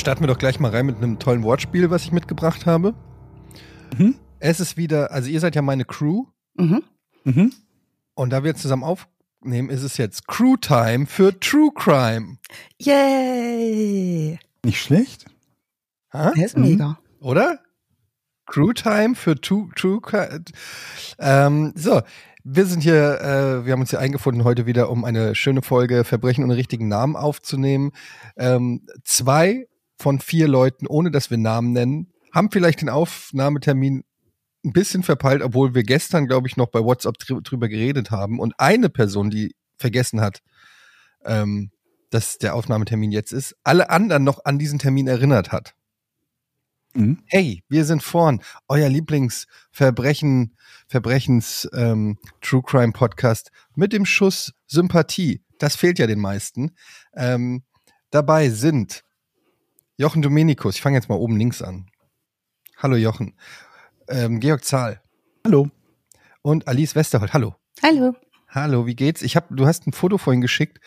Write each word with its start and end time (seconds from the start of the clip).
Starten 0.00 0.22
wir 0.22 0.28
doch 0.28 0.38
gleich 0.38 0.58
mal 0.58 0.70
rein 0.70 0.86
mit 0.86 0.96
einem 0.96 1.18
tollen 1.18 1.42
Wortspiel, 1.42 1.90
was 1.90 2.04
ich 2.04 2.10
mitgebracht 2.10 2.64
habe. 2.64 2.94
Mhm. 3.98 4.14
Es 4.38 4.58
ist 4.58 4.78
wieder, 4.78 5.12
also 5.12 5.28
ihr 5.28 5.40
seid 5.40 5.54
ja 5.54 5.60
meine 5.60 5.84
Crew. 5.84 6.24
Mhm. 6.54 6.82
Mhm. 7.24 7.52
Und 8.14 8.30
da 8.30 8.42
wir 8.42 8.54
zusammen 8.54 8.82
aufnehmen, 8.82 9.68
ist 9.68 9.82
es 9.82 9.98
jetzt 9.98 10.26
Crew 10.26 10.56
Time 10.56 11.04
für 11.04 11.38
True 11.38 11.70
Crime. 11.74 12.38
Yay! 12.78 14.38
Nicht 14.64 14.80
schlecht. 14.80 15.26
Ha? 16.14 16.32
Der 16.34 16.46
ist 16.46 16.56
mega. 16.56 16.98
Oder? 17.20 17.58
Crew 18.46 18.72
Time 18.72 19.14
für 19.14 19.38
True, 19.38 19.68
True 19.76 20.00
Crime. 20.00 20.46
Ähm, 21.18 21.74
so, 21.76 22.00
wir 22.42 22.64
sind 22.64 22.82
hier, 22.82 23.20
äh, 23.20 23.66
wir 23.66 23.74
haben 23.74 23.80
uns 23.82 23.90
hier 23.90 24.00
eingefunden 24.00 24.44
heute 24.44 24.64
wieder, 24.64 24.88
um 24.88 25.04
eine 25.04 25.34
schöne 25.34 25.60
Folge 25.60 26.04
Verbrechen 26.04 26.42
ohne 26.42 26.56
richtigen 26.56 26.88
Namen 26.88 27.16
aufzunehmen. 27.16 27.92
Ähm, 28.38 28.86
zwei 29.04 29.66
von 30.00 30.18
vier 30.18 30.48
Leuten, 30.48 30.86
ohne 30.86 31.10
dass 31.10 31.30
wir 31.30 31.36
Namen 31.36 31.72
nennen, 31.72 32.12
haben 32.32 32.50
vielleicht 32.50 32.80
den 32.80 32.88
Aufnahmetermin 32.88 34.02
ein 34.64 34.72
bisschen 34.72 35.02
verpeilt, 35.02 35.42
obwohl 35.42 35.74
wir 35.74 35.82
gestern, 35.82 36.26
glaube 36.26 36.48
ich, 36.48 36.56
noch 36.56 36.68
bei 36.68 36.80
WhatsApp 36.80 37.18
drüber 37.18 37.68
geredet 37.68 38.10
haben. 38.10 38.40
Und 38.40 38.54
eine 38.58 38.88
Person, 38.88 39.30
die 39.30 39.54
vergessen 39.78 40.20
hat, 40.20 40.42
ähm, 41.24 41.70
dass 42.08 42.38
der 42.38 42.54
Aufnahmetermin 42.54 43.12
jetzt 43.12 43.32
ist, 43.32 43.56
alle 43.62 43.90
anderen 43.90 44.24
noch 44.24 44.44
an 44.44 44.58
diesen 44.58 44.78
Termin 44.78 45.06
erinnert 45.06 45.52
hat. 45.52 45.74
Mhm. 46.94 47.22
Hey, 47.26 47.62
wir 47.68 47.84
sind 47.84 48.02
vorn, 48.02 48.42
euer 48.68 48.88
Lieblingsverbrechen, 48.88 50.56
Verbrechens 50.88 51.68
ähm, 51.74 52.18
True 52.40 52.62
Crime 52.64 52.92
Podcast 52.92 53.50
mit 53.74 53.92
dem 53.92 54.06
Schuss 54.06 54.52
Sympathie. 54.66 55.42
Das 55.58 55.76
fehlt 55.76 55.98
ja 55.98 56.06
den 56.06 56.20
meisten. 56.20 56.72
Ähm, 57.14 57.62
dabei 58.10 58.48
sind 58.48 59.04
Jochen 60.00 60.22
Domenikus, 60.22 60.76
ich 60.76 60.80
fange 60.80 60.96
jetzt 60.96 61.10
mal 61.10 61.16
oben 61.16 61.36
links 61.36 61.60
an. 61.60 61.90
Hallo 62.78 62.96
Jochen. 62.96 63.34
Ähm, 64.08 64.40
Georg 64.40 64.64
Zahl. 64.64 65.02
Hallo. 65.44 65.68
Und 66.40 66.66
Alice 66.68 66.94
Westerholt. 66.94 67.34
Hallo. 67.34 67.54
Hallo. 67.82 68.16
Hallo, 68.48 68.86
wie 68.86 68.96
geht's? 68.96 69.20
Ich 69.20 69.36
hab, 69.36 69.48
du 69.50 69.66
hast 69.66 69.86
ein 69.86 69.92
Foto 69.92 70.16
vorhin 70.16 70.40
geschickt 70.40 70.80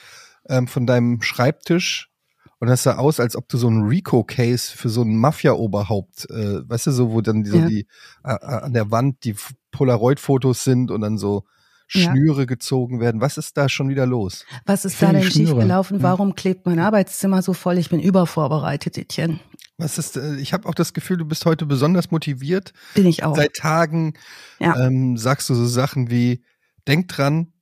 ähm, 0.50 0.68
von 0.68 0.88
deinem 0.88 1.22
Schreibtisch 1.22 2.10
und 2.58 2.70
das 2.70 2.82
sah 2.82 2.96
aus, 2.96 3.20
als 3.20 3.36
ob 3.36 3.48
du 3.50 3.60
so 3.60 3.70
ein 3.70 3.84
Rico-Case 3.84 4.76
für 4.76 4.90
so 4.90 5.04
ein 5.04 5.16
Mafia-Oberhaupt, 5.16 6.28
äh, 6.32 6.68
weißt 6.68 6.88
du, 6.88 6.92
so, 6.92 7.12
wo 7.12 7.22
dann 7.22 7.44
die, 7.44 7.52
so 7.52 7.58
ja. 7.58 7.68
die 7.68 7.88
äh, 8.24 8.30
an 8.30 8.74
der 8.74 8.90
Wand 8.90 9.26
die 9.26 9.36
Polaroid-Fotos 9.70 10.64
sind 10.64 10.90
und 10.90 11.02
dann 11.02 11.20
so 11.20 11.44
Schnüre 11.88 12.42
ja. 12.42 12.46
gezogen 12.46 13.00
werden. 13.00 13.22
Was 13.22 13.38
ist 13.38 13.58
da 13.58 13.70
schon 13.70 13.90
wieder 13.90 14.06
los? 14.06 14.46
Was 14.66 14.86
ist 14.86 15.02
da 15.02 15.12
denn 15.12 15.24
schiefgelaufen? 15.24 15.98
Ja. 15.98 16.04
Warum 16.04 16.36
klebt 16.36 16.66
mein 16.66 16.80
Arbeitszimmer 16.80 17.42
so 17.42 17.54
voll? 17.54 17.78
Ich 17.78 17.90
bin 17.90 18.00
übervorbereitet, 18.00 18.98
Etienne. 18.98 19.40
Was 19.78 19.98
ist, 19.98 20.18
äh, 20.18 20.36
ich 20.36 20.54
habe 20.54 20.68
auch 20.68 20.76
das 20.76 20.94
Gefühl, 20.94 21.18
du 21.18 21.26
bist 21.26 21.46
heute 21.46 21.66
besonders 21.66 22.12
motiviert. 22.12 22.74
Bin 22.96 23.06
ich 23.06 23.24
auch. 23.24 23.36
Seit 23.36 23.56
Tagen 23.56 24.14
ja. 24.60 24.88
ähm, 24.88 25.18
sagst 25.18 25.50
du 25.50 25.56
so 25.56 25.66
Sachen 25.66 26.10
wie, 26.10 26.44
denk 26.88 27.08
dran, 27.08 27.54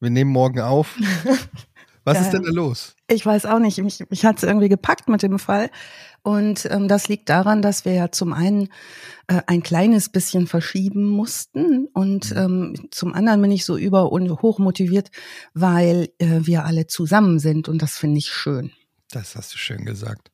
wir 0.00 0.10
nehmen 0.10 0.30
morgen 0.30 0.60
auf. 0.60 0.96
Was 2.04 2.20
ist 2.20 2.30
denn 2.30 2.42
da 2.42 2.50
los? 2.50 2.96
Ich 3.06 3.24
weiß 3.24 3.46
auch 3.46 3.60
nicht. 3.60 3.78
Mich, 3.78 4.02
mich 4.10 4.24
hat 4.24 4.38
es 4.38 4.42
irgendwie 4.42 4.68
gepackt 4.68 5.08
mit 5.08 5.22
dem 5.22 5.38
Fall. 5.38 5.70
Und 6.22 6.68
ähm, 6.70 6.86
das 6.86 7.08
liegt 7.08 7.28
daran, 7.28 7.62
dass 7.62 7.84
wir 7.84 7.94
ja 7.94 8.12
zum 8.12 8.32
einen 8.32 8.68
äh, 9.26 9.42
ein 9.46 9.62
kleines 9.62 10.08
bisschen 10.08 10.46
verschieben 10.46 11.04
mussten 11.08 11.86
und 11.94 12.30
mhm. 12.30 12.36
ähm, 12.36 12.88
zum 12.92 13.12
anderen 13.12 13.42
bin 13.42 13.50
ich 13.50 13.64
so 13.64 13.76
über 13.76 14.12
und 14.12 14.30
hoch 14.40 14.60
motiviert, 14.60 15.10
weil 15.52 16.10
äh, 16.18 16.40
wir 16.42 16.64
alle 16.64 16.86
zusammen 16.86 17.40
sind 17.40 17.68
und 17.68 17.82
das 17.82 17.98
finde 17.98 18.18
ich 18.18 18.28
schön. 18.28 18.70
Das 19.10 19.34
hast 19.34 19.52
du 19.52 19.58
schön 19.58 19.84
gesagt. 19.84 20.30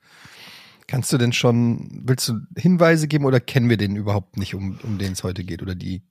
Kannst 0.87 1.13
du 1.13 1.19
denn 1.19 1.33
schon, 1.33 1.89
willst 2.05 2.29
du 2.29 2.41
Hinweise 2.57 3.09
geben 3.09 3.25
oder 3.25 3.41
kennen 3.41 3.69
wir 3.69 3.77
den 3.77 3.97
überhaupt 3.97 4.37
nicht, 4.37 4.55
um, 4.55 4.79
um 4.83 4.99
den 4.99 5.13
es 5.13 5.23
heute 5.23 5.45
geht 5.45 5.63
oder 5.63 5.75
die? 5.75 6.03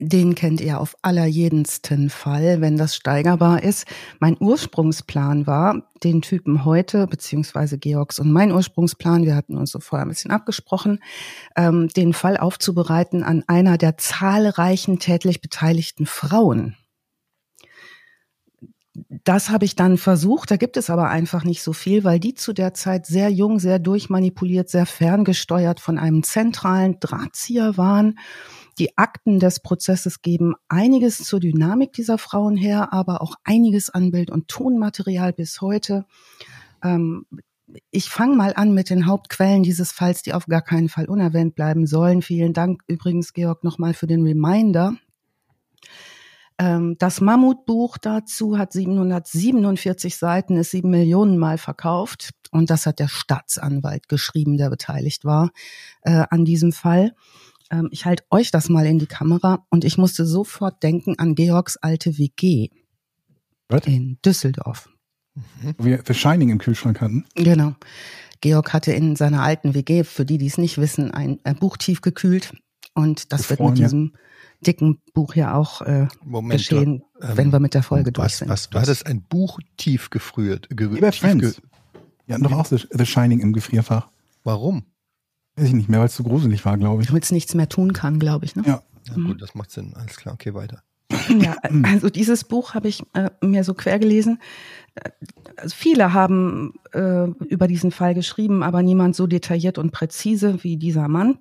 Den 0.00 0.34
kennt 0.34 0.60
ihr 0.60 0.80
auf 0.80 0.96
allerjedensten 1.02 2.10
Fall, 2.10 2.60
wenn 2.60 2.76
das 2.76 2.96
steigerbar 2.96 3.62
ist. 3.62 3.86
Mein 4.18 4.36
Ursprungsplan 4.40 5.46
war, 5.46 5.92
den 6.02 6.20
Typen 6.20 6.64
heute, 6.64 7.06
beziehungsweise 7.06 7.78
Georgs 7.78 8.18
und 8.18 8.32
mein 8.32 8.50
Ursprungsplan, 8.50 9.24
wir 9.24 9.36
hatten 9.36 9.56
uns 9.56 9.70
so 9.70 9.78
vorher 9.78 10.04
ein 10.04 10.08
bisschen 10.08 10.32
abgesprochen, 10.32 10.98
ähm, 11.56 11.88
den 11.88 12.12
Fall 12.12 12.36
aufzubereiten 12.36 13.22
an 13.22 13.44
einer 13.46 13.78
der 13.78 13.96
zahlreichen 13.96 14.98
tätlich 14.98 15.40
beteiligten 15.40 16.06
Frauen. 16.06 16.76
Das 19.24 19.48
habe 19.48 19.64
ich 19.64 19.76
dann 19.76 19.96
versucht, 19.96 20.50
da 20.50 20.56
gibt 20.56 20.76
es 20.76 20.90
aber 20.90 21.08
einfach 21.08 21.44
nicht 21.44 21.62
so 21.62 21.72
viel, 21.72 22.04
weil 22.04 22.18
die 22.18 22.34
zu 22.34 22.52
der 22.52 22.74
Zeit 22.74 23.06
sehr 23.06 23.28
jung, 23.28 23.58
sehr 23.60 23.78
durchmanipuliert, 23.78 24.68
sehr 24.68 24.86
ferngesteuert 24.86 25.80
von 25.80 25.98
einem 25.98 26.24
zentralen 26.24 26.98
Drahtzieher 27.00 27.76
waren 27.76 28.18
die 28.78 28.96
Akten 28.98 29.38
des 29.38 29.60
Prozesses 29.60 30.22
geben 30.22 30.54
einiges 30.68 31.18
zur 31.18 31.40
Dynamik 31.40 31.92
dieser 31.92 32.18
Frauen 32.18 32.56
her, 32.56 32.92
aber 32.92 33.22
auch 33.22 33.36
einiges 33.44 33.90
an 33.90 34.10
Bild- 34.10 34.30
und 34.30 34.48
Tonmaterial 34.48 35.32
bis 35.32 35.60
heute. 35.60 36.06
Ähm, 36.82 37.26
ich 37.90 38.08
fange 38.08 38.36
mal 38.36 38.52
an 38.54 38.74
mit 38.74 38.90
den 38.90 39.06
Hauptquellen 39.06 39.62
dieses 39.62 39.92
Falls, 39.92 40.22
die 40.22 40.34
auf 40.34 40.46
gar 40.46 40.62
keinen 40.62 40.88
Fall 40.88 41.06
unerwähnt 41.06 41.54
bleiben 41.54 41.86
sollen. 41.86 42.22
Vielen 42.22 42.52
Dank 42.52 42.82
übrigens, 42.86 43.32
Georg, 43.32 43.64
nochmal 43.64 43.94
für 43.94 44.06
den 44.06 44.22
Reminder. 44.22 44.94
Ähm, 46.58 46.96
das 46.98 47.20
Mammutbuch 47.20 47.98
dazu 47.98 48.58
hat 48.58 48.72
747 48.72 50.16
Seiten, 50.16 50.56
ist 50.56 50.70
sieben 50.70 50.90
Millionen 50.90 51.38
Mal 51.38 51.58
verkauft. 51.58 52.30
Und 52.50 52.70
das 52.70 52.86
hat 52.86 53.00
der 53.00 53.08
Staatsanwalt 53.08 54.08
geschrieben, 54.08 54.56
der 54.56 54.70
beteiligt 54.70 55.24
war 55.24 55.50
äh, 56.02 56.24
an 56.30 56.44
diesem 56.44 56.72
Fall. 56.72 57.14
Ähm, 57.70 57.88
ich 57.90 58.04
halte 58.04 58.24
euch 58.30 58.50
das 58.50 58.68
mal 58.68 58.86
in 58.86 58.98
die 58.98 59.06
Kamera 59.06 59.66
und 59.70 59.84
ich 59.84 59.98
musste 59.98 60.26
sofort 60.26 60.82
denken 60.82 61.18
an 61.18 61.34
Georgs 61.34 61.76
alte 61.76 62.18
WG 62.18 62.68
What? 63.68 63.86
in 63.86 64.18
Düsseldorf. 64.24 64.88
Mhm. 65.34 65.74
Wo 65.78 65.84
wir 65.84 66.02
The 66.06 66.14
Shining 66.14 66.50
im 66.50 66.58
Kühlschrank 66.58 67.00
hatten. 67.00 67.24
Genau. 67.34 67.74
Georg 68.40 68.72
hatte 68.72 68.92
in 68.92 69.16
seiner 69.16 69.42
alten 69.42 69.74
WG, 69.74 70.04
für 70.04 70.24
die, 70.24 70.38
die 70.38 70.46
es 70.46 70.58
nicht 70.58 70.78
wissen, 70.78 71.10
ein, 71.10 71.38
ein 71.44 71.56
Buch 71.56 71.76
tiefgekühlt. 71.76 72.52
Und 72.94 73.32
das 73.32 73.48
Gefroren, 73.48 73.58
wird 73.58 73.78
mit 73.78 73.86
diesem 73.86 74.12
ja. 74.12 74.20
dicken 74.66 75.00
Buch 75.14 75.34
hier 75.34 75.54
auch 75.54 75.80
äh, 75.82 76.06
Moment, 76.22 76.60
geschehen, 76.60 77.02
ähm, 77.20 77.36
wenn 77.36 77.52
wir 77.52 77.58
mit 77.58 77.74
der 77.74 77.82
Folge 77.82 78.10
was, 78.10 78.14
durch 78.14 78.36
sind. 78.36 78.48
Was, 78.48 78.70
du 78.70 78.78
hattest 78.78 79.06
ein 79.06 79.22
Buch 79.22 79.58
tief 79.76 80.10
gefriert. 80.10 80.68
Ge 80.70 80.88
Lieber 80.88 81.10
Friends. 81.10 81.60
Wir 82.26 82.34
hatten 82.34 82.44
doch 82.44 82.52
auch 82.52 82.66
The 82.66 83.06
Shining 83.06 83.40
im 83.40 83.52
Gefrierfach. 83.52 84.08
Warum? 84.44 84.84
Weiß 85.56 85.68
ich 85.68 85.74
nicht 85.74 85.88
mehr, 85.88 86.00
weil 86.00 86.06
es 86.06 86.14
zu 86.14 86.24
gruselig 86.24 86.64
war, 86.64 86.76
glaube 86.76 87.02
ich. 87.02 87.08
Damit 87.08 87.24
es 87.24 87.32
nichts 87.32 87.54
mehr 87.54 87.68
tun 87.68 87.92
kann, 87.92 88.18
glaube 88.18 88.44
ich. 88.44 88.56
Ne? 88.56 88.64
Ja. 88.66 88.82
ja. 89.08 89.14
Gut, 89.14 89.40
das 89.40 89.54
macht 89.54 89.70
Sinn. 89.70 89.94
Alles 89.94 90.16
klar, 90.16 90.34
okay, 90.34 90.54
weiter. 90.54 90.82
Ja, 91.28 91.56
also 91.84 92.10
dieses 92.10 92.44
Buch 92.44 92.74
habe 92.74 92.88
ich 92.88 93.02
äh, 93.12 93.30
mir 93.40 93.62
so 93.62 93.74
quer 93.74 93.98
gelesen. 93.98 94.40
Also 95.56 95.74
viele 95.76 96.12
haben 96.12 96.74
äh, 96.92 97.26
über 97.46 97.68
diesen 97.68 97.92
Fall 97.92 98.14
geschrieben, 98.14 98.62
aber 98.62 98.82
niemand 98.82 99.14
so 99.14 99.26
detailliert 99.26 99.78
und 99.78 99.92
präzise 99.92 100.62
wie 100.62 100.76
dieser 100.76 101.08
Mann. 101.08 101.38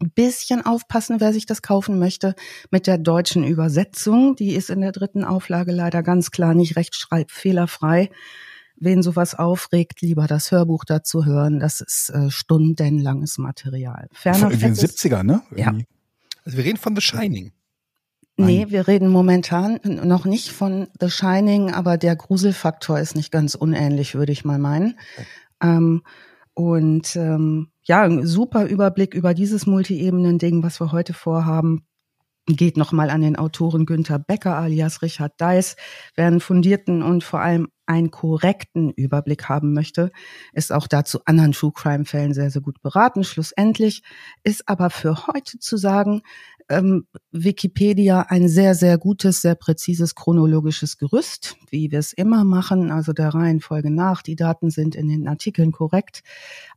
Ein 0.00 0.10
bisschen 0.10 0.64
aufpassen, 0.64 1.20
wer 1.20 1.32
sich 1.32 1.46
das 1.46 1.62
kaufen 1.62 1.98
möchte, 1.98 2.34
mit 2.70 2.86
der 2.86 2.98
deutschen 2.98 3.44
Übersetzung. 3.44 4.34
Die 4.34 4.54
ist 4.54 4.70
in 4.70 4.80
der 4.80 4.92
dritten 4.92 5.24
Auflage 5.24 5.72
leider 5.72 6.02
ganz 6.02 6.30
klar 6.30 6.54
nicht 6.54 6.76
rechtschreibfehlerfrei 6.76 8.10
wen 8.82 9.02
sowas 9.02 9.34
aufregt, 9.34 10.00
lieber 10.00 10.26
das 10.26 10.50
Hörbuch 10.50 10.84
dazu 10.84 11.24
hören. 11.24 11.60
Das 11.60 11.80
ist 11.80 12.10
äh, 12.10 12.30
stundenlanges 12.30 13.38
Material. 13.38 14.08
Ferner 14.12 14.50
in 14.50 14.58
den 14.58 14.74
70er, 14.74 15.22
ne? 15.22 15.42
Ja. 15.56 15.74
Also 16.44 16.58
wir 16.58 16.64
reden 16.64 16.78
von 16.78 16.94
The 16.94 17.02
Shining. 17.02 17.52
Nee, 18.36 18.66
wir 18.70 18.88
reden 18.88 19.08
momentan 19.08 19.78
noch 19.84 20.24
nicht 20.24 20.50
von 20.50 20.88
The 20.98 21.10
Shining, 21.10 21.70
aber 21.70 21.98
der 21.98 22.16
Gruselfaktor 22.16 22.98
ist 22.98 23.14
nicht 23.14 23.30
ganz 23.30 23.54
unähnlich, 23.54 24.14
würde 24.14 24.32
ich 24.32 24.44
mal 24.44 24.58
meinen. 24.58 24.98
Okay. 25.16 25.26
Ähm, 25.62 26.02
und 26.54 27.14
ähm, 27.16 27.68
ja, 27.84 28.02
ein 28.02 28.26
super 28.26 28.66
Überblick 28.66 29.14
über 29.14 29.34
dieses 29.34 29.66
Multi-Ebenen-Ding, 29.66 30.62
was 30.62 30.80
wir 30.80 30.92
heute 30.92 31.14
vorhaben 31.14 31.86
geht 32.46 32.76
nochmal 32.76 33.10
an 33.10 33.20
den 33.20 33.36
Autoren 33.36 33.86
Günther 33.86 34.18
Becker 34.18 34.56
alias 34.56 35.02
Richard 35.02 35.40
Deiss. 35.40 35.76
Wer 36.14 36.26
einen 36.26 36.40
fundierten 36.40 37.02
und 37.02 37.22
vor 37.22 37.40
allem 37.40 37.68
einen 37.86 38.10
korrekten 38.10 38.90
Überblick 38.90 39.48
haben 39.48 39.72
möchte, 39.74 40.10
ist 40.52 40.72
auch 40.72 40.86
dazu 40.86 41.20
anderen 41.24 41.52
True 41.52 41.72
Crime 41.74 42.04
Fällen 42.04 42.32
sehr, 42.34 42.50
sehr 42.50 42.62
gut 42.62 42.80
beraten. 42.80 43.24
Schlussendlich 43.24 44.02
ist 44.44 44.68
aber 44.68 44.90
für 44.90 45.26
heute 45.26 45.58
zu 45.58 45.76
sagen, 45.76 46.22
ähm, 46.68 47.06
Wikipedia 47.30 48.26
ein 48.28 48.48
sehr, 48.48 48.74
sehr 48.74 48.98
gutes, 48.98 49.42
sehr 49.42 49.54
präzises 49.54 50.14
chronologisches 50.14 50.98
Gerüst, 50.98 51.56
wie 51.70 51.90
wir 51.90 51.98
es 51.98 52.12
immer 52.12 52.44
machen, 52.44 52.90
also 52.90 53.12
der 53.12 53.30
Reihenfolge 53.30 53.90
nach. 53.90 54.22
Die 54.22 54.36
Daten 54.36 54.70
sind 54.70 54.94
in 54.94 55.08
den 55.08 55.28
Artikeln 55.28 55.72
korrekt. 55.72 56.22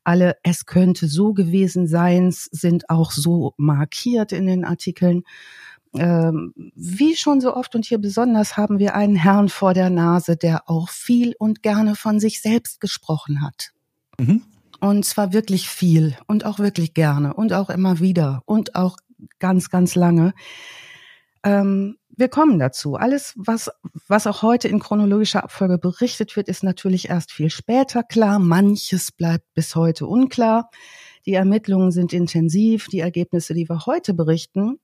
Alle 0.04 0.38
es 0.44 0.66
könnte 0.66 1.08
so 1.08 1.34
gewesen 1.34 1.88
sein, 1.88 2.32
sind 2.32 2.90
auch 2.90 3.12
so 3.12 3.54
markiert 3.58 4.32
in 4.32 4.46
den 4.46 4.66
Artikeln. 4.66 5.24
Ähm, 5.98 6.54
wie 6.76 7.16
schon 7.16 7.40
so 7.40 7.56
oft 7.56 7.76
und 7.76 7.86
hier 7.86 8.00
besonders 8.00 8.58
haben 8.58 8.80
wir 8.80 8.96
einen 8.96 9.16
Herrn 9.16 9.50
vor 9.50 9.74
der 9.74 9.90
Nase, 9.90 10.36
der 10.36 10.70
auch 10.70 10.90
viel 10.90 11.36
und 11.40 11.64
gerne 11.64 11.96
von 11.96 12.20
sich 12.20 12.42
selbst 12.42 12.82
gesprochen 12.82 13.42
hat. 13.42 13.72
Mhm. 14.20 14.44
Und 14.82 15.06
zwar 15.06 15.34
wirklich 15.34 15.70
viel 15.70 16.18
und 16.28 16.46
auch 16.46 16.60
wirklich 16.60 16.94
gerne 16.94 17.34
und 17.34 17.54
auch 17.54 17.70
immer 17.70 18.00
wieder 18.00 18.42
und 18.46 18.76
auch 18.76 18.98
ganz, 19.40 19.70
ganz 19.70 19.96
lange. 19.96 20.34
Ähm, 21.44 21.98
wir 22.18 22.30
kommen 22.30 22.60
dazu. 22.60 22.96
Alles, 22.96 23.34
was, 23.36 23.70
was 24.08 24.26
auch 24.26 24.42
heute 24.42 24.68
in 24.68 24.80
chronologischer 24.80 25.44
Abfolge 25.44 25.78
berichtet 25.78 26.36
wird, 26.36 26.48
ist 26.48 26.64
natürlich 26.64 27.10
erst 27.10 27.32
viel 27.32 27.50
später 27.50 28.04
klar. 28.04 28.40
Manches 28.40 29.12
bleibt 29.12 29.54
bis 29.54 29.76
heute 29.76 30.08
unklar. 30.08 30.70
Die 31.26 31.34
Ermittlungen 31.34 31.92
sind 31.92 32.14
intensiv. 32.14 32.88
Die 32.88 33.00
Ergebnisse, 33.00 33.54
die 33.54 33.68
wir 33.68 33.86
heute 33.86 34.14
berichten, 34.14 34.80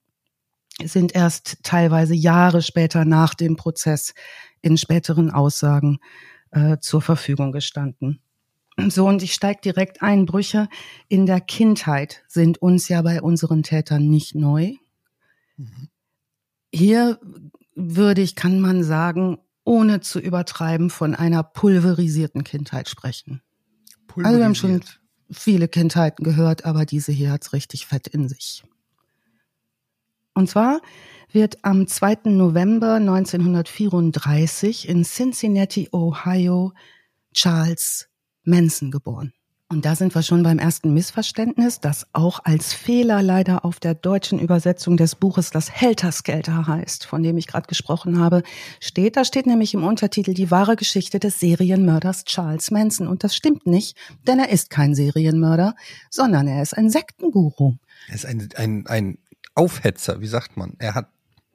sind 0.82 1.14
erst 1.14 1.58
teilweise 1.62 2.14
Jahre 2.14 2.62
später 2.62 3.04
nach 3.04 3.34
dem 3.34 3.56
Prozess 3.56 4.14
in 4.60 4.76
späteren 4.76 5.30
Aussagen 5.30 5.98
äh, 6.50 6.78
zur 6.80 7.02
Verfügung 7.02 7.52
gestanden. 7.52 8.20
So, 8.88 9.06
und 9.06 9.22
ich 9.22 9.34
steige 9.34 9.60
direkt 9.60 10.02
ein. 10.02 10.26
Brüche 10.26 10.68
in 11.08 11.26
der 11.26 11.40
Kindheit 11.40 12.22
sind 12.26 12.58
uns 12.58 12.88
ja 12.88 13.02
bei 13.02 13.20
unseren 13.20 13.62
Tätern 13.62 14.08
nicht 14.08 14.34
neu. 14.34 14.74
Mhm. 15.56 15.88
Hier 16.74 17.20
würde 17.74 18.22
ich, 18.22 18.34
kann 18.34 18.60
man 18.60 18.82
sagen, 18.82 19.38
ohne 19.64 20.00
zu 20.00 20.18
übertreiben, 20.18 20.90
von 20.90 21.14
einer 21.14 21.42
pulverisierten 21.42 22.44
Kindheit 22.44 22.88
sprechen. 22.88 23.42
Also 24.16 24.38
wir 24.38 24.44
haben 24.44 24.54
schon 24.54 24.82
viele 25.30 25.68
Kindheiten 25.68 26.24
gehört, 26.24 26.64
aber 26.64 26.84
diese 26.84 27.12
hier 27.12 27.30
hat's 27.30 27.52
richtig 27.52 27.86
fett 27.86 28.08
in 28.08 28.28
sich. 28.28 28.62
Und 30.34 30.48
zwar 30.48 30.80
wird 31.30 31.64
am 31.64 31.86
2. 31.86 32.20
November 32.24 32.94
1934 32.94 34.88
in 34.88 35.04
Cincinnati, 35.04 35.88
Ohio, 35.92 36.72
Charles 37.34 38.08
Manson 38.44 38.90
geboren. 38.90 39.32
Und 39.72 39.86
da 39.86 39.96
sind 39.96 40.14
wir 40.14 40.22
schon 40.22 40.42
beim 40.42 40.58
ersten 40.58 40.92
Missverständnis, 40.92 41.80
das 41.80 42.06
auch 42.12 42.40
als 42.44 42.74
Fehler 42.74 43.22
leider 43.22 43.64
auf 43.64 43.80
der 43.80 43.94
deutschen 43.94 44.38
Übersetzung 44.38 44.98
des 44.98 45.14
Buches 45.14 45.50
Das 45.50 45.70
Helterskelter 45.70 46.66
heißt, 46.66 47.06
von 47.06 47.22
dem 47.22 47.38
ich 47.38 47.46
gerade 47.46 47.66
gesprochen 47.66 48.20
habe, 48.20 48.42
steht. 48.80 49.16
Da 49.16 49.24
steht 49.24 49.46
nämlich 49.46 49.72
im 49.72 49.82
Untertitel 49.82 50.34
die 50.34 50.50
wahre 50.50 50.76
Geschichte 50.76 51.20
des 51.20 51.40
Serienmörders 51.40 52.24
Charles 52.24 52.70
Manson. 52.70 53.08
Und 53.08 53.24
das 53.24 53.34
stimmt 53.34 53.66
nicht, 53.66 53.96
denn 54.26 54.38
er 54.40 54.50
ist 54.50 54.68
kein 54.68 54.94
Serienmörder, 54.94 55.74
sondern 56.10 56.48
er 56.48 56.60
ist 56.60 56.76
ein 56.76 56.90
Sektenguru. 56.90 57.76
Er 58.08 58.14
ist 58.14 58.26
ein, 58.26 58.46
ein, 58.56 58.86
ein 58.86 59.18
Aufhetzer, 59.54 60.20
wie 60.20 60.26
sagt 60.26 60.58
man? 60.58 60.74
Er 60.80 60.94
hat, 60.94 61.08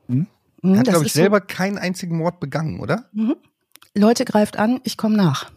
hm? 0.07 0.25
er 0.63 0.79
hat 0.79 0.87
glaube 0.87 1.05
ich, 1.05 1.13
selber 1.13 1.37
so 1.37 1.45
keinen 1.55 1.77
einzigen 1.77 2.17
Mord 2.17 2.39
begangen, 2.39 2.79
oder? 2.79 3.05
Mhm. 3.11 3.35
Leute 3.93 4.25
greift 4.25 4.57
an, 4.57 4.79
ich 4.83 4.97
komme 4.97 5.17
nach. 5.17 5.51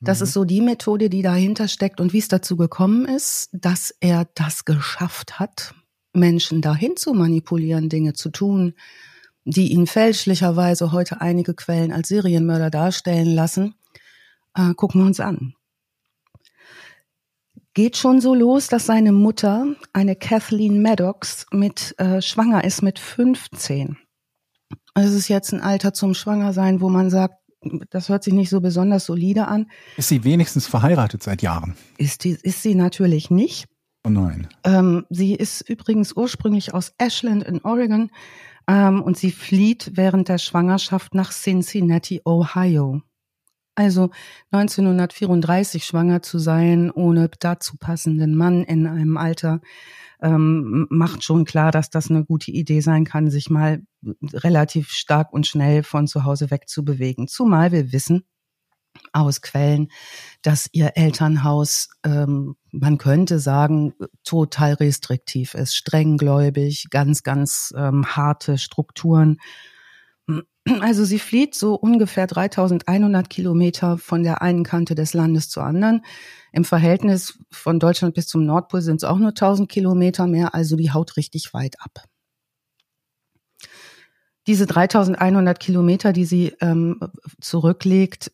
Das 0.00 0.20
mhm. 0.20 0.24
ist 0.24 0.32
so 0.32 0.44
die 0.44 0.60
Methode, 0.60 1.08
die 1.08 1.22
dahinter 1.22 1.68
steckt 1.68 2.00
und 2.00 2.12
wie 2.12 2.18
es 2.18 2.28
dazu 2.28 2.56
gekommen 2.56 3.06
ist, 3.06 3.48
dass 3.52 3.94
er 4.00 4.28
das 4.34 4.64
geschafft 4.64 5.38
hat, 5.38 5.74
Menschen 6.12 6.60
dahin 6.60 6.96
zu 6.96 7.14
manipulieren, 7.14 7.88
Dinge 7.88 8.12
zu 8.12 8.30
tun, 8.30 8.74
die 9.44 9.72
ihn 9.72 9.86
fälschlicherweise 9.86 10.92
heute 10.92 11.20
einige 11.20 11.54
Quellen 11.54 11.92
als 11.92 12.08
Serienmörder 12.08 12.70
darstellen 12.70 13.34
lassen. 13.34 13.74
Äh, 14.54 14.74
gucken 14.74 15.00
wir 15.02 15.06
uns 15.06 15.20
an. 15.20 15.54
Geht 17.74 17.96
schon 17.96 18.20
so 18.20 18.34
los, 18.34 18.68
dass 18.68 18.86
seine 18.86 19.12
Mutter, 19.12 19.66
eine 19.92 20.16
Kathleen 20.16 20.82
Maddox, 20.82 21.46
mit 21.52 21.94
äh, 21.98 22.22
schwanger 22.22 22.64
ist 22.64 22.82
mit 22.82 22.98
15. 22.98 23.98
Es 24.94 25.12
ist 25.12 25.28
jetzt 25.28 25.52
ein 25.52 25.60
Alter 25.60 25.92
zum 25.92 26.14
Schwangersein, 26.14 26.80
wo 26.80 26.88
man 26.88 27.10
sagt, 27.10 27.36
das 27.90 28.08
hört 28.08 28.24
sich 28.24 28.34
nicht 28.34 28.50
so 28.50 28.60
besonders 28.60 29.06
solide 29.06 29.48
an. 29.48 29.70
Ist 29.96 30.08
sie 30.08 30.24
wenigstens 30.24 30.66
verheiratet 30.66 31.22
seit 31.22 31.42
Jahren? 31.42 31.76
Ist, 31.98 32.24
die, 32.24 32.36
ist 32.42 32.62
sie 32.62 32.74
natürlich 32.74 33.30
nicht. 33.30 33.66
Oh 34.04 34.10
nein. 34.10 34.48
Ähm, 34.64 35.04
sie 35.10 35.34
ist 35.34 35.68
übrigens 35.68 36.12
ursprünglich 36.14 36.72
aus 36.72 36.92
Ashland 36.98 37.42
in 37.42 37.60
Oregon 37.62 38.10
ähm, 38.68 39.02
und 39.02 39.16
sie 39.16 39.32
flieht 39.32 39.92
während 39.94 40.28
der 40.28 40.38
Schwangerschaft 40.38 41.14
nach 41.14 41.32
Cincinnati, 41.32 42.22
Ohio. 42.24 43.02
Also 43.74 44.10
1934 44.52 45.84
schwanger 45.84 46.22
zu 46.22 46.38
sein, 46.38 46.90
ohne 46.90 47.28
dazu 47.38 47.76
passenden 47.76 48.34
Mann 48.34 48.64
in 48.64 48.86
einem 48.86 49.16
Alter, 49.16 49.60
ähm, 50.22 50.86
macht 50.90 51.24
schon 51.24 51.44
klar, 51.44 51.70
dass 51.70 51.90
das 51.90 52.10
eine 52.10 52.24
gute 52.24 52.50
Idee 52.50 52.80
sein 52.80 53.04
kann, 53.04 53.30
sich 53.30 53.50
mal 53.50 53.82
relativ 54.32 54.90
stark 54.90 55.32
und 55.32 55.46
schnell 55.46 55.82
von 55.82 56.06
zu 56.06 56.24
Hause 56.24 56.50
wegzubewegen. 56.50 57.28
Zumal 57.28 57.72
wir 57.72 57.92
wissen 57.92 58.24
aus 59.12 59.42
Quellen, 59.42 59.88
dass 60.42 60.68
ihr 60.72 60.92
Elternhaus, 60.94 61.88
ähm, 62.04 62.56
man 62.72 62.98
könnte 62.98 63.38
sagen, 63.38 63.94
total 64.24 64.74
restriktiv 64.74 65.54
ist, 65.54 65.76
strenggläubig, 65.76 66.86
ganz, 66.90 67.22
ganz 67.22 67.74
ähm, 67.76 68.06
harte 68.16 68.58
Strukturen. 68.58 69.38
Also 70.80 71.04
sie 71.04 71.18
flieht 71.18 71.54
so 71.54 71.74
ungefähr 71.74 72.26
3100 72.26 73.30
Kilometer 73.30 73.98
von 73.98 74.22
der 74.22 74.42
einen 74.42 74.64
Kante 74.64 74.94
des 74.94 75.14
Landes 75.14 75.48
zur 75.48 75.64
anderen. 75.64 76.04
Im 76.52 76.64
Verhältnis 76.64 77.38
von 77.50 77.78
Deutschland 77.78 78.14
bis 78.14 78.26
zum 78.26 78.44
Nordpol 78.44 78.82
sind 78.82 78.96
es 78.96 79.04
auch 79.04 79.18
nur 79.18 79.28
1000 79.28 79.68
Kilometer 79.68 80.26
mehr, 80.26 80.54
also 80.54 80.76
die 80.76 80.92
haut 80.92 81.16
richtig 81.16 81.52
weit 81.54 81.76
ab. 81.80 82.04
Diese 84.46 84.66
3100 84.66 85.58
Kilometer, 85.58 86.12
die 86.12 86.24
sie 86.24 86.54
ähm, 86.60 87.00
zurücklegt, 87.40 88.32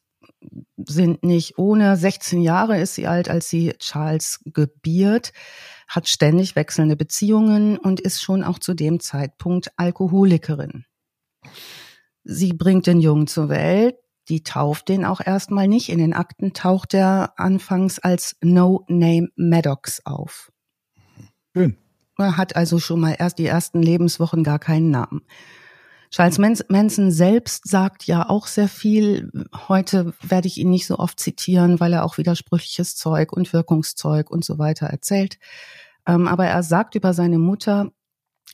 sind 0.77 1.23
nicht 1.23 1.57
ohne. 1.57 1.97
16 1.97 2.43
Jahre 2.43 2.79
ist 2.79 2.95
sie 2.95 3.07
alt, 3.07 3.31
als 3.31 3.49
sie 3.49 3.75
Charles 3.79 4.41
gebiert, 4.45 5.33
hat 5.89 6.09
ständig 6.09 6.55
wechselnde 6.55 6.97
Beziehungen 6.97 7.79
und 7.79 8.01
ist 8.01 8.21
schon 8.21 8.45
auch 8.45 8.59
zu 8.59 8.75
dem 8.75 9.01
Zeitpunkt 9.01 9.73
Alkoholikerin. 9.77 10.85
Sie 12.25 12.53
bringt 12.53 12.87
den 12.87 13.01
Jungen 13.01 13.27
zur 13.27 13.49
Welt, 13.49 13.97
die 14.29 14.43
tauft 14.43 14.89
den 14.89 15.05
auch 15.05 15.21
erstmal 15.21 15.67
nicht. 15.69 15.89
In 15.89 15.99
den 15.99 16.13
Akten 16.13 16.53
taucht 16.53 16.95
er 16.95 17.33
anfangs 17.37 17.99
als 17.99 18.37
No 18.41 18.85
Name 18.89 19.29
Maddox 19.37 20.07
auf. 20.07 20.53
Schön. 21.55 21.77
Er 22.19 22.37
hat 22.37 22.57
also 22.57 22.79
schon 22.79 23.01
mal 23.01 23.17
erst 23.19 23.39
die 23.39 23.47
ersten 23.47 23.83
Lebenswochen 23.83 24.45
gar 24.45 24.59
keinen 24.59 24.91
Namen. 24.91 25.23
Charles 26.11 26.39
Manson 26.69 27.11
selbst 27.11 27.67
sagt 27.69 28.05
ja 28.05 28.29
auch 28.29 28.47
sehr 28.47 28.69
viel. 28.69 29.31
Heute 29.69 30.13
werde 30.21 30.47
ich 30.47 30.59
ihn 30.59 30.69
nicht 30.69 30.87
so 30.87 30.99
oft 30.99 31.19
zitieren, 31.19 31.81
weil 31.81 31.95
er 31.95 32.05
auch 32.05 32.19
widersprüchliches 32.19 32.97
Zeug 32.97 33.33
und 33.33 33.53
Wirkungszeug 33.55 34.31
und 34.31 34.45
so 34.45 34.59
weiter 34.59 34.87
erzählt. 34.87 35.39
Ähm, 36.07 36.29
aber 36.29 36.47
er 36.47 36.63
sagt 36.63 36.95
über 36.97 37.15
seine 37.15 37.39
Mutter, 37.39 37.93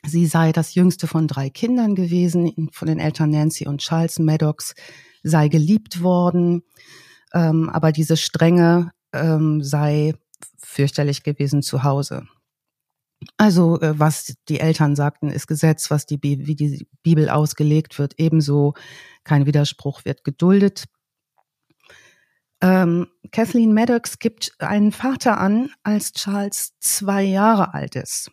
Sie 0.07 0.27
sei 0.27 0.53
das 0.53 0.75
jüngste 0.75 1.07
von 1.07 1.27
drei 1.27 1.51
Kindern 1.51 1.95
gewesen, 1.95 2.69
von 2.73 2.87
den 2.87 2.99
Eltern 2.99 3.31
Nancy 3.31 3.67
und 3.67 3.81
Charles 3.81 4.19
Maddox, 4.19 4.75
sei 5.23 5.49
geliebt 5.49 6.03
worden, 6.03 6.63
ähm, 7.35 7.69
aber 7.69 7.93
diese 7.93 8.17
Strenge 8.17 8.93
ähm, 9.13 9.63
sei 9.63 10.15
fürchterlich 10.57 11.23
gewesen 11.23 11.63
zu 11.63 11.83
Hause. 11.83 12.27
Also 13.37 13.81
äh, 13.81 13.99
was 13.99 14.35
die 14.49 14.61
Eltern 14.61 14.95
sagten, 14.95 15.31
ist 15.31 15.49
Gesetz, 15.49 15.91
was 15.91 16.07
die 16.07 16.23
wie 16.23 16.55
die 16.55 16.87
Bibel 17.03 17.29
ausgelegt 17.29 17.99
wird, 17.99 18.15
ebenso 18.19 18.75
kein 19.25 19.47
Widerspruch 19.47 20.05
wird 20.05 20.25
geduldet. 20.25 20.85
Ähm, 22.61 23.07
Kathleen 23.31 23.73
Maddox 23.73 24.19
gibt 24.19 24.53
einen 24.59 24.93
Vater 24.93 25.39
an, 25.39 25.71
als 25.83 26.13
Charles 26.13 26.73
zwei 26.81 27.23
Jahre 27.23 27.75
alt 27.75 27.95
ist. 27.95 28.31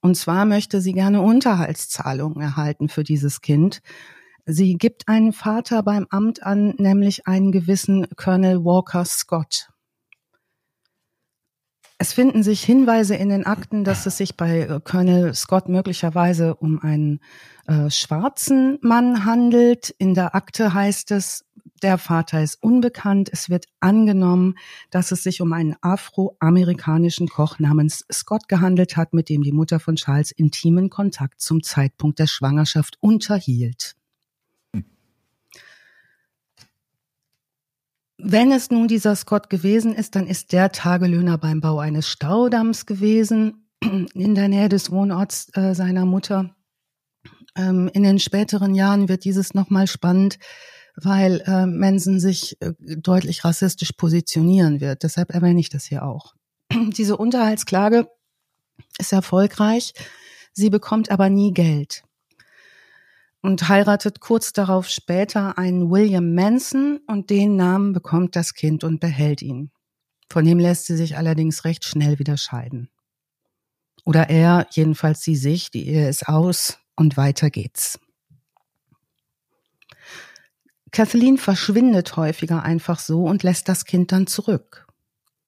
Und 0.00 0.16
zwar 0.16 0.44
möchte 0.44 0.80
sie 0.80 0.92
gerne 0.92 1.22
Unterhaltszahlungen 1.22 2.40
erhalten 2.40 2.88
für 2.88 3.04
dieses 3.04 3.40
Kind. 3.40 3.80
Sie 4.46 4.76
gibt 4.76 5.08
einen 5.08 5.32
Vater 5.32 5.82
beim 5.82 6.06
Amt 6.10 6.42
an, 6.42 6.74
nämlich 6.78 7.26
einen 7.26 7.52
gewissen 7.52 8.06
Colonel 8.16 8.64
Walker 8.64 9.04
Scott. 9.04 9.68
Es 12.00 12.12
finden 12.12 12.44
sich 12.44 12.62
Hinweise 12.62 13.16
in 13.16 13.28
den 13.28 13.44
Akten, 13.44 13.82
dass 13.82 14.06
es 14.06 14.16
sich 14.16 14.36
bei 14.36 14.60
äh, 14.60 14.80
Colonel 14.82 15.34
Scott 15.34 15.68
möglicherweise 15.68 16.54
um 16.54 16.78
einen 16.78 17.18
äh, 17.66 17.90
schwarzen 17.90 18.78
Mann 18.82 19.24
handelt. 19.24 19.90
In 19.98 20.14
der 20.14 20.36
Akte 20.36 20.72
heißt 20.72 21.10
es, 21.10 21.44
der 21.82 21.98
Vater 21.98 22.42
ist 22.42 22.62
unbekannt. 22.62 23.30
Es 23.32 23.50
wird 23.50 23.66
angenommen, 23.80 24.54
dass 24.90 25.12
es 25.12 25.22
sich 25.22 25.40
um 25.40 25.52
einen 25.52 25.76
afroamerikanischen 25.80 27.28
Koch 27.28 27.58
namens 27.58 28.04
Scott 28.12 28.48
gehandelt 28.48 28.96
hat, 28.96 29.14
mit 29.14 29.28
dem 29.28 29.42
die 29.42 29.52
Mutter 29.52 29.80
von 29.80 29.96
Charles 29.96 30.30
intimen 30.30 30.90
Kontakt 30.90 31.40
zum 31.40 31.62
Zeitpunkt 31.62 32.18
der 32.18 32.26
Schwangerschaft 32.26 32.96
unterhielt. 33.00 33.94
Wenn 38.20 38.50
es 38.50 38.70
nun 38.70 38.88
dieser 38.88 39.14
Scott 39.14 39.48
gewesen 39.48 39.94
ist, 39.94 40.16
dann 40.16 40.26
ist 40.26 40.52
der 40.52 40.72
Tagelöhner 40.72 41.38
beim 41.38 41.60
Bau 41.60 41.78
eines 41.78 42.08
Staudamms 42.08 42.84
gewesen, 42.84 43.68
in 43.80 44.34
der 44.34 44.48
Nähe 44.48 44.68
des 44.68 44.90
Wohnorts 44.90 45.48
äh, 45.54 45.72
seiner 45.74 46.04
Mutter. 46.04 46.54
Ähm, 47.56 47.88
in 47.92 48.02
den 48.02 48.18
späteren 48.18 48.74
Jahren 48.74 49.08
wird 49.08 49.24
dieses 49.24 49.54
nochmal 49.54 49.86
spannend 49.86 50.38
weil 51.02 51.42
äh, 51.46 51.66
Mensen 51.66 52.20
sich 52.20 52.56
äh, 52.60 52.72
deutlich 52.78 53.44
rassistisch 53.44 53.92
positionieren 53.92 54.80
wird. 54.80 55.02
Deshalb 55.02 55.30
erwähne 55.30 55.60
ich 55.60 55.70
das 55.70 55.84
hier 55.84 56.04
auch. 56.04 56.34
Diese 56.72 57.16
Unterhaltsklage 57.16 58.08
ist 58.98 59.12
erfolgreich, 59.12 59.92
sie 60.52 60.70
bekommt 60.70 61.10
aber 61.10 61.30
nie 61.30 61.52
Geld 61.52 62.04
und 63.40 63.68
heiratet 63.68 64.20
kurz 64.20 64.52
darauf 64.52 64.88
später 64.88 65.58
einen 65.58 65.90
William 65.90 66.34
Manson 66.34 67.00
und 67.06 67.30
den 67.30 67.56
Namen 67.56 67.92
bekommt 67.92 68.36
das 68.36 68.54
Kind 68.54 68.84
und 68.84 69.00
behält 69.00 69.42
ihn. 69.42 69.70
Von 70.30 70.44
dem 70.44 70.58
lässt 70.58 70.86
sie 70.86 70.96
sich 70.96 71.16
allerdings 71.16 71.64
recht 71.64 71.84
schnell 71.84 72.18
wieder 72.18 72.36
scheiden. 72.36 72.90
Oder 74.04 74.28
er, 74.30 74.66
jedenfalls 74.70 75.22
sie 75.22 75.36
sich, 75.36 75.70
die 75.70 75.88
Ehe 75.88 76.08
ist 76.08 76.28
aus 76.28 76.78
und 76.96 77.16
weiter 77.16 77.50
geht's. 77.50 77.98
Kathleen 80.92 81.38
verschwindet 81.38 82.16
häufiger 82.16 82.62
einfach 82.62 82.98
so 82.98 83.24
und 83.24 83.42
lässt 83.42 83.68
das 83.68 83.84
Kind 83.84 84.12
dann 84.12 84.26
zurück. 84.26 84.86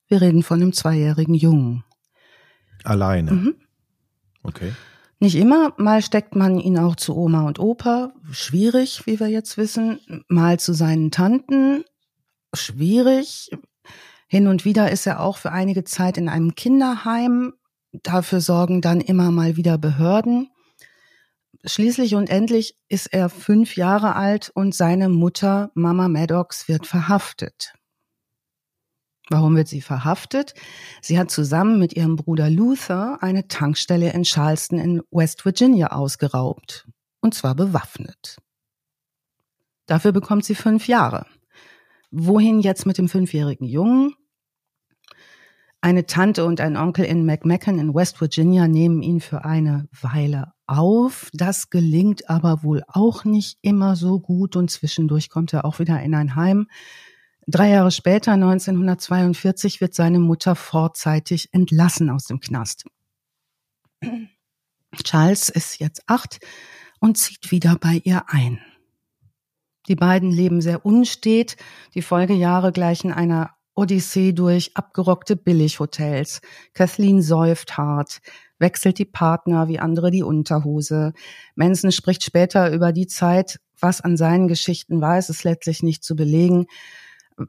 Wir 0.09 0.21
reden 0.21 0.43
von 0.43 0.61
einem 0.61 0.73
zweijährigen 0.73 1.35
Jungen. 1.35 1.85
Alleine. 2.85 3.33
Mhm. 3.33 3.55
Okay. 4.43 4.73
Nicht 5.19 5.37
immer, 5.37 5.75
mal 5.77 6.01
steckt 6.03 6.35
man 6.35 6.59
ihn 6.59 6.79
auch 6.79 6.97
zu 6.97 7.15
Oma 7.15 7.47
und 7.47 7.59
Opa, 7.59 8.13
schwierig, 8.31 9.03
wie 9.07 9.21
wir 9.21 9.29
jetzt 9.29 9.59
wissen, 9.59 10.01
mal 10.29 10.59
zu 10.59 10.73
seinen 10.73 11.11
Tanten, 11.11 11.85
schwierig. 12.55 13.51
Hin 14.27 14.47
und 14.47 14.65
wieder 14.65 14.91
ist 14.91 15.07
er 15.07 15.21
auch 15.21 15.37
für 15.37 15.53
einige 15.53 15.85
Zeit 15.85 16.17
in 16.17 16.31
einem 16.31 16.55
Kinderheim, 16.55 17.53
dafür 17.93 18.41
sorgen 18.41 18.81
dann 18.81 19.01
immer 19.01 19.31
mal 19.31 19.57
wieder 19.57 19.77
Behörden. 19.77 20.49
Schließlich 21.65 22.15
und 22.15 22.31
endlich 22.31 22.77
ist 22.89 23.13
er 23.13 23.29
fünf 23.29 23.77
Jahre 23.77 24.17
alt 24.17 24.51
und 24.55 24.75
seine 24.75 25.09
Mutter, 25.11 25.71
Mama 25.75 26.09
Maddox, 26.09 26.69
wird 26.69 26.87
verhaftet. 26.87 27.75
Warum 29.29 29.55
wird 29.57 29.69
sie 29.69 29.83
verhaftet? 29.83 30.55
Sie 31.03 31.19
hat 31.19 31.31
zusammen 31.31 31.79
mit 31.79 31.93
ihrem 31.93 32.17
Bruder 32.17 32.51
Luther 32.51 33.23
eine 33.23 33.47
Tankstelle 33.47 34.13
in 34.13 34.25
Charleston 34.25 34.79
in 34.79 35.03
West 35.11 35.45
Virginia 35.45 35.89
ausgeraubt. 35.93 36.89
Und 37.21 37.35
zwar 37.35 37.55
bewaffnet. 37.55 38.39
Dafür 39.87 40.13
bekommt 40.13 40.45
sie 40.45 40.55
fünf 40.55 40.89
Jahre. 40.89 41.27
Wohin 42.11 42.61
jetzt 42.61 42.87
mit 42.87 42.99
dem 42.99 43.09
fünfjährigen 43.09 43.67
Jungen? 43.67 44.15
Eine 45.83 46.05
Tante 46.05 46.45
und 46.45 46.61
ein 46.61 46.77
Onkel 46.77 47.07
in 47.07 47.25
McMacken 47.25 47.79
in 47.79 47.95
West 47.95 48.21
Virginia 48.21 48.69
nehmen 48.69 49.03
ihn 49.03 49.21
für 49.21 49.47
eine 49.47 49.89
Weile 49.93 50.53
auf. 50.67 51.31
Das 51.33 51.71
gelingt 51.71 52.29
aber 52.29 52.63
wohl 52.63 52.83
auch 52.87 53.25
nicht 53.25 53.59
immer 53.63 53.97
so 53.97 54.21
gut 54.21 54.57
und 54.57 54.71
zwischendurch 54.71 55.31
kommt 55.31 55.55
er 55.55 55.65
auch 55.65 55.79
wieder 55.79 56.03
in 56.03 56.15
ein 56.15 56.37
Heim. 56.37 56.69
Drei 57.47 57.71
Jahre 57.71 57.91
später, 57.91 58.33
1942, 58.33 59.81
wird 59.81 59.95
seine 59.95 60.19
Mutter 60.19 60.55
vorzeitig 60.55 61.49
entlassen 61.53 62.11
aus 62.11 62.25
dem 62.27 62.41
Knast. 62.41 62.85
Charles 65.03 65.49
ist 65.49 65.81
jetzt 65.81 66.03
acht 66.07 66.41
und 67.01 67.17
zieht 67.17 67.51
wieder 67.51 67.77
bei 67.77 68.03
ihr 68.05 68.25
ein. 68.29 68.61
Die 69.89 69.97
beiden 69.97 70.31
leben 70.31 70.61
sehr 70.61 70.85
unstet. 70.85 71.57
Die 71.95 72.03
Folgejahre 72.03 72.71
gleichen 72.71 73.13
einer 73.13 73.51
Odyssee 73.81 74.33
durch 74.33 74.77
abgerockte 74.77 75.37
Billighotels. 75.37 76.41
Kathleen 76.75 77.23
säuft 77.23 77.77
hart, 77.77 78.19
wechselt 78.59 78.99
die 78.99 79.05
Partner 79.05 79.69
wie 79.69 79.79
andere 79.79 80.11
die 80.11 80.23
Unterhose. 80.23 81.13
Manson 81.55 81.93
spricht 81.93 82.23
später 82.23 82.73
über 82.73 82.93
die 82.93 83.07
Zeit. 83.07 83.59
Was 83.79 84.01
an 84.01 84.17
seinen 84.17 84.49
Geschichten 84.49 85.01
war, 85.01 85.19
ist 85.19 85.31
es 85.31 85.45
letztlich 85.45 85.83
nicht 85.83 86.05
zu 86.05 86.15
belegen 86.15 86.67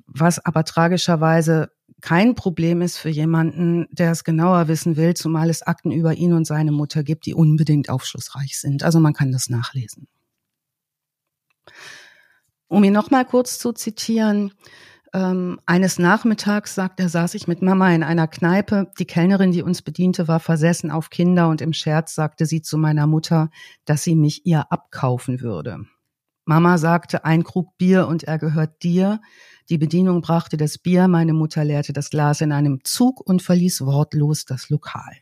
was 0.07 0.39
aber 0.39 0.63
tragischerweise 0.63 1.71
kein 2.01 2.35
Problem 2.35 2.81
ist 2.81 2.97
für 2.97 3.09
jemanden, 3.09 3.87
der 3.91 4.11
es 4.11 4.23
genauer 4.23 4.67
wissen 4.67 4.95
will, 4.95 5.13
zumal 5.13 5.49
es 5.49 5.61
Akten 5.61 5.91
über 5.91 6.13
ihn 6.13 6.33
und 6.33 6.45
seine 6.45 6.71
Mutter 6.71 7.03
gibt, 7.03 7.25
die 7.25 7.35
unbedingt 7.35 7.89
aufschlussreich 7.89 8.59
sind. 8.59 8.83
Also 8.83 8.99
man 8.99 9.13
kann 9.13 9.31
das 9.31 9.49
nachlesen. 9.49 10.07
Um 12.67 12.83
ihn 12.83 12.93
nochmal 12.93 13.25
kurz 13.25 13.59
zu 13.59 13.73
zitieren, 13.73 14.53
ähm, 15.13 15.59
eines 15.65 15.99
Nachmittags, 15.99 16.75
sagt 16.75 16.99
er, 16.99 17.09
saß 17.09 17.33
ich 17.33 17.47
mit 17.47 17.61
Mama 17.61 17.93
in 17.93 18.03
einer 18.03 18.27
Kneipe. 18.27 18.91
Die 18.97 19.05
Kellnerin, 19.05 19.51
die 19.51 19.61
uns 19.61 19.81
bediente, 19.81 20.27
war 20.27 20.39
versessen 20.39 20.89
auf 20.91 21.09
Kinder 21.09 21.49
und 21.49 21.61
im 21.61 21.73
Scherz 21.73 22.15
sagte 22.15 22.45
sie 22.45 22.61
zu 22.61 22.77
meiner 22.77 23.07
Mutter, 23.07 23.49
dass 23.85 24.03
sie 24.03 24.15
mich 24.15 24.45
ihr 24.45 24.71
abkaufen 24.71 25.41
würde. 25.41 25.85
Mama 26.45 26.77
sagte, 26.77 27.23
ein 27.25 27.43
Krug 27.43 27.77
Bier 27.77 28.07
und 28.07 28.23
er 28.23 28.37
gehört 28.37 28.83
dir. 28.83 29.21
Die 29.69 29.77
Bedienung 29.77 30.21
brachte 30.21 30.57
das 30.57 30.77
Bier, 30.77 31.07
meine 31.07 31.33
Mutter 31.33 31.63
leerte 31.63 31.93
das 31.93 32.09
Glas 32.09 32.41
in 32.41 32.51
einem 32.51 32.83
Zug 32.83 33.21
und 33.21 33.41
verließ 33.41 33.81
wortlos 33.81 34.45
das 34.45 34.69
Lokal. 34.69 35.15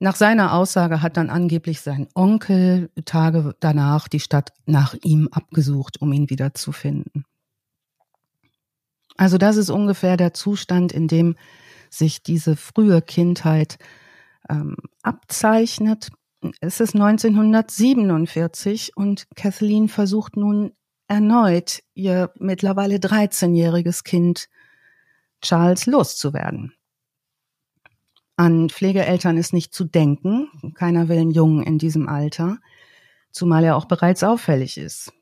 Nach 0.00 0.16
seiner 0.16 0.52
Aussage 0.52 1.02
hat 1.02 1.16
dann 1.16 1.30
angeblich 1.30 1.80
sein 1.80 2.08
Onkel 2.14 2.90
Tage 3.04 3.54
danach 3.60 4.08
die 4.08 4.20
Stadt 4.20 4.52
nach 4.66 4.94
ihm 5.02 5.28
abgesucht, 5.30 6.00
um 6.00 6.12
ihn 6.12 6.30
wiederzufinden. 6.30 7.24
Also 9.16 9.38
das 9.38 9.56
ist 9.56 9.70
ungefähr 9.70 10.16
der 10.16 10.34
Zustand, 10.34 10.92
in 10.92 11.08
dem 11.08 11.36
sich 11.88 12.22
diese 12.22 12.56
frühe 12.56 13.00
Kindheit 13.00 13.78
ähm, 14.50 14.76
abzeichnet. 15.02 16.10
Es 16.60 16.80
ist 16.80 16.94
1947 16.94 18.96
und 18.96 19.26
Kathleen 19.36 19.88
versucht 19.88 20.36
nun 20.36 20.72
erneut 21.06 21.82
ihr 21.94 22.32
mittlerweile 22.38 22.96
13-jähriges 22.96 24.04
Kind 24.04 24.48
Charles 25.40 25.86
loszuwerden. 25.86 26.74
An 28.36 28.68
Pflegeeltern 28.68 29.36
ist 29.36 29.52
nicht 29.52 29.72
zu 29.72 29.84
denken. 29.84 30.48
Keiner 30.74 31.08
will 31.08 31.18
einen 31.18 31.30
Jungen 31.30 31.62
in 31.62 31.78
diesem 31.78 32.08
Alter, 32.08 32.58
zumal 33.30 33.64
er 33.64 33.76
auch 33.76 33.84
bereits 33.84 34.24
auffällig 34.24 34.76
ist. 34.76 35.12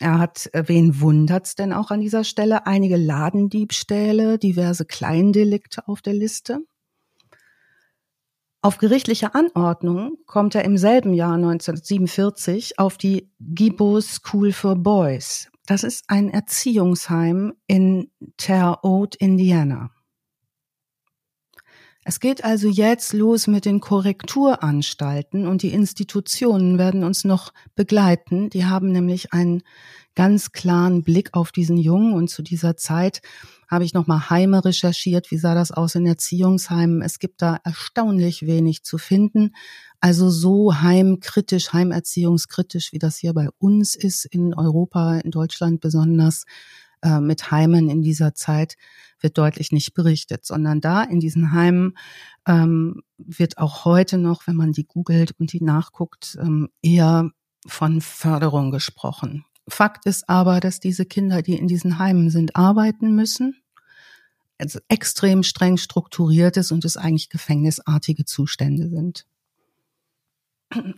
Er 0.00 0.18
hat, 0.18 0.48
äh, 0.52 0.64
wen 0.66 1.00
wundert's 1.00 1.54
denn 1.54 1.72
auch 1.72 1.90
an 1.90 2.00
dieser 2.00 2.24
Stelle? 2.24 2.66
Einige 2.66 2.96
Ladendiebstähle, 2.96 4.38
diverse 4.38 4.84
Kleindelikte 4.84 5.86
auf 5.88 6.02
der 6.02 6.14
Liste. 6.14 6.60
Auf 8.60 8.78
gerichtliche 8.78 9.34
Anordnung 9.34 10.18
kommt 10.26 10.54
er 10.54 10.64
im 10.64 10.76
selben 10.78 11.14
Jahr 11.14 11.34
1947 11.34 12.78
auf 12.78 12.98
die 12.98 13.30
Gibo 13.38 14.00
School 14.00 14.52
for 14.52 14.74
Boys. 14.74 15.48
Das 15.66 15.84
ist 15.84 16.04
ein 16.08 16.28
Erziehungsheim 16.28 17.54
in 17.66 18.10
Terre 18.36 18.80
Haute, 18.82 19.18
Indiana. 19.18 19.90
Es 22.08 22.20
geht 22.20 22.42
also 22.42 22.68
jetzt 22.68 23.12
los 23.12 23.48
mit 23.48 23.66
den 23.66 23.80
Korrekturanstalten 23.80 25.46
und 25.46 25.60
die 25.60 25.74
Institutionen 25.74 26.78
werden 26.78 27.04
uns 27.04 27.24
noch 27.24 27.52
begleiten. 27.74 28.48
Die 28.48 28.64
haben 28.64 28.92
nämlich 28.92 29.34
einen 29.34 29.62
ganz 30.14 30.52
klaren 30.52 31.02
Blick 31.02 31.34
auf 31.34 31.52
diesen 31.52 31.76
Jungen 31.76 32.14
und 32.14 32.28
zu 32.30 32.40
dieser 32.40 32.78
Zeit 32.78 33.20
habe 33.70 33.84
ich 33.84 33.92
nochmal 33.92 34.30
Heime 34.30 34.64
recherchiert. 34.64 35.30
Wie 35.30 35.36
sah 35.36 35.54
das 35.54 35.70
aus 35.70 35.96
in 35.96 36.06
Erziehungsheimen? 36.06 37.02
Es 37.02 37.18
gibt 37.18 37.42
da 37.42 37.58
erstaunlich 37.62 38.46
wenig 38.46 38.84
zu 38.84 38.96
finden. 38.96 39.54
Also 40.00 40.30
so 40.30 40.80
heimkritisch, 40.80 41.74
heimerziehungskritisch, 41.74 42.94
wie 42.94 42.98
das 42.98 43.18
hier 43.18 43.34
bei 43.34 43.48
uns 43.58 43.94
ist, 43.94 44.24
in 44.24 44.54
Europa, 44.54 45.18
in 45.18 45.30
Deutschland 45.30 45.82
besonders, 45.82 46.46
äh, 47.02 47.20
mit 47.20 47.50
Heimen 47.50 47.88
in 47.88 48.02
dieser 48.02 48.34
Zeit, 48.34 48.76
wird 49.20 49.38
deutlich 49.38 49.72
nicht 49.72 49.94
berichtet, 49.94 50.44
sondern 50.44 50.80
da 50.80 51.02
in 51.02 51.20
diesen 51.20 51.52
Heimen 51.52 51.96
ähm, 52.46 53.02
wird 53.18 53.58
auch 53.58 53.84
heute 53.84 54.18
noch, 54.18 54.46
wenn 54.46 54.56
man 54.56 54.72
die 54.72 54.86
googelt 54.86 55.32
und 55.38 55.52
die 55.52 55.62
nachguckt, 55.62 56.36
ähm, 56.40 56.68
eher 56.82 57.30
von 57.66 58.00
Förderung 58.00 58.70
gesprochen. 58.70 59.44
Fakt 59.68 60.06
ist 60.06 60.28
aber, 60.28 60.60
dass 60.60 60.80
diese 60.80 61.04
Kinder, 61.04 61.42
die 61.42 61.56
in 61.56 61.66
diesen 61.68 61.98
Heimen 61.98 62.30
sind, 62.30 62.56
arbeiten 62.56 63.14
müssen. 63.14 63.60
Also 64.58 64.80
extrem 64.88 65.42
streng 65.42 65.76
strukturiert 65.76 66.56
ist 66.56 66.72
und 66.72 66.84
es 66.84 66.96
eigentlich 66.96 67.28
gefängnisartige 67.28 68.24
Zustände 68.24 68.88
sind. 68.88 69.26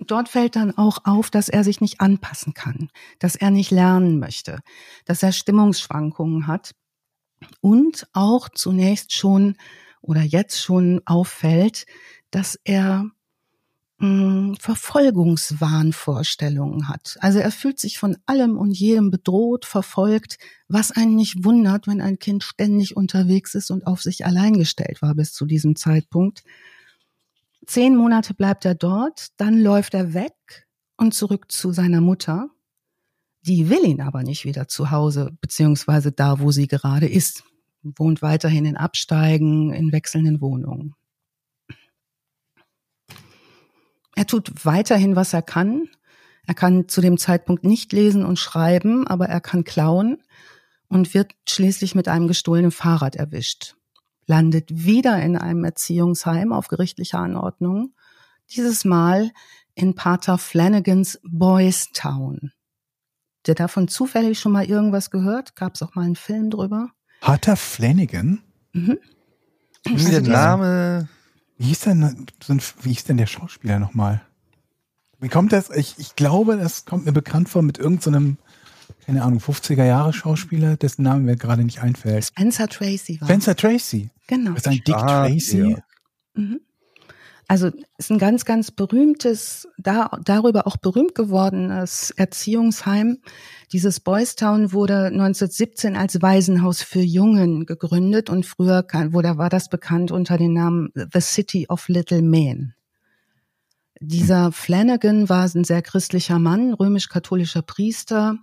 Dort 0.00 0.28
fällt 0.28 0.56
dann 0.56 0.76
auch 0.76 1.04
auf, 1.04 1.30
dass 1.30 1.48
er 1.48 1.62
sich 1.62 1.80
nicht 1.80 2.00
anpassen 2.00 2.54
kann, 2.54 2.88
dass 3.18 3.36
er 3.36 3.50
nicht 3.50 3.70
lernen 3.70 4.18
möchte, 4.18 4.60
dass 5.04 5.22
er 5.22 5.32
Stimmungsschwankungen 5.32 6.46
hat 6.46 6.72
und 7.60 8.06
auch 8.12 8.48
zunächst 8.48 9.12
schon 9.12 9.56
oder 10.00 10.22
jetzt 10.22 10.60
schon 10.60 11.00
auffällt, 11.04 11.86
dass 12.30 12.58
er 12.64 13.04
mh, 13.98 14.54
Verfolgungswahnvorstellungen 14.58 16.88
hat. 16.88 17.18
Also 17.20 17.38
er 17.38 17.52
fühlt 17.52 17.78
sich 17.78 17.98
von 17.98 18.16
allem 18.26 18.58
und 18.58 18.72
jedem 18.72 19.10
bedroht, 19.10 19.66
verfolgt, 19.66 20.38
was 20.68 20.90
einen 20.90 21.16
nicht 21.16 21.44
wundert, 21.44 21.86
wenn 21.86 22.00
ein 22.00 22.18
Kind 22.18 22.42
ständig 22.42 22.96
unterwegs 22.96 23.54
ist 23.54 23.70
und 23.70 23.86
auf 23.86 24.00
sich 24.02 24.26
allein 24.26 24.54
gestellt 24.54 25.02
war 25.02 25.14
bis 25.14 25.32
zu 25.32 25.46
diesem 25.46 25.76
Zeitpunkt. 25.76 26.42
Zehn 27.66 27.96
Monate 27.96 28.34
bleibt 28.34 28.64
er 28.64 28.74
dort, 28.74 29.28
dann 29.36 29.60
läuft 29.60 29.94
er 29.94 30.14
weg 30.14 30.66
und 30.96 31.14
zurück 31.14 31.52
zu 31.52 31.72
seiner 31.72 32.00
Mutter. 32.00 32.50
Die 33.42 33.70
will 33.70 33.84
ihn 33.84 34.00
aber 34.00 34.22
nicht 34.22 34.44
wieder 34.44 34.68
zu 34.68 34.90
Hause, 34.90 35.36
beziehungsweise 35.40 36.12
da, 36.12 36.40
wo 36.40 36.50
sie 36.50 36.68
gerade 36.68 37.08
ist. 37.08 37.44
Wohnt 37.82 38.20
weiterhin 38.20 38.66
in 38.66 38.76
Absteigen, 38.76 39.72
in 39.72 39.92
wechselnden 39.92 40.40
Wohnungen. 40.40 40.94
Er 44.14 44.26
tut 44.26 44.66
weiterhin, 44.66 45.16
was 45.16 45.32
er 45.32 45.40
kann. 45.40 45.88
Er 46.46 46.54
kann 46.54 46.88
zu 46.88 47.00
dem 47.00 47.16
Zeitpunkt 47.16 47.64
nicht 47.64 47.92
lesen 47.92 48.24
und 48.24 48.38
schreiben, 48.38 49.06
aber 49.06 49.26
er 49.28 49.40
kann 49.40 49.64
klauen 49.64 50.18
und 50.88 51.14
wird 51.14 51.32
schließlich 51.48 51.94
mit 51.94 52.08
einem 52.08 52.28
gestohlenen 52.28 52.70
Fahrrad 52.70 53.16
erwischt. 53.16 53.76
Landet 54.26 54.84
wieder 54.84 55.22
in 55.22 55.36
einem 55.36 55.64
Erziehungsheim 55.64 56.52
auf 56.52 56.68
gerichtlicher 56.68 57.18
Anordnung. 57.18 57.94
Dieses 58.50 58.84
Mal 58.84 59.30
in 59.74 59.94
Pater 59.94 60.36
Flanagans 60.36 61.18
Boys 61.22 61.88
Town. 61.94 62.52
Der 63.46 63.54
davon 63.54 63.88
zufällig 63.88 64.38
schon 64.38 64.52
mal 64.52 64.64
irgendwas 64.64 65.10
gehört? 65.10 65.56
Gab 65.56 65.74
es 65.74 65.82
auch 65.82 65.94
mal 65.94 66.04
einen 66.04 66.16
Film 66.16 66.50
drüber? 66.50 66.90
Pater 67.20 67.56
Flanagan? 67.56 68.42
Mhm. 68.72 68.98
Also 69.86 70.10
der 70.10 70.22
Name. 70.22 71.08
Wie 71.56 71.66
hieß 71.66 71.80
denn, 71.80 72.26
wie 72.82 72.88
hieß 72.90 73.04
denn 73.04 73.16
der 73.16 73.26
Schauspieler 73.26 73.78
nochmal? 73.78 74.22
Wie 75.20 75.28
kommt 75.28 75.52
das? 75.52 75.70
Ich, 75.70 75.96
ich 75.98 76.16
glaube, 76.16 76.56
das 76.56 76.86
kommt 76.86 77.04
mir 77.04 77.12
bekannt 77.12 77.48
vor 77.48 77.62
mit 77.62 77.78
irgendeinem, 77.78 78.38
so 78.88 78.94
keine 79.04 79.22
Ahnung, 79.22 79.40
50er 79.40 79.84
Jahre 79.84 80.12
Schauspieler, 80.12 80.76
dessen 80.76 81.02
Name 81.02 81.20
mir 81.20 81.36
gerade 81.36 81.64
nicht 81.64 81.82
einfällt. 81.82 82.26
Spencer 82.26 82.68
Tracy 82.68 83.20
war. 83.20 83.28
Spencer 83.28 83.56
Tracy. 83.56 84.10
Genau. 84.26 84.52
Das 84.52 84.62
ist 84.62 84.68
ein 84.68 84.80
Dick 84.86 84.94
ah, 84.94 85.26
Tracy. 85.26 85.70
Ja. 85.70 85.78
Mhm. 86.34 86.60
Also 87.50 87.72
ist 87.98 88.12
ein 88.12 88.18
ganz, 88.18 88.44
ganz 88.44 88.70
berühmtes, 88.70 89.66
da, 89.76 90.16
darüber 90.24 90.68
auch 90.68 90.76
berühmt 90.76 91.16
gewordenes 91.16 92.12
Erziehungsheim. 92.12 93.18
Dieses 93.72 93.98
Boys 93.98 94.36
Town 94.36 94.72
wurde 94.72 95.06
1917 95.06 95.96
als 95.96 96.22
Waisenhaus 96.22 96.80
für 96.82 97.00
Jungen 97.00 97.66
gegründet 97.66 98.30
und 98.30 98.46
früher 98.46 98.86
wurde, 99.08 99.36
war 99.36 99.48
das 99.48 99.68
bekannt 99.68 100.12
unter 100.12 100.38
dem 100.38 100.52
Namen 100.52 100.92
The 100.94 101.20
City 101.20 101.66
of 101.68 101.88
Little 101.88 102.22
Men. 102.22 102.74
Dieser 103.98 104.52
Flanagan 104.52 105.28
war 105.28 105.50
ein 105.52 105.64
sehr 105.64 105.82
christlicher 105.82 106.38
Mann, 106.38 106.72
römisch-katholischer 106.72 107.62
Priester, 107.62 108.36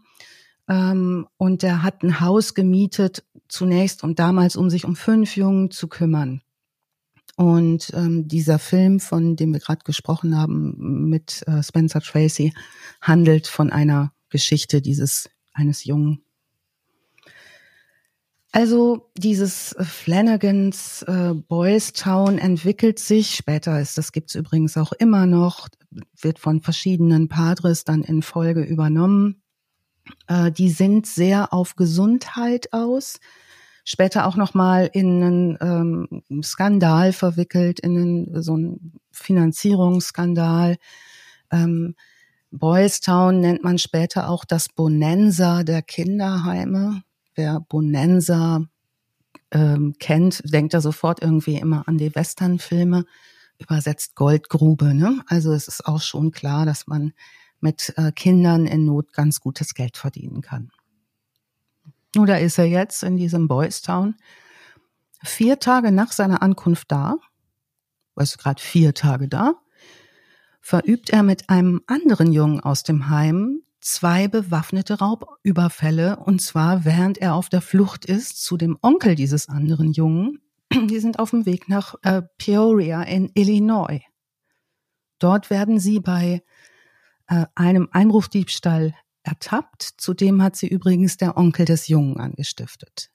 ähm, 0.68 1.28
und 1.38 1.64
der 1.64 1.82
hat 1.82 2.04
ein 2.04 2.20
Haus 2.20 2.56
gemietet, 2.56 3.24
zunächst 3.48 4.04
und 4.04 4.20
damals, 4.20 4.58
um 4.58 4.70
sich 4.70 4.84
um 4.84 4.98
fünf 4.98 5.38
Jungen 5.38 5.72
zu 5.72 5.88
kümmern. 5.88 6.42
Und 7.38 7.92
ähm, 7.94 8.28
dieser 8.28 8.58
Film, 8.58 9.00
von 9.00 9.36
dem 9.36 9.54
wir 9.54 9.60
gerade 9.60 9.84
gesprochen 9.86 10.36
haben, 10.36 11.08
mit 11.08 11.44
äh, 11.48 11.62
Spencer 11.62 12.02
Tracy, 12.02 12.52
handelt 13.00 13.46
von 13.46 13.70
einer 13.70 14.12
Geschichte 14.30 14.82
dieses 14.82 15.30
eines 15.54 15.86
Jungen. 15.86 16.24
Also 18.52 19.12
dieses 19.16 19.76
Flanagans 19.80 21.04
äh, 21.04 21.36
Boys 21.36 21.94
Town 21.94 22.40
entwickelt 22.40 22.98
sich, 22.98 23.36
später 23.36 23.80
ist, 23.80 24.00
das 24.00 24.12
gibt's 24.12 24.34
übrigens 24.34 24.76
auch 24.76 24.94
immer 24.94 25.28
noch, 25.28 25.70
wird 26.20 26.40
von 26.40 26.62
verschiedenen 26.62 27.30
Padres 27.30 27.84
dann 27.84 28.02
in 28.02 28.24
Folge 28.24 28.64
übernommen. 28.64 29.44
Äh, 30.26 30.52
die 30.52 30.72
sind 30.72 31.06
sehr 31.06 31.54
auf 31.54 31.76
Gesundheit 31.76 32.74
aus 32.74 33.20
später 33.88 34.28
auch 34.28 34.36
nochmal 34.36 34.90
in 34.92 35.24
einen 35.24 35.58
ähm, 36.30 36.44
Skandal 36.44 37.14
verwickelt, 37.14 37.80
in 37.80 37.98
einen, 37.98 38.44
so 38.44 38.56
einen 38.56 39.00
Finanzierungsskandal. 39.12 40.76
Ähm, 41.52 41.96
Boys 42.52 43.00
Town 43.00 43.40
nennt 43.40 43.64
man 43.64 43.78
später 43.78 44.28
auch 44.28 44.44
das 44.44 44.68
Bonanza 44.68 45.64
der 45.64 45.82
Kinderheime. 45.82 47.02
Wer 47.34 47.62
Bonanza 47.62 48.66
ähm, 49.52 49.96
kennt, 50.00 50.42
denkt 50.44 50.74
da 50.74 50.82
sofort 50.82 51.22
irgendwie 51.22 51.56
immer 51.56 51.88
an 51.88 51.98
die 51.98 52.14
Westernfilme, 52.14 53.06
übersetzt 53.58 54.16
Goldgrube. 54.16 54.94
Ne? 54.96 55.22
Also 55.28 55.54
es 55.54 55.70
ist 55.70 55.86
auch 55.86 56.02
schon 56.02 56.32
klar, 56.32 56.66
dass 56.66 56.88
man 56.88 57.14
mit 57.62 57.94
äh, 57.96 58.12
Kindern 58.12 58.66
in 58.66 58.84
Not 58.84 59.14
ganz 59.14 59.40
gutes 59.40 59.74
Geld 59.74 59.96
verdienen 59.96 60.42
kann. 60.42 60.72
Nur 62.18 62.26
da 62.26 62.36
ist 62.36 62.58
er 62.58 62.66
jetzt 62.66 63.04
in 63.04 63.16
diesem 63.16 63.48
Boys 63.48 63.84
Town. 63.84 64.16
Vier 65.24 65.60
Tage 65.60 65.92
nach 65.92 66.12
seiner 66.12 66.42
Ankunft 66.42 66.92
da, 66.92 67.18
ist 68.16 68.40
gerade 68.40 68.60
vier 68.60 68.96
Tage 68.96 69.28
da, 69.28 69.54
verübt 70.60 71.12
er 71.12 71.22
mit 71.22 71.52
einem 71.52 71.82
anderen 71.86 72.32
Jungen 72.34 72.60
aus 72.60 72.82
dem 72.82 73.10
Heim 73.10 73.62
zwei 73.82 74.28
bewaffnete 74.28 74.98
Raubüberfälle 74.98 76.18
und 76.18 76.42
zwar 76.42 76.86
während 76.86 77.20
er 77.20 77.36
auf 77.36 77.50
der 77.50 77.62
Flucht 77.62 78.06
ist 78.06 78.44
zu 78.44 78.58
dem 78.58 78.80
Onkel 78.82 79.14
dieses 79.14 79.48
anderen 79.48 79.94
Jungen. 79.94 80.42
Die 80.74 81.00
sind 81.00 81.20
auf 81.20 81.30
dem 81.30 81.46
Weg 81.46 81.70
nach 81.70 81.94
äh, 82.02 82.24
Peoria 82.40 83.04
in 83.04 83.30
Illinois. 83.36 84.02
Dort 85.20 85.52
werden 85.52 85.80
sie 85.80 86.00
bei 86.00 86.42
äh, 87.28 87.46
einem 87.54 87.90
Einbruchdiebstahl 87.92 88.96
ertappt. 89.28 89.84
Zudem 89.98 90.42
hat 90.42 90.56
sie 90.56 90.68
übrigens 90.68 91.18
der 91.18 91.38
Onkel 91.38 91.66
des 91.66 91.88
Jungen 91.88 92.20
angestiftet. 92.20 93.12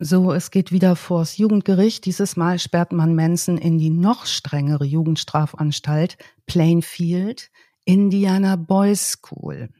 So, 0.00 0.32
es 0.32 0.52
geht 0.52 0.70
wieder 0.70 0.94
vors 0.94 1.38
Jugendgericht. 1.38 2.04
Dieses 2.04 2.36
Mal 2.36 2.60
sperrt 2.60 2.92
man 2.92 3.16
Manson 3.16 3.58
in 3.58 3.78
die 3.78 3.90
noch 3.90 4.26
strengere 4.26 4.84
Jugendstrafanstalt 4.84 6.16
Plainfield, 6.46 7.50
Indiana 7.84 8.54
Boys 8.54 9.10
School. 9.10 9.70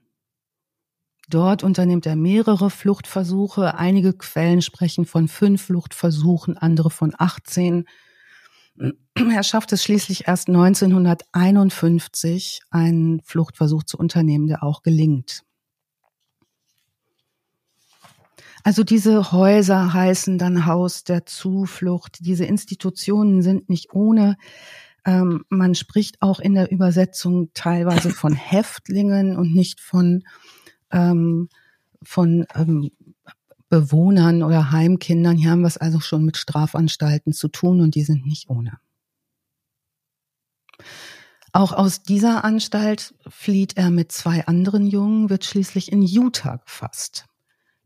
Dort 1.28 1.62
unternimmt 1.62 2.06
er 2.06 2.16
mehrere 2.16 2.70
Fluchtversuche. 2.70 3.76
Einige 3.76 4.12
Quellen 4.14 4.62
sprechen 4.62 5.04
von 5.04 5.28
fünf 5.28 5.66
Fluchtversuchen, 5.66 6.56
andere 6.56 6.90
von 6.90 7.14
18. 7.16 7.84
Er 9.14 9.42
schafft 9.42 9.72
es 9.72 9.82
schließlich 9.82 10.28
erst 10.28 10.48
1951, 10.48 12.60
einen 12.70 13.20
Fluchtversuch 13.22 13.82
zu 13.82 13.98
unternehmen, 13.98 14.46
der 14.46 14.62
auch 14.62 14.82
gelingt. 14.82 15.42
Also 18.64 18.84
diese 18.84 19.32
Häuser 19.32 19.92
heißen 19.92 20.38
dann 20.38 20.66
Haus 20.66 21.04
der 21.04 21.26
Zuflucht. 21.26 22.18
Diese 22.20 22.44
Institutionen 22.44 23.42
sind 23.42 23.68
nicht 23.68 23.92
ohne. 23.94 24.36
Ähm, 25.04 25.44
man 25.48 25.74
spricht 25.74 26.20
auch 26.20 26.38
in 26.38 26.54
der 26.54 26.70
Übersetzung 26.70 27.50
teilweise 27.54 28.10
von 28.10 28.32
Häftlingen 28.34 29.36
und 29.36 29.54
nicht 29.54 29.80
von, 29.80 30.22
ähm, 30.90 31.48
von 32.02 32.46
ähm, 32.54 32.90
Bewohnern 33.68 34.42
oder 34.42 34.70
Heimkindern. 34.70 35.36
Hier 35.36 35.50
haben 35.50 35.60
wir 35.60 35.68
es 35.68 35.76
also 35.76 36.00
schon 36.00 36.24
mit 36.24 36.36
Strafanstalten 36.36 37.32
zu 37.32 37.48
tun 37.48 37.80
und 37.80 37.94
die 37.94 38.04
sind 38.04 38.26
nicht 38.26 38.48
ohne. 38.48 38.78
Auch 41.52 41.72
aus 41.72 42.02
dieser 42.02 42.44
Anstalt 42.44 43.14
flieht 43.26 43.76
er 43.76 43.90
mit 43.90 44.12
zwei 44.12 44.46
anderen 44.46 44.86
Jungen, 44.86 45.30
wird 45.30 45.44
schließlich 45.44 45.90
in 45.90 46.02
Utah 46.02 46.56
gefasst. 46.56 47.26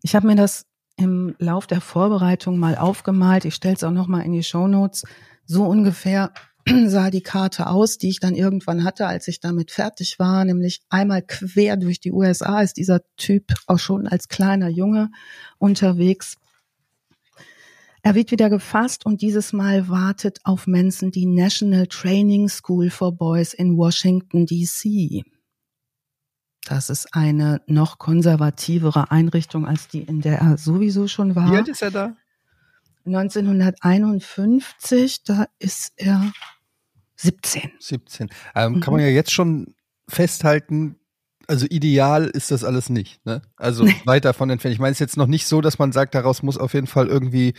Ich 0.03 0.15
habe 0.15 0.27
mir 0.27 0.37
das 0.37 0.67
im 0.97 1.35
Lauf 1.39 1.67
der 1.67 1.81
Vorbereitung 1.81 2.59
mal 2.59 2.77
aufgemalt. 2.77 3.45
Ich 3.45 3.55
stelle 3.55 3.75
es 3.75 3.85
auch 3.85 3.93
noch 3.93 4.09
mal 4.09 4.21
in 4.21 4.33
die 4.33 4.43
Show 4.43 4.67
Notes. 4.67 5.05
So 5.45 5.65
ungefähr 5.65 6.33
sah 6.87 7.11
die 7.11 7.23
Karte 7.23 7.67
aus, 7.67 7.99
die 7.99 8.09
ich 8.09 8.21
dann 8.21 8.35
irgendwann 8.35 8.85
hatte, 8.85 9.07
als 9.07 9.29
ich 9.29 9.41
damit 9.41 9.71
fertig 9.71 10.19
war, 10.19 10.45
nämlich 10.45 10.81
einmal 10.89 11.23
quer 11.23 11.77
durch 11.77 12.01
die 12.01 12.13
USA 12.13 12.61
ist 12.61 12.77
dieser 12.77 13.01
Typ 13.17 13.55
auch 13.67 13.79
schon 13.79 14.07
als 14.07 14.29
kleiner 14.29 14.69
Junge 14.69 15.11
unterwegs. 15.59 16.37
Er 18.05 18.17
wird 18.17 18.33
wieder 18.33 18.51
gefasst 18.51 19.07
und 19.07 19.23
dieses 19.23 19.53
Mal 19.53 19.89
wartet 19.89 20.41
auf 20.43 20.67
Manson 20.67 21.13
die 21.13 21.27
National 21.27 21.87
Training 21.87 22.49
School 22.49 22.91
for 22.91 23.13
Boys 23.13 23.55
in 23.55 23.77
Washington, 23.77 24.45
DC. 24.47 25.23
Das 26.65 26.91
ist 26.91 27.15
eine 27.15 27.61
noch 27.67 27.99
konservativere 27.99 29.11
Einrichtung 29.11 29.67
als 29.67 29.89
die, 29.89 30.03
in 30.03 30.21
der 30.21 30.39
er 30.39 30.59
sowieso 30.59 31.09
schon 31.09 31.35
war. 31.35 31.51
Wie 31.51 31.57
alt 31.57 31.69
ist 31.69 31.83
er 31.83 31.91
da? 31.91 32.17
1951, 33.05 35.25
da 35.25 35.47
ist 35.59 35.93
er 35.97 36.33
17. 37.17 37.73
17. 37.79 38.31
Ähm, 38.55 38.75
mhm. 38.75 38.81
Kann 38.81 38.95
man 38.95 39.03
ja 39.03 39.09
jetzt 39.09 39.33
schon 39.33 39.75
festhalten, 40.09 40.97
also 41.47 41.67
ideal 41.69 42.27
ist 42.27 42.51
das 42.51 42.65
alles 42.65 42.89
nicht. 42.89 43.25
Ne? 43.25 43.43
Also 43.57 43.85
nee. 43.85 43.95
weit 44.05 44.25
davon 44.25 44.51
entfernt. 44.51 44.75
Ich 44.75 44.81
meine, 44.81 44.93
es 44.93 44.97
ist 44.97 45.01
jetzt 45.01 45.17
noch 45.17 45.27
nicht 45.27 45.47
so, 45.47 45.61
dass 45.61 45.79
man 45.79 45.93
sagt, 45.93 46.15
daraus 46.15 46.43
muss 46.43 46.59
auf 46.59 46.75
jeden 46.75 46.87
Fall 46.87 47.09
irgendwie 47.09 47.55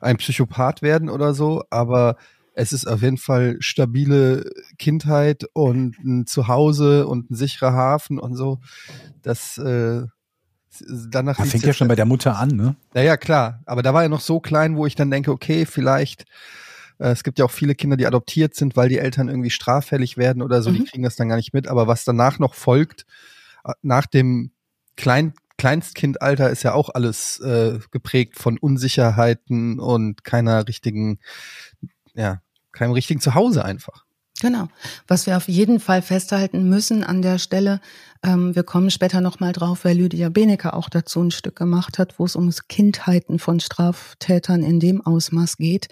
ein 0.00 0.16
Psychopath 0.16 0.82
werden 0.82 1.08
oder 1.08 1.34
so, 1.34 1.62
aber 1.70 2.16
es 2.54 2.72
ist 2.72 2.86
auf 2.86 3.02
jeden 3.02 3.18
Fall 3.18 3.56
stabile 3.60 4.50
Kindheit 4.78 5.44
und 5.52 5.98
ein 5.98 6.26
Zuhause 6.26 7.06
und 7.06 7.30
ein 7.30 7.34
sicherer 7.34 7.74
Hafen 7.74 8.18
und 8.18 8.34
so. 8.34 8.60
Das 9.22 9.58
äh, 9.58 10.04
danach. 11.10 11.36
Das 11.36 11.50
fängt 11.50 11.64
ja 11.64 11.72
schon 11.72 11.88
bei 11.88 11.96
der 11.96 12.04
Mutter 12.04 12.38
an, 12.38 12.48
ne? 12.48 12.76
Naja, 12.94 13.16
klar. 13.16 13.62
Aber 13.66 13.82
da 13.82 13.94
war 13.94 14.02
er 14.02 14.08
noch 14.08 14.20
so 14.20 14.40
klein, 14.40 14.76
wo 14.76 14.86
ich 14.86 14.94
dann 14.94 15.10
denke, 15.10 15.30
okay, 15.30 15.66
vielleicht 15.66 16.24
äh, 16.98 17.08
es 17.08 17.24
gibt 17.24 17.38
ja 17.38 17.44
auch 17.44 17.50
viele 17.50 17.74
Kinder, 17.74 17.96
die 17.96 18.06
adoptiert 18.06 18.54
sind, 18.54 18.76
weil 18.76 18.88
die 18.88 18.98
Eltern 18.98 19.28
irgendwie 19.28 19.50
straffällig 19.50 20.16
werden 20.16 20.42
oder 20.42 20.62
so, 20.62 20.70
mhm. 20.70 20.74
die 20.76 20.84
kriegen 20.84 21.02
das 21.02 21.16
dann 21.16 21.28
gar 21.28 21.36
nicht 21.36 21.54
mit. 21.54 21.68
Aber 21.68 21.86
was 21.86 22.04
danach 22.04 22.38
noch 22.38 22.54
folgt, 22.54 23.06
nach 23.82 24.06
dem 24.06 24.52
Klein 24.96 25.34
Kleinstkindalter 25.58 26.50
ist 26.50 26.62
ja 26.62 26.74
auch 26.74 26.90
alles 26.90 27.40
äh, 27.40 27.78
geprägt 27.90 28.36
von 28.36 28.58
Unsicherheiten 28.58 29.80
und 29.80 30.22
keiner 30.22 30.68
richtigen, 30.68 31.18
ja, 32.14 32.42
keinem 32.72 32.92
richtigen 32.92 33.20
Zuhause 33.20 33.64
einfach. 33.64 34.04
Genau. 34.40 34.68
Was 35.06 35.26
wir 35.26 35.36
auf 35.36 35.48
jeden 35.48 35.80
Fall 35.80 36.02
festhalten 36.02 36.68
müssen 36.68 37.02
an 37.02 37.22
der 37.22 37.38
Stelle, 37.38 37.80
ähm, 38.22 38.54
wir 38.54 38.64
kommen 38.64 38.90
später 38.90 39.22
nochmal 39.22 39.52
drauf, 39.52 39.84
weil 39.84 39.96
Lydia 39.96 40.28
Benecke 40.28 40.74
auch 40.74 40.90
dazu 40.90 41.22
ein 41.22 41.30
Stück 41.30 41.56
gemacht 41.56 41.98
hat, 41.98 42.18
wo 42.18 42.24
es 42.26 42.36
ums 42.36 42.68
Kindheiten 42.68 43.38
von 43.38 43.60
Straftätern 43.60 44.62
in 44.62 44.78
dem 44.78 45.00
Ausmaß 45.00 45.56
geht. 45.56 45.88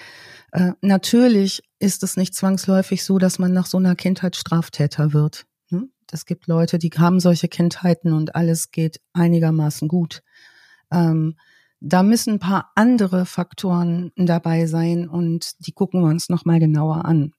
Äh, 0.53 0.73
natürlich 0.83 1.63
ist 1.79 2.03
es 2.03 2.17
nicht 2.19 2.35
zwangsläufig 2.35 3.03
so, 3.03 3.19
dass 3.19 3.39
man 3.39 3.53
nach 3.53 3.67
so 3.67 3.79
einer 3.79 3.97
Kindheit 3.97 4.37
Straftäter 4.37 5.15
wird. 5.15 5.47
Ne? 5.71 5.89
Es 6.13 6.27
gibt 6.27 6.47
Leute, 6.47 6.79
die 6.79 6.91
haben 6.91 7.21
solche 7.21 7.49
Kindheiten 7.49 8.13
und 8.13 8.35
alles 8.35 8.73
geht 8.73 9.01
einigermaßen 9.15 9.89
gut. 9.89 10.23
Ähm, 10.93 11.37
da 11.81 12.03
müssen 12.03 12.35
ein 12.35 12.39
paar 12.41 12.73
andere 12.75 13.25
Faktoren 13.27 14.13
dabei 14.17 14.67
sein 14.67 15.09
und 15.09 15.67
die 15.67 15.73
gucken 15.73 16.03
wir 16.03 16.09
uns 16.09 16.29
nochmal 16.29 16.59
genauer 16.59 17.05
an. 17.05 17.33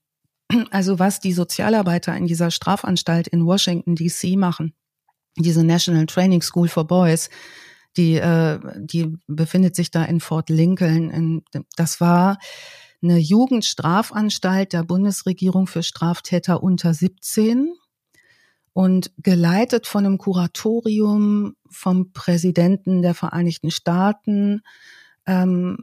Also 0.72 1.00
was 1.00 1.20
die 1.20 1.34
Sozialarbeiter 1.34 2.16
in 2.16 2.28
dieser 2.28 2.52
Strafanstalt 2.52 3.28
in 3.28 3.46
Washington 3.46 3.96
DC 3.96 4.38
machen, 4.38 4.74
diese 5.38 5.64
National 5.64 6.06
Training 6.06 6.42
School 6.42 6.68
for 6.68 6.86
Boys, 6.86 7.30
die, 7.98 8.16
äh, 8.16 8.60
die 8.78 9.18
befindet 9.28 9.76
sich 9.76 9.92
da 9.92 10.04
in 10.06 10.20
Fort 10.20 10.50
Lincoln. 10.50 11.10
In, 11.10 11.44
das 11.76 12.02
war 12.02 12.38
eine 13.02 13.18
Jugendstrafanstalt 13.18 14.74
der 14.74 14.84
Bundesregierung 14.84 15.68
für 15.68 15.84
Straftäter 15.84 16.62
unter 16.62 16.94
17 16.94 17.74
und 18.74 19.12
geleitet 19.18 19.88
von 19.88 20.06
einem 20.06 20.18
Kuratorium 20.18 21.56
vom 21.70 22.12
Präsidenten 22.12 23.02
der 23.02 23.14
Vereinigten 23.14 23.72
Staaten. 23.72 24.62
Ähm, 25.26 25.78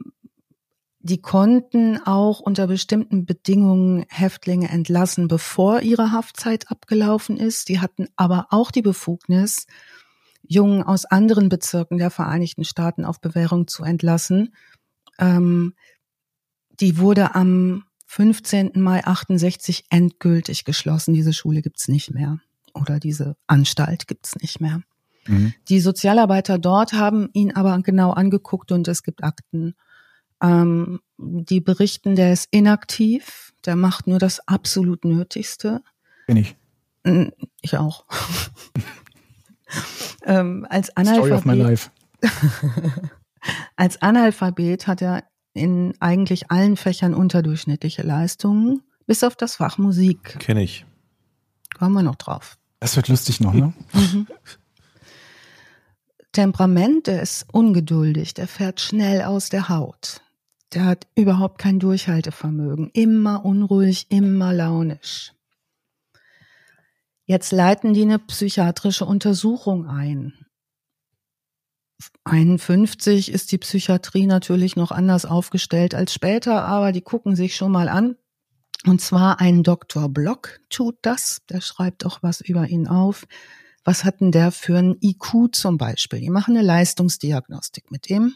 die 1.05 1.21
konnten 1.21 1.99
auch 2.05 2.39
unter 2.39 2.65
bestimmten 2.65 3.25
Bedingungen 3.25 4.05
Häftlinge 4.07 4.69
entlassen, 4.69 5.27
bevor 5.27 5.81
ihre 5.81 6.13
Haftzeit 6.13 6.71
abgelaufen 6.71 7.35
ist. 7.35 7.67
Die 7.67 7.81
hatten 7.81 8.07
aber 8.15 8.47
auch 8.51 8.71
die 8.71 8.81
Befugnis, 8.81 9.67
Jungen 10.47 10.81
aus 10.81 11.03
anderen 11.03 11.49
Bezirken 11.49 11.97
der 11.97 12.09
Vereinigten 12.09 12.63
Staaten 12.63 13.03
auf 13.03 13.19
Bewährung 13.19 13.67
zu 13.67 13.83
entlassen. 13.83 14.55
Ähm, 15.19 15.73
die 16.79 16.97
wurde 16.97 17.35
am 17.35 17.83
15. 18.05 18.71
Mai 18.75 19.03
68 19.03 19.85
endgültig 19.89 20.63
geschlossen. 20.63 21.13
Diese 21.13 21.33
Schule 21.33 21.61
gibt's 21.61 21.89
nicht 21.89 22.13
mehr 22.13 22.39
oder 22.73 22.99
diese 22.99 23.35
Anstalt 23.45 24.07
gibt's 24.07 24.37
nicht 24.37 24.61
mehr. 24.61 24.81
Mhm. 25.27 25.53
Die 25.67 25.81
Sozialarbeiter 25.81 26.59
dort 26.59 26.93
haben 26.93 27.29
ihn 27.33 27.51
aber 27.51 27.77
genau 27.81 28.11
angeguckt 28.11 28.71
und 28.71 28.87
es 28.87 29.03
gibt 29.03 29.21
Akten. 29.21 29.75
Ähm, 30.43 30.99
die 31.17 31.61
berichten, 31.61 32.15
der 32.15 32.33
ist 32.33 32.49
inaktiv, 32.51 33.53
der 33.65 33.75
macht 33.75 34.07
nur 34.07 34.19
das 34.19 34.45
absolut 34.47 35.05
Nötigste. 35.05 35.81
Bin 36.27 36.37
ich. 36.37 36.55
Ich 37.61 37.77
auch. 37.77 38.05
ähm, 40.25 40.67
als 40.69 40.95
Analphabet, 40.95 41.25
Story 41.25 41.33
of 41.33 41.45
my 41.45 41.53
life. 41.53 41.89
als 43.75 44.01
Analphabet 44.01 44.87
hat 44.87 45.01
er 45.01 45.23
in 45.53 45.93
eigentlich 45.99 46.51
allen 46.51 46.77
Fächern 46.77 47.13
unterdurchschnittliche 47.13 48.01
Leistungen, 48.01 48.81
bis 49.05 49.23
auf 49.23 49.35
das 49.35 49.57
Fach 49.57 49.77
Musik. 49.77 50.39
Kenne 50.39 50.63
ich. 50.63 50.85
Kommen 51.77 51.93
wir 51.93 52.03
noch 52.03 52.15
drauf. 52.15 52.57
Das 52.79 52.95
wird 52.95 53.07
lustig 53.07 53.39
noch, 53.39 53.53
ne? 53.53 53.73
Mhm. 53.93 54.27
Temperament, 56.33 57.05
der 57.05 57.21
ist 57.21 57.45
ungeduldig, 57.53 58.33
der 58.33 58.47
fährt 58.47 58.81
schnell 58.81 59.21
aus 59.21 59.49
der 59.49 59.69
Haut. 59.69 60.21
Der 60.73 60.85
hat 60.85 61.07
überhaupt 61.15 61.59
kein 61.59 61.79
Durchhaltevermögen, 61.79 62.89
immer 62.93 63.45
unruhig, 63.45 64.07
immer 64.09 64.53
launisch. 64.53 65.33
Jetzt 67.25 67.51
leiten 67.51 67.93
die 67.93 68.01
eine 68.01 68.19
psychiatrische 68.19 69.05
Untersuchung 69.05 69.87
ein. 69.87 70.33
51 72.25 73.31
ist 73.31 73.51
die 73.51 73.57
Psychiatrie 73.57 74.25
natürlich 74.25 74.75
noch 74.75 74.91
anders 74.91 75.25
aufgestellt 75.25 75.95
als 75.95 76.13
später, 76.13 76.65
aber 76.65 76.91
die 76.91 77.01
gucken 77.01 77.35
sich 77.35 77.55
schon 77.55 77.71
mal 77.71 77.87
an, 77.87 78.17
und 78.85 78.99
zwar 78.99 79.39
ein 79.39 79.63
Dr. 79.63 80.09
Block 80.09 80.59
tut 80.69 80.97
das, 81.01 81.41
der 81.49 81.61
schreibt 81.61 82.05
auch 82.05 82.21
was 82.21 82.41
über 82.41 82.67
ihn 82.67 82.87
auf. 82.87 83.25
Was 83.85 84.03
hat 84.03 84.21
denn 84.21 84.31
der 84.31 84.51
für 84.51 84.77
ein 84.77 84.97
IQ 85.01 85.53
zum 85.53 85.77
Beispiel? 85.77 86.19
Die 86.19 86.29
machen 86.29 86.57
eine 86.57 86.65
Leistungsdiagnostik 86.65 87.91
mit 87.91 88.09
ihm. 88.09 88.35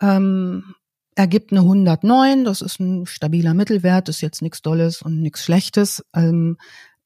Ähm, 0.00 0.74
er 1.18 1.26
gibt 1.26 1.50
eine 1.50 1.62
109, 1.62 2.44
das 2.44 2.60
ist 2.60 2.78
ein 2.78 3.04
stabiler 3.04 3.52
Mittelwert, 3.52 4.08
ist 4.08 4.20
jetzt 4.20 4.40
nichts 4.40 4.62
Dolles 4.62 5.02
und 5.02 5.20
nichts 5.20 5.42
Schlechtes. 5.42 6.04
Ähm, 6.14 6.58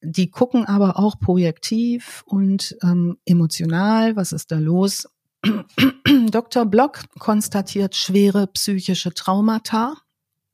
die 0.02 0.30
gucken 0.30 0.66
aber 0.66 0.98
auch 0.98 1.18
projektiv 1.18 2.22
und 2.26 2.76
ähm, 2.82 3.16
emotional, 3.24 4.14
was 4.14 4.32
ist 4.32 4.50
da 4.50 4.58
los? 4.58 5.08
Dr. 6.30 6.66
Block 6.66 7.04
konstatiert 7.18 7.96
schwere 7.96 8.48
psychische 8.48 9.14
Traumata, 9.14 9.94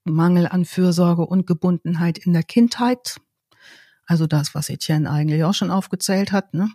Mangel 0.04 0.46
an 0.46 0.64
Fürsorge 0.64 1.26
und 1.26 1.44
Gebundenheit 1.48 2.16
in 2.16 2.34
der 2.34 2.44
Kindheit. 2.44 3.16
Also 4.06 4.28
das, 4.28 4.54
was 4.54 4.68
Etienne 4.68 5.10
eigentlich 5.10 5.42
auch 5.42 5.54
schon 5.54 5.72
aufgezählt 5.72 6.30
hat. 6.30 6.54
Ne? 6.54 6.70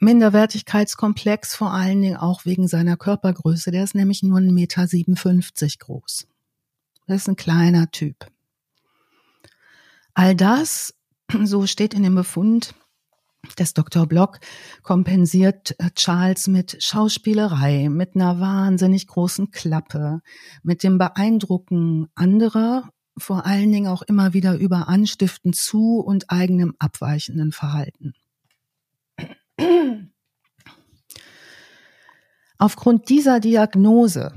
Minderwertigkeitskomplex 0.00 1.54
vor 1.54 1.72
allen 1.72 2.00
Dingen 2.00 2.16
auch 2.16 2.44
wegen 2.46 2.66
seiner 2.68 2.96
Körpergröße. 2.96 3.70
Der 3.70 3.84
ist 3.84 3.94
nämlich 3.94 4.22
nur 4.22 4.38
1,57 4.38 4.52
Meter 4.52 5.78
groß. 5.78 6.26
Das 7.06 7.22
ist 7.22 7.28
ein 7.28 7.36
kleiner 7.36 7.90
Typ. 7.90 8.26
All 10.14 10.34
das, 10.34 10.94
so 11.44 11.66
steht 11.66 11.94
in 11.94 12.02
dem 12.02 12.14
Befund, 12.14 12.74
des 13.58 13.74
Dr. 13.74 14.06
Block 14.06 14.38
kompensiert 14.82 15.74
äh, 15.78 15.90
Charles 15.94 16.46
mit 16.46 16.82
Schauspielerei, 16.82 17.88
mit 17.88 18.14
einer 18.14 18.40
wahnsinnig 18.40 19.06
großen 19.06 19.50
Klappe, 19.50 20.20
mit 20.62 20.82
dem 20.82 20.98
Beeindrucken 20.98 22.08
anderer, 22.14 22.90
vor 23.16 23.46
allen 23.46 23.72
Dingen 23.72 23.88
auch 23.88 24.02
immer 24.02 24.34
wieder 24.34 24.56
über 24.56 24.88
Anstiften 24.88 25.52
zu 25.52 26.00
und 26.00 26.30
eigenem 26.30 26.74
abweichenden 26.78 27.52
Verhalten. 27.52 28.14
Aufgrund 32.58 33.08
dieser 33.08 33.40
Diagnose 33.40 34.34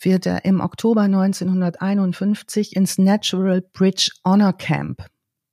wird 0.00 0.26
er 0.26 0.44
im 0.44 0.60
Oktober 0.60 1.02
1951 1.02 2.74
ins 2.74 2.98
Natural 2.98 3.60
Bridge 3.60 4.10
Honor 4.24 4.52
Camp 4.52 5.06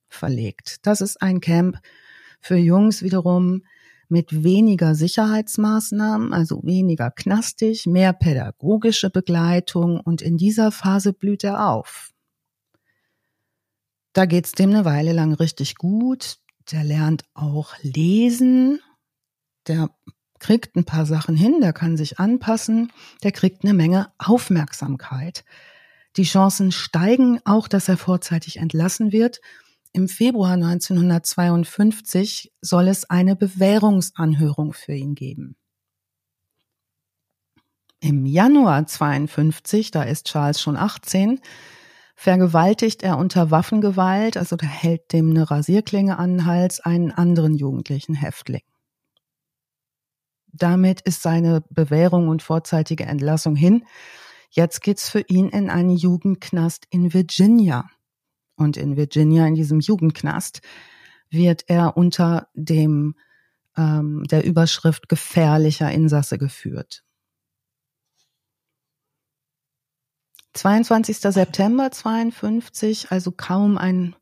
verlegt. 0.08 0.86
Das 0.86 1.00
ist 1.00 1.22
ein 1.22 1.40
Camp, 1.40 1.78
für 2.40 2.56
Jungs 2.56 3.02
wiederum 3.02 3.62
mit 4.08 4.42
weniger 4.42 4.94
Sicherheitsmaßnahmen, 4.94 6.32
also 6.32 6.62
weniger 6.64 7.10
knastig, 7.10 7.86
mehr 7.86 8.12
pädagogische 8.12 9.10
Begleitung 9.10 10.00
und 10.00 10.22
in 10.22 10.38
dieser 10.38 10.72
Phase 10.72 11.12
blüht 11.12 11.44
er 11.44 11.68
auf. 11.68 12.12
Da 14.14 14.24
geht's 14.24 14.52
dem 14.52 14.70
eine 14.70 14.84
Weile 14.84 15.12
lang 15.12 15.34
richtig 15.34 15.76
gut. 15.76 16.38
Der 16.72 16.84
lernt 16.84 17.24
auch 17.34 17.74
lesen. 17.82 18.80
Der 19.68 19.90
kriegt 20.40 20.76
ein 20.76 20.84
paar 20.84 21.06
Sachen 21.06 21.36
hin, 21.36 21.60
der 21.60 21.72
kann 21.72 21.96
sich 21.96 22.18
anpassen, 22.18 22.92
der 23.22 23.32
kriegt 23.32 23.64
eine 23.64 23.74
Menge 23.74 24.12
Aufmerksamkeit. 24.18 25.44
Die 26.16 26.24
Chancen 26.24 26.72
steigen 26.72 27.40
auch, 27.44 27.68
dass 27.68 27.88
er 27.88 27.96
vorzeitig 27.96 28.56
entlassen 28.56 29.12
wird 29.12 29.40
im 29.92 30.08
Februar 30.08 30.52
1952 30.52 32.52
soll 32.60 32.88
es 32.88 33.08
eine 33.08 33.36
Bewährungsanhörung 33.36 34.72
für 34.72 34.92
ihn 34.92 35.14
geben. 35.14 35.56
Im 38.00 38.26
Januar 38.26 38.86
52, 38.86 39.90
da 39.90 40.04
ist 40.04 40.26
Charles 40.26 40.60
schon 40.60 40.76
18, 40.76 41.40
vergewaltigt 42.14 43.02
er 43.02 43.18
unter 43.18 43.50
Waffengewalt, 43.50 44.36
also 44.36 44.56
da 44.56 44.66
hält 44.66 45.12
dem 45.12 45.30
eine 45.30 45.50
Rasierklinge 45.50 46.18
an 46.18 46.30
den 46.30 46.46
Hals, 46.46 46.80
einen 46.80 47.10
anderen 47.10 47.54
jugendlichen 47.54 48.14
Häftling. 48.14 48.62
Damit 50.52 51.00
ist 51.02 51.22
seine 51.22 51.62
Bewährung 51.70 52.28
und 52.28 52.42
vorzeitige 52.42 53.04
Entlassung 53.04 53.56
hin. 53.56 53.84
Jetzt 54.50 54.80
geht's 54.82 55.08
für 55.08 55.20
ihn 55.20 55.48
in 55.48 55.70
einen 55.70 55.96
Jugendknast 55.96 56.86
in 56.90 57.12
Virginia. 57.12 57.88
Und 58.56 58.76
in 58.76 58.96
Virginia, 58.96 59.46
in 59.46 59.54
diesem 59.54 59.80
Jugendknast, 59.80 60.62
wird 61.30 61.64
er 61.68 61.96
unter 61.96 62.48
dem 62.54 63.14
ähm, 63.76 64.24
der 64.24 64.44
Überschrift 64.44 65.08
gefährlicher 65.08 65.90
Insasse 65.90 66.38
geführt. 66.38 67.04
22. 70.54 71.18
September 71.18 71.90
52, 71.92 73.12
also 73.12 73.30
kaum 73.30 73.78
ein, 73.78 74.16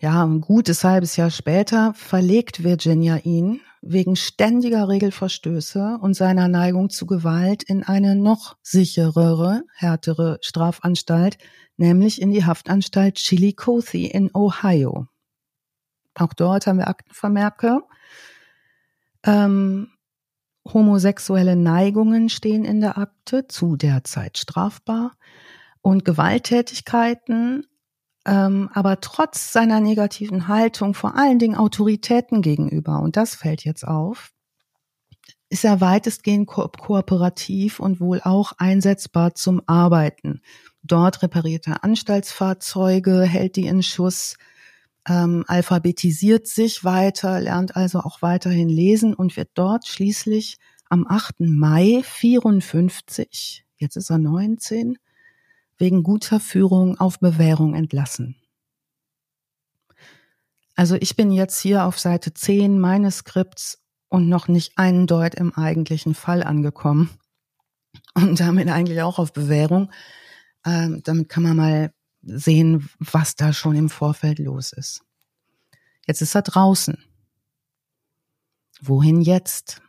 ja, 0.00 0.24
ein 0.24 0.40
gutes 0.40 0.84
halbes 0.84 1.16
Jahr 1.16 1.30
später, 1.30 1.92
verlegt 1.92 2.64
Virginia 2.64 3.18
ihn 3.18 3.60
wegen 3.82 4.14
ständiger 4.14 4.88
Regelverstöße 4.88 5.98
und 6.00 6.14
seiner 6.14 6.46
Neigung 6.46 6.88
zu 6.88 7.04
Gewalt 7.04 7.64
in 7.64 7.82
eine 7.82 8.14
noch 8.14 8.56
sicherere, 8.62 9.64
härtere 9.74 10.38
Strafanstalt, 10.40 11.36
nämlich 11.76 12.22
in 12.22 12.30
die 12.30 12.44
Haftanstalt 12.44 13.16
Chillicothe 13.16 13.98
in 13.98 14.30
Ohio. 14.34 15.08
Auch 16.14 16.32
dort 16.32 16.66
haben 16.66 16.78
wir 16.78 16.86
Aktenvermerke. 16.86 17.80
Ähm, 19.24 19.88
homosexuelle 20.72 21.56
Neigungen 21.56 22.28
stehen 22.28 22.64
in 22.64 22.80
der 22.80 22.98
Akte, 22.98 23.48
zu 23.48 23.76
der 23.76 24.04
Zeit 24.04 24.38
strafbar. 24.38 25.12
Und 25.80 26.04
Gewalttätigkeiten 26.04 27.66
ähm, 28.24 28.70
aber 28.72 29.00
trotz 29.00 29.52
seiner 29.52 29.80
negativen 29.80 30.48
Haltung 30.48 30.94
vor 30.94 31.16
allen 31.16 31.38
Dingen 31.38 31.56
Autoritäten 31.56 32.42
gegenüber, 32.42 33.00
und 33.00 33.16
das 33.16 33.34
fällt 33.34 33.64
jetzt 33.64 33.86
auf, 33.86 34.32
ist 35.48 35.64
er 35.64 35.80
weitestgehend 35.80 36.46
ko 36.46 36.68
kooperativ 36.68 37.78
und 37.78 38.00
wohl 38.00 38.20
auch 38.22 38.52
einsetzbar 38.56 39.34
zum 39.34 39.60
Arbeiten. 39.66 40.40
Dort 40.82 41.22
repariert 41.22 41.66
er 41.66 41.84
Anstaltsfahrzeuge, 41.84 43.22
hält 43.22 43.56
die 43.56 43.66
in 43.66 43.82
Schuss, 43.82 44.36
ähm, 45.06 45.44
alphabetisiert 45.48 46.46
sich 46.46 46.84
weiter, 46.84 47.40
lernt 47.40 47.76
also 47.76 48.00
auch 48.00 48.22
weiterhin 48.22 48.68
lesen 48.68 49.14
und 49.14 49.36
wird 49.36 49.50
dort 49.54 49.86
schließlich 49.86 50.58
am 50.88 51.06
8. 51.08 51.40
Mai 51.40 52.02
54, 52.04 53.64
jetzt 53.78 53.96
ist 53.96 54.10
er 54.10 54.18
19, 54.18 54.98
wegen 55.82 56.04
guter 56.04 56.38
Führung 56.38 56.96
auf 57.00 57.18
Bewährung 57.18 57.74
entlassen. 57.74 58.36
Also 60.76 60.94
ich 60.94 61.16
bin 61.16 61.32
jetzt 61.32 61.58
hier 61.58 61.84
auf 61.86 61.98
Seite 61.98 62.32
10 62.32 62.78
meines 62.78 63.18
Skripts 63.18 63.82
und 64.08 64.28
noch 64.28 64.46
nicht 64.46 64.78
einen 64.78 65.08
Deut 65.08 65.34
im 65.34 65.52
eigentlichen 65.52 66.14
Fall 66.14 66.44
angekommen. 66.44 67.10
Und 68.14 68.38
damit 68.38 68.68
eigentlich 68.68 69.02
auch 69.02 69.18
auf 69.18 69.32
Bewährung. 69.32 69.90
Ähm, 70.64 71.02
damit 71.02 71.28
kann 71.28 71.42
man 71.42 71.56
mal 71.56 71.92
sehen, 72.22 72.88
was 73.00 73.34
da 73.34 73.52
schon 73.52 73.74
im 73.74 73.90
Vorfeld 73.90 74.38
los 74.38 74.72
ist. 74.72 75.02
Jetzt 76.06 76.22
ist 76.22 76.36
er 76.36 76.42
draußen. 76.42 76.96
Wohin 78.80 79.20
jetzt? 79.20 79.82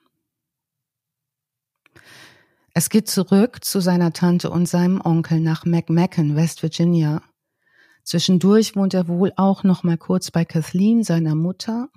Es 2.75 2.89
geht 2.89 3.07
zurück 3.07 3.63
zu 3.63 3.81
seiner 3.81 4.13
Tante 4.13 4.49
und 4.49 4.67
seinem 4.67 4.99
Onkel 4.99 5.39
nach 5.39 5.63
McMacken, 5.63 6.36
West 6.36 6.63
Virginia. 6.63 7.21
Zwischendurch 8.03 8.75
wohnt 8.75 8.95
er 8.95 9.07
wohl 9.07 9.31
auch 9.36 9.63
noch 9.63 9.83
mal 9.83 9.97
kurz 9.97 10.31
bei 10.31 10.43
Kathleen, 10.43 11.03
seiner 11.03 11.36
Mutter. 11.36 11.89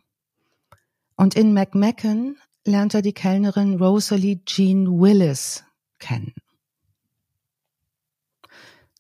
Und 1.17 1.35
in 1.35 1.55
McMacken 1.55 2.37
lernt 2.67 2.93
er 2.93 3.01
die 3.01 3.15
Kellnerin 3.15 3.77
Rosalie 3.77 4.45
Jean 4.45 5.01
Willis 5.01 5.65
kennen. 5.99 6.35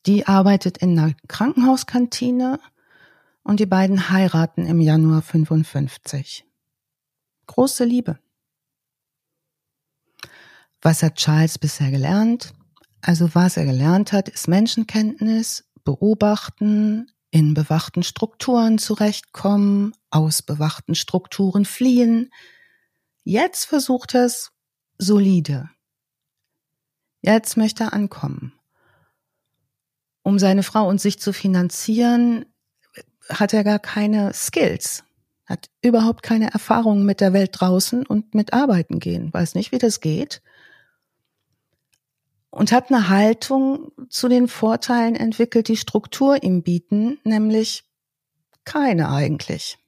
Die 0.06 0.26
arbeitet 0.26 0.78
in 0.78 0.98
einer 0.98 1.14
Krankenhauskantine 1.28 2.58
und 3.42 3.60
die 3.60 3.66
beiden 3.66 4.08
heiraten 4.08 4.64
im 4.64 4.80
Januar 4.80 5.20
55. 5.20 6.46
Große 7.46 7.84
Liebe. 7.84 8.18
Was 10.82 11.02
hat 11.02 11.16
Charles 11.16 11.58
bisher 11.58 11.90
gelernt? 11.90 12.52
Also 13.00 13.34
was 13.34 13.56
er 13.56 13.64
gelernt 13.64 14.12
hat, 14.12 14.28
ist 14.28 14.48
Menschenkenntnis, 14.48 15.64
beobachten, 15.84 17.10
in 17.30 17.54
bewachten 17.54 18.02
Strukturen 18.02 18.78
zurechtkommen, 18.78 19.94
aus 20.10 20.42
bewachten 20.42 20.94
Strukturen 20.94 21.64
fliehen. 21.64 22.30
Jetzt 23.24 23.66
versucht 23.66 24.14
er 24.14 24.24
es 24.24 24.52
solide. 24.98 25.70
Jetzt 27.20 27.56
möchte 27.56 27.84
er 27.84 27.92
ankommen. 27.92 28.52
Um 30.22 30.38
seine 30.38 30.62
Frau 30.62 30.88
und 30.88 31.00
sich 31.00 31.20
zu 31.20 31.32
finanzieren, 31.32 32.46
hat 33.28 33.52
er 33.52 33.64
gar 33.64 33.78
keine 33.78 34.32
Skills, 34.32 35.04
hat 35.44 35.70
überhaupt 35.82 36.22
keine 36.22 36.52
Erfahrung 36.52 37.04
mit 37.04 37.20
der 37.20 37.32
Welt 37.32 37.50
draußen 37.52 38.06
und 38.06 38.34
mit 38.34 38.52
Arbeiten 38.52 38.98
gehen, 38.98 39.32
weiß 39.32 39.54
nicht, 39.54 39.72
wie 39.72 39.78
das 39.78 40.00
geht 40.00 40.42
und 42.50 42.72
hat 42.72 42.90
eine 42.90 43.08
Haltung 43.08 43.92
zu 44.08 44.28
den 44.28 44.48
Vorteilen 44.48 45.14
entwickelt, 45.14 45.68
die 45.68 45.76
Struktur 45.76 46.42
ihm 46.42 46.62
bieten, 46.62 47.18
nämlich 47.24 47.84
keine 48.64 49.10
eigentlich. 49.10 49.78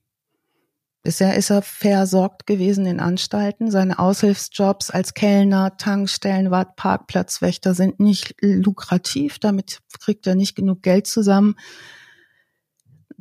Bisher 1.02 1.36
ist 1.36 1.50
er 1.50 1.62
versorgt 1.62 2.46
gewesen 2.46 2.84
in 2.84 3.00
Anstalten. 3.00 3.70
Seine 3.70 3.98
Aushilfsjobs 3.98 4.90
als 4.90 5.14
Kellner, 5.14 5.76
Tankstellenwart, 5.76 6.76
Parkplatzwächter 6.76 7.72
sind 7.72 8.00
nicht 8.00 8.34
lukrativ. 8.40 9.38
Damit 9.38 9.80
kriegt 10.00 10.26
er 10.26 10.34
nicht 10.34 10.54
genug 10.54 10.82
Geld 10.82 11.06
zusammen. 11.06 11.54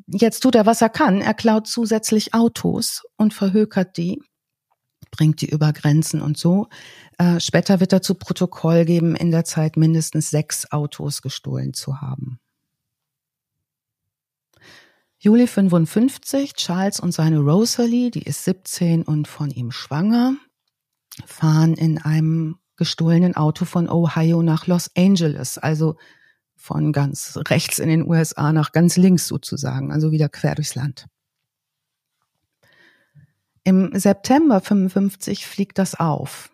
Jetzt 0.07 0.41
tut 0.41 0.55
er, 0.55 0.65
was 0.65 0.81
er 0.81 0.89
kann. 0.89 1.21
Er 1.21 1.33
klaut 1.33 1.67
zusätzlich 1.67 2.33
Autos 2.33 3.03
und 3.15 3.33
verhökert 3.33 3.95
die, 3.97 4.21
bringt 5.17 5.41
die 5.41 5.49
über 5.49 5.73
Grenzen 5.73 6.21
und 6.21 6.37
so 6.37 6.69
äh, 7.17 7.39
später 7.39 7.79
wird 7.79 7.93
er 7.93 8.01
zu 8.01 8.15
Protokoll 8.15 8.85
geben, 8.85 9.15
in 9.15 9.31
der 9.31 9.43
Zeit 9.43 9.75
mindestens 9.75 10.29
sechs 10.29 10.71
Autos 10.71 11.21
gestohlen 11.21 11.73
zu 11.73 11.99
haben. 11.99 12.39
Juli 15.19 15.47
55, 15.47 16.53
Charles 16.53 16.99
und 16.99 17.11
seine 17.11 17.39
Rosalie, 17.39 18.11
die 18.11 18.21
ist 18.21 18.43
17 18.45 19.01
und 19.01 19.27
von 19.27 19.49
ihm 19.49 19.71
schwanger, 19.71 20.35
fahren 21.25 21.73
in 21.73 21.97
einem 21.97 22.59
gestohlenen 22.75 23.35
Auto 23.35 23.65
von 23.65 23.89
Ohio 23.89 24.43
nach 24.43 24.67
Los 24.67 24.91
Angeles, 24.95 25.57
also 25.57 25.97
von 26.55 26.91
ganz 26.91 27.39
rechts 27.49 27.79
in 27.79 27.89
den 27.89 28.07
USA 28.07 28.53
nach 28.53 28.71
ganz 28.71 28.95
links 28.95 29.27
sozusagen, 29.27 29.91
also 29.91 30.11
wieder 30.11 30.29
quer 30.29 30.53
durchs 30.53 30.75
Land. 30.75 31.07
Im 33.67 33.91
September 33.93 34.61
55 34.61 35.45
fliegt 35.45 35.77
das 35.77 35.93
auf. 35.93 36.49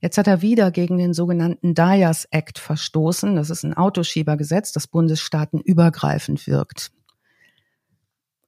Jetzt 0.00 0.18
hat 0.18 0.26
er 0.26 0.42
wieder 0.42 0.72
gegen 0.72 0.98
den 0.98 1.14
sogenannten 1.14 1.72
Dyers 1.72 2.24
Act 2.32 2.58
verstoßen. 2.58 3.36
Das 3.36 3.48
ist 3.48 3.62
ein 3.62 3.74
Autoschiebergesetz, 3.74 4.72
das 4.72 4.88
bundesstaatenübergreifend 4.88 6.48
wirkt. 6.48 6.90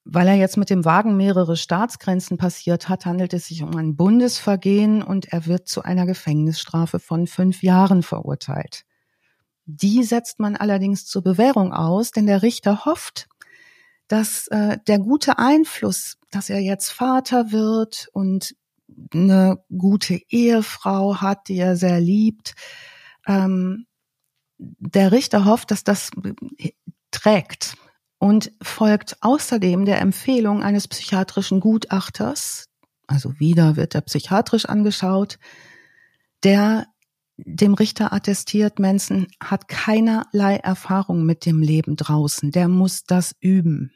Weil 0.04 0.26
er 0.26 0.34
jetzt 0.34 0.56
mit 0.56 0.70
dem 0.70 0.84
Wagen 0.84 1.16
mehrere 1.16 1.56
Staatsgrenzen 1.56 2.36
passiert 2.36 2.88
hat, 2.88 3.06
handelt 3.06 3.32
es 3.32 3.46
sich 3.46 3.62
um 3.62 3.76
ein 3.76 3.94
Bundesvergehen 3.94 5.04
und 5.04 5.32
er 5.32 5.46
wird 5.46 5.68
zu 5.68 5.82
einer 5.82 6.04
Gefängnisstrafe 6.04 6.98
von 6.98 7.28
fünf 7.28 7.62
Jahren 7.62 8.02
verurteilt. 8.02 8.82
Die 9.66 10.02
setzt 10.02 10.40
man 10.40 10.56
allerdings 10.56 11.06
zur 11.06 11.22
Bewährung 11.22 11.72
aus, 11.72 12.10
denn 12.10 12.26
der 12.26 12.42
Richter 12.42 12.84
hofft, 12.86 13.28
dass 14.08 14.46
äh, 14.48 14.78
der 14.86 14.98
gute 14.98 15.38
Einfluss, 15.38 16.16
dass 16.30 16.50
er 16.50 16.60
jetzt 16.60 16.90
Vater 16.90 17.52
wird 17.52 18.08
und 18.12 18.54
eine 19.12 19.58
gute 19.76 20.20
Ehefrau 20.28 21.20
hat, 21.20 21.48
die 21.48 21.58
er 21.58 21.76
sehr 21.76 22.00
liebt. 22.00 22.54
Ähm, 23.26 23.86
der 24.58 25.12
Richter 25.12 25.44
hofft, 25.44 25.70
dass 25.70 25.84
das 25.84 26.10
trägt 27.10 27.76
und 28.18 28.52
folgt 28.62 29.18
außerdem 29.20 29.84
der 29.84 30.00
Empfehlung 30.00 30.62
eines 30.62 30.88
psychiatrischen 30.88 31.60
Gutachters, 31.60 32.68
also 33.06 33.38
wieder 33.38 33.76
wird 33.76 33.94
er 33.94 34.00
psychiatrisch 34.00 34.66
angeschaut, 34.66 35.38
der 36.42 36.86
dem 37.36 37.74
Richter 37.74 38.12
attestiert, 38.12 38.78
Manson 38.78 39.26
hat 39.40 39.68
keinerlei 39.68 40.56
Erfahrung 40.56 41.24
mit 41.24 41.44
dem 41.44 41.60
Leben 41.60 41.96
draußen, 41.96 42.50
der 42.50 42.68
muss 42.68 43.04
das 43.04 43.34
üben. 43.40 43.92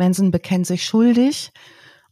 Manson 0.00 0.30
bekennt 0.30 0.66
sich 0.66 0.86
schuldig 0.86 1.52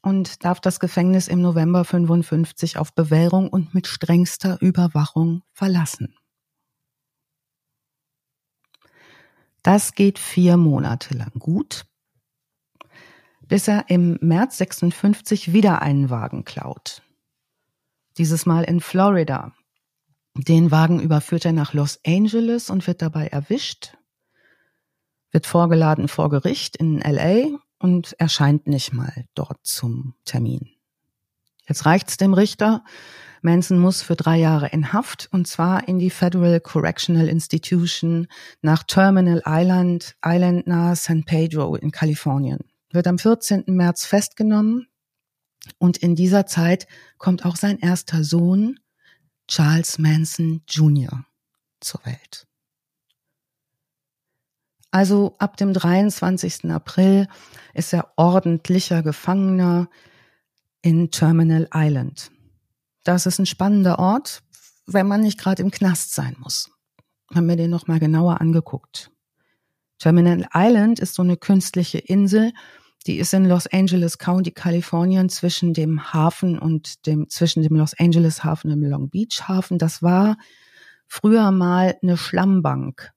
und 0.03 0.45
darf 0.45 0.61
das 0.61 0.79
Gefängnis 0.79 1.27
im 1.27 1.41
November 1.41 1.87
55 1.87 2.77
auf 2.77 2.95
Bewährung 2.95 3.49
und 3.49 3.73
mit 3.73 3.87
strengster 3.87 4.61
Überwachung 4.61 5.43
verlassen. 5.55 6.15
Das 9.63 9.95
geht 9.95 10.19
vier 10.19 10.59
Monate 10.59 11.17
lang 11.17 11.33
gut, 11.39 11.87
bis 13.41 13.67
er 13.69 13.89
im 13.89 14.19
März 14.21 14.59
56 14.59 15.55
wieder 15.55 15.81
einen 15.81 16.11
Wagen 16.11 16.45
klaut. 16.45 17.03
Dieses 18.19 18.45
Mal 18.45 18.65
in 18.65 18.81
Florida. 18.81 19.55
Den 20.35 20.71
Wagen 20.71 21.01
überführt 21.01 21.47
er 21.47 21.53
nach 21.53 21.73
Los 21.73 22.01
Angeles 22.07 22.69
und 22.69 22.87
wird 22.87 23.01
dabei 23.01 23.29
erwischt, 23.29 23.97
wird 25.31 25.47
vorgeladen 25.47 26.07
vor 26.07 26.29
Gericht 26.29 26.77
in 26.77 27.01
LA 27.01 27.59
und 27.79 28.15
erscheint 28.19 28.67
nicht 28.67 28.93
mal 28.93 29.27
dort 29.35 29.59
zum 29.63 30.15
Termin. 30.25 30.69
Jetzt 31.67 31.85
reicht's 31.85 32.17
dem 32.17 32.35
Richter. 32.35 32.83
Manson 33.43 33.79
muss 33.79 34.03
für 34.03 34.17
drei 34.17 34.39
Jahre 34.39 34.69
in 34.69 34.93
Haft 34.93 35.29
und 35.31 35.47
zwar 35.47 35.87
in 35.87 35.99
die 35.99 36.11
Federal 36.11 36.61
Correctional 36.61 37.29
Institution 37.29 38.27
nach 38.63 38.83
Terminal 38.83 39.43
Island, 39.47 40.17
Island 40.25 40.67
nahe 40.67 40.97
San 40.97 41.25
Pedro 41.25 41.77
in 41.77 41.93
Kalifornien. 41.93 42.59
Wird 42.91 43.07
am 43.07 43.19
14. 43.19 43.65
März 43.67 44.07
festgenommen 44.07 44.89
Und 45.79 45.99
in 45.99 46.17
dieser 46.17 46.47
Zeit 46.47 46.87
kommt 47.19 47.45
auch 47.45 47.57
sein 47.57 47.79
erster 47.79 48.25
Sohn, 48.25 48.81
Charles 49.47 49.99
Manson 49.99 50.63
Jr., 50.69 51.25
zur 51.81 52.05
Welt. 52.05 52.48
Also 54.91 55.37
ab 55.39 55.57
dem 55.57 55.73
23. 55.73 56.71
April 56.71 57.29
ist 57.75 57.93
er 57.93 58.13
ordentlicher 58.17 59.03
Gefangener 59.03 59.89
in 60.83 61.11
Terminal 61.11 61.69
Island. 61.75 62.31
Das 63.05 63.27
ist 63.27 63.39
ein 63.39 63.47
spannender 63.47 63.99
Ort, 63.99 64.43
wenn 64.87 65.07
man 65.07 65.21
nicht 65.21 65.39
gerade 65.39 65.63
im 65.63 65.71
Knast 65.71 66.15
sein 66.15 66.37
muss. 66.39 66.71
Haben 67.35 67.49
wir 67.49 67.57
den 67.57 67.71
nochmal 67.71 68.01
genauer 68.01 68.41
angeguckt. 68.41 69.11
Terminal 69.99 70.49
Island 70.55 71.01
ist 71.01 71.15
so 71.15 71.23
eine 71.23 71.37
künstliche 71.37 71.99
Insel, 71.99 72.53
die 73.07 73.19
ist 73.19 73.33
in 73.33 73.47
Los 73.47 73.67
Angeles 73.67 74.19
County, 74.19 74.51
Kalifornien, 74.51 75.29
zwischen 75.29 75.73
dem 75.73 76.13
Hafen 76.13 76.59
und 76.59 77.07
dem, 77.07 77.29
zwischen 77.29 77.63
dem 77.63 77.77
Los 77.77 77.95
Angeles 77.99 78.45
Hafen 78.45 78.71
und 78.71 78.81
dem 78.81 78.91
Long 78.91 79.09
Beach 79.11 79.49
Hafen. 79.49 79.79
Das 79.79 80.03
war 80.03 80.37
früher 81.07 81.51
mal 81.51 81.97
eine 82.03 82.17
Schlammbank. 82.17 83.13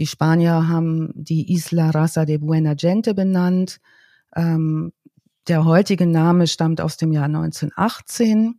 Die 0.00 0.06
Spanier 0.06 0.66
haben 0.66 1.12
die 1.14 1.52
Isla 1.52 1.90
Raza 1.90 2.24
de 2.24 2.38
Buena 2.38 2.72
Gente 2.72 3.12
benannt. 3.12 3.82
Ähm, 4.34 4.94
der 5.46 5.66
heutige 5.66 6.06
Name 6.06 6.46
stammt 6.46 6.80
aus 6.80 6.96
dem 6.96 7.12
Jahr 7.12 7.26
1918. 7.26 8.58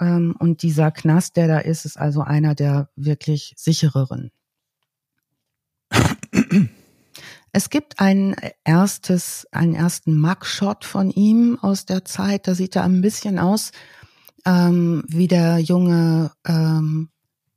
Ähm, 0.00 0.34
und 0.40 0.62
dieser 0.62 0.90
Knast, 0.90 1.36
der 1.36 1.46
da 1.46 1.58
ist, 1.58 1.84
ist 1.84 1.96
also 1.96 2.22
einer 2.22 2.56
der 2.56 2.90
wirklich 2.96 3.54
sichereren. 3.56 4.32
Es 7.52 7.70
gibt 7.70 8.00
ein 8.00 8.34
erstes, 8.64 9.46
einen 9.52 9.76
ersten 9.76 10.18
Mugshot 10.18 10.84
von 10.84 11.12
ihm 11.12 11.60
aus 11.62 11.86
der 11.86 12.04
Zeit. 12.04 12.48
Da 12.48 12.56
sieht 12.56 12.74
er 12.74 12.82
ein 12.82 13.02
bisschen 13.02 13.38
aus 13.38 13.70
ähm, 14.44 15.04
wie 15.06 15.28
der 15.28 15.60
junge, 15.60 16.32
ähm, 16.44 17.08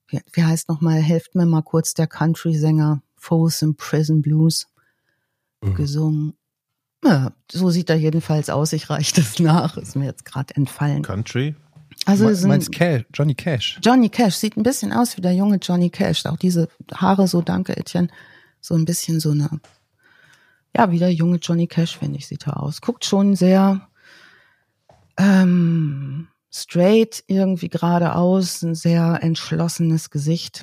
wie, 0.09 0.21
wie 0.31 0.43
heißt 0.43 0.69
nochmal, 0.69 1.01
helft 1.01 1.33
mir 1.33 1.47
mal 1.47 1.63
kurz, 1.63 1.95
der 1.95 2.05
Country-Sänger 2.05 3.01
Folsom 3.25 3.75
Prison 3.75 4.21
Blues 4.21 4.67
mhm. 5.61 5.73
gesungen. 5.73 6.33
Ja, 7.03 7.33
so 7.51 7.71
sieht 7.71 7.89
er 7.89 7.95
jedenfalls 7.95 8.49
aus. 8.49 8.71
Ich 8.73 8.89
reiche 8.89 9.15
das 9.15 9.39
nach. 9.39 9.77
Ist 9.77 9.95
mir 9.95 10.05
jetzt 10.05 10.25
gerade 10.25 10.55
entfallen. 10.55 11.01
Country? 11.01 11.55
Also 12.05 12.25
Me 12.25 12.47
meinst 12.47 12.71
Cash, 12.71 13.05
Johnny 13.13 13.33
Cash? 13.33 13.79
Johnny 13.83 14.09
Cash 14.09 14.35
sieht 14.35 14.57
ein 14.57 14.63
bisschen 14.63 14.91
aus 14.91 15.17
wie 15.17 15.21
der 15.21 15.33
junge 15.33 15.57
Johnny 15.57 15.89
Cash. 15.89 16.25
Auch 16.25 16.37
diese 16.37 16.67
Haare 16.93 17.27
so, 17.27 17.41
danke 17.41 17.75
Etienne, 17.75 18.09
so 18.61 18.75
ein 18.75 18.85
bisschen 18.85 19.19
so 19.19 19.31
eine, 19.31 19.49
ja, 20.75 20.91
wie 20.91 20.99
der 20.99 21.11
junge 21.11 21.37
Johnny 21.37 21.67
Cash, 21.67 21.97
finde 21.97 22.19
ich, 22.19 22.27
sieht 22.27 22.45
er 22.45 22.61
aus. 22.61 22.81
Guckt 22.81 23.05
schon 23.05 23.35
sehr 23.35 23.87
ähm, 25.17 26.27
straight 26.51 27.23
irgendwie 27.27 27.69
geradeaus, 27.69 28.61
ein 28.61 28.75
sehr 28.75 29.19
entschlossenes 29.21 30.11
Gesicht. 30.11 30.61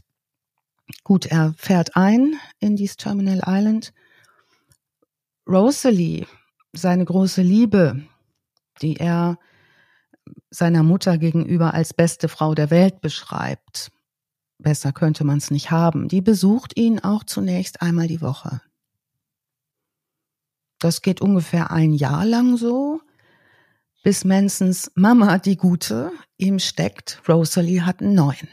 Gut, 1.05 1.27
er 1.27 1.55
fährt 1.57 1.97
ein 1.97 2.37
in 2.61 2.77
dieses 2.77 2.97
Terminal 2.97 3.43
Island. 3.47 3.93
Rosalie, 5.49 6.27
seine 6.73 7.05
große 7.05 7.43
Liebe, 7.43 8.03
die 8.81 8.97
er 8.97 9.39
seiner 10.51 10.83
Mutter 10.83 11.19
gegenüber 11.19 11.75
als 11.75 11.95
beste 11.95 12.29
Frau 12.29 12.55
der 12.55 12.71
Welt 12.71 13.01
beschreibt. 13.01 13.91
Besser 14.59 14.93
könnte 14.93 15.25
man 15.25 15.39
es 15.39 15.51
nicht 15.51 15.71
haben. 15.71 16.09
Die 16.09 16.21
besucht 16.21 16.79
ihn 16.79 17.01
auch 17.01 17.25
zunächst 17.25 17.83
einmal 17.83 18.07
die 18.07 18.21
Woche. 18.21 18.61
Das 20.79 21.03
geht 21.03 21.21
ungefähr 21.21 21.71
ein 21.71 21.93
Jahr 21.93 22.25
lang 22.25 22.57
so, 22.57 23.01
bis 24.03 24.25
Mansons 24.25 24.91
Mama, 24.95 25.39
die 25.39 25.57
Gute, 25.57 26.11
ihm 26.37 26.59
steckt, 26.59 27.23
Rosalie 27.29 27.87
hat 27.87 28.01
einen 28.01 28.15
neuen. 28.15 28.49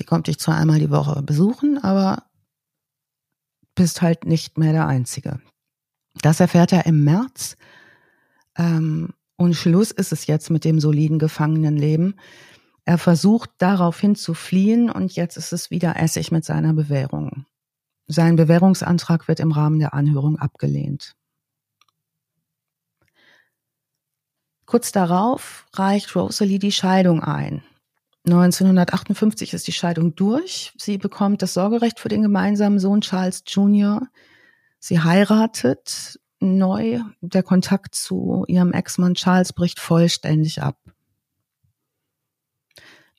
Die 0.00 0.04
kommt 0.04 0.26
dich 0.26 0.38
zwar 0.38 0.56
einmal 0.56 0.80
die 0.80 0.90
Woche 0.90 1.22
besuchen, 1.22 1.78
aber 1.78 2.24
bist 3.74 4.02
halt 4.02 4.24
nicht 4.24 4.58
mehr 4.58 4.72
der 4.72 4.86
Einzige. 4.86 5.40
Das 6.22 6.40
erfährt 6.40 6.72
er 6.72 6.86
im 6.86 7.04
März. 7.04 7.56
Ähm, 8.56 9.10
und 9.36 9.54
Schluss 9.54 9.90
ist 9.90 10.12
es 10.12 10.26
jetzt 10.26 10.50
mit 10.50 10.64
dem 10.64 10.80
soliden 10.80 11.18
Gefangenenleben. 11.18 12.18
Er 12.84 12.98
versucht 12.98 13.50
daraufhin 13.58 14.16
zu 14.16 14.34
fliehen 14.34 14.90
und 14.90 15.14
jetzt 15.14 15.36
ist 15.36 15.52
es 15.52 15.70
wieder 15.70 15.96
Essig 15.96 16.32
mit 16.32 16.44
seiner 16.44 16.72
Bewährung. 16.72 17.44
Sein 18.06 18.36
Bewährungsantrag 18.36 19.28
wird 19.28 19.38
im 19.38 19.52
Rahmen 19.52 19.78
der 19.78 19.94
Anhörung 19.94 20.38
abgelehnt. 20.38 21.14
Kurz 24.64 24.92
darauf 24.92 25.66
reicht 25.74 26.14
Rosalie 26.16 26.58
die 26.58 26.72
Scheidung 26.72 27.22
ein. 27.22 27.62
1958 28.26 29.54
ist 29.54 29.66
die 29.66 29.72
Scheidung 29.72 30.14
durch. 30.14 30.72
Sie 30.76 30.98
bekommt 30.98 31.42
das 31.42 31.54
Sorgerecht 31.54 32.00
für 32.00 32.08
den 32.08 32.22
gemeinsamen 32.22 32.78
Sohn 32.78 33.00
Charles 33.00 33.42
Jr. 33.46 34.02
Sie 34.78 35.00
heiratet 35.00 36.20
neu. 36.38 37.00
Der 37.20 37.42
Kontakt 37.42 37.94
zu 37.94 38.44
ihrem 38.46 38.72
Ex-Mann 38.72 39.14
Charles 39.14 39.52
bricht 39.52 39.80
vollständig 39.80 40.62
ab. 40.62 40.78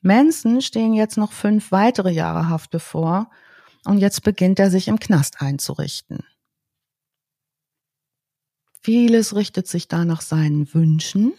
Manson 0.02 0.62
stehen 0.62 0.94
jetzt 0.94 1.18
noch 1.18 1.32
fünf 1.32 1.72
weitere 1.72 2.12
Jahre 2.12 2.50
Haft 2.50 2.72
bevor 2.72 3.30
und 3.86 4.00
jetzt 4.00 4.24
beginnt 4.24 4.60
er 4.60 4.72
sich 4.72 4.88
im 4.88 5.00
Knast 5.00 5.42
einzurichten. 5.42 6.24
Vieles 8.82 9.36
richtet 9.36 9.68
sich 9.68 9.88
da 9.88 10.06
nach 10.06 10.22
seinen 10.22 10.74
Wünschen. 10.74 11.34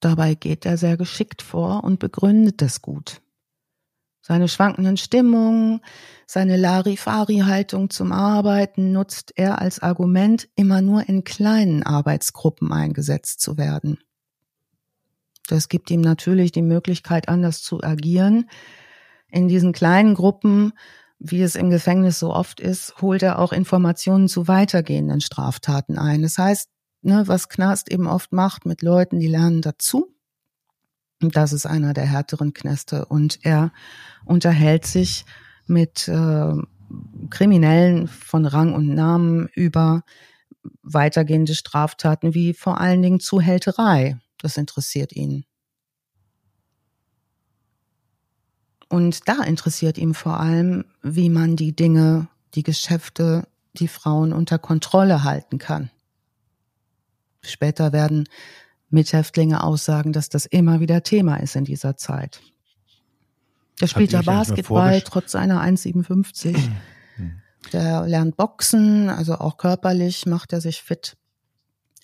Dabei 0.00 0.34
geht 0.34 0.64
er 0.64 0.76
sehr 0.76 0.96
geschickt 0.96 1.42
vor 1.42 1.82
und 1.84 1.98
begründet 1.98 2.62
es 2.62 2.82
gut. 2.82 3.20
Seine 4.20 4.48
schwankenden 4.48 4.98
Stimmungen, 4.98 5.80
seine 6.26 6.56
Larifari-Haltung 6.58 7.88
zum 7.88 8.12
Arbeiten 8.12 8.92
nutzt 8.92 9.32
er 9.36 9.58
als 9.60 9.80
Argument, 9.80 10.48
immer 10.54 10.82
nur 10.82 11.08
in 11.08 11.24
kleinen 11.24 11.82
Arbeitsgruppen 11.82 12.70
eingesetzt 12.70 13.40
zu 13.40 13.56
werden. 13.56 13.98
Das 15.48 15.70
gibt 15.70 15.90
ihm 15.90 16.02
natürlich 16.02 16.52
die 16.52 16.62
Möglichkeit, 16.62 17.28
anders 17.28 17.62
zu 17.62 17.82
agieren. 17.82 18.50
In 19.30 19.48
diesen 19.48 19.72
kleinen 19.72 20.14
Gruppen, 20.14 20.74
wie 21.18 21.40
es 21.40 21.56
im 21.56 21.70
Gefängnis 21.70 22.18
so 22.18 22.34
oft 22.34 22.60
ist, 22.60 23.00
holt 23.00 23.22
er 23.22 23.38
auch 23.38 23.52
Informationen 23.52 24.28
zu 24.28 24.46
weitergehenden 24.46 25.22
Straftaten 25.22 25.98
ein. 25.98 26.20
Das 26.20 26.36
heißt, 26.36 26.68
ne, 27.02 27.24
was 27.26 27.48
Knast 27.48 27.90
eben 27.90 28.06
oft 28.06 28.32
macht 28.32 28.66
mit 28.66 28.82
Leuten, 28.82 29.18
die 29.18 29.28
lernen 29.28 29.62
dazu. 29.62 30.14
Und 31.20 31.36
das 31.36 31.52
ist 31.52 31.66
einer 31.66 31.94
der 31.94 32.06
härteren 32.06 32.54
Knäste. 32.54 33.04
Und 33.06 33.40
er 33.42 33.72
unterhält 34.24 34.86
sich 34.86 35.24
mit 35.66 36.08
äh, 36.08 36.52
Kriminellen 37.30 38.06
von 38.06 38.46
Rang 38.46 38.74
und 38.74 38.94
Namen 38.94 39.48
über 39.54 40.04
weitergehende 40.82 41.54
Straftaten 41.54 42.34
wie 42.34 42.54
vor 42.54 42.80
allen 42.80 43.02
Dingen 43.02 43.20
Zuhälterei. 43.20 44.18
Das 44.40 44.56
interessiert 44.56 45.12
ihn. 45.12 45.44
Und 48.88 49.28
da 49.28 49.42
interessiert 49.42 49.98
ihn 49.98 50.14
vor 50.14 50.40
allem, 50.40 50.84
wie 51.02 51.28
man 51.28 51.56
die 51.56 51.76
Dinge, 51.76 52.28
die 52.54 52.62
Geschäfte, 52.62 53.46
die 53.74 53.88
Frauen 53.88 54.32
unter 54.32 54.58
Kontrolle 54.58 55.24
halten 55.24 55.58
kann. 55.58 55.90
Später 57.42 57.92
werden 57.92 58.28
Mithäftlinge 58.90 59.62
aussagen, 59.62 60.12
dass 60.12 60.28
das 60.28 60.46
immer 60.46 60.80
wieder 60.80 61.02
Thema 61.02 61.36
ist 61.36 61.56
in 61.56 61.64
dieser 61.64 61.96
Zeit. 61.96 62.40
Der 63.80 63.86
spielt 63.86 64.12
ja 64.12 64.22
Basketball 64.22 65.00
trotz 65.02 65.32
seiner 65.32 65.62
1,57. 65.62 66.56
Der 67.72 68.06
lernt 68.06 68.36
Boxen, 68.36 69.08
also 69.08 69.34
auch 69.34 69.56
körperlich 69.56 70.26
macht 70.26 70.52
er 70.52 70.60
sich 70.60 70.82
fit. 70.82 71.16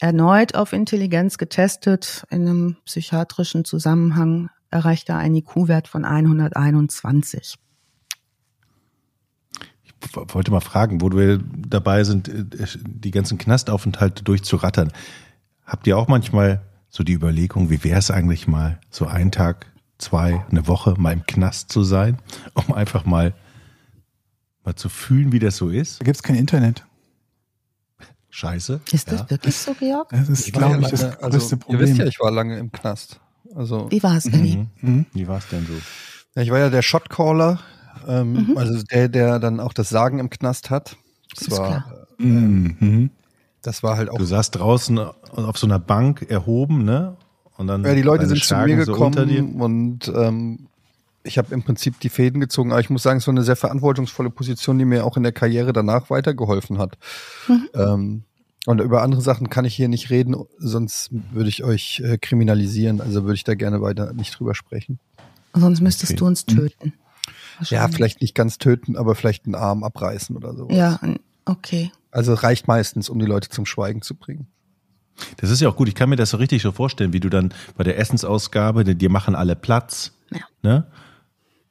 Erneut 0.00 0.54
auf 0.54 0.72
Intelligenz 0.72 1.38
getestet, 1.38 2.24
in 2.30 2.42
einem 2.42 2.76
psychiatrischen 2.84 3.64
Zusammenhang 3.64 4.50
erreicht 4.70 5.08
er 5.08 5.18
einen 5.18 5.36
IQ-Wert 5.36 5.88
von 5.88 6.04
121. 6.04 7.56
Ich 10.04 10.34
wollte 10.34 10.50
mal 10.50 10.60
fragen, 10.60 11.00
wo 11.00 11.10
wir 11.10 11.38
dabei 11.38 12.04
sind, 12.04 12.28
äh, 12.28 12.66
die 12.84 13.10
ganzen 13.10 13.38
Knastaufenthalte 13.38 14.22
durchzurattern. 14.22 14.92
Habt 15.64 15.86
ihr 15.86 15.96
auch 15.98 16.08
manchmal 16.08 16.62
so 16.88 17.02
die 17.02 17.12
Überlegung, 17.12 17.70
wie 17.70 17.82
wäre 17.82 17.98
es 17.98 18.10
eigentlich 18.10 18.46
mal, 18.46 18.78
so 18.90 19.06
einen 19.06 19.32
Tag, 19.32 19.66
zwei, 19.98 20.44
eine 20.50 20.66
Woche 20.68 20.94
mal 20.98 21.12
im 21.12 21.26
Knast 21.26 21.72
zu 21.72 21.82
sein, 21.82 22.18
um 22.54 22.74
einfach 22.74 23.04
mal, 23.04 23.34
mal 24.64 24.74
zu 24.74 24.88
fühlen, 24.88 25.32
wie 25.32 25.38
das 25.38 25.56
so 25.56 25.70
ist? 25.70 26.00
Da 26.00 26.04
gibt 26.04 26.16
es 26.16 26.22
kein 26.22 26.36
Internet. 26.36 26.84
Scheiße. 28.30 28.80
Ist 28.90 29.12
das 29.12 29.20
ja. 29.20 29.30
wirklich 29.30 29.56
so, 29.56 29.74
Georg? 29.74 30.08
Das 30.10 30.28
ist, 30.28 30.52
glaube 30.52 30.80
ich, 30.80 30.88
das 30.88 31.02
lange, 31.02 31.16
größte 31.16 31.24
also, 31.24 31.56
Problem. 31.56 31.80
Ihr 31.80 31.86
wisst 31.88 31.98
ja, 31.98 32.06
ich 32.06 32.18
war 32.18 32.32
lange 32.32 32.58
im 32.58 32.72
Knast. 32.72 33.20
Also, 33.54 33.88
wie 33.92 34.02
war 34.02 34.16
es, 34.16 34.26
Elli? 34.26 34.56
Mhm. 34.56 34.70
Mhm. 34.80 35.06
Wie 35.12 35.28
war 35.28 35.38
es 35.38 35.46
denn 35.48 35.64
so? 35.64 35.72
Ja, 36.34 36.42
ich 36.42 36.50
war 36.50 36.58
ja 36.58 36.68
der 36.68 36.82
Shotcaller, 36.82 37.60
ähm, 38.06 38.32
mhm. 38.32 38.56
also 38.56 38.82
der, 38.82 39.08
der 39.08 39.38
dann 39.38 39.60
auch 39.60 39.72
das 39.72 39.88
Sagen 39.88 40.18
im 40.18 40.30
Knast 40.30 40.70
hat. 40.70 40.96
Das, 41.34 41.48
das 41.48 41.58
war, 41.58 42.06
äh, 42.18 42.22
mhm. 42.22 43.10
Das 43.62 43.82
war 43.82 43.96
halt 43.96 44.10
auch. 44.10 44.18
Du 44.18 44.24
saßt 44.24 44.54
draußen 44.56 44.98
auf 44.98 45.58
so 45.58 45.66
einer 45.66 45.78
Bank 45.78 46.26
erhoben, 46.28 46.84
ne? 46.84 47.16
Und 47.56 47.66
dann 47.66 47.84
Ja, 47.84 47.94
die 47.94 48.02
Leute 48.02 48.26
sind 48.26 48.42
zu 48.42 48.54
mir 48.54 48.66
Schergen 48.66 48.84
so 48.84 48.92
gekommen 48.92 49.60
und 49.60 50.12
ähm, 50.14 50.68
ich 51.22 51.38
habe 51.38 51.54
im 51.54 51.62
Prinzip 51.62 51.98
die 52.00 52.10
Fäden 52.10 52.40
gezogen, 52.40 52.72
aber 52.72 52.80
ich 52.80 52.90
muss 52.90 53.02
sagen, 53.02 53.18
es 53.18 53.26
war 53.26 53.32
eine 53.32 53.42
sehr 53.42 53.56
verantwortungsvolle 53.56 54.30
Position, 54.30 54.78
die 54.78 54.84
mir 54.84 55.06
auch 55.06 55.16
in 55.16 55.22
der 55.22 55.32
Karriere 55.32 55.72
danach 55.72 56.10
weitergeholfen 56.10 56.78
hat. 56.78 56.98
Mhm. 57.48 57.68
Ähm, 57.74 58.22
und 58.66 58.80
über 58.80 59.02
andere 59.02 59.20
Sachen 59.20 59.50
kann 59.50 59.64
ich 59.64 59.74
hier 59.74 59.88
nicht 59.88 60.10
reden, 60.10 60.36
sonst 60.58 61.10
würde 61.32 61.48
ich 61.48 61.64
euch 61.64 62.02
äh, 62.04 62.18
kriminalisieren. 62.18 63.00
Also 63.00 63.24
würde 63.24 63.34
ich 63.34 63.44
da 63.44 63.54
gerne 63.54 63.82
weiter 63.82 64.12
nicht 64.12 64.38
drüber 64.38 64.54
sprechen. 64.54 64.98
Sonst 65.54 65.80
müsstest 65.80 66.12
Okay. 66.12 66.18
du 66.18 66.26
uns 66.26 66.46
töten. 66.46 66.92
Ja, 67.62 67.88
vielleicht 67.88 68.20
nicht 68.20 68.34
ganz 68.34 68.58
töten, 68.58 68.96
aber 68.96 69.14
vielleicht 69.14 69.46
einen 69.46 69.54
Arm 69.54 69.84
abreißen 69.84 70.36
oder 70.36 70.54
so. 70.54 70.68
Ja, 70.70 70.98
okay. 71.44 71.90
Also 72.10 72.34
reicht 72.34 72.68
meistens, 72.68 73.08
um 73.08 73.18
die 73.18 73.26
Leute 73.26 73.48
zum 73.48 73.66
Schweigen 73.66 74.02
zu 74.02 74.14
bringen. 74.14 74.46
Das 75.36 75.50
ist 75.50 75.60
ja 75.60 75.68
auch 75.68 75.76
gut. 75.76 75.88
Ich 75.88 75.94
kann 75.94 76.08
mir 76.08 76.16
das 76.16 76.30
so 76.30 76.36
richtig 76.38 76.62
so 76.62 76.72
vorstellen, 76.72 77.12
wie 77.12 77.20
du 77.20 77.28
dann 77.28 77.52
bei 77.76 77.84
der 77.84 77.98
Essensausgabe, 77.98 78.82
die- 78.84 78.94
dir 78.96 79.10
machen 79.10 79.34
alle 79.34 79.54
Platz. 79.56 80.12
Ja. 80.30 80.40
Ne? 80.62 80.86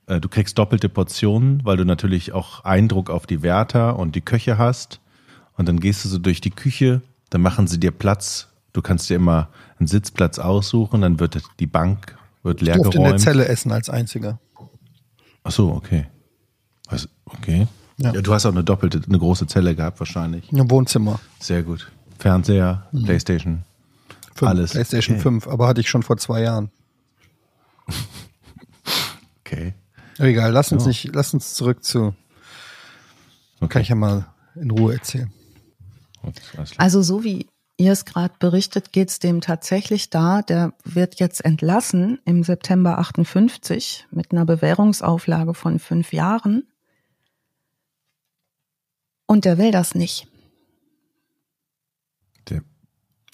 Äh, 0.07 0.19
Du 0.21 0.29
kriegst 0.29 0.57
doppelte 0.57 0.89
Portionen, 0.89 1.61
weil 1.65 1.75
du 1.77 1.85
natürlich 1.85 2.31
auch 2.33 2.63
Eindruck 2.63 3.09
auf 3.09 3.25
die 3.25 3.41
Wärter 3.41 3.97
und 3.99 4.15
die 4.15 4.21
Köche 4.21 4.57
hast. 4.57 4.99
Und 5.57 5.67
dann 5.67 5.79
gehst 5.79 6.03
du 6.05 6.09
so 6.09 6.17
durch 6.19 6.39
die 6.41 6.49
Küche, 6.51 7.01
dann 7.29 7.41
machen 7.41 7.67
sie 7.67 7.79
dir 7.79 7.91
Platz. 7.91 8.47
Du 8.73 8.81
kannst 8.81 9.09
dir 9.09 9.15
immer 9.15 9.49
einen 9.79 9.87
Sitzplatz 9.87 10.39
aussuchen, 10.39 11.01
dann 11.01 11.19
wird 11.19 11.41
die 11.59 11.67
Bank 11.67 12.17
wird 12.43 12.61
Ich 12.61 12.67
leer 12.67 12.75
durfte 12.75 12.97
in 12.97 13.03
der 13.03 13.11
geräumt. 13.11 13.21
Zelle 13.21 13.47
essen 13.47 13.71
als 13.71 13.89
einziger. 13.89 14.39
Ach 15.43 15.51
so, 15.51 15.71
okay. 15.71 16.07
Was, 16.89 17.07
okay. 17.25 17.67
Ja. 17.97 18.13
Ja. 18.13 18.21
du 18.21 18.33
hast 18.33 18.45
auch 18.45 18.51
eine 18.51 18.63
doppelte, 18.63 19.01
eine 19.07 19.19
große 19.19 19.47
Zelle 19.47 19.75
gehabt 19.75 19.99
wahrscheinlich. 19.99 20.51
Im 20.51 20.69
Wohnzimmer. 20.69 21.19
Sehr 21.39 21.63
gut. 21.63 21.91
Fernseher, 22.19 22.87
Mhm. 22.91 23.03
Playstation, 23.05 23.63
Fünf, 24.35 24.49
alles. 24.49 24.71
PlayStation 24.71 25.15
okay. 25.17 25.23
5, 25.23 25.47
aber 25.47 25.67
hatte 25.67 25.81
ich 25.81 25.89
schon 25.89 26.03
vor 26.03 26.17
zwei 26.17 26.41
Jahren. 26.41 26.71
Okay. 29.45 29.73
Egal, 30.17 30.51
lass 30.51 30.71
uns 30.71 30.83
Ja. 30.83 30.87
nicht, 30.87 31.09
lass 31.13 31.33
uns 31.33 31.53
zurück 31.53 31.83
zu, 31.83 32.15
okay. 33.59 33.67
kann 33.67 33.81
ich 33.83 33.89
ja 33.89 33.95
mal 33.95 34.25
in 34.55 34.71
Ruhe 34.71 34.93
erzählen. 34.93 35.31
Also 36.77 37.01
so 37.03 37.23
wie 37.23 37.47
ihr 37.77 37.91
es 37.91 38.05
gerade 38.05 38.33
berichtet, 38.39 38.91
geht 38.91 39.09
es 39.09 39.19
dem 39.19 39.41
tatsächlich 39.41 40.09
da. 40.09 40.41
Der 40.41 40.73
wird 40.83 41.19
jetzt 41.19 41.43
entlassen 41.43 42.19
im 42.25 42.43
September 42.43 42.97
58 42.99 44.07
mit 44.11 44.31
einer 44.31 44.45
Bewährungsauflage 44.45 45.53
von 45.53 45.79
fünf 45.79 46.13
Jahren. 46.13 46.67
Und 49.25 49.45
der 49.45 49.57
will 49.57 49.71
das 49.71 49.95
nicht. 49.95 50.27
Der, 52.49 52.63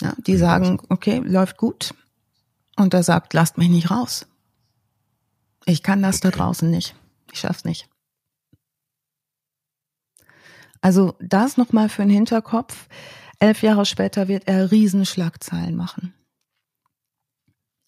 Ja, 0.01 0.13
die 0.25 0.37
sagen, 0.37 0.79
okay, 0.89 1.19
läuft 1.19 1.57
gut. 1.57 1.93
Und 2.77 2.93
er 2.93 3.03
sagt, 3.03 3.33
lasst 3.33 3.57
mich 3.57 3.69
nicht 3.69 3.91
raus. 3.91 4.25
Ich 5.65 5.83
kann 5.83 6.01
das 6.01 6.21
da 6.21 6.29
Okay. 6.29 6.37
draußen 6.37 6.69
nicht. 6.69 6.95
Ich 7.31 7.39
schaff's 7.41 7.65
nicht. 7.65 7.89
Also 10.81 11.15
das 11.19 11.57
nochmal 11.57 11.89
für 11.89 12.03
den 12.03 12.11
Hinterkopf. 12.11 12.87
Elf 13.39 13.61
Jahre 13.61 13.85
später 13.85 14.27
wird 14.27 14.47
er 14.47 14.71
Riesenschlagzeilen 14.71 15.75
machen. 15.75 16.13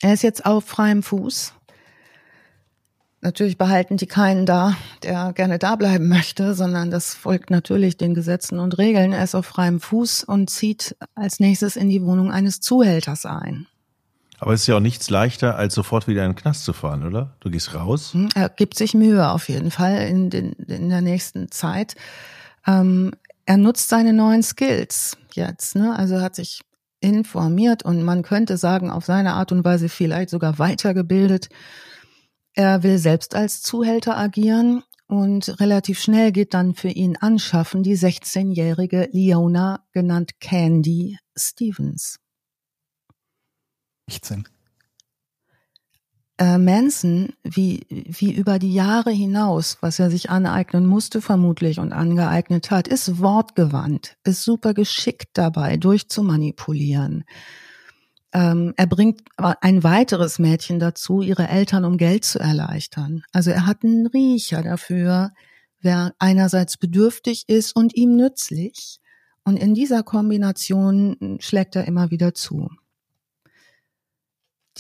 Er 0.02 0.14
ist 0.14 0.24
jetzt 0.24 0.46
auf 0.46 0.66
freiem 0.66 1.04
Fuß. 1.04 1.54
Natürlich 3.24 3.58
behalten 3.60 3.98
die 3.98 4.08
keinen 4.08 4.48
da, 4.48 4.76
der 5.04 5.32
gerne 5.34 5.60
da 5.60 5.76
bleiben 5.76 6.08
möchte, 6.10 6.56
sondern 6.56 6.90
das 6.90 7.14
folgt 7.14 7.52
natürlich 7.52 7.98
den 7.98 8.16
Gesetzen 8.16 8.58
und 8.58 8.80
Regeln. 8.80 9.14
Er 9.14 9.24
ist 9.24 9.36
auf 9.36 9.46
freiem 9.46 9.80
Fuß 9.80 10.24
und 10.24 10.50
zieht 10.50 10.96
als 11.14 11.40
nächstes 11.40 11.76
in 11.76 11.90
die 11.90 12.02
Wohnung 12.04 12.32
eines 12.32 12.62
Zuhälters 12.62 13.28
ein. 13.28 13.68
aber 14.40 14.54
es 14.54 14.62
ist 14.62 14.68
ja 14.68 14.78
auch 14.78 14.80
nichts 14.80 15.12
leichter, 15.12 15.56
als 15.56 15.76
sofort 15.76 16.08
wieder 16.08 16.26
in 16.26 16.32
den 16.32 16.36
Knast 16.36 16.66
zu 16.66 16.74
fahren, 16.74 17.06
oder? 17.06 17.36
Du 17.42 17.52
gehst 17.52 17.76
raus. 17.76 18.14
Hm, 18.16 18.30
Er 18.34 18.50
gibt 18.50 18.76
sich 18.76 18.96
Mühe 18.96 19.30
auf 19.30 19.50
jeden 19.50 19.70
Fall 19.70 19.98
in, 20.08 20.32
den, 20.32 20.54
in 20.54 20.90
der 20.90 21.02
nächsten 21.02 21.52
Zeit. 21.52 21.94
Ähm, 22.66 23.12
er 23.52 23.58
nutzt 23.58 23.90
seine 23.90 24.14
neuen 24.14 24.44
Skills 24.44 25.18
jetzt. 25.34 25.76
Ne? 25.76 25.94
Also 25.94 26.22
hat 26.22 26.36
sich 26.36 26.62
informiert 27.02 27.84
und 27.84 28.02
man 28.02 28.24
könnte 28.24 28.56
sagen, 28.56 28.90
auf 28.90 29.04
seine 29.04 29.34
Art 29.34 29.52
und 29.52 29.66
Weise 29.66 29.90
vielleicht 29.90 30.30
sogar 30.30 30.58
weitergebildet. 30.58 31.50
Er 32.54 32.82
will 32.84 32.98
selbst 32.98 33.36
als 33.36 33.62
Zuhälter 33.62 34.18
agieren 34.18 34.84
und 35.08 35.60
relativ 35.60 36.00
schnell 36.00 36.32
geht 36.32 36.54
dann 36.54 36.76
für 36.76 36.88
ihn 36.88 37.18
anschaffen 37.18 37.84
die 37.84 37.98
16-jährige 37.98 39.10
Leona, 39.12 39.86
genannt 39.92 40.40
Candy 40.40 41.18
Stevens. 41.36 42.20
16. 44.10 44.48
äh, 46.42 46.58
Manson, 46.58 47.34
wie, 47.44 47.86
wie 47.90 48.34
über 48.34 48.58
die 48.58 48.74
Jahre 48.74 49.12
hinaus, 49.12 49.78
was 49.82 50.00
er 50.00 50.10
sich 50.10 50.32
aneignen 50.32 50.88
musste 50.88 51.22
vermutlich 51.22 51.80
und 51.80 51.94
angeeignet 51.94 52.72
hat, 52.72 52.88
ist 52.88 53.20
wortgewandt, 53.20 54.18
ist 54.24 54.44
super 54.44 54.74
geschickt 54.74 55.30
dabei, 55.34 55.78
durchzumanipulieren. 55.78 57.26
Ähm, 58.34 58.74
er 58.76 58.88
bringt 58.88 59.22
ein 59.38 59.84
weiteres 59.84 60.40
Mädchen 60.40 60.80
dazu, 60.80 61.22
ihre 61.22 61.48
Eltern 61.48 61.86
um 61.86 61.98
Geld 61.98 62.26
zu 62.26 62.40
erleichtern. 62.40 63.22
Also 63.32 63.52
er 63.52 63.68
hat 63.68 63.84
einen 63.84 64.08
Riecher 64.08 64.64
dafür, 64.64 65.34
wer 65.80 66.16
einerseits 66.18 66.78
bedürftig 66.78 67.44
ist 67.50 67.76
und 67.76 67.96
ihm 67.96 68.16
nützlich. 68.16 69.00
Und 69.44 69.58
in 69.58 69.76
dieser 69.76 70.02
Kombination 70.02 71.38
schlägt 71.40 71.76
er 71.76 71.86
immer 71.86 72.10
wieder 72.10 72.34
zu. 72.34 72.70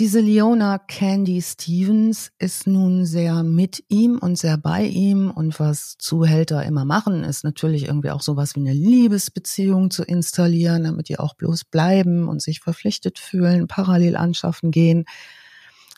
Diese 0.01 0.19
Leona 0.19 0.79
Candy 0.79 1.43
Stevens 1.43 2.31
ist 2.39 2.65
nun 2.65 3.05
sehr 3.05 3.43
mit 3.43 3.83
ihm 3.87 4.17
und 4.17 4.35
sehr 4.35 4.57
bei 4.57 4.83
ihm 4.83 5.29
und 5.29 5.59
was 5.59 5.95
Zuhälter 5.99 6.65
immer 6.65 6.85
machen, 6.85 7.23
ist 7.23 7.43
natürlich 7.43 7.85
irgendwie 7.85 8.09
auch 8.09 8.21
sowas 8.21 8.55
wie 8.55 8.61
eine 8.61 8.73
Liebesbeziehung 8.73 9.91
zu 9.91 10.01
installieren, 10.01 10.85
damit 10.85 11.07
die 11.07 11.19
auch 11.19 11.35
bloß 11.35 11.65
bleiben 11.65 12.27
und 12.27 12.41
sich 12.41 12.61
verpflichtet 12.61 13.19
fühlen, 13.19 13.67
parallel 13.67 14.15
anschaffen 14.15 14.71
gehen. 14.71 15.05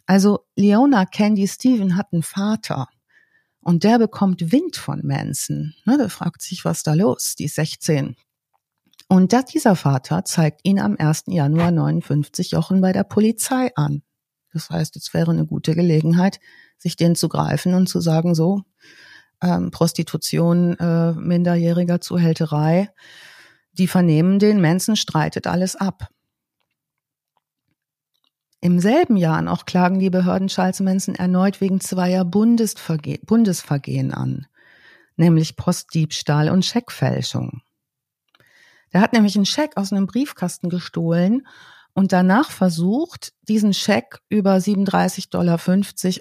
Also 0.06 0.42
Leona 0.58 1.06
Candy 1.06 1.48
Steven 1.48 1.96
hat 1.96 2.08
einen 2.12 2.24
Vater 2.24 2.90
und 3.62 3.86
der 3.86 4.00
bekommt 4.00 4.52
Wind 4.52 4.76
von 4.76 5.00
Manson. 5.08 5.76
Ne, 5.86 5.98
der 5.98 6.10
fragt 6.10 6.42
sich, 6.42 6.66
was 6.66 6.84
da 6.84 6.94
los? 6.94 7.36
Die 7.40 7.46
ist 7.46 7.56
16. 7.56 8.18
Und 9.08 9.34
das, 9.34 9.46
dieser 9.46 9.76
Vater 9.76 10.26
zeigt 10.26 10.62
ihn 10.64 10.80
am 10.80 10.96
1. 10.98 11.26
Januar 11.28 11.72
59 11.72 12.52
Jochen 12.52 12.82
bei 12.82 12.94
der 12.94 13.04
Polizei 13.04 13.72
an. 13.76 14.02
Das 14.54 14.70
heißt, 14.70 14.96
es 14.96 15.14
wäre 15.14 15.32
eine 15.32 15.46
gute 15.46 15.76
Gelegenheit, 15.76 16.40
sich 16.78 16.96
den 16.96 17.16
zu 17.16 17.30
greifen 17.30 17.74
und 17.74 17.88
zu 17.88 18.00
sagen, 18.02 18.36
so, 18.36 18.62
ähm, 19.42 19.72
Prostitution, 19.72 20.78
äh, 20.80 21.14
minderjähriger 21.14 22.02
Zuhälterei, 22.02 22.90
die 23.74 23.88
vernehmen 23.88 24.40
den, 24.40 24.62
Manson 24.62 24.96
streitet 24.96 25.48
alles 25.48 25.76
ab. 25.76 26.10
Im 28.62 28.80
selben 28.80 29.18
Jahr 29.18 29.42
noch 29.42 29.66
klagen 29.66 30.00
die 30.00 30.10
Behörden 30.10 30.48
Charles 30.48 30.80
Manson 30.80 31.16
erneut 31.16 31.60
wegen 31.60 31.82
zweier 31.82 32.24
Bundesverge 32.24 33.20
Bundesvergehen 33.26 34.14
an, 34.14 34.48
nämlich 35.18 35.58
Postdiebstahl 35.58 36.50
und 36.50 36.64
Scheckfälschung. 36.64 37.62
Der 38.94 39.02
hat 39.02 39.14
nämlich 39.14 39.36
einen 39.36 39.46
Scheck 39.46 39.76
aus 39.76 39.92
einem 39.92 40.08
Briefkasten 40.08 40.70
gestohlen 40.70 41.48
und 41.94 42.12
danach 42.12 42.52
versucht, 42.52 43.34
diesen 43.48 43.74
Scheck 43.74 44.20
über 44.30 44.56
37,50 44.56 45.30
Dollar 45.30 45.60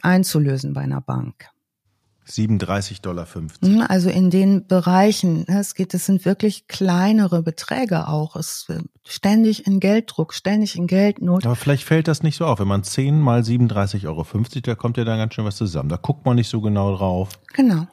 einzulösen 0.02 0.72
bei 0.72 0.82
einer 0.82 1.00
Bank. 1.00 1.48
37,50 2.28 3.02
Dollar. 3.02 3.26
Hm, 3.62 3.84
Also 3.88 4.08
in 4.08 4.30
den 4.30 4.66
Bereichen, 4.66 5.44
ne, 5.48 5.58
es 5.58 5.74
geht, 5.74 5.92
es 5.92 6.06
sind 6.06 6.24
wirklich 6.24 6.68
kleinere 6.68 7.42
Beträge 7.42 8.08
auch. 8.08 8.36
Es 8.36 8.66
ist 8.68 8.84
ständig 9.06 9.66
in 9.66 9.80
Gelddruck, 9.80 10.32
ständig 10.32 10.76
in 10.76 10.86
Geldnot. 10.86 11.44
Aber 11.44 11.56
vielleicht 11.56 11.84
fällt 11.84 12.08
das 12.08 12.22
nicht 12.22 12.36
so 12.36 12.46
auf. 12.46 12.60
Wenn 12.60 12.68
man 12.68 12.84
10 12.84 13.20
mal 13.20 13.40
37,50 13.40 14.06
Euro, 14.06 14.24
da 14.62 14.74
kommt 14.74 14.96
ja 14.98 15.04
dann 15.04 15.18
ganz 15.18 15.34
schön 15.34 15.44
was 15.44 15.56
zusammen. 15.56 15.88
Da 15.88 15.96
guckt 15.96 16.24
man 16.24 16.36
nicht 16.36 16.48
so 16.48 16.60
genau 16.60 16.96
drauf. 16.96 17.30
Genau. 17.54 17.86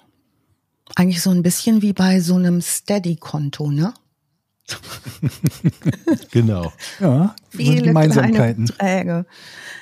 Eigentlich 0.95 1.21
so 1.21 1.31
ein 1.31 1.43
bisschen 1.43 1.81
wie 1.81 1.93
bei 1.93 2.19
so 2.19 2.35
einem 2.35 2.61
Steady-Konto, 2.61 3.71
ne? 3.71 3.93
Genau. 6.31 6.71
Ja, 6.99 7.35
Viele 7.49 7.81
Gemeinsamkeiten. 7.83 8.65
Beträge. 8.65 9.25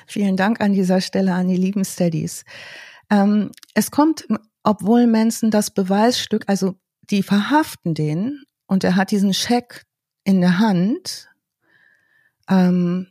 Vielen 0.06 0.36
Dank 0.36 0.60
an 0.60 0.72
dieser 0.72 1.00
Stelle 1.00 1.34
an 1.34 1.48
die 1.48 1.56
lieben 1.56 1.84
Steadies. 1.84 2.44
Ähm, 3.10 3.50
es 3.74 3.90
kommt, 3.90 4.26
obwohl 4.62 5.06
Manson 5.06 5.50
das 5.50 5.70
Beweisstück, 5.70 6.44
also 6.46 6.74
die 7.10 7.22
verhaften 7.22 7.94
den 7.94 8.42
und 8.66 8.84
er 8.84 8.96
hat 8.96 9.10
diesen 9.10 9.32
Scheck 9.34 9.84
in 10.24 10.40
der 10.40 10.58
Hand 10.58 11.28
ähm, 12.48 13.08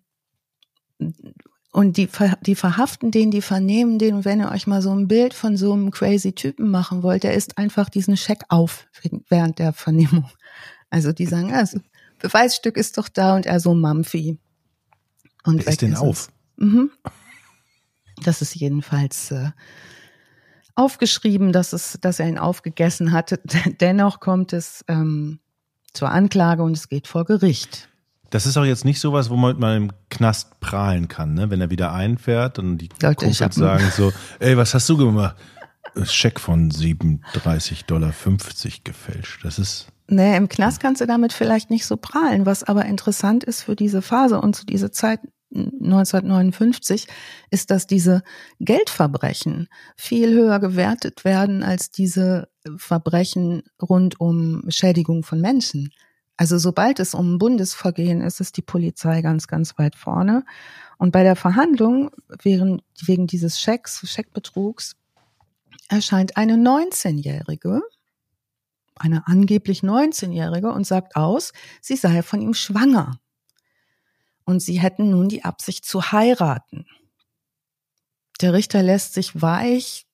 und 1.72 1.98
die, 1.98 2.10
die 2.42 2.56
verhaften 2.56 3.12
den, 3.12 3.32
die 3.32 3.42
vernehmen 3.42 4.00
den 4.00 4.16
und 4.16 4.26
wenn 4.26 4.40
ihr 4.40 4.52
euch 4.52 4.68
mal 4.68 4.82
so 4.82 4.92
ein 4.92 5.08
Bild 5.08 5.34
von 5.34 5.58
so 5.58 5.74
einem 5.74 5.92
crazy 5.92 6.34
Typen 6.34 6.70
machen 6.70 7.04
wollt, 7.04 7.24
der 7.24 7.34
isst 7.34 7.58
einfach 7.58 7.90
diesen 7.90 8.18
Scheck 8.18 8.44
auf 8.50 8.88
während 9.30 9.60
der 9.60 9.74
Vernehmung. 9.74 10.30
Also 10.90 11.12
die 11.12 11.26
sagen, 11.26 11.50
ja, 11.50 11.62
es 11.62 11.76
Beweisstück 12.20 12.78
ist 12.78 12.98
doch 12.98 13.10
da 13.10 13.36
und 13.36 13.46
er 13.46 13.60
so 13.60 13.74
Mampfi. 13.74 14.40
Und 15.44 15.64
Der 15.64 15.68
ist 15.68 15.82
den 15.82 15.94
es. 15.94 16.00
auf. 16.00 16.30
Mhm. 16.58 16.92
Das 18.24 18.42
ist 18.42 18.56
jedenfalls 18.56 19.32
äh, 19.32 19.52
aufgeschrieben, 20.76 21.52
dass, 21.52 21.74
es, 21.74 22.00
dass 22.02 22.20
er 22.20 22.28
ihn 22.28 22.38
aufgegessen 22.40 23.12
hatte. 23.12 23.40
Dennoch 23.80 24.20
kommt 24.20 24.54
es 24.54 24.84
ähm, 24.88 25.40
zur 25.94 26.10
Anklage 26.10 26.64
und 26.64 26.76
es 26.76 26.90
geht 26.90 27.08
vor 27.08 27.26
Gericht. 27.26 27.90
Das 28.30 28.46
ist 28.46 28.58
auch 28.58 28.66
jetzt 28.66 28.84
nicht 28.84 29.00
sowas, 29.00 29.30
wo 29.30 29.38
man 29.38 29.58
mal 29.58 29.78
im 29.78 29.92
Knast 30.10 30.60
prahlen 30.60 31.08
kann, 31.08 31.34
ne? 31.34 31.50
Wenn 31.50 31.62
er 31.62 31.70
wieder 31.70 31.94
einfährt 31.94 32.60
und 32.60 32.78
die 32.78 32.90
Leute, 33.02 33.26
Kumpels 33.26 33.56
sagen 33.56 33.90
so, 33.96 34.12
ey, 34.40 34.58
was 34.58 34.74
hast 34.74 34.90
du 34.90 34.98
gemacht? 34.98 35.38
Scheck 36.04 36.40
von 36.40 36.70
37,50 36.70 37.86
Dollar 37.86 38.14
gefälscht. 38.84 39.46
Das 39.46 39.58
ist, 39.58 39.88
Nee, 40.10 40.38
im 40.38 40.48
Knast 40.48 40.80
kannst 40.80 41.02
du 41.02 41.06
damit 41.06 41.34
vielleicht 41.34 41.70
nicht 41.70 41.86
so 41.86 41.98
prahlen. 41.98 42.46
Was 42.46 42.64
aber 42.64 42.86
interessant 42.86 43.44
ist 43.44 43.64
für 43.64 43.76
diese 43.76 44.02
Phase 44.02 44.40
und 44.40 44.56
zu 44.56 44.66
dieser 44.66 44.92
Zeit 44.92 45.20
1959, 45.54 47.08
ist, 47.52 47.72
dass 47.72 47.88
diese 47.88 48.22
Geldverbrechen 48.60 49.68
viel 49.96 50.34
höher 50.34 50.60
gewertet 50.60 51.24
werden 51.24 51.64
als 51.64 51.90
diese 51.90 52.50
Verbrechen 52.76 53.64
rund 53.82 54.20
um 54.20 54.64
Schädigung 54.70 55.24
von 55.24 55.40
Menschen. 55.40 55.92
Also 56.36 56.58
sobald 56.58 57.00
es 57.00 57.14
um 57.14 57.36
ein 57.36 57.38
Bundesvergehen 57.38 58.22
ist, 58.22 58.42
ist 58.42 58.58
die 58.58 58.62
Polizei 58.62 59.22
ganz, 59.22 59.48
ganz 59.48 59.78
weit 59.78 59.96
vorne. 59.96 60.44
Und 60.98 61.12
bei 61.12 61.24
der 61.24 61.36
Verhandlung 61.36 62.12
wegen, 62.44 62.82
wegen 63.06 63.26
dieses 63.26 63.60
Schecks, 63.60 64.08
Scheckbetrugs, 64.08 64.96
erscheint 65.90 66.38
eine 66.38 66.56
19-Jährige, 66.56 67.82
eine 69.00 69.28
angeblich 69.28 69.82
19-Jährige 69.82 70.72
und 70.72 70.86
sagt 70.86 71.16
aus, 71.16 71.54
sie 71.82 71.96
sei 71.96 72.22
von 72.22 72.42
ihm 72.42 72.54
schwanger. 72.54 73.20
Und 74.46 74.62
sie 74.62 74.80
hätten 74.80 75.10
nun 75.10 75.30
die 75.30 75.44
Absicht 75.44 75.86
zu 75.86 76.12
heiraten. 76.12 76.86
Der 78.42 78.54
Richter 78.54 78.84
lässt 78.84 79.14
sich 79.14 79.42
weich 79.42 80.06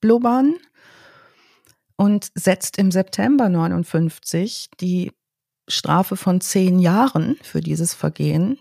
blubbern 0.00 0.56
und 1.96 2.30
setzt 2.34 2.78
im 2.78 2.90
September 2.90 3.48
59 3.48 4.70
die 4.80 5.12
Strafe 5.68 6.16
von 6.16 6.40
zehn 6.40 6.78
Jahren 6.78 7.36
für 7.42 7.60
dieses 7.60 7.94
Vergehen 7.94 8.58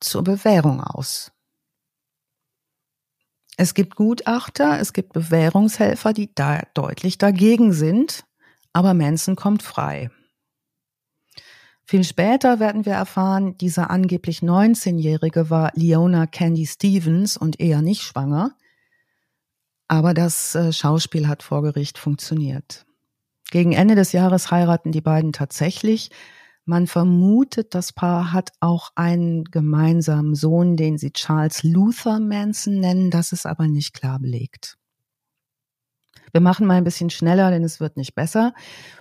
zur 0.00 0.22
Bewährung 0.22 0.82
aus. 0.82 1.32
Es 3.56 3.74
gibt 3.74 3.96
Gutachter, 3.96 4.80
es 4.80 4.92
gibt 4.92 5.12
Bewährungshelfer, 5.12 6.12
die 6.12 6.34
da 6.34 6.62
deutlich 6.74 7.18
dagegen 7.18 7.72
sind, 7.72 8.24
aber 8.72 8.94
Manson 8.94 9.36
kommt 9.36 9.62
frei. 9.62 10.10
Viel 11.84 12.04
später 12.04 12.60
werden 12.60 12.86
wir 12.86 12.94
erfahren, 12.94 13.56
dieser 13.58 13.90
angeblich 13.90 14.38
19-Jährige 14.38 15.50
war 15.50 15.72
Leona 15.74 16.26
Candy 16.26 16.66
Stevens 16.66 17.36
und 17.36 17.60
eher 17.60 17.82
nicht 17.82 18.02
schwanger. 18.02 18.52
Aber 19.88 20.14
das 20.14 20.54
äh, 20.54 20.72
Schauspiel 20.72 21.28
hat 21.28 21.42
vor 21.42 21.62
Gericht 21.62 21.98
funktioniert. 21.98 22.86
Gegen 23.50 23.72
Ende 23.72 23.94
des 23.94 24.12
Jahres 24.12 24.50
heiraten 24.50 24.92
die 24.92 25.02
beiden 25.02 25.34
tatsächlich. 25.34 26.10
Man 26.64 26.86
vermutet, 26.86 27.74
das 27.74 27.92
Paar 27.92 28.32
hat 28.32 28.52
auch 28.60 28.92
einen 28.94 29.44
gemeinsamen 29.44 30.34
Sohn, 30.34 30.76
den 30.78 30.96
sie 30.96 31.10
Charles 31.10 31.62
Luther 31.62 32.20
Manson 32.20 32.80
nennen. 32.80 33.10
Das 33.10 33.32
ist 33.32 33.44
aber 33.44 33.66
nicht 33.66 33.92
klar 33.92 34.20
belegt. 34.20 34.78
Wir 36.32 36.40
machen 36.40 36.66
mal 36.66 36.74
ein 36.74 36.84
bisschen 36.84 37.10
schneller, 37.10 37.50
denn 37.50 37.62
es 37.62 37.78
wird 37.78 37.96
nicht 37.96 38.14
besser. 38.14 38.54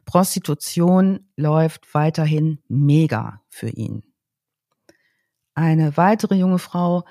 Prostitution 0.05 1.31
läuft 1.37 1.93
weiterhin 1.93 2.59
mega 2.67 3.41
für 3.47 3.69
ihn. 3.69 4.03
Eine 5.53 5.95
weitere 5.97 6.35
junge 6.35 6.59
Frau 6.59 7.05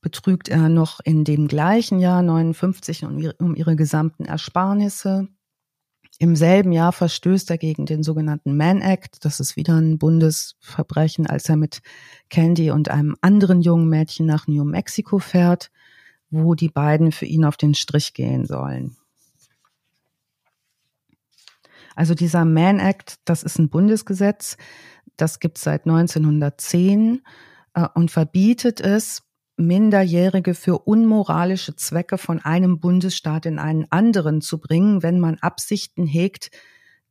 betrügt 0.00 0.48
er 0.48 0.68
noch 0.68 1.00
in 1.04 1.24
dem 1.24 1.48
gleichen 1.48 1.98
Jahr 2.00 2.22
59 2.22 3.04
um 3.38 3.54
ihre, 3.54 3.76
gesamten 3.76 4.24
Ersparnisse. 4.24 5.28
Im 6.18 6.36
selben 6.36 6.72
Jahr 6.72 6.92
verstößt 6.92 7.50
er 7.50 7.58
gegen 7.58 7.86
den 7.86 8.02
sogenannten 8.02 8.56
Mann 8.56 8.80
Act. 8.80 9.24
Das 9.24 9.40
ist 9.40 9.56
wieder 9.56 9.74
ein 9.74 9.98
Bundesverbrechen, 9.98 11.26
als 11.26 11.48
er 11.48 11.56
mit 11.56 11.80
Candy 12.30 12.70
und 12.70 12.90
einem 12.90 13.16
anderen 13.20 13.62
jungen 13.62 13.88
Mädchen 13.88 14.26
nach 14.26 14.46
New 14.46 14.64
Mexico 14.64 15.18
fährt, 15.18 15.70
wo 16.30 16.54
die 16.54 16.68
beiden 16.68 17.12
für 17.12 17.26
ihn 17.26 17.44
auf 17.44 17.56
den 17.56 17.74
Strich 17.74 18.12
gehen 18.12 18.46
sollen. 18.46 18.96
Also 21.94 22.14
dieser 22.14 22.44
Mann 22.44 22.78
Act, 22.78 23.16
das 23.24 23.42
ist 23.42 23.58
ein 23.58 23.68
Bundesgesetz, 23.68 24.56
das 25.16 25.40
gibt 25.40 25.58
es 25.58 25.64
seit 25.64 25.86
1910 25.86 27.22
äh, 27.74 27.88
und 27.94 28.10
verbietet 28.10 28.80
es, 28.80 29.22
Minderjährige 29.56 30.54
für 30.54 30.78
unmoralische 30.78 31.76
Zwecke 31.76 32.18
von 32.18 32.40
einem 32.40 32.80
Bundesstaat 32.80 33.46
in 33.46 33.58
einen 33.58 33.86
anderen 33.90 34.40
zu 34.40 34.58
bringen, 34.58 35.02
wenn 35.02 35.20
man 35.20 35.38
Absichten 35.38 36.06
hegt, 36.06 36.50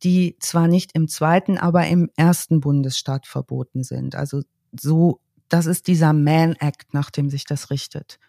die 0.04 0.38
zwar 0.40 0.68
nicht 0.68 0.92
im 0.94 1.08
zweiten, 1.08 1.58
aber 1.58 1.88
im 1.88 2.10
ersten 2.16 2.60
Bundesstaat 2.60 3.28
verboten 3.28 3.84
sind. 3.84 4.16
Also 4.16 4.42
so, 4.78 5.20
das 5.50 5.68
ist 5.68 5.88
dieser 5.88 6.14
Mann 6.14 6.56
Act, 6.60 6.94
nach 6.94 7.12
dem 7.12 7.30
sich 7.30 7.46
das 7.46 7.70
richtet. 7.70 8.20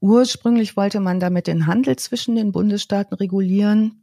Ursprünglich 0.00 0.76
wollte 0.76 1.00
man 1.00 1.20
damit 1.20 1.46
den 1.46 1.66
Handel 1.66 1.96
zwischen 1.96 2.34
den 2.34 2.52
Bundesstaaten 2.52 3.14
regulieren, 3.14 4.02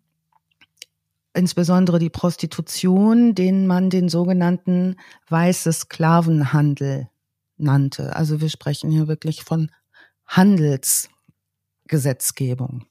insbesondere 1.33 1.99
die 1.99 2.09
Prostitution, 2.09 3.35
den 3.35 3.67
man 3.67 3.89
den 3.89 4.07
sogenannten 4.09 4.95
weiße 5.29 5.71
Sklavenhandel 5.73 7.09
nannte. 7.57 8.15
Also 8.15 8.41
wir 8.41 8.49
sprechen 8.49 8.91
hier 8.91 9.07
wirklich 9.07 9.43
von 9.43 9.71
Handelsgesetzgebung. 10.27 12.85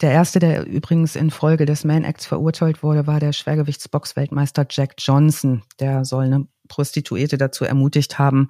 Der 0.00 0.10
erste, 0.10 0.38
der 0.38 0.66
übrigens 0.66 1.16
infolge 1.16 1.66
des 1.66 1.84
Mann 1.84 2.04
Acts 2.04 2.26
verurteilt 2.26 2.82
wurde, 2.82 3.06
war 3.06 3.20
der 3.20 3.32
Schwergewichtsboxweltmeister 3.32 4.66
Jack 4.68 4.94
Johnson. 4.98 5.62
Der 5.78 6.04
soll 6.04 6.24
eine 6.24 6.48
Prostituierte 6.68 7.38
dazu 7.38 7.64
ermutigt 7.64 8.18
haben, 8.18 8.48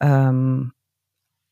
ähm, 0.00 0.72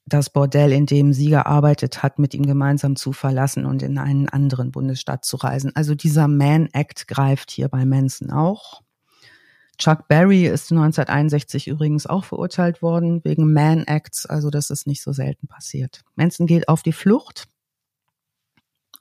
das 0.06 0.30
Bordell, 0.30 0.72
in 0.72 0.86
dem 0.86 1.12
sie 1.12 1.30
gearbeitet 1.30 2.02
hat, 2.02 2.18
mit 2.18 2.34
ihm 2.34 2.44
gemeinsam 2.44 2.96
zu 2.96 3.12
verlassen 3.12 3.64
und 3.64 3.82
in 3.82 3.98
einen 3.98 4.28
anderen 4.28 4.70
Bundesstaat 4.70 5.24
zu 5.24 5.36
reisen. 5.36 5.72
Also 5.74 5.94
dieser 5.94 6.28
Mann 6.28 6.68
Act 6.72 7.08
greift 7.08 7.50
hier 7.50 7.68
bei 7.68 7.84
Manson 7.84 8.30
auch. 8.30 8.82
Chuck 9.78 10.06
Berry 10.06 10.46
ist 10.46 10.70
1961 10.70 11.66
übrigens 11.66 12.06
auch 12.06 12.24
verurteilt 12.24 12.80
worden 12.80 13.24
wegen 13.24 13.52
Man 13.52 13.84
Acts, 13.84 14.24
also 14.26 14.50
das 14.50 14.70
ist 14.70 14.86
nicht 14.86 15.02
so 15.02 15.12
selten 15.12 15.48
passiert. 15.48 16.02
Manson 16.14 16.46
geht 16.46 16.68
auf 16.68 16.82
die 16.82 16.92
Flucht 16.92 17.48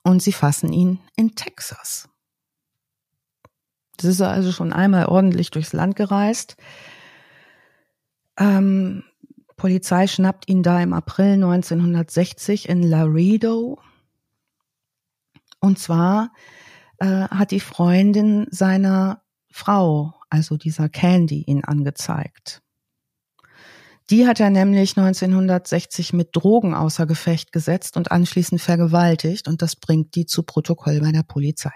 und 0.03 0.23
sie 0.23 0.31
fassen 0.31 0.73
ihn 0.73 0.99
in 1.15 1.35
Texas. 1.35 2.09
Das 3.97 4.05
ist 4.05 4.21
also 4.21 4.51
schon 4.51 4.73
einmal 4.73 5.05
ordentlich 5.05 5.51
durchs 5.51 5.73
Land 5.73 5.95
gereist. 5.95 6.57
Ähm, 8.37 9.03
Polizei 9.55 10.07
schnappt 10.07 10.49
ihn 10.49 10.63
da 10.63 10.81
im 10.81 10.93
April 10.93 11.33
1960 11.33 12.69
in 12.69 12.83
Laredo. 12.83 13.79
Und 15.59 15.79
zwar 15.79 16.31
äh, 16.97 17.05
hat 17.05 17.51
die 17.51 17.59
Freundin 17.59 18.47
seiner 18.49 19.21
Frau, 19.51 20.13
also 20.29 20.57
dieser 20.57 20.89
Candy, 20.89 21.43
ihn 21.43 21.63
angezeigt. 21.63 22.61
Die 24.09 24.27
hat 24.27 24.39
er 24.39 24.49
nämlich 24.49 24.97
1960 24.97 26.11
mit 26.13 26.29
Drogen 26.35 26.73
außer 26.73 27.05
Gefecht 27.05 27.51
gesetzt 27.51 27.95
und 27.95 28.11
anschließend 28.11 28.61
vergewaltigt 28.61 29.47
und 29.47 29.61
das 29.61 29.75
bringt 29.75 30.15
die 30.15 30.25
zu 30.25 30.43
Protokoll 30.43 30.99
bei 30.99 31.11
der 31.11 31.23
Polizei. 31.23 31.73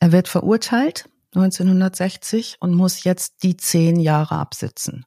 Er 0.00 0.10
wird 0.10 0.28
verurteilt 0.28 1.08
1960 1.34 2.56
und 2.60 2.74
muss 2.74 3.04
jetzt 3.04 3.42
die 3.42 3.56
zehn 3.56 4.00
Jahre 4.00 4.36
absitzen. 4.36 5.04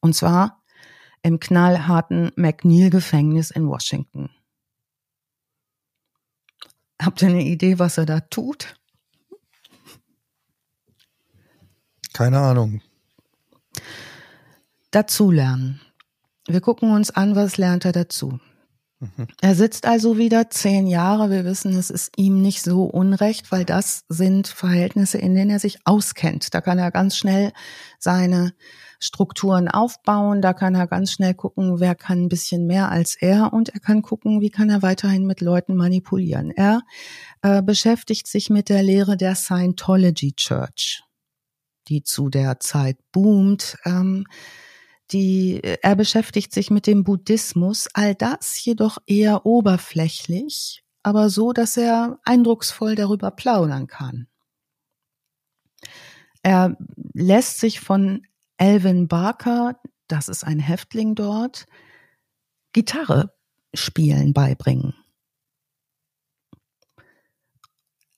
Und 0.00 0.14
zwar 0.14 0.62
im 1.22 1.40
knallharten 1.40 2.32
McNeil-Gefängnis 2.36 3.50
in 3.50 3.68
Washington. 3.68 4.30
Habt 7.00 7.22
ihr 7.22 7.28
eine 7.28 7.42
Idee, 7.42 7.78
was 7.78 7.98
er 7.98 8.06
da 8.06 8.20
tut? 8.20 8.78
Keine 12.12 12.38
Ahnung. 12.38 12.80
Dazulernen. 14.90 15.80
Wir 16.46 16.60
gucken 16.60 16.92
uns 16.92 17.10
an, 17.10 17.36
was 17.36 17.58
lernt 17.58 17.84
er 17.84 17.92
dazu. 17.92 18.40
Er 19.42 19.54
sitzt 19.54 19.86
also 19.86 20.16
wieder 20.16 20.48
zehn 20.48 20.86
Jahre. 20.86 21.30
Wir 21.30 21.44
wissen, 21.44 21.76
es 21.76 21.90
ist 21.90 22.12
ihm 22.16 22.40
nicht 22.40 22.62
so 22.62 22.84
unrecht, 22.84 23.52
weil 23.52 23.64
das 23.64 24.04
sind 24.08 24.48
Verhältnisse, 24.48 25.18
in 25.18 25.34
denen 25.34 25.50
er 25.50 25.58
sich 25.58 25.78
auskennt. 25.84 26.54
Da 26.54 26.62
kann 26.62 26.78
er 26.78 26.90
ganz 26.90 27.16
schnell 27.16 27.52
seine 27.98 28.54
Strukturen 28.98 29.68
aufbauen. 29.68 30.40
Da 30.40 30.54
kann 30.54 30.74
er 30.74 30.86
ganz 30.86 31.12
schnell 31.12 31.34
gucken, 31.34 31.78
wer 31.78 31.94
kann 31.94 32.24
ein 32.24 32.28
bisschen 32.30 32.66
mehr 32.66 32.90
als 32.90 33.16
er 33.16 33.52
und 33.52 33.68
er 33.68 33.80
kann 33.80 34.00
gucken, 34.00 34.40
wie 34.40 34.50
kann 34.50 34.70
er 34.70 34.80
weiterhin 34.80 35.26
mit 35.26 35.42
Leuten 35.42 35.76
manipulieren. 35.76 36.50
Er 36.50 36.80
äh, 37.42 37.62
beschäftigt 37.62 38.26
sich 38.26 38.48
mit 38.48 38.70
der 38.70 38.82
Lehre 38.82 39.18
der 39.18 39.34
Scientology 39.34 40.32
Church, 40.32 41.02
die 41.88 42.02
zu 42.02 42.30
der 42.30 42.60
Zeit 42.60 42.96
boomt. 43.12 43.76
Ähm, 43.84 44.24
die, 45.12 45.60
er 45.62 45.94
beschäftigt 45.94 46.52
sich 46.52 46.70
mit 46.70 46.86
dem 46.86 47.04
Buddhismus, 47.04 47.88
all 47.94 48.14
das 48.14 48.64
jedoch 48.64 48.98
eher 49.06 49.46
oberflächlich, 49.46 50.84
aber 51.02 51.30
so, 51.30 51.52
dass 51.52 51.76
er 51.76 52.18
eindrucksvoll 52.24 52.94
darüber 52.94 53.30
plaudern 53.30 53.86
kann. 53.86 54.26
Er 56.42 56.76
lässt 57.12 57.58
sich 57.58 57.80
von 57.80 58.26
Alvin 58.56 59.08
Barker, 59.08 59.80
das 60.08 60.28
ist 60.28 60.44
ein 60.44 60.58
Häftling 60.58 61.14
dort, 61.14 61.66
Gitarre 62.72 63.34
spielen 63.74 64.32
beibringen. 64.32 64.94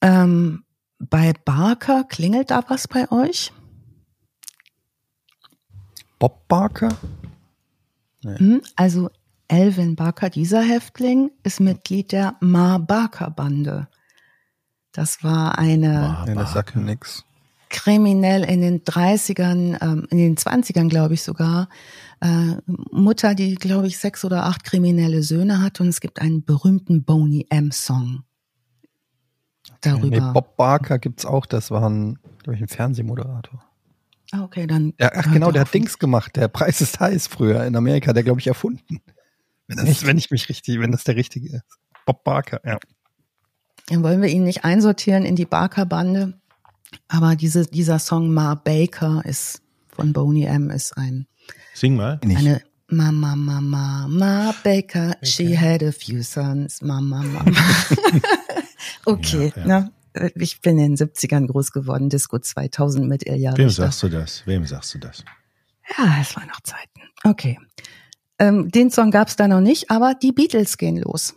Ähm, 0.01 0.65
bei 0.99 1.33
Barker 1.45 2.05
klingelt 2.05 2.51
da 2.51 2.65
was 2.69 2.89
bei 2.89 3.11
euch? 3.11 3.53
Bob 6.19 6.47
Barker? 6.49 6.89
Hm, 8.25 8.61
Also 8.77 9.11
Alvin 9.49 9.97
Barker, 9.97 10.29
dieser 10.31 10.61
Häftling, 10.63 11.31
ist 11.43 11.61
Mitglied 11.61 12.13
der 12.13 12.37
Ma 12.41 12.79
Barker 12.79 13.31
Bande. 13.31 13.89
Das 14.93 15.23
war 15.23 15.59
eine 15.59 16.25
Nee, 16.27 16.35
das 16.35 16.53
sagt 16.53 16.75
mir 16.77 16.83
nix. 16.83 17.25
kriminell 17.71 18.45
in 18.45 18.61
den 18.61 18.83
30ern, 18.85 19.79
ähm, 19.81 20.07
in 20.11 20.19
den 20.19 20.37
20ern 20.37 20.89
glaube 20.89 21.15
ich 21.15 21.23
sogar, 21.23 21.69
äh, 22.21 22.57
Mutter, 22.67 23.35
die 23.35 23.55
glaube 23.55 23.87
ich 23.87 23.99
sechs 23.99 24.25
oder 24.25 24.45
acht 24.47 24.65
kriminelle 24.65 25.23
Söhne 25.23 25.63
hat 25.63 25.81
und 25.81 25.89
es 25.89 26.01
gibt 26.01 26.21
einen 26.21 26.45
berühmten 26.45 27.05
Boney 27.05 27.47
M 27.51 27.71
Song 27.71 28.25
darüber. 29.83 30.09
Nee, 30.21 30.33
Bob 30.33 30.57
Barker 30.57 30.99
gibt's 30.99 31.25
auch, 31.25 31.47
das 31.47 31.71
war 31.71 31.89
ein, 31.89 32.19
glaube 32.43 32.57
ich, 32.57 32.63
ein 32.63 32.69
Fernsehmoderator. 32.69 33.63
Ah, 34.33 34.43
okay, 34.43 34.67
dann. 34.67 34.93
Ja, 35.01 35.11
ach 35.15 35.33
genau, 35.33 35.51
der 35.51 35.63
hat 35.63 35.73
Dings 35.73 35.99
gemacht, 35.99 36.37
der 36.37 36.49
Preis 36.49 36.81
ist 36.81 37.01
heiß 37.01 37.29
früher 37.29 37.65
in 37.65 37.77
Amerika, 37.77 38.13
der 38.13 38.23
glaube 38.23 38.41
ich 38.41 38.47
erfunden. 38.47 39.01
Wenn, 39.67 39.85
das, 39.85 40.07
wenn 40.07 40.19
ich 40.19 40.31
mich 40.31 40.49
richtig, 40.49 40.81
wenn 40.81 40.93
das 40.93 41.05
der 41.05 41.17
richtige 41.17 41.49
ist. 41.57 41.65
Bob 42.07 42.25
Barker, 42.25 42.61
ja. 42.65 42.79
Dann 43.87 44.03
wollen 44.03 44.21
wir 44.21 44.29
ihn 44.29 44.45
nicht 44.45 44.65
einsortieren 44.65 45.25
in 45.25 45.37
die 45.37 45.47
Barker 45.47 45.87
Bande, 45.87 46.35
aber 47.09 47.37
diese, 47.37 47.67
dieser 47.67 47.99
Song 47.99 48.33
Ma 48.33 48.55
Baker 48.55 49.23
ist 49.25 49.63
von 49.89 50.13
Boney 50.13 50.45
M 50.45 50.71
ist 50.71 50.97
ein 50.97 51.27
Sing 51.75 51.97
mal. 51.97 52.21
Eine 52.23 52.63
Mama, 52.89 53.37
Mama, 53.37 54.07
Ma 54.09 54.55
Baker, 54.63 55.17
she 55.23 55.57
had 55.59 55.83
a 55.83 55.93
few 55.93 56.23
sons, 56.23 56.81
Mama, 56.81 57.23
Mama. 57.23 57.55
okay, 59.05 59.53
Ja, 59.57 59.63
ja. 59.63 59.81
ne? 59.81 59.93
Ich 60.35 60.61
bin 60.61 60.79
in 60.79 60.97
den 60.97 61.09
70ern 61.09 61.47
groß 61.47 61.73
geworden, 61.73 62.09
Disco 62.09 62.39
2000 62.39 63.09
mit 63.09 63.27
Ilja 63.27 63.57
Wem 63.57 63.67
Richter. 63.67 63.85
sagst 63.85 64.03
du 64.03 64.09
das? 64.09 64.47
Wem 64.47 64.67
sagst 64.67 64.95
du 64.95 64.99
das? 64.99 65.25
Ja, 65.97 66.19
es 66.21 66.37
waren 66.37 66.49
noch 66.49 66.61
Zeiten. 66.61 67.01
Okay. 67.25 67.59
Ähm, 68.39 68.71
den 68.71 68.91
Song 68.91 69.11
gab's 69.11 69.37
da 69.37 69.49
noch 69.49 69.61
nicht, 69.61 69.91
aber 69.91 70.15
die 70.15 70.33
Beatles 70.33 70.79
gehen 70.79 70.97
los. 70.97 71.35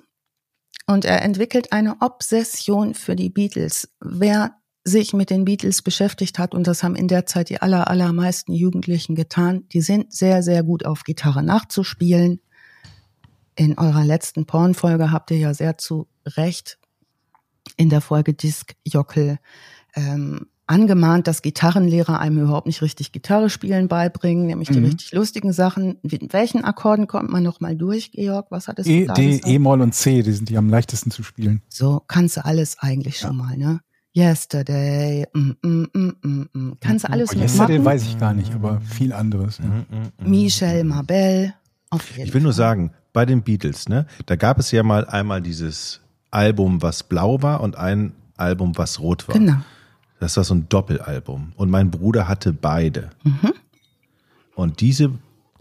Und 0.87 1.05
er 1.05 1.21
entwickelt 1.21 1.71
eine 1.71 2.01
Obsession 2.01 2.93
für 2.93 3.15
die 3.15 3.29
Beatles. 3.29 3.89
Wer 4.01 4.55
sich 4.83 5.13
mit 5.13 5.29
den 5.29 5.45
Beatles 5.45 5.81
beschäftigt 5.81 6.39
hat, 6.39 6.53
und 6.55 6.67
das 6.67 6.83
haben 6.83 6.95
in 6.95 7.07
der 7.07 7.25
Zeit 7.25 7.49
die 7.49 7.61
aller, 7.61 7.87
allermeisten 7.87 8.51
Jugendlichen 8.51 9.15
getan, 9.15 9.67
die 9.69 9.81
sind 9.81 10.11
sehr, 10.11 10.43
sehr 10.43 10.63
gut 10.63 10.85
auf 10.85 11.03
Gitarre 11.03 11.43
nachzuspielen. 11.43 12.41
In 13.55 13.77
eurer 13.77 14.03
letzten 14.03 14.45
Pornfolge 14.45 15.11
habt 15.11 15.31
ihr 15.31 15.37
ja 15.37 15.53
sehr 15.53 15.77
zu 15.77 16.07
Recht 16.25 16.79
in 17.77 17.89
der 17.89 18.01
Folge 18.01 18.33
Disc 18.33 18.73
Jockel 18.85 19.37
ähm, 19.95 20.47
angemahnt, 20.67 21.27
dass 21.27 21.41
Gitarrenlehrer 21.41 22.19
einem 22.19 22.39
überhaupt 22.43 22.65
nicht 22.67 22.81
richtig 22.81 23.11
Gitarre 23.11 23.49
spielen 23.49 23.89
beibringen, 23.89 24.45
nämlich 24.45 24.69
die 24.69 24.79
Mhm. 24.79 24.85
richtig 24.85 25.11
lustigen 25.11 25.51
Sachen. 25.51 25.97
Mit 26.01 26.31
welchen 26.31 26.63
Akkorden 26.63 27.07
kommt 27.07 27.29
man 27.29 27.43
noch 27.43 27.59
mal 27.59 27.75
durch, 27.75 28.11
Georg? 28.13 28.47
Was 28.51 28.69
hattest 28.69 28.89
E, 28.89 29.01
du 29.01 29.07
da 29.07 29.13
D? 29.15 29.41
E-Moll 29.45 29.81
und 29.81 29.93
C, 29.93 30.21
die 30.21 30.31
sind 30.31 30.47
die 30.47 30.57
am 30.57 30.69
leichtesten 30.69 31.11
zu 31.11 31.23
spielen. 31.23 31.61
So 31.67 32.01
kannst 32.07 32.37
du 32.37 32.45
alles 32.45 32.77
eigentlich 32.79 33.17
schon 33.19 33.35
mal, 33.35 33.57
ne? 33.57 33.81
Yesterday, 34.15 35.25
mm, 35.33 35.51
mm, 35.61 35.87
mm, 35.93 36.11
mm, 36.23 36.49
mm. 36.53 36.77
kannst 36.79 37.05
du 37.05 37.11
alles 37.11 37.29
Oh, 37.35 37.39
Yesterday 37.39 37.77
mitmachen? 37.77 37.85
weiß 37.85 38.03
ich 38.03 38.17
gar 38.17 38.33
nicht, 38.33 38.53
aber 38.53 38.81
viel 38.81 39.13
anderes. 39.13 39.59
Ja. 39.59 39.85
Michel 40.25 40.83
Mabel, 40.83 41.53
auf 41.89 42.09
jeden 42.11 42.27
Ich 42.27 42.33
will 42.33 42.41
nur 42.41 42.53
Fall. 42.53 42.57
sagen, 42.57 42.91
bei 43.13 43.25
den 43.25 43.43
Beatles, 43.43 43.87
ne, 43.89 44.05
da 44.25 44.35
gab 44.37 44.57
es 44.59 44.71
ja 44.71 44.83
mal 44.83 45.05
einmal 45.05 45.41
dieses 45.41 46.01
Album, 46.31 46.81
was 46.81 47.03
blau 47.03 47.41
war 47.41 47.61
und 47.61 47.75
ein 47.77 48.13
Album, 48.37 48.77
was 48.77 48.99
rot 48.99 49.27
war. 49.27 49.33
Genau. 49.35 49.57
Das 50.19 50.37
war 50.37 50.43
so 50.43 50.53
ein 50.55 50.67
Doppelalbum. 50.69 51.53
Und 51.55 51.69
mein 51.69 51.91
Bruder 51.91 52.27
hatte 52.27 52.53
beide. 52.53 53.09
Mhm. 53.23 53.53
Und 54.55 54.81
diese, 54.81 55.11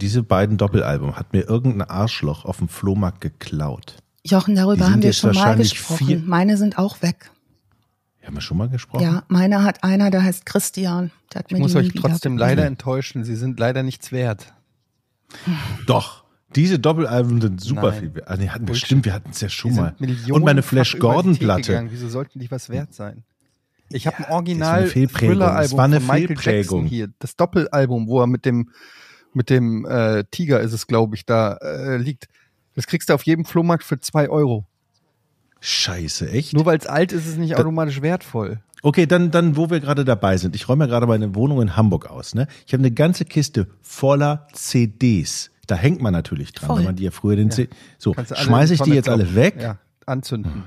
diese 0.01 0.23
beiden 0.23 0.57
Doppelalbum 0.59 1.17
hat 1.17 1.33
mir 1.33 1.43
irgendein 1.49 1.89
Arschloch 1.89 2.45
auf 2.45 2.59
dem 2.59 2.69
Flohmarkt 2.69 3.21
geklaut. 3.21 3.97
Jochen, 4.25 4.55
darüber 4.55 4.91
haben 4.91 5.03
wir 5.03 5.13
schon 5.13 5.35
mal 5.35 5.57
gesprochen. 5.57 6.07
vier- 6.07 6.19
Meine 6.25 6.57
sind 6.57 6.79
auch 6.79 7.01
weg. 7.03 7.31
Haben 8.23 8.35
wir 8.37 8.43
schon 8.43 8.59
mal 8.59 8.69
gesprochen? 8.69 9.03
Ja, 9.03 9.23
meine 9.29 9.65
hat 9.65 9.83
einer, 9.83 10.11
der 10.11 10.23
heißt 10.23 10.45
Christian. 10.45 11.11
Der 11.33 11.39
hat 11.41 11.51
mir 11.51 11.57
Ich 11.57 11.63
muss 11.63 11.73
die 11.73 11.79
euch 11.79 11.93
trotzdem 11.95 12.37
leider 12.37 12.67
enttäuschen, 12.67 13.25
sie 13.25 13.35
sind 13.35 13.59
leider 13.59 13.83
nichts 13.83 14.13
wert. 14.13 14.53
Doch. 15.87 16.23
Diese 16.57 16.79
Doppelalben 16.79 17.41
sind 17.41 17.61
super 17.61 17.91
Nein. 17.91 18.01
viel. 18.01 18.15
wert. 18.15 18.29
Ah, 18.29 18.37
nee, 18.37 18.49
hatten 18.49 18.63
wir, 18.63 18.67
Bullshit. 18.67 18.87
stimmt, 18.87 19.05
wir 19.05 19.13
hatten 19.13 19.31
es 19.31 19.41
ja 19.41 19.49
schon 19.49 19.75
mal. 19.75 19.95
Und 20.31 20.45
meine 20.45 20.63
Flash 20.63 20.99
Gordon-Platte. 20.99 21.63
gegangen. 21.63 21.89
Wieso 21.93 22.09
sollten 22.09 22.39
die 22.39 22.51
was 22.51 22.69
wert 22.69 22.93
sein? 22.95 23.23
Ich 23.93 24.07
habe 24.07 24.17
ein 24.19 24.23
das 24.23 24.29
ist 24.29 24.35
Original. 24.35 24.89
Thriller-Album 24.89 25.63
Das 25.63 25.77
war 25.77 25.85
eine 25.85 26.01
von 26.01 26.15
Michael. 26.15 26.37
Jackson 26.41 26.85
hier. 26.87 27.09
Das 27.19 27.37
Doppelalbum, 27.37 28.07
wo 28.09 28.21
er 28.21 28.27
mit 28.27 28.45
dem 28.45 28.71
mit 29.33 29.49
dem 29.49 29.85
äh, 29.87 30.25
Tiger 30.31 30.61
ist 30.61 30.73
es, 30.73 30.87
glaube 30.87 31.15
ich, 31.15 31.25
da 31.25 31.55
äh, 31.55 31.97
liegt. 31.97 32.27
Das 32.75 32.87
kriegst 32.87 33.09
du 33.09 33.15
auf 33.15 33.23
jedem 33.23 33.45
Flohmarkt 33.45 33.85
für 33.85 34.01
zwei 34.01 34.29
Euro. 34.29 34.67
Scheiße, 35.61 36.29
echt? 36.31 36.55
Nur 36.55 36.65
weil 36.67 36.79
es 36.79 36.87
alt 36.87 37.13
ist, 37.13 37.27
ist 37.27 37.33
es 37.33 37.37
nicht 37.37 37.57
automatisch 37.57 38.01
wertvoll. 38.03 38.61
Okay, 38.83 39.07
dann, 39.07 39.31
dann, 39.31 39.57
wo 39.57 39.69
wir 39.69 39.81
gerade 39.81 40.05
dabei 40.07 40.37
sind. 40.39 40.57
Ich 40.57 40.69
räume 40.69 40.85
ja 40.85 40.89
gerade 40.89 41.07
meine 41.07 41.35
Wohnung 41.35 41.61
in 41.61 41.77
Hamburg 41.77 42.07
aus. 42.11 42.35
Ne? 42.35 42.47
Ich 42.67 42.73
habe 42.73 42.81
eine 42.81 42.91
ganze 42.91 43.25
Kiste 43.27 43.67
voller 43.83 44.47
CDs. 44.55 45.51
Da 45.71 45.77
hängt 45.77 46.03
man 46.03 46.13
natürlich 46.13 46.53
dran, 46.53 46.67
Voll. 46.67 46.79
wenn 46.79 46.85
man 46.87 46.97
die 46.97 47.05
ja 47.05 47.13
früher 47.13 47.37
den 47.37 47.53
C 47.53 47.69
So, 47.97 48.13
schmeiße 48.15 48.75
ich 48.75 48.81
die 48.81 48.91
jetzt 48.91 49.09
alle 49.09 49.37
weg? 49.37 49.55
Ja, 49.61 49.79
anzünden. 50.05 50.65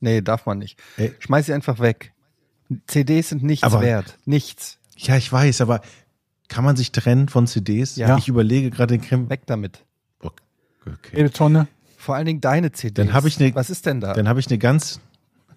Nee, 0.00 0.22
darf 0.22 0.46
man 0.46 0.58
nicht. 0.58 0.78
Ey. 0.96 1.12
Schmeiß 1.18 1.44
sie 1.44 1.52
einfach 1.52 1.78
weg. 1.78 2.14
CDs 2.86 3.28
sind 3.28 3.42
nichts 3.42 3.64
Aber- 3.64 3.82
wert. 3.82 4.16
Nichts. 4.24 4.78
Ja, 4.96 5.18
ich 5.18 5.30
weiß, 5.30 5.60
aber 5.60 5.82
kann 6.48 6.64
man 6.64 6.74
sich 6.74 6.90
trennen 6.90 7.28
von 7.28 7.46
CDs? 7.46 7.96
Ja. 7.96 8.16
Ich 8.16 8.28
überlege 8.28 8.70
gerade 8.70 8.96
den 8.96 9.02
Creme. 9.02 9.28
Weg 9.28 9.42
damit. 9.44 9.84
Okay. 10.20 11.16
Jede 11.16 11.30
Tonne. 11.30 11.68
Vor 11.98 12.14
allen 12.14 12.24
Dingen 12.26 12.40
deine 12.40 12.72
CDs. 12.72 12.94
Dann 12.94 13.12
habe 13.12 13.28
ich 13.28 13.38
eine. 13.38 13.54
Was 13.54 13.68
ist 13.68 13.84
denn 13.84 14.00
da? 14.00 14.14
Dann 14.14 14.26
habe 14.26 14.40
ich 14.40 14.46
eine 14.46 14.56
ganz. 14.56 15.00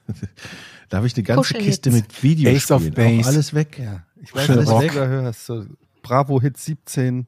da 0.89 0.97
habe 0.97 1.07
ich 1.07 1.15
eine 1.15 1.23
ganze 1.23 1.37
Kuschelhits. 1.53 1.81
Kiste 1.83 1.91
mit 1.91 2.47
Ace 2.47 2.71
of. 2.71 2.89
Base. 2.91 3.21
Auch 3.21 3.27
alles 3.27 3.53
weg. 3.53 3.79
ja, 3.79 4.03
ich 4.21 4.35
weiß 4.35 4.49
was 4.49 4.65
du 4.65 4.87
da 4.87 5.05
hörst. 5.07 5.45
So 5.45 5.65
Bravo 6.01 6.41
Hit 6.41 6.57
17. 6.57 7.27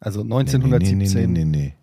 Also 0.00 0.20
Nee, 0.22 0.28
nee, 0.28 0.38
1917. 0.40 1.32
nee, 1.32 1.44
nee, 1.44 1.44
nee. 1.44 1.74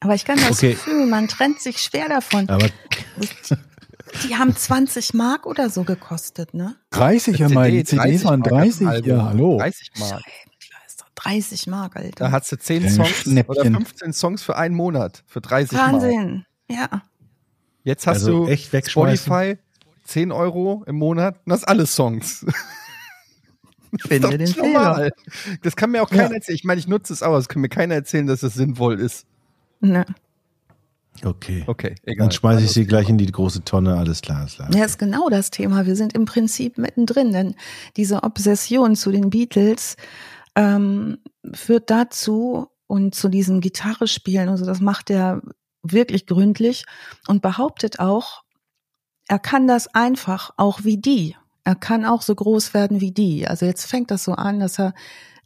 Aber 0.00 0.14
ich 0.14 0.24
kann 0.24 0.36
das 0.38 0.50
Okay. 0.58 0.74
fühlen, 0.74 1.08
man 1.10 1.28
trennt 1.28 1.60
sich 1.60 1.78
schwer 1.78 2.08
davon. 2.08 2.48
Aber 2.48 2.66
Die 4.28 4.34
haben 4.36 4.54
20 4.54 5.14
Mark 5.14 5.46
oder 5.46 5.70
so 5.70 5.84
gekostet, 5.84 6.52
ne? 6.54 6.76
30 6.90 7.38
ja 7.38 7.48
mal, 7.48 7.70
die 7.70 7.82
CDs 7.84 8.24
waren 8.24 8.40
Mark 8.40 8.50
30, 8.50 8.86
Album. 8.86 9.08
ja, 9.10 9.24
hallo. 9.24 9.58
30 9.58 9.90
Mark. 9.98 10.10
Scheibenkleister. 10.10 11.04
30 11.14 11.66
Mark, 11.68 11.96
Alter. 11.96 12.24
Da 12.26 12.30
hast 12.32 12.52
du 12.52 12.58
10 12.58 12.84
Ein 12.84 12.90
Songs 12.90 13.26
oder 13.48 13.62
15 13.64 14.12
Songs 14.12 14.42
für 14.42 14.56
einen 14.56 14.74
Monat. 14.74 15.22
Für 15.26 15.40
30 15.40 15.72
Mark. 15.78 15.92
Wahnsinn. 15.94 16.44
Ja. 16.68 17.02
Jetzt 17.84 18.06
hast 18.06 18.16
Also 18.16 18.44
du 18.44 18.50
echt 18.50 18.72
wegschmeißen? 18.72 19.24
Spotify 19.24 19.58
10 20.04 20.30
Euro 20.32 20.82
im 20.86 20.96
Monat 20.96 21.36
und 21.46 21.52
hast 21.52 21.64
alle 21.64 21.86
Songs. 21.86 22.44
Finde 24.06 24.28
den 24.30 24.40
nicht 24.40 24.54
Fehler. 24.54 24.66
normal. 24.68 25.12
Das 25.62 25.76
kann 25.76 25.90
mir 25.90 26.02
auch 26.02 26.10
keiner 26.10 26.28
Ja. 26.30 26.34
erzählen. 26.34 26.56
Ich 26.56 26.64
meine, 26.64 26.78
ich 26.78 26.88
nutze 26.88 27.12
es 27.12 27.22
auch, 27.22 27.28
aber 27.28 27.38
es 27.38 27.48
kann 27.48 27.60
mir 27.62 27.68
keiner 27.68 27.94
erzählen, 27.94 28.26
dass 28.26 28.42
es 28.42 28.54
sinnvoll 28.54 28.98
ist. 28.98 29.26
Ne. 29.80 30.04
okay. 31.24 31.64
Okay, 31.66 31.94
egal. 32.04 32.26
Dann 32.28 32.32
schmeiße 32.32 32.64
ich 32.64 32.70
sie 32.70 32.86
gleich 32.86 33.08
in 33.08 33.18
die 33.18 33.26
große 33.30 33.64
Tonne. 33.64 33.96
Alles 33.96 34.22
klar, 34.22 34.40
alles 34.40 34.54
klar. 34.54 34.74
Ja, 34.74 34.84
ist 34.84 34.98
genau 34.98 35.28
das 35.28 35.50
Thema. 35.50 35.84
Wir 35.86 35.96
sind 35.96 36.14
im 36.14 36.24
Prinzip 36.24 36.78
mittendrin, 36.78 37.32
denn 37.32 37.54
diese 37.96 38.22
Obsession 38.22 38.96
zu 38.96 39.10
den 39.12 39.28
Beatles 39.30 39.96
ähm, 40.56 41.18
führt 41.52 41.90
dazu 41.90 42.68
und 42.86 43.14
zu 43.14 43.28
diesem 43.28 43.60
Gitarrespielen 43.60 44.48
und 44.48 44.56
so, 44.58 44.64
das 44.66 44.80
macht 44.80 45.10
er 45.10 45.42
wirklich 45.82 46.26
gründlich 46.26 46.84
und 47.26 47.42
behauptet 47.42 47.98
auch, 47.98 48.42
er 49.28 49.38
kann 49.38 49.66
das 49.66 49.88
einfach 49.94 50.52
auch 50.56 50.84
wie 50.84 50.98
die. 50.98 51.36
Er 51.64 51.74
kann 51.74 52.04
auch 52.04 52.22
so 52.22 52.34
groß 52.34 52.74
werden 52.74 53.00
wie 53.00 53.12
die. 53.12 53.46
Also 53.46 53.66
jetzt 53.66 53.86
fängt 53.86 54.10
das 54.10 54.24
so 54.24 54.32
an, 54.32 54.60
dass 54.60 54.78
er 54.78 54.94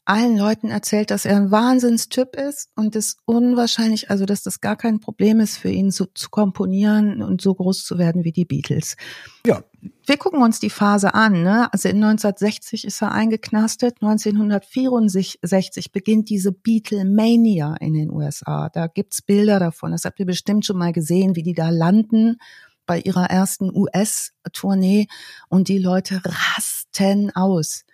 allen 0.07 0.39
Leuten 0.39 0.71
erzählt, 0.71 1.11
dass 1.11 1.25
er 1.25 1.37
ein 1.37 1.51
Wahnsinnstyp 1.51 2.37
ist 2.37 2.71
und 2.77 2.95
es 2.95 3.17
unwahrscheinlich, 3.25 4.09
also 4.09 4.25
dass 4.25 4.45
das 4.45 4.61
gar 4.61 4.77
kein 4.77 5.01
Problem 5.01 5.41
ist 5.41 5.59
für 5.59 5.69
ihn, 5.69 5.91
so 5.91 6.07
zu 6.07 6.31
komponieren 6.31 7.23
und 7.23 7.41
so 7.41 7.53
groß 7.53 7.85
zu 7.85 7.99
werden 7.99 8.23
wie 8.23 8.31
die 8.31 8.45
Beatles. 8.45 8.97
Ja. 9.45 9.63
Wir 10.07 10.17
gucken 10.17 10.43
uns 10.43 10.59
die 10.59 10.71
Phase 10.71 11.15
an. 11.15 11.43
Ne? 11.43 11.73
Also 11.73 11.89
in 11.89 11.97
1960 11.97 12.85
ist 12.85 13.03
er 13.03 13.13
eingeknastet, 13.13 13.97
1964 14.01 15.93
beginnt 15.93 16.31
diese 16.31 16.53
Beatlemania 16.53 17.75
in 17.81 17.95
den 17.95 18.11
USA. 18.11 18.69
Da 18.69 18.87
gibt's 18.87 19.23
Bilder 19.23 19.59
davon. 19.59 19.93
Das 19.93 20.05
habt 20.05 20.19
ihr 20.19 20.27
bestimmt 20.27 20.65
schon 20.65 20.79
mal 20.79 20.93
gesehen, 20.93 21.37
wie 21.37 21.43
die 21.43 21.55
da 21.55 21.71
landen 21.71 22.39
bei 22.87 23.01
ihrer 23.01 23.27
ersten 23.27 23.75
US-Tournee 23.75 25.09
und 25.49 25.69
die 25.69 25.79
Leute 25.79 26.23
rasten 26.25 27.31
aus 27.35 27.85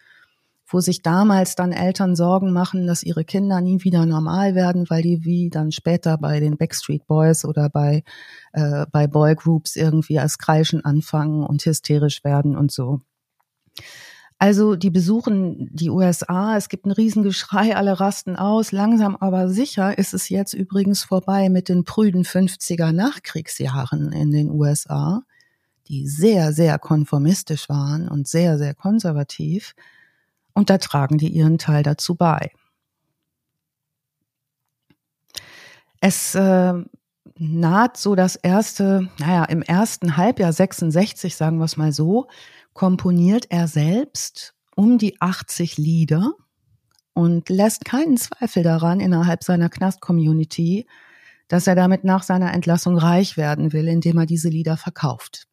wo 0.72 0.80
sich 0.80 1.02
damals 1.02 1.54
dann 1.54 1.72
Eltern 1.72 2.16
Sorgen 2.16 2.52
machen, 2.52 2.86
dass 2.86 3.02
ihre 3.02 3.24
Kinder 3.24 3.60
nie 3.60 3.84
wieder 3.84 4.06
normal 4.06 4.54
werden, 4.54 4.88
weil 4.88 5.02
die 5.02 5.24
wie 5.24 5.50
dann 5.50 5.70
später 5.70 6.16
bei 6.18 6.40
den 6.40 6.56
Backstreet 6.56 7.06
Boys 7.06 7.44
oder 7.44 7.68
bei, 7.68 8.02
äh, 8.52 8.86
bei 8.90 9.06
Boygroups 9.06 9.76
irgendwie 9.76 10.18
als 10.18 10.38
Kreischen 10.38 10.84
anfangen 10.84 11.44
und 11.44 11.64
hysterisch 11.64 12.24
werden 12.24 12.56
und 12.56 12.72
so. 12.72 13.00
Also 14.42 14.74
die 14.74 14.90
besuchen 14.90 15.68
die 15.70 15.88
USA, 15.88 16.56
es 16.56 16.68
gibt 16.68 16.84
ein 16.84 16.90
Riesengeschrei, 16.90 17.76
alle 17.76 18.00
rasten 18.00 18.34
aus. 18.34 18.72
Langsam 18.72 19.14
aber 19.14 19.48
sicher 19.48 19.96
ist 19.96 20.14
es 20.14 20.28
jetzt 20.30 20.52
übrigens 20.52 21.04
vorbei 21.04 21.48
mit 21.48 21.68
den 21.68 21.84
prüden 21.84 22.24
50er 22.24 22.90
Nachkriegsjahren 22.90 24.10
in 24.10 24.32
den 24.32 24.50
USA, 24.50 25.22
die 25.86 26.08
sehr, 26.08 26.52
sehr 26.52 26.80
konformistisch 26.80 27.68
waren 27.68 28.08
und 28.08 28.26
sehr, 28.26 28.58
sehr 28.58 28.74
konservativ 28.74 29.76
und 30.54 30.70
da 30.70 30.78
tragen 30.78 31.18
die 31.18 31.28
ihren 31.28 31.58
Teil 31.58 31.84
dazu 31.84 32.16
bei. 32.16 32.50
Es 36.00 36.34
äh, 36.34 36.74
naht 37.38 37.96
so 37.96 38.16
das 38.16 38.34
erste, 38.34 39.08
naja, 39.20 39.44
im 39.44 39.62
ersten 39.62 40.16
Halbjahr 40.16 40.52
66, 40.52 41.36
sagen 41.36 41.58
wir 41.58 41.64
es 41.66 41.76
mal 41.76 41.92
so, 41.92 42.26
komponiert 42.72 43.46
er 43.50 43.68
selbst 43.68 44.54
um 44.74 44.98
die 44.98 45.20
80 45.20 45.76
Lieder 45.76 46.32
und 47.14 47.48
lässt 47.48 47.84
keinen 47.84 48.16
Zweifel 48.16 48.62
daran 48.62 49.00
innerhalb 49.00 49.44
seiner 49.44 49.68
Knast-Community, 49.68 50.86
dass 51.48 51.66
er 51.66 51.74
damit 51.74 52.04
nach 52.04 52.22
seiner 52.22 52.52
Entlassung 52.52 52.96
reich 52.96 53.36
werden 53.36 53.72
will, 53.72 53.88
indem 53.88 54.18
er 54.18 54.26
diese 54.26 54.48
Lieder 54.48 54.76
verkauft. 54.76 55.46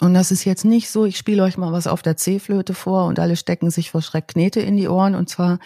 Und 0.00 0.14
das 0.14 0.30
ist 0.30 0.44
jetzt 0.44 0.64
nicht 0.64 0.90
so, 0.90 1.04
ich 1.04 1.18
spiele 1.18 1.42
euch 1.42 1.58
mal 1.58 1.72
was 1.72 1.86
auf 1.86 2.02
der 2.02 2.16
C-Flöte 2.16 2.74
vor 2.74 3.06
und 3.06 3.18
alle 3.18 3.36
stecken 3.36 3.70
sich 3.70 3.90
vor 3.90 4.02
Schreck 4.02 4.28
Knete 4.28 4.60
in 4.60 4.76
die 4.76 4.88
Ohren. 4.88 5.14
Und 5.14 5.28
zwar 5.28 5.58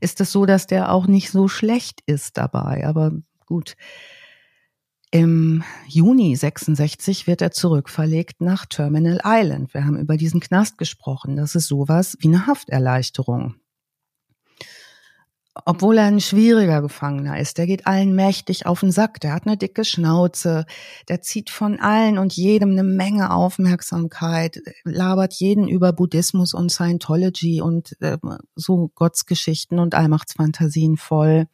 ist 0.00 0.20
es 0.20 0.30
so, 0.30 0.44
dass 0.44 0.66
der 0.66 0.92
auch 0.92 1.06
nicht 1.06 1.30
so 1.30 1.48
schlecht 1.48 2.00
ist 2.06 2.36
dabei. 2.36 2.86
Aber 2.86 3.12
gut. 3.46 3.76
Im 5.12 5.62
Juni 5.86 6.34
66 6.34 7.26
wird 7.26 7.42
er 7.42 7.52
zurückverlegt 7.52 8.40
nach 8.40 8.66
Terminal 8.66 9.20
Island. 9.24 9.72
Wir 9.74 9.84
haben 9.84 9.98
über 9.98 10.16
diesen 10.16 10.40
Knast 10.40 10.78
gesprochen. 10.78 11.36
Das 11.36 11.54
ist 11.54 11.68
sowas 11.68 12.16
wie 12.20 12.28
eine 12.28 12.46
Hafterleichterung 12.46 13.56
obwohl 15.66 15.98
er 15.98 16.06
ein 16.06 16.20
schwieriger 16.20 16.80
Gefangener 16.80 17.38
ist, 17.38 17.58
der 17.58 17.66
geht 17.66 17.86
allen 17.86 18.14
mächtig 18.14 18.64
auf 18.64 18.80
den 18.80 18.90
Sack, 18.90 19.20
der 19.20 19.34
hat 19.34 19.46
eine 19.46 19.58
dicke 19.58 19.84
Schnauze, 19.84 20.64
der 21.08 21.20
zieht 21.20 21.50
von 21.50 21.78
allen 21.78 22.18
und 22.18 22.34
jedem 22.34 22.70
eine 22.70 22.84
Menge 22.84 23.32
Aufmerksamkeit, 23.32 24.60
labert 24.84 25.34
jeden 25.34 25.68
über 25.68 25.92
Buddhismus 25.92 26.54
und 26.54 26.72
Scientology 26.72 27.60
und 27.60 28.00
äh, 28.00 28.16
so 28.54 28.90
Gottsgeschichten 28.94 29.78
und 29.78 29.94
Allmachtsfantasien 29.94 30.96
voll. 30.96 31.46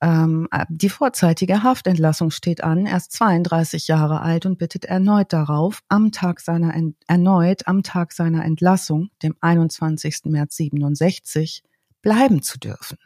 Ähm, 0.00 0.48
die 0.68 0.90
vorzeitige 0.90 1.62
Haftentlassung 1.64 2.30
steht 2.30 2.62
an, 2.62 2.86
er 2.86 2.98
ist 2.98 3.12
32 3.12 3.88
Jahre 3.88 4.20
alt 4.20 4.46
und 4.46 4.58
bittet 4.58 4.84
erneut 4.84 5.32
darauf, 5.32 5.80
am 5.88 6.12
Tag 6.12 6.40
seiner 6.40 6.72
erneut 7.06 7.66
am 7.66 7.82
Tag 7.82 8.12
seiner 8.12 8.44
Entlassung, 8.44 9.10
dem 9.22 9.34
21. 9.40 10.26
März 10.26 10.56
67, 10.56 11.64
bleiben 12.00 12.42
zu 12.42 12.58
dürfen. 12.58 12.98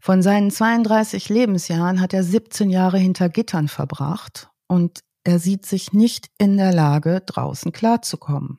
Von 0.00 0.22
seinen 0.22 0.50
32 0.50 1.28
Lebensjahren 1.28 2.00
hat 2.00 2.12
er 2.12 2.24
17 2.24 2.70
Jahre 2.70 2.98
hinter 2.98 3.28
Gittern 3.28 3.68
verbracht 3.68 4.50
und 4.66 5.00
er 5.22 5.38
sieht 5.38 5.66
sich 5.66 5.92
nicht 5.92 6.30
in 6.38 6.56
der 6.56 6.72
Lage, 6.72 7.22
draußen 7.24 7.70
klarzukommen. 7.70 8.58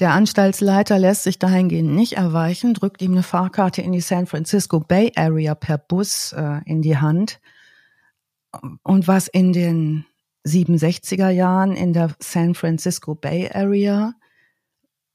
Der 0.00 0.12
Anstaltsleiter 0.12 0.98
lässt 0.98 1.22
sich 1.22 1.38
dahingehend 1.38 1.94
nicht 1.94 2.14
erweichen, 2.14 2.74
drückt 2.74 3.00
ihm 3.00 3.12
eine 3.12 3.22
Fahrkarte 3.22 3.80
in 3.80 3.92
die 3.92 4.00
San 4.00 4.26
Francisco 4.26 4.80
Bay 4.80 5.12
Area 5.14 5.54
per 5.54 5.78
Bus 5.78 6.32
äh, 6.32 6.60
in 6.66 6.82
die 6.82 6.96
Hand. 6.96 7.40
Und 8.82 9.06
was 9.06 9.28
in 9.28 9.52
den 9.52 10.04
67er 10.46 11.30
Jahren 11.30 11.76
in 11.76 11.92
der 11.92 12.14
San 12.18 12.54
Francisco 12.54 13.14
Bay 13.14 13.50
Area 13.52 14.14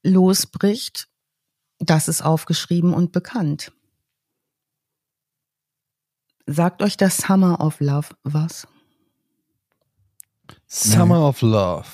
losbricht, 0.02 1.08
das 1.78 2.08
ist 2.08 2.22
aufgeschrieben 2.22 2.94
und 2.94 3.12
bekannt. 3.12 3.72
Sagt 6.46 6.82
euch 6.82 6.96
das 6.96 7.18
Summer 7.18 7.60
of 7.60 7.80
Love 7.80 8.08
was? 8.22 8.66
Summer 10.66 11.18
nee. 11.18 11.24
of 11.24 11.42
Love. 11.42 11.88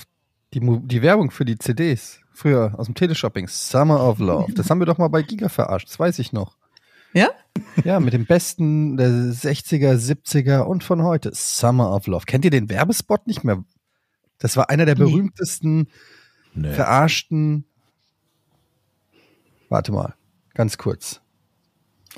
Die, 0.55 0.61
die 0.61 1.03
Werbung 1.03 1.31
für 1.31 1.45
die 1.45 1.59
CDs. 1.59 2.21
Früher 2.37 2.75
aus 2.77 2.85
dem 2.85 2.95
Teleshopping. 2.95 3.49
Summer 3.49 4.07
of 4.07 4.19
Love. 4.19 4.53
Das 4.53 4.69
haben 4.69 4.79
wir 4.79 4.85
doch 4.85 4.99
mal 4.99 5.09
bei 5.09 5.23
Giga 5.23 5.49
verarscht. 5.49 5.89
Das 5.89 5.99
weiß 5.99 6.19
ich 6.19 6.35
noch. 6.35 6.59
Ja? 7.15 7.31
Ja, 7.83 7.99
mit 7.99 8.13
dem 8.13 8.27
besten 8.27 8.99
der 8.99 9.09
60er, 9.09 9.95
70er 9.95 10.61
und 10.61 10.85
von 10.85 11.03
heute. 11.03 11.31
Summer 11.33 11.95
of 11.95 12.07
Love. 12.07 12.27
Kennt 12.27 12.45
ihr 12.45 12.51
den 12.51 12.69
Werbespot 12.69 13.27
nicht 13.27 13.43
mehr? 13.43 13.65
Das 14.37 14.55
war 14.59 14.69
einer 14.69 14.85
der 14.85 14.97
berühmtesten, 14.97 15.89
nee. 16.53 16.75
verarschten. 16.75 17.65
Warte 19.71 19.93
mal. 19.93 20.15
Ganz 20.53 20.77
kurz. 20.77 21.23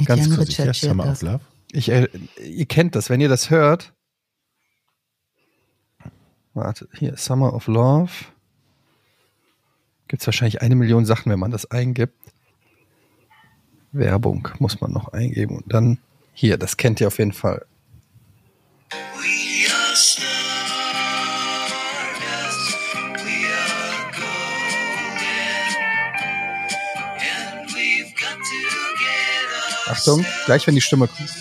Ganz 0.04 0.34
kurz. 0.34 0.56
Ja, 0.56 0.74
Summer 0.74 1.12
of 1.12 1.22
Love. 1.22 1.40
Ich, 1.70 1.90
äh, 1.90 2.08
ihr 2.42 2.66
kennt 2.66 2.96
das, 2.96 3.08
wenn 3.08 3.20
ihr 3.20 3.28
das 3.28 3.50
hört. 3.50 3.94
Warte, 6.54 6.88
hier, 6.92 7.16
Summer 7.16 7.54
of 7.54 7.68
Love. 7.68 8.10
Gibt 10.08 10.22
es 10.22 10.26
wahrscheinlich 10.26 10.62
eine 10.62 10.74
Million 10.74 11.04
Sachen, 11.04 11.30
wenn 11.30 11.38
man 11.38 11.50
das 11.50 11.70
eingibt. 11.70 12.14
Werbung 13.92 14.48
muss 14.58 14.80
man 14.80 14.90
noch 14.90 15.12
eingeben. 15.12 15.58
Und 15.58 15.72
dann 15.72 15.98
hier, 16.32 16.56
das 16.56 16.76
kennt 16.78 17.00
ihr 17.00 17.08
auf 17.08 17.18
jeden 17.18 17.32
Fall. 17.32 17.64
Achtung, 29.86 30.24
gleich 30.46 30.66
wenn 30.66 30.74
die 30.74 30.80
Stimme 30.80 31.08
kommt. 31.08 31.34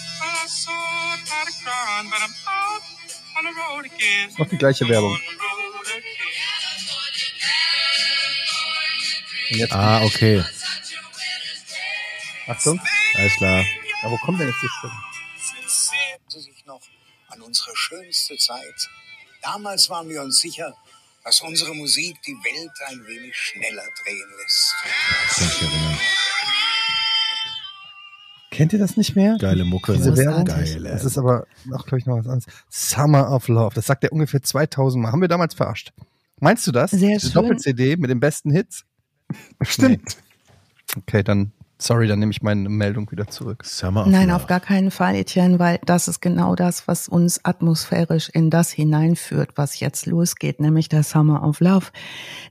Noch 4.38 4.48
die 4.48 4.58
gleiche 4.58 4.88
Werbung. 4.88 5.18
Ah, 9.70 10.04
okay. 10.04 10.44
Achtung. 12.48 12.80
Alles 13.16 13.34
klar. 13.36 13.64
Ja, 14.04 14.12
wo 14.12 14.18
kommt 14.18 14.40
denn 14.40 14.48
jetzt 14.48 14.62
die 14.62 14.70
Stimme? 14.78 14.94
Sie 16.28 16.40
sich 16.40 16.66
noch 16.66 16.82
an 17.30 17.42
unsere 17.42 17.72
schönste 17.76 18.38
Zeit. 18.38 18.90
Damals 19.42 19.90
waren 19.90 20.10
wir 20.10 20.22
uns 20.22 20.40
sicher, 20.40 20.74
dass 21.24 21.42
unsere 21.42 21.74
Musik 21.74 22.22
die 22.26 22.34
Welt 22.34 22.72
ein 22.88 23.06
wenig 23.06 23.36
schneller 23.36 23.84
drehen 24.04 24.30
lässt. 24.42 24.76
Kennt 28.52 28.74
ihr 28.74 28.80
das 28.80 28.98
nicht 28.98 29.16
mehr? 29.16 29.38
Geile 29.38 29.66
Mucke. 29.66 29.94
Diese 29.94 30.12
ne? 30.12 30.18
Werbung? 30.18 30.46
Geile. 30.46 30.90
Das 30.90 31.04
ist 31.04 31.18
aber 31.18 31.46
auch, 31.74 31.86
glaube 31.86 32.00
ich, 32.00 32.06
noch 32.06 32.18
was 32.18 32.28
anderes. 32.28 32.46
Summer 32.70 33.32
of 33.32 33.48
Love. 33.50 33.76
Das 33.76 33.86
sagt 33.86 34.04
er 34.04 34.12
ungefähr 34.12 34.42
2000 34.42 35.04
Mal. 35.04 35.12
Haben 35.12 35.22
wir 35.22 35.28
damals 35.28 35.54
verarscht. 35.54 35.92
Meinst 36.40 36.66
du 36.66 36.72
das? 36.72 36.92
Sehr 36.92 37.20
schön. 37.20 37.34
Doppel-CD 37.34 37.98
mit 37.98 38.10
den 38.10 38.20
besten 38.20 38.52
Hits? 38.52 38.86
Stimmt. 39.62 40.18
Nee. 40.18 41.02
Okay, 41.02 41.24
dann 41.24 41.52
Sorry, 41.80 42.08
dann 42.08 42.18
nehme 42.18 42.32
ich 42.32 42.42
meine 42.42 42.70
Meldung 42.70 43.12
wieder 43.12 43.28
zurück. 43.28 43.64
Summer 43.64 44.02
of 44.02 44.08
Nein, 44.08 44.32
auf 44.32 44.48
gar 44.48 44.60
keinen 44.60 44.90
Fall, 44.90 45.14
Etienne, 45.16 45.60
weil 45.60 45.80
das 45.86 46.08
ist 46.08 46.22
genau 46.22 46.56
das, 46.56 46.88
was 46.88 47.08
uns 47.08 47.46
atmosphärisch 47.46 48.30
in 48.30 48.50
das 48.50 48.72
hineinführt, 48.72 49.52
was 49.58 49.80
jetzt 49.80 50.08
losgeht, 50.08 50.60
nämlich 50.60 50.90
der 50.90 51.04
Summer 51.04 51.48
of 51.48 51.60
Love. 51.60 51.88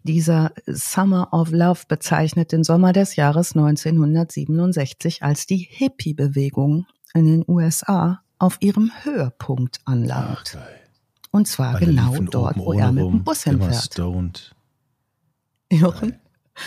Dieser 0.05 0.53
Summer 0.66 1.33
of 1.33 1.51
Love 1.51 1.83
bezeichnet 1.89 2.53
den 2.53 2.62
Sommer 2.62 2.93
des 2.93 3.16
Jahres 3.16 3.57
1967 3.57 5.24
als 5.24 5.47
die 5.47 5.66
Hippie-Bewegung 5.70 6.87
in 7.12 7.27
den 7.27 7.45
USA 7.49 8.20
auf 8.39 8.59
ihrem 8.61 8.93
Höhepunkt 9.03 9.81
Ach, 9.87 9.93
anlangt. 9.93 10.53
geil. 10.53 10.81
Und 11.33 11.49
zwar 11.49 11.74
Alle 11.74 11.87
genau 11.87 12.16
dort, 12.20 12.57
wo 12.57 12.72
er 12.74 12.93
mit 12.93 13.05
dem 13.05 13.24
Bus 13.24 13.43
hinfährt. 13.43 13.74
stoned. 13.93 14.55
Jochen, 15.72 16.16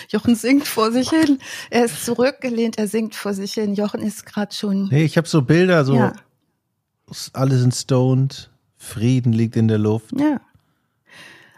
Jochen 0.10 0.36
singt 0.36 0.68
vor 0.68 0.92
sich 0.92 1.10
hin. 1.10 1.40
Er 1.70 1.86
ist 1.86 2.06
zurückgelehnt, 2.06 2.78
er 2.78 2.88
singt 2.88 3.16
vor 3.16 3.34
sich 3.34 3.54
hin. 3.54 3.74
Jochen 3.74 4.02
ist 4.02 4.26
gerade 4.26 4.54
schon. 4.54 4.88
Nee, 4.90 5.04
ich 5.04 5.18
habe 5.18 5.28
so 5.28 5.42
Bilder, 5.42 5.86
so 5.86 5.96
Ja. 5.96 6.14
alle 7.34 7.58
sind 7.58 7.74
stoned, 7.76 8.50
Frieden 8.78 9.34
liegt 9.34 9.56
in 9.56 9.68
der 9.68 9.78
Luft. 9.80 10.12
Ja. 10.18 10.40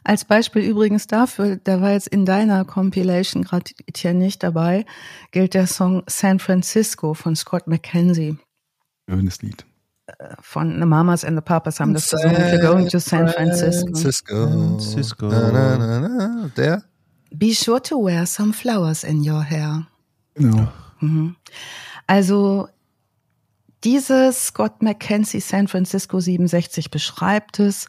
Als 0.03 0.25
Beispiel 0.25 0.63
übrigens 0.63 1.05
dafür, 1.05 1.57
der 1.57 1.79
war 1.81 1.91
jetzt 1.91 2.07
in 2.07 2.25
deiner 2.25 2.65
Compilation 2.65 3.43
gerade 3.43 3.71
hier 3.95 4.13
nicht 4.15 4.41
dabei, 4.41 4.85
gilt 5.31 5.53
der 5.53 5.67
Song 5.67 6.01
San 6.07 6.39
Francisco 6.39 7.13
von 7.13 7.35
Scott 7.35 7.67
McKenzie. 7.67 8.37
Schönes 9.07 9.41
Lied. 9.43 9.63
Von 10.41 10.79
The 10.79 10.85
Mamas 10.85 11.23
and 11.23 11.37
the 11.37 11.41
Papas 11.41 11.79
haben 11.79 11.93
das 11.93 12.09
gesungen. 12.09 12.35
We're 12.35 12.59
going 12.61 12.89
to 12.89 12.99
San 12.99 13.27
Francisco. 13.29 13.85
Francisco. 13.85 14.47
Francisco. 14.49 15.27
Na, 15.29 15.51
na, 15.51 15.77
na, 15.77 15.99
na. 16.09 16.47
Der? 16.57 16.83
Be 17.33 17.53
sure 17.53 17.81
to 17.81 17.97
wear 17.97 18.25
some 18.25 18.53
flowers 18.53 19.03
in 19.03 19.27
your 19.27 19.43
hair. 19.43 19.87
Genau. 20.35 20.67
Mhm. 20.99 21.35
Also 22.07 22.67
dieses 23.83 24.47
Scott 24.47 24.81
McKenzie 24.81 25.39
San 25.39 25.67
Francisco 25.67 26.19
67 26.19 26.91
beschreibt 26.91 27.59
es. 27.59 27.87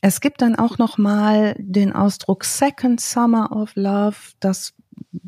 Es 0.00 0.20
gibt 0.20 0.42
dann 0.42 0.56
auch 0.56 0.78
noch 0.78 0.98
mal 0.98 1.54
den 1.58 1.92
Ausdruck 1.92 2.44
Second 2.44 3.00
Summer 3.00 3.52
of 3.52 3.72
Love. 3.74 4.16
Das 4.40 4.74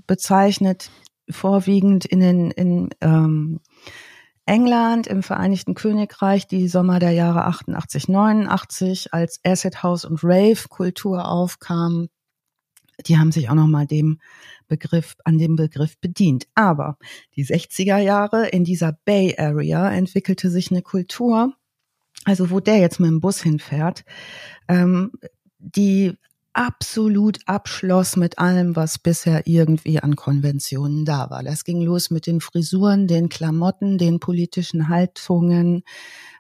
bezeichnet 0.07 0.91
vorwiegend 1.29 2.05
in 2.05 2.21
den 2.21 2.51
in 2.51 2.91
ähm, 3.01 3.61
England, 4.47 5.07
im 5.07 5.23
Vereinigten 5.23 5.75
Königreich 5.75 6.47
die 6.47 6.69
Sommer 6.69 6.99
der 6.99 7.13
Jahre 7.13 7.45
88, 7.45 8.09
89, 8.09 9.15
als 9.15 9.41
Acid 9.45 9.83
House 9.83 10.05
und 10.05 10.23
Rave 10.23 10.69
Kultur 10.69 11.27
aufkam. 11.27 12.09
Die 13.07 13.19
haben 13.19 13.33
sich 13.33 13.49
auch 13.49 13.55
noch 13.55 13.67
mal 13.67 13.87
dem 13.87 14.21
Begriff, 14.67 15.17
an 15.25 15.39
dem 15.39 15.57
Begriff 15.57 15.99
bedient. 15.99 16.47
Aber 16.55 16.99
die 17.37 17.45
60er 17.45 17.99
Jahre 17.99 18.49
in 18.49 18.65
dieser 18.65 18.93
Bay 19.05 19.35
Area 19.39 19.91
entwickelte 19.91 20.51
sich 20.51 20.71
eine 20.71 20.83
Kultur, 20.83 21.55
also 22.25 22.51
wo 22.51 22.61
der 22.61 22.79
jetzt 22.79 23.01
mit 23.01 23.11
dem 23.11 23.21
Bus 23.21 23.43
hinfährt, 23.43 24.05
ähm, 24.69 25.13
die 25.59 26.17
absolut 26.55 27.41
abschloss 27.47 28.17
mit 28.17 28.39
allem, 28.39 28.77
was 28.77 28.99
bisher 28.99 29.47
irgendwie 29.47 29.99
an 29.99 30.15
Konventionen 30.15 31.05
da 31.05 31.29
war. 31.29 31.43
Das 31.43 31.65
ging 31.65 31.83
los 31.83 32.11
mit 32.11 32.27
den 32.27 32.41
Frisuren, 32.41 33.09
den 33.09 33.29
Klamotten, 33.29 33.99
den 33.99 34.21
politischen 34.21 34.89
Haltungen, 34.89 35.83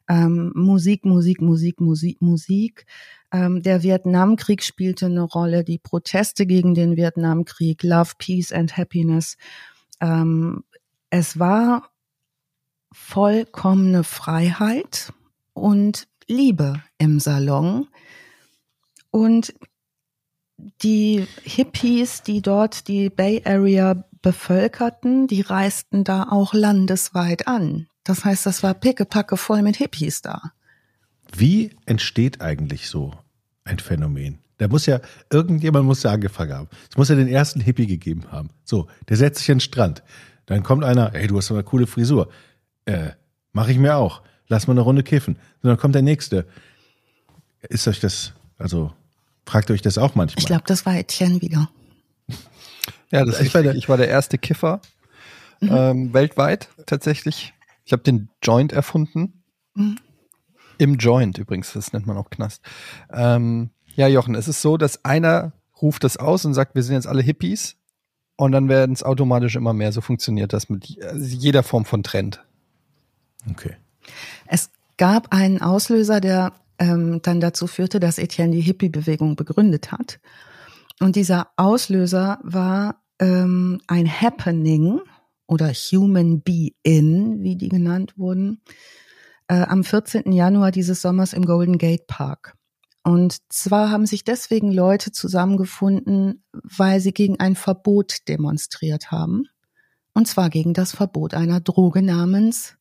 ähm, 0.09 0.53
Musik, 0.55 1.05
Musik, 1.05 1.41
Musik, 1.41 1.81
Musik, 1.81 2.23
Musik. 2.23 2.87
Ähm, 3.35 3.65
der 3.65 3.83
Vietnamkrieg 3.83 4.63
spielte 4.63 5.07
eine 5.07 5.23
Rolle, 5.23 5.65
die 5.65 5.79
Proteste 5.79 6.47
gegen 6.47 6.75
den 6.75 6.97
Vietnamkrieg, 6.97 7.83
Love, 7.83 8.13
Peace 8.17 8.53
and 8.53 8.77
Happiness. 8.77 9.37
Ähm, 10.01 10.63
es 11.11 11.37
war 11.37 11.91
vollkommene 12.93 14.05
Freiheit 14.05 15.13
und 15.53 16.07
Liebe 16.29 16.81
im 16.99 17.19
Salon. 17.19 17.89
Und 19.11 19.53
die 20.83 21.27
Hippies, 21.43 22.23
die 22.23 22.41
dort 22.41 22.87
die 22.87 23.11
Bay 23.11 23.43
Area 23.45 24.05
bevölkerten, 24.23 25.27
die 25.27 25.41
reisten 25.41 26.05
da 26.05 26.29
auch 26.31 26.55
landesweit 26.55 27.49
an. 27.49 27.89
Das 28.05 28.25
heißt, 28.25 28.47
das 28.47 28.63
war 28.63 28.75
pickepacke 28.75 29.37
voll 29.37 29.63
mit 29.63 29.75
Hippies 29.75 30.23
da. 30.23 30.53
Wie 31.33 31.75
entsteht 31.85 32.41
eigentlich 32.41 32.89
so 32.89 33.13
ein 33.65 33.79
Phänomen? 33.79 34.39
Da 34.59 34.69
muss 34.69 34.87
ja, 34.87 35.01
irgendjemand 35.31 35.85
muss 35.85 36.03
ja 36.05 36.13
angefangen 36.13 36.53
haben. 36.53 36.69
Es 36.91 36.97
muss 36.97 37.09
ja 37.09 37.17
den 37.17 37.29
ersten 37.29 37.61
Hippie 37.61 37.87
gegeben 37.87 38.31
haben. 38.31 38.51
So, 38.65 38.87
der 39.09 39.17
setzt 39.17 39.41
sich 39.41 39.51
an 39.51 39.57
den 39.57 39.61
Strand. 39.61 40.03
Dann 40.47 40.63
kommt 40.63 40.85
einer, 40.85 41.11
hey, 41.13 41.27
du 41.27 41.37
hast 41.39 41.51
aber 41.51 41.59
eine 41.61 41.65
coole 41.65 41.87
Frisur. 41.87 42.29
Äh, 42.85 43.11
mach 43.53 43.69
ich 43.69 43.79
mir 43.79 43.97
auch. 43.97 44.23
Lass 44.49 44.67
mal 44.67 44.75
eine 44.75 44.83
Runde 44.83 45.03
kiffen. 45.03 45.37
Und 45.63 45.69
dann 45.69 45.77
kommt 45.79 45.95
der 45.95 46.03
nächste. 46.03 46.47
Ist 47.69 47.89
euch 47.89 47.99
das, 47.99 48.33
also, 48.59 48.93
fragt 49.47 49.71
euch 49.71 49.83
das 49.83 49.99
auch 49.99 50.15
manchmal? 50.15 50.41
Ich 50.41 50.47
glaube, 50.47 50.65
das 50.67 50.85
war 50.87 50.95
Etienne 50.97 51.41
wieder. 51.41 51.69
Ja, 53.11 53.25
das 53.25 53.41
Ich 53.41 53.55
war 53.55 53.63
der- 53.63 53.75
ich 53.75 53.89
war 53.89 53.97
der 53.97 54.09
erste 54.09 54.39
Kiffer 54.39 54.81
ähm, 55.63 56.13
weltweit 56.13 56.69
tatsächlich. 56.87 57.55
Ich 57.87 57.93
habe 57.93 58.03
den 58.03 58.29
Joint 58.43 58.73
erfunden. 58.73 59.43
Mhm. 59.75 59.97
Im 60.79 60.97
Joint 60.97 61.39
übrigens, 61.39 61.73
das 61.73 61.93
nennt 61.93 62.07
man 62.07 62.17
auch 62.17 62.31
Knast. 62.31 62.63
Ähm, 63.13 63.71
ja, 63.95 64.09
Jochen, 64.09 64.35
es 64.35 64.49
ist 64.49 64.63
so, 64.63 64.77
dass 64.77 65.05
einer 65.05 65.53
ruft 65.81 66.05
das 66.05 66.17
aus 66.17 66.45
und 66.45 66.55
sagt, 66.55 66.75
wir 66.75 66.83
sind 66.83 66.95
jetzt 66.95 67.07
alle 67.07 67.23
Hippies 67.23 67.77
und 68.37 68.53
dann 68.53 68.69
werden 68.69 68.93
es 68.93 69.03
automatisch 69.03 69.57
immer 69.57 69.73
mehr. 69.73 69.93
So 69.93 70.01
funktioniert 70.01 70.53
das 70.53 70.69
mit 70.69 70.87
jeder 70.87 71.63
Form 71.63 71.85
von 71.85 72.03
Trend. 72.03 72.45
Okay. 73.51 73.77
Es 74.47 74.71
gab 74.97 75.33
einen 75.33 75.61
Auslöser, 75.61 76.21
der 76.21 76.53
ähm, 76.79 77.21
dann 77.23 77.41
dazu 77.41 77.67
führte, 77.67 78.01
dass 78.01 78.19
Etienne 78.19 78.53
die 78.53 78.61
Hippie-Bewegung 78.61 79.37
begründet 79.37 79.93
hat. 79.93 80.19
Und 81.01 81.17
dieser 81.17 81.49
Auslöser 81.57 82.39
war 82.43 83.03
ähm, 83.21 83.81
ein 83.87 84.09
Happening 84.09 85.01
oder 85.47 85.73
Human 85.73 86.41
Be-In, 86.41 87.43
wie 87.43 87.57
die 87.57 87.69
genannt 87.69 88.15
wurden, 88.17 88.61
äh, 89.49 89.63
am 89.63 89.85
14. 89.85 90.33
Januar 90.33 90.71
dieses 90.71 91.03
Sommers 91.03 91.33
im 91.33 91.45
Golden 91.45 91.79
Gate 91.79 92.07
Park. 92.07 92.55
Und 93.03 93.37
zwar 93.53 93.91
haben 93.91 94.07
sich 94.07 94.25
deswegen 94.25 94.73
Leute 94.73 95.13
zusammengefunden, 95.13 96.43
weil 96.53 97.01
sie 97.01 97.13
gegen 97.13 97.39
ein 97.39 97.55
Verbot 97.55 98.27
demonstriert 98.29 99.11
haben. 99.11 99.45
Und 100.15 100.27
zwar 100.27 100.49
gegen 100.49 100.73
das 100.73 100.93
Verbot 100.93 101.35
einer 101.35 101.61
Droge 101.61 102.01
namens 102.01 102.79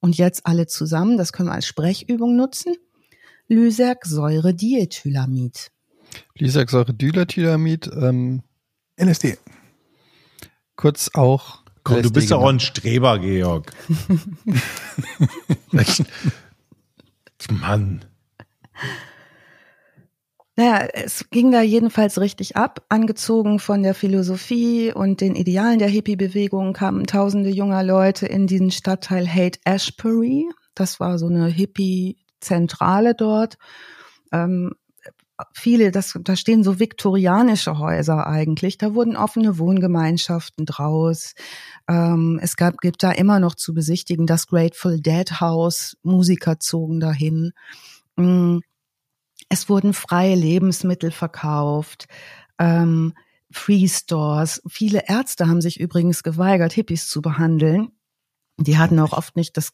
und 0.00 0.18
jetzt 0.18 0.46
alle 0.46 0.66
zusammen, 0.66 1.16
das 1.16 1.32
können 1.32 1.48
wir 1.48 1.54
als 1.54 1.66
Sprechübung 1.66 2.34
nutzen. 2.36 2.74
Lysergsäure-Diethylamid. 3.48 5.70
Lysergsäure-Dylathylamid, 6.36 7.90
ähm, 7.96 8.42
LSD. 8.98 9.38
kurz 10.76 11.10
auch. 11.14 11.63
Komm, 11.84 12.02
du 12.02 12.10
bist 12.10 12.30
doch 12.30 12.40
auch 12.40 12.48
ein 12.48 12.60
Streber, 12.60 13.18
Georg. 13.18 13.72
Mann. 17.50 18.04
Naja, 20.56 20.86
es 20.92 21.28
ging 21.30 21.50
da 21.50 21.62
jedenfalls 21.62 22.20
richtig 22.20 22.56
ab. 22.56 22.86
Angezogen 22.88 23.58
von 23.58 23.82
der 23.82 23.94
Philosophie 23.94 24.92
und 24.92 25.20
den 25.20 25.34
Idealen 25.34 25.80
der 25.80 25.88
Hippie-Bewegung 25.88 26.72
kamen 26.72 27.06
tausende 27.06 27.50
junger 27.50 27.82
Leute 27.82 28.26
in 28.26 28.46
diesen 28.46 28.70
Stadtteil 28.70 29.28
Haight 29.28 29.58
Ashbury. 29.64 30.48
Das 30.74 31.00
war 31.00 31.18
so 31.18 31.26
eine 31.26 31.48
Hippie-Zentrale 31.48 33.14
dort. 33.16 33.56
Ähm, 34.32 34.74
viele, 35.52 35.90
das, 35.90 36.18
da 36.22 36.36
stehen 36.36 36.64
so 36.64 36.78
viktorianische 36.78 37.78
Häuser 37.78 38.26
eigentlich. 38.26 38.78
Da 38.78 38.94
wurden 38.94 39.16
offene 39.16 39.58
Wohngemeinschaften 39.58 40.66
draus. 40.66 41.34
Ähm, 41.88 42.38
es 42.42 42.56
gab, 42.56 42.78
gibt 42.78 43.02
da 43.02 43.12
immer 43.12 43.40
noch 43.40 43.54
zu 43.54 43.74
besichtigen 43.74 44.26
das 44.26 44.46
Grateful 44.46 45.00
Dead 45.00 45.40
House. 45.40 45.96
Musiker 46.02 46.58
zogen 46.58 47.00
dahin. 47.00 47.52
Mm. 48.16 48.58
Es 49.48 49.68
wurden 49.68 49.92
freie 49.92 50.34
Lebensmittel 50.34 51.10
verkauft, 51.10 52.06
ähm, 52.58 53.12
Free 53.50 53.86
Stores. 53.86 54.62
Viele 54.66 55.04
Ärzte 55.06 55.46
haben 55.46 55.60
sich 55.60 55.78
übrigens 55.78 56.22
geweigert, 56.22 56.72
Hippies 56.72 57.08
zu 57.08 57.22
behandeln. 57.22 57.92
Die 58.56 58.78
hatten 58.78 58.98
auch 58.98 59.12
oft 59.12 59.36
nicht 59.36 59.56
das. 59.56 59.72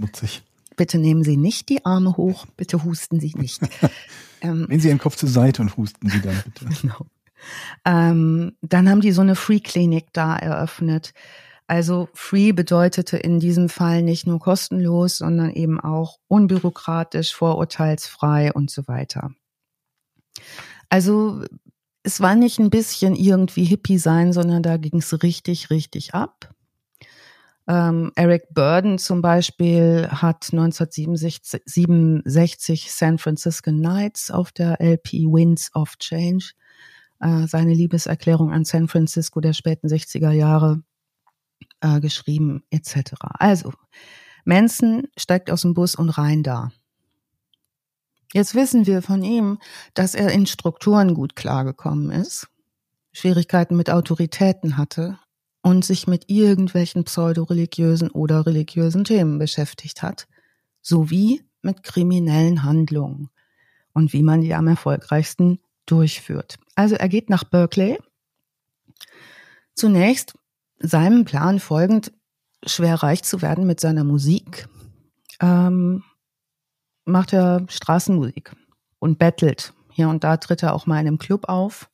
Mutzig. 0.00 0.42
Bitte 0.76 0.98
nehmen 0.98 1.24
Sie 1.24 1.36
nicht 1.36 1.68
die 1.68 1.84
Arme 1.84 2.16
hoch, 2.16 2.46
bitte 2.56 2.84
husten 2.84 3.20
Sie 3.20 3.32
nicht. 3.36 3.62
ähm, 4.40 4.66
Nehmen 4.68 4.80
Sie 4.80 4.88
Ihren 4.88 4.98
Kopf 4.98 5.16
zur 5.16 5.28
Seite 5.28 5.62
und 5.62 5.76
husten 5.76 6.08
Sie 6.08 6.20
dann 6.20 6.42
bitte. 6.44 6.66
Genau. 6.82 7.06
Ähm, 7.84 8.56
dann 8.62 8.88
haben 8.88 9.02
die 9.02 9.12
so 9.12 9.20
eine 9.20 9.36
Free-Klinik 9.36 10.06
da 10.12 10.36
eröffnet. 10.36 11.12
Also 11.68 12.08
Free 12.14 12.52
bedeutete 12.52 13.16
in 13.16 13.40
diesem 13.40 13.68
Fall 13.68 14.02
nicht 14.02 14.26
nur 14.26 14.38
kostenlos, 14.38 15.18
sondern 15.18 15.50
eben 15.50 15.80
auch 15.80 16.18
unbürokratisch, 16.28 17.34
vorurteilsfrei 17.34 18.52
und 18.52 18.70
so 18.70 18.86
weiter. 18.88 19.32
Also 20.88 21.44
es 22.04 22.20
war 22.20 22.36
nicht 22.36 22.60
ein 22.60 22.70
bisschen 22.70 23.16
irgendwie 23.16 23.64
Hippie 23.64 23.98
sein, 23.98 24.32
sondern 24.32 24.62
da 24.62 24.76
ging 24.76 24.98
es 24.98 25.22
richtig, 25.22 25.70
richtig 25.70 26.14
ab. 26.14 26.54
Ähm, 27.68 28.12
Eric 28.14 28.54
Burden 28.54 28.96
zum 28.98 29.22
Beispiel 29.22 30.08
hat 30.10 30.50
1967 30.52 32.92
San 32.92 33.18
Francisco 33.18 33.72
Nights 33.72 34.30
auf 34.30 34.52
der 34.52 34.80
LP 34.80 35.24
Winds 35.24 35.74
of 35.74 35.96
Change 35.98 36.52
äh, 37.20 37.48
seine 37.48 37.74
Liebeserklärung 37.74 38.52
an 38.52 38.64
San 38.64 38.86
Francisco 38.86 39.40
der 39.40 39.52
späten 39.52 39.88
60er 39.88 40.30
Jahre 40.30 40.84
äh, 41.80 41.98
geschrieben 42.00 42.62
etc. 42.70 43.14
Also, 43.20 43.72
Manson 44.44 45.08
steigt 45.16 45.50
aus 45.50 45.62
dem 45.62 45.74
Bus 45.74 45.96
und 45.96 46.10
rein 46.10 46.44
da. 46.44 46.70
Jetzt 48.32 48.54
wissen 48.54 48.86
wir 48.86 49.02
von 49.02 49.24
ihm, 49.24 49.58
dass 49.94 50.14
er 50.14 50.30
in 50.30 50.46
Strukturen 50.46 51.14
gut 51.14 51.34
klargekommen 51.34 52.12
ist, 52.12 52.46
Schwierigkeiten 53.12 53.76
mit 53.76 53.90
Autoritäten 53.90 54.76
hatte 54.76 55.18
und 55.66 55.84
sich 55.84 56.06
mit 56.06 56.30
irgendwelchen 56.30 57.02
pseudoreligiösen 57.02 58.08
oder 58.12 58.46
religiösen 58.46 59.02
Themen 59.02 59.36
beschäftigt 59.36 60.00
hat, 60.00 60.28
sowie 60.80 61.42
mit 61.60 61.82
kriminellen 61.82 62.62
Handlungen 62.62 63.30
und 63.92 64.12
wie 64.12 64.22
man 64.22 64.42
die 64.42 64.54
am 64.54 64.68
erfolgreichsten 64.68 65.58
durchführt. 65.84 66.60
Also 66.76 66.94
er 66.94 67.08
geht 67.08 67.30
nach 67.30 67.42
Berkeley. 67.42 67.98
Zunächst 69.74 70.34
seinem 70.78 71.24
Plan 71.24 71.58
folgend, 71.58 72.12
schwer 72.64 73.02
reich 73.02 73.24
zu 73.24 73.42
werden 73.42 73.66
mit 73.66 73.80
seiner 73.80 74.04
Musik, 74.04 74.68
ähm, 75.40 76.04
macht 77.04 77.32
er 77.32 77.66
Straßenmusik 77.68 78.54
und 79.00 79.18
bettelt. 79.18 79.72
Hier 79.90 80.10
und 80.10 80.22
da 80.22 80.36
tritt 80.36 80.62
er 80.62 80.74
auch 80.74 80.86
mal 80.86 81.00
in 81.00 81.08
einem 81.08 81.18
Club 81.18 81.48
auf. 81.48 81.90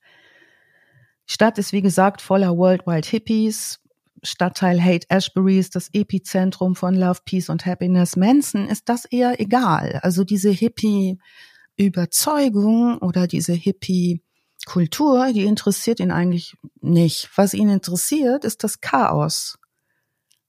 Die 1.32 1.34
Stadt 1.34 1.56
ist, 1.56 1.72
wie 1.72 1.80
gesagt, 1.80 2.20
voller 2.20 2.58
Worldwide 2.58 3.08
Hippies. 3.08 3.80
Stadtteil 4.22 4.84
Hate 4.84 5.06
Ashbury 5.08 5.58
ist 5.58 5.74
das 5.74 5.88
Epizentrum 5.94 6.76
von 6.76 6.94
Love, 6.94 7.20
Peace 7.24 7.48
und 7.48 7.64
Happiness. 7.64 8.16
Manson 8.16 8.68
ist 8.68 8.90
das 8.90 9.06
eher 9.06 9.40
egal. 9.40 9.98
Also 10.02 10.24
diese 10.24 10.50
Hippie-Überzeugung 10.50 12.98
oder 12.98 13.26
diese 13.26 13.54
Hippie-Kultur, 13.54 15.32
die 15.32 15.44
interessiert 15.44 16.00
ihn 16.00 16.10
eigentlich 16.10 16.54
nicht. 16.82 17.30
Was 17.34 17.54
ihn 17.54 17.70
interessiert, 17.70 18.44
ist 18.44 18.62
das 18.62 18.82
Chaos, 18.82 19.58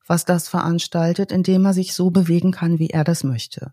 was 0.05 0.25
das 0.25 0.49
veranstaltet, 0.49 1.31
indem 1.31 1.63
er 1.63 1.73
sich 1.73 1.93
so 1.93 2.11
bewegen 2.11 2.51
kann, 2.51 2.77
wie 2.77 2.89
er 2.89 3.05
das 3.05 3.23
möchte. 3.23 3.71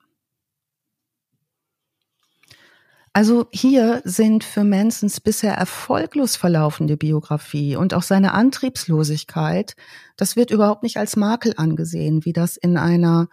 Also 3.12 3.48
hier 3.50 4.02
sind 4.04 4.44
für 4.44 4.62
Mansons 4.62 5.20
bisher 5.20 5.54
erfolglos 5.54 6.36
verlaufende 6.36 6.96
Biografie 6.96 7.74
und 7.74 7.92
auch 7.92 8.02
seine 8.02 8.32
Antriebslosigkeit, 8.34 9.74
das 10.16 10.36
wird 10.36 10.52
überhaupt 10.52 10.84
nicht 10.84 10.96
als 10.96 11.16
Makel 11.16 11.54
angesehen, 11.56 12.24
wie 12.24 12.32
das 12.32 12.56
in 12.56 12.76
einer 12.76 13.28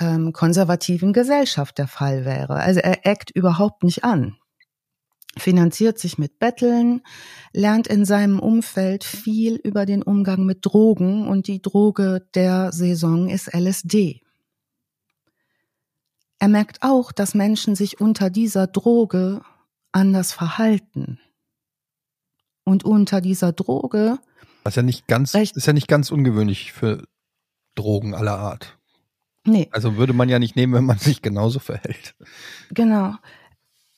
ähm, 0.00 0.32
konservativen 0.32 1.12
Gesellschaft 1.12 1.78
der 1.78 1.86
Fall 1.86 2.24
wäre. 2.24 2.54
Also 2.54 2.80
er 2.80 3.06
eckt 3.06 3.30
überhaupt 3.30 3.84
nicht 3.84 4.02
an, 4.02 4.36
finanziert 5.36 6.00
sich 6.00 6.18
mit 6.18 6.40
Betteln, 6.40 7.02
lernt 7.52 7.86
in 7.86 8.04
seinem 8.04 8.40
Umfeld 8.40 9.04
viel 9.04 9.54
über 9.54 9.86
den 9.86 10.02
Umgang 10.02 10.44
mit 10.44 10.66
Drogen 10.66 11.28
und 11.28 11.46
die 11.46 11.62
Droge 11.62 12.26
der 12.34 12.72
Saison 12.72 13.28
ist 13.28 13.54
LSD. 13.54 14.22
Er 16.40 16.48
merkt 16.48 16.78
auch, 16.80 17.12
dass 17.12 17.34
Menschen 17.34 17.76
sich 17.76 18.00
unter 18.00 18.30
dieser 18.30 18.66
Droge 18.66 19.42
anders 19.92 20.32
verhalten. 20.32 21.20
Und 22.64 22.84
unter 22.84 23.20
dieser 23.20 23.52
Droge. 23.52 24.18
Was 24.64 24.74
ja 24.74 24.82
nicht 24.82 25.06
ganz, 25.06 25.34
ist 25.34 25.66
ja 25.66 25.72
nicht 25.72 25.88
ganz 25.88 26.10
ungewöhnlich 26.10 26.72
für 26.72 27.04
Drogen 27.74 28.14
aller 28.14 28.38
Art. 28.38 28.78
Nee. 29.44 29.68
Also 29.72 29.96
würde 29.96 30.12
man 30.12 30.28
ja 30.28 30.38
nicht 30.38 30.56
nehmen, 30.56 30.74
wenn 30.74 30.84
man 30.84 30.98
sich 30.98 31.22
genauso 31.22 31.58
verhält. 31.58 32.14
Genau. 32.70 33.14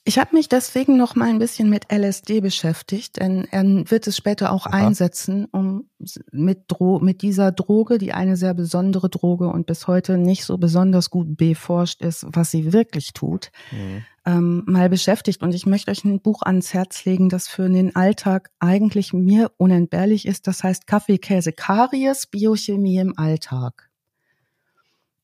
Ich 0.05 0.19
habe 0.19 0.35
mich 0.35 0.49
deswegen 0.49 0.97
noch 0.97 1.15
mal 1.15 1.29
ein 1.29 1.39
bisschen 1.39 1.71
mit 1.71 1.93
LSD 1.93 2.41
beschäftigt, 2.41 3.21
denn 3.21 3.47
er 3.53 3.63
wird 3.89 4.09
es 4.09 4.17
später 4.17 4.51
auch 4.51 4.67
Aha. 4.67 4.87
einsetzen, 4.87 5.47
um 5.53 5.89
mit, 6.33 6.65
Dro 6.67 6.99
mit 6.99 7.23
dieser 7.23 7.53
Droge, 7.53 7.99
die 7.99 8.13
eine 8.13 8.37
sehr 8.37 8.53
besondere 8.53 9.09
Droge 9.09 9.47
und 9.47 9.67
bis 9.67 9.87
heute 9.87 10.19
nicht 10.19 10.45
so 10.45 10.59
besonders 10.59 11.09
gut 11.09 11.37
beforscht 11.37 12.03
ist, 12.03 12.27
was 12.29 12.51
sie 12.51 12.73
wirklich 12.73 13.13
tut, 13.13 13.53
mhm. 13.71 14.05
ähm, 14.27 14.65
mal 14.67 14.89
beschäftigt. 14.89 15.41
Und 15.41 15.55
ich 15.55 15.67
möchte 15.67 15.93
euch 15.93 16.05
ein 16.05 16.21
Buch 16.21 16.43
ans 16.43 16.75
Herz 16.75 17.05
legen, 17.05 17.29
das 17.29 17.47
für 17.47 17.69
den 17.69 17.95
Alltag 17.95 18.51
eigentlich 18.59 19.13
mir 19.13 19.53
unentbehrlich 19.57 20.27
ist. 20.27 20.49
Das 20.49 20.65
heißt 20.65 20.89
Kaffee, 20.89 21.19
Käse, 21.19 21.53
Karies, 21.53 22.27
Biochemie 22.27 22.99
im 22.99 23.17
Alltag. 23.17 23.89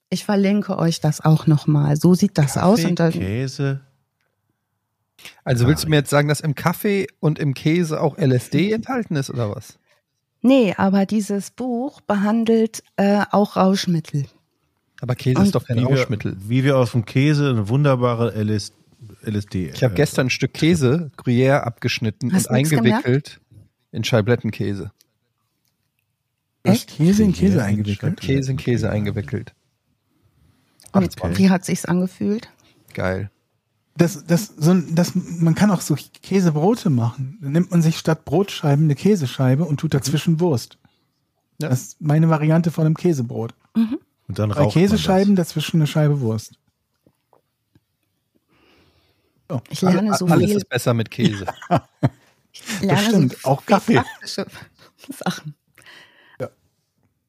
Ich 0.09 0.25
verlinke 0.25 0.79
euch 0.79 1.01
das 1.01 1.21
auch 1.21 1.49
noch 1.49 1.67
mal. 1.67 1.97
So 1.97 2.15
sieht 2.15 2.39
das 2.39 2.55
Kaffee, 2.55 2.65
aus. 2.65 2.85
Und 2.85 3.01
dann, 3.01 3.13
Käse, 3.13 3.81
also 5.45 5.67
willst 5.67 5.85
du 5.85 5.89
mir 5.89 5.97
jetzt 5.97 6.11
sagen, 6.11 6.29
dass 6.29 6.41
im 6.41 6.55
Kaffee 6.55 7.07
und 7.21 7.39
im 7.39 7.55
Käse 7.55 8.01
auch 8.01 8.19
LSD 8.19 8.73
enthalten 8.73 9.17
ist 9.17 9.31
oder 9.31 9.55
was? 9.55 9.79
Nee, 10.43 10.75
aber 10.77 11.07
dieses 11.07 11.51
Buch 11.51 12.01
behandelt 12.01 12.83
äh, 12.97 13.25
auch 13.31 13.57
Rauschmittel. 13.57 14.27
Aber 15.01 15.15
Käse 15.15 15.39
und 15.39 15.47
ist 15.47 15.55
doch 15.55 15.67
kein 15.67 15.79
wie 15.79 15.83
Rauschmittel. 15.83 16.37
Wir, 16.41 16.49
wie 16.49 16.65
wir 16.65 16.79
aus 16.79 16.93
dem 16.93 17.05
Käse 17.05 17.51
eine 17.51 17.69
wunderbare 17.69 18.33
LS, 18.41 18.73
LSD. 19.23 19.71
Ich 19.71 19.83
habe 19.83 19.95
äh, 19.95 19.97
gestern 19.97 20.27
ein 20.27 20.31
Stück 20.31 20.55
Käse, 20.55 21.11
Gruyère, 21.17 21.61
abgeschnitten 21.61 22.33
Hast 22.33 22.49
und 22.49 22.57
eingewickelt 22.57 23.05
gemerkt? 23.05 23.41
in 23.93 24.05
Scheiblettenkäse. 24.05 24.93
Echt? 26.63 26.97
Käse 26.97 27.25
in 27.25 27.33
Käse 27.33 27.63
eingewickelt? 27.63 28.21
Käse 28.21 28.51
in 28.51 28.57
Käse 28.57 28.91
eingewickelt. 28.91 29.55
Und 30.93 31.17
wie 31.39 31.51
hat 31.51 31.65
sich's 31.65 31.85
angefühlt? 31.85 32.49
Geil 32.95 33.31
das, 33.99 34.25
das, 34.25 34.53
so, 34.57 34.75
das, 34.75 35.13
man 35.15 35.55
kann 35.55 35.71
auch 35.71 35.81
so 35.81 35.97
Käsebrote 36.23 36.89
machen. 36.89 37.39
Dann 37.43 37.53
nimmt 37.53 37.73
man 37.73 37.83
sich 37.83 37.99
statt 37.99 38.25
Brotscheiben 38.25 38.85
eine 38.85 38.95
Käsescheibe 38.95 39.65
und 39.65 39.81
tut 39.81 39.93
dazwischen 39.93 40.41
Wurst. 40.41 40.79
Ja. 41.61 41.69
Das 41.69 41.83
ist 41.83 42.01
meine 42.01 42.31
Variante 42.31 42.71
von 42.71 42.87
einem 42.87 42.97
Käsebrot. 42.97 43.55
Mhm. 43.75 43.99
Und 44.29 44.39
dann 44.39 44.51
Drei 44.51 44.69
Käsescheiben, 44.69 45.35
dazwischen 45.35 45.79
eine 45.79 45.89
Scheibe 45.89 46.21
Wurst. 46.21 46.53
So. 49.51 49.61
Ich 49.71 49.81
lerne 49.81 50.15
so 50.17 50.27
Alles 50.27 50.47
viel. 50.47 50.57
ist 50.59 50.69
besser 50.69 50.95
mit 50.95 51.11
Käse. 51.11 51.47
ich 52.53 52.81
lerne 52.81 53.03
stimmt, 53.03 53.37
so 53.39 53.49
auch 53.49 53.67
Kaffee. 53.67 54.01
Sachen. 55.11 55.55
Ja. 56.39 56.51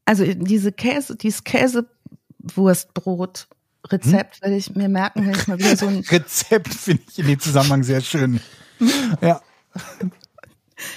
Also 0.06 0.26
diese 0.26 0.72
Käse, 0.72 1.16
dieses 1.16 1.44
Käsewurstbrot 1.44 3.48
Rezept 3.88 4.36
hm? 4.36 4.42
werde 4.42 4.56
ich 4.58 4.76
mir 4.76 4.90
merken, 4.90 5.26
wenn 5.26 5.34
ich 5.34 5.48
mal 5.48 5.58
wieder 5.58 5.76
so 5.76 5.88
ein 5.88 6.00
Rezept 6.12 6.74
finde 6.74 7.04
ich 7.10 7.20
in 7.20 7.28
dem 7.28 7.40
Zusammenhang 7.40 7.84
sehr 7.84 8.02
schön. 8.02 8.40
ja. 9.22 9.42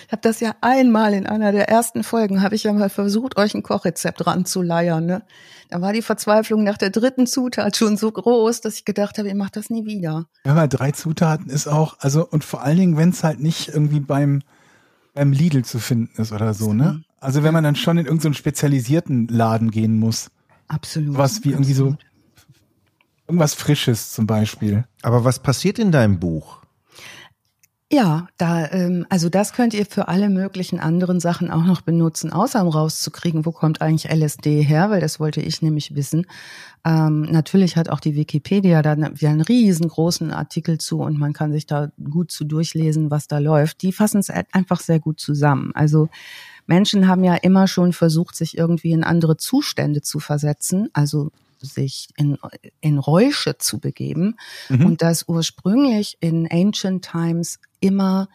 Ich 0.06 0.12
habe 0.12 0.22
das 0.22 0.40
ja 0.40 0.54
einmal 0.60 1.14
in 1.14 1.26
einer 1.26 1.52
der 1.52 1.68
ersten 1.68 2.04
Folgen, 2.04 2.42
habe 2.42 2.54
ich 2.54 2.64
ja 2.64 2.72
mal 2.72 2.88
versucht, 2.88 3.36
euch 3.36 3.54
ein 3.54 3.62
Kochrezept 3.62 4.24
ranzuleiern. 4.26 5.04
Ne? 5.04 5.22
Da 5.70 5.80
war 5.80 5.92
die 5.92 6.02
Verzweiflung 6.02 6.62
nach 6.62 6.78
der 6.78 6.90
dritten 6.90 7.26
Zutat 7.26 7.76
schon 7.76 7.96
so 7.96 8.12
groß, 8.12 8.60
dass 8.60 8.76
ich 8.76 8.84
gedacht 8.84 9.18
habe, 9.18 9.28
ihr 9.28 9.34
macht 9.34 9.56
das 9.56 9.70
nie 9.70 9.84
wieder. 9.84 10.26
Ja, 10.44 10.54
mal 10.54 10.68
drei 10.68 10.92
Zutaten 10.92 11.50
ist 11.50 11.66
auch, 11.66 11.96
also 12.00 12.26
und 12.28 12.44
vor 12.44 12.62
allen 12.62 12.76
Dingen, 12.76 12.96
wenn 12.96 13.10
es 13.10 13.24
halt 13.24 13.40
nicht 13.40 13.68
irgendwie 13.68 14.00
beim, 14.00 14.42
beim 15.14 15.32
Lidl 15.32 15.64
zu 15.64 15.78
finden 15.78 16.20
ist 16.20 16.30
oder 16.32 16.54
so, 16.54 16.72
ne? 16.72 17.02
Also 17.20 17.44
wenn 17.44 17.54
man 17.54 17.64
dann 17.64 17.76
schon 17.76 17.98
in 17.98 18.06
irgendeinen 18.06 18.34
so 18.34 18.38
spezialisierten 18.38 19.28
Laden 19.28 19.70
gehen 19.70 19.98
muss. 19.98 20.30
Absolut. 20.68 21.16
Was 21.16 21.44
wie 21.44 21.50
irgendwie 21.50 21.74
so 21.74 21.96
Irgendwas 23.32 23.54
Frisches 23.54 24.12
zum 24.12 24.26
Beispiel. 24.26 24.84
Aber 25.00 25.24
was 25.24 25.38
passiert 25.38 25.78
in 25.78 25.90
deinem 25.90 26.20
Buch? 26.20 26.58
Ja, 27.90 28.26
da, 28.36 28.70
ähm, 28.70 29.06
also 29.08 29.30
das 29.30 29.54
könnt 29.54 29.72
ihr 29.72 29.86
für 29.86 30.08
alle 30.08 30.28
möglichen 30.28 30.78
anderen 30.78 31.18
Sachen 31.18 31.50
auch 31.50 31.64
noch 31.64 31.80
benutzen, 31.80 32.30
außer 32.30 32.60
um 32.60 32.68
rauszukriegen, 32.68 33.46
wo 33.46 33.52
kommt 33.52 33.80
eigentlich 33.80 34.12
LSD 34.12 34.60
her, 34.60 34.90
weil 34.90 35.00
das 35.00 35.18
wollte 35.18 35.40
ich 35.40 35.62
nämlich 35.62 35.94
wissen. 35.94 36.26
Ähm, 36.84 37.22
natürlich 37.22 37.76
hat 37.78 37.88
auch 37.88 38.00
die 38.00 38.16
Wikipedia 38.16 38.82
da 38.82 38.92
einen 38.92 39.40
riesengroßen 39.40 40.30
Artikel 40.30 40.76
zu 40.76 41.00
und 41.00 41.18
man 41.18 41.32
kann 41.32 41.52
sich 41.52 41.64
da 41.64 41.88
gut 42.04 42.30
zu 42.30 42.44
durchlesen, 42.44 43.10
was 43.10 43.28
da 43.28 43.38
läuft. 43.38 43.80
Die 43.80 43.92
fassen 43.92 44.18
es 44.18 44.28
einfach 44.28 44.80
sehr 44.80 45.00
gut 45.00 45.20
zusammen. 45.20 45.72
Also 45.74 46.10
Menschen 46.66 47.08
haben 47.08 47.24
ja 47.24 47.36
immer 47.36 47.66
schon 47.66 47.94
versucht, 47.94 48.36
sich 48.36 48.58
irgendwie 48.58 48.92
in 48.92 49.04
andere 49.04 49.38
Zustände 49.38 50.02
zu 50.02 50.20
versetzen, 50.20 50.90
also 50.92 51.30
sich 51.66 52.08
in, 52.16 52.36
in 52.80 52.98
Räusche 52.98 53.58
zu 53.58 53.78
begeben 53.78 54.36
mhm. 54.68 54.86
und 54.86 55.02
das 55.02 55.28
ursprünglich 55.28 56.16
in 56.20 56.48
Ancient 56.50 57.04
Times 57.04 57.58
immer 57.80 58.28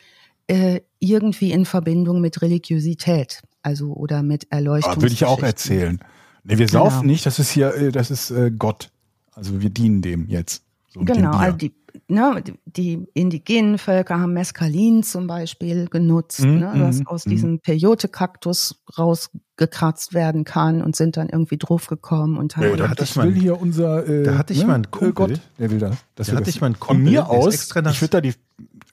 äh, 0.47 0.81
irgendwie 0.99 1.51
in 1.51 1.65
Verbindung 1.65 2.21
mit 2.21 2.41
Religiosität, 2.41 3.41
also 3.61 3.93
oder 3.93 4.23
mit 4.23 4.47
Erleuchtung. 4.51 4.93
Ah, 4.93 5.01
würde 5.01 5.13
ich 5.13 5.25
auch 5.25 5.43
erzählen. 5.43 5.99
Nee, 6.43 6.57
wir 6.57 6.69
saufen 6.69 7.01
genau. 7.01 7.11
nicht, 7.11 7.25
das 7.25 7.39
ist 7.39 7.51
hier, 7.51 7.73
äh, 7.75 7.91
das 7.91 8.11
ist 8.11 8.31
äh, 8.31 8.51
Gott. 8.51 8.89
Also 9.33 9.61
wir 9.61 9.69
dienen 9.69 10.01
dem 10.01 10.27
jetzt. 10.27 10.63
So 10.87 11.01
genau, 11.01 11.31
also 11.31 11.57
die, 11.57 11.73
ne, 12.07 12.43
die- 12.65 13.07
indigenen 13.13 13.77
Völker 13.77 14.19
haben 14.19 14.33
Mescalin 14.33 15.03
zum 15.03 15.27
Beispiel 15.27 15.87
genutzt, 15.87 16.41
Mhm, 16.41 16.59
ne, 16.59 16.73
das 16.77 16.99
mhm, 16.99 17.07
aus 17.07 17.25
mhm. 17.25 17.29
diesem 17.31 17.59
Peyote-Kaktus 17.59 18.83
rausgekratzt 18.97 20.13
werden 20.13 20.43
kann 20.43 20.81
und 20.81 20.95
sind 20.95 21.17
dann 21.17 21.29
irgendwie 21.29 21.57
draufgekommen 21.57 22.37
und 22.37 22.55
Ja, 22.55 22.63
haben 22.63 22.77
da 22.77 22.89
hatte 22.89 22.95
das 23.01 23.09
ich 23.11 23.15
mal- 23.15 23.27
will 23.27 23.35
hier 23.41 23.59
unser 23.61 24.07
äh, 24.07 24.23
da 24.23 24.37
hatte 24.37 24.53
ich 24.53 24.65
mal 24.65 24.75
einen 24.75 24.83
äh, 24.85 24.87
Kumpel. 24.89 25.13
Gott, 25.13 25.41
der 25.59 25.71
will 25.71 25.79
das. 25.79 25.95
das 26.15 26.27
Da 26.27 26.33
hatte 26.33 26.45
das. 26.45 26.55
ich 26.55 26.61
mal 26.61 26.67
einen 26.67 26.75
von 26.75 26.87
Kumpel, 26.87 27.03
mir 27.05 27.11
der 27.11 27.23
ist 27.23 27.29
aus, 27.29 27.53
extra 27.53 27.89
ich 27.89 28.01
würde 28.01 28.11
da 28.11 28.21
die, 28.21 28.33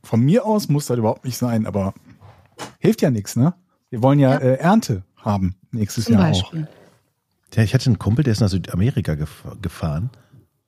von 0.03 0.21
mir 0.21 0.45
aus 0.45 0.69
muss 0.69 0.87
das 0.87 0.99
überhaupt 0.99 1.25
nicht 1.25 1.37
sein, 1.39 1.67
aber 1.67 1.95
hilft 2.79 3.03
ja 3.03 3.11
nichts, 3.11 3.37
ne? 3.37 3.55
Wir 3.91 4.03
wollen 4.03 4.19
ja, 4.19 4.33
Ja. 4.33 4.39
Äh, 4.39 4.55
Ernte 4.57 5.03
haben 5.17 5.55
nächstes 5.71 6.05
zum 6.07 6.15
Jahr 6.15 6.25
Beispiel. 6.29 6.69
Ja, 7.55 7.63
ich 7.63 7.73
hatte 7.73 7.87
einen 7.87 7.99
Kumpel, 8.01 8.25
der 8.25 8.33
ist 8.33 8.41
nach 8.41 8.49
Südamerika 8.49 9.13
gef- 9.13 9.61
gefahren, 9.63 10.11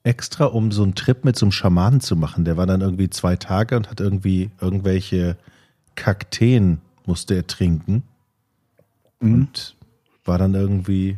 extra 0.06 0.44
um 0.44 0.70
so 0.70 0.84
einen 0.84 0.94
Trip 0.94 1.24
mit 1.24 1.36
so 1.36 1.46
einem 1.46 1.52
Schamanen 1.52 2.00
zu 2.00 2.14
machen. 2.16 2.44
Der 2.44 2.56
war 2.56 2.66
dann 2.66 2.80
irgendwie 2.80 3.10
zwei 3.10 3.36
Tage 3.36 3.76
und 3.76 3.90
hat 3.90 4.00
irgendwie 4.00 4.50
irgendwelche 4.60 5.36
Kakteen 5.96 6.80
musste 7.04 7.34
er 7.34 7.46
trinken. 7.46 8.02
Mhm. 9.20 9.34
und 9.34 9.76
war 10.24 10.38
dann 10.38 10.54
irgendwie 10.54 11.16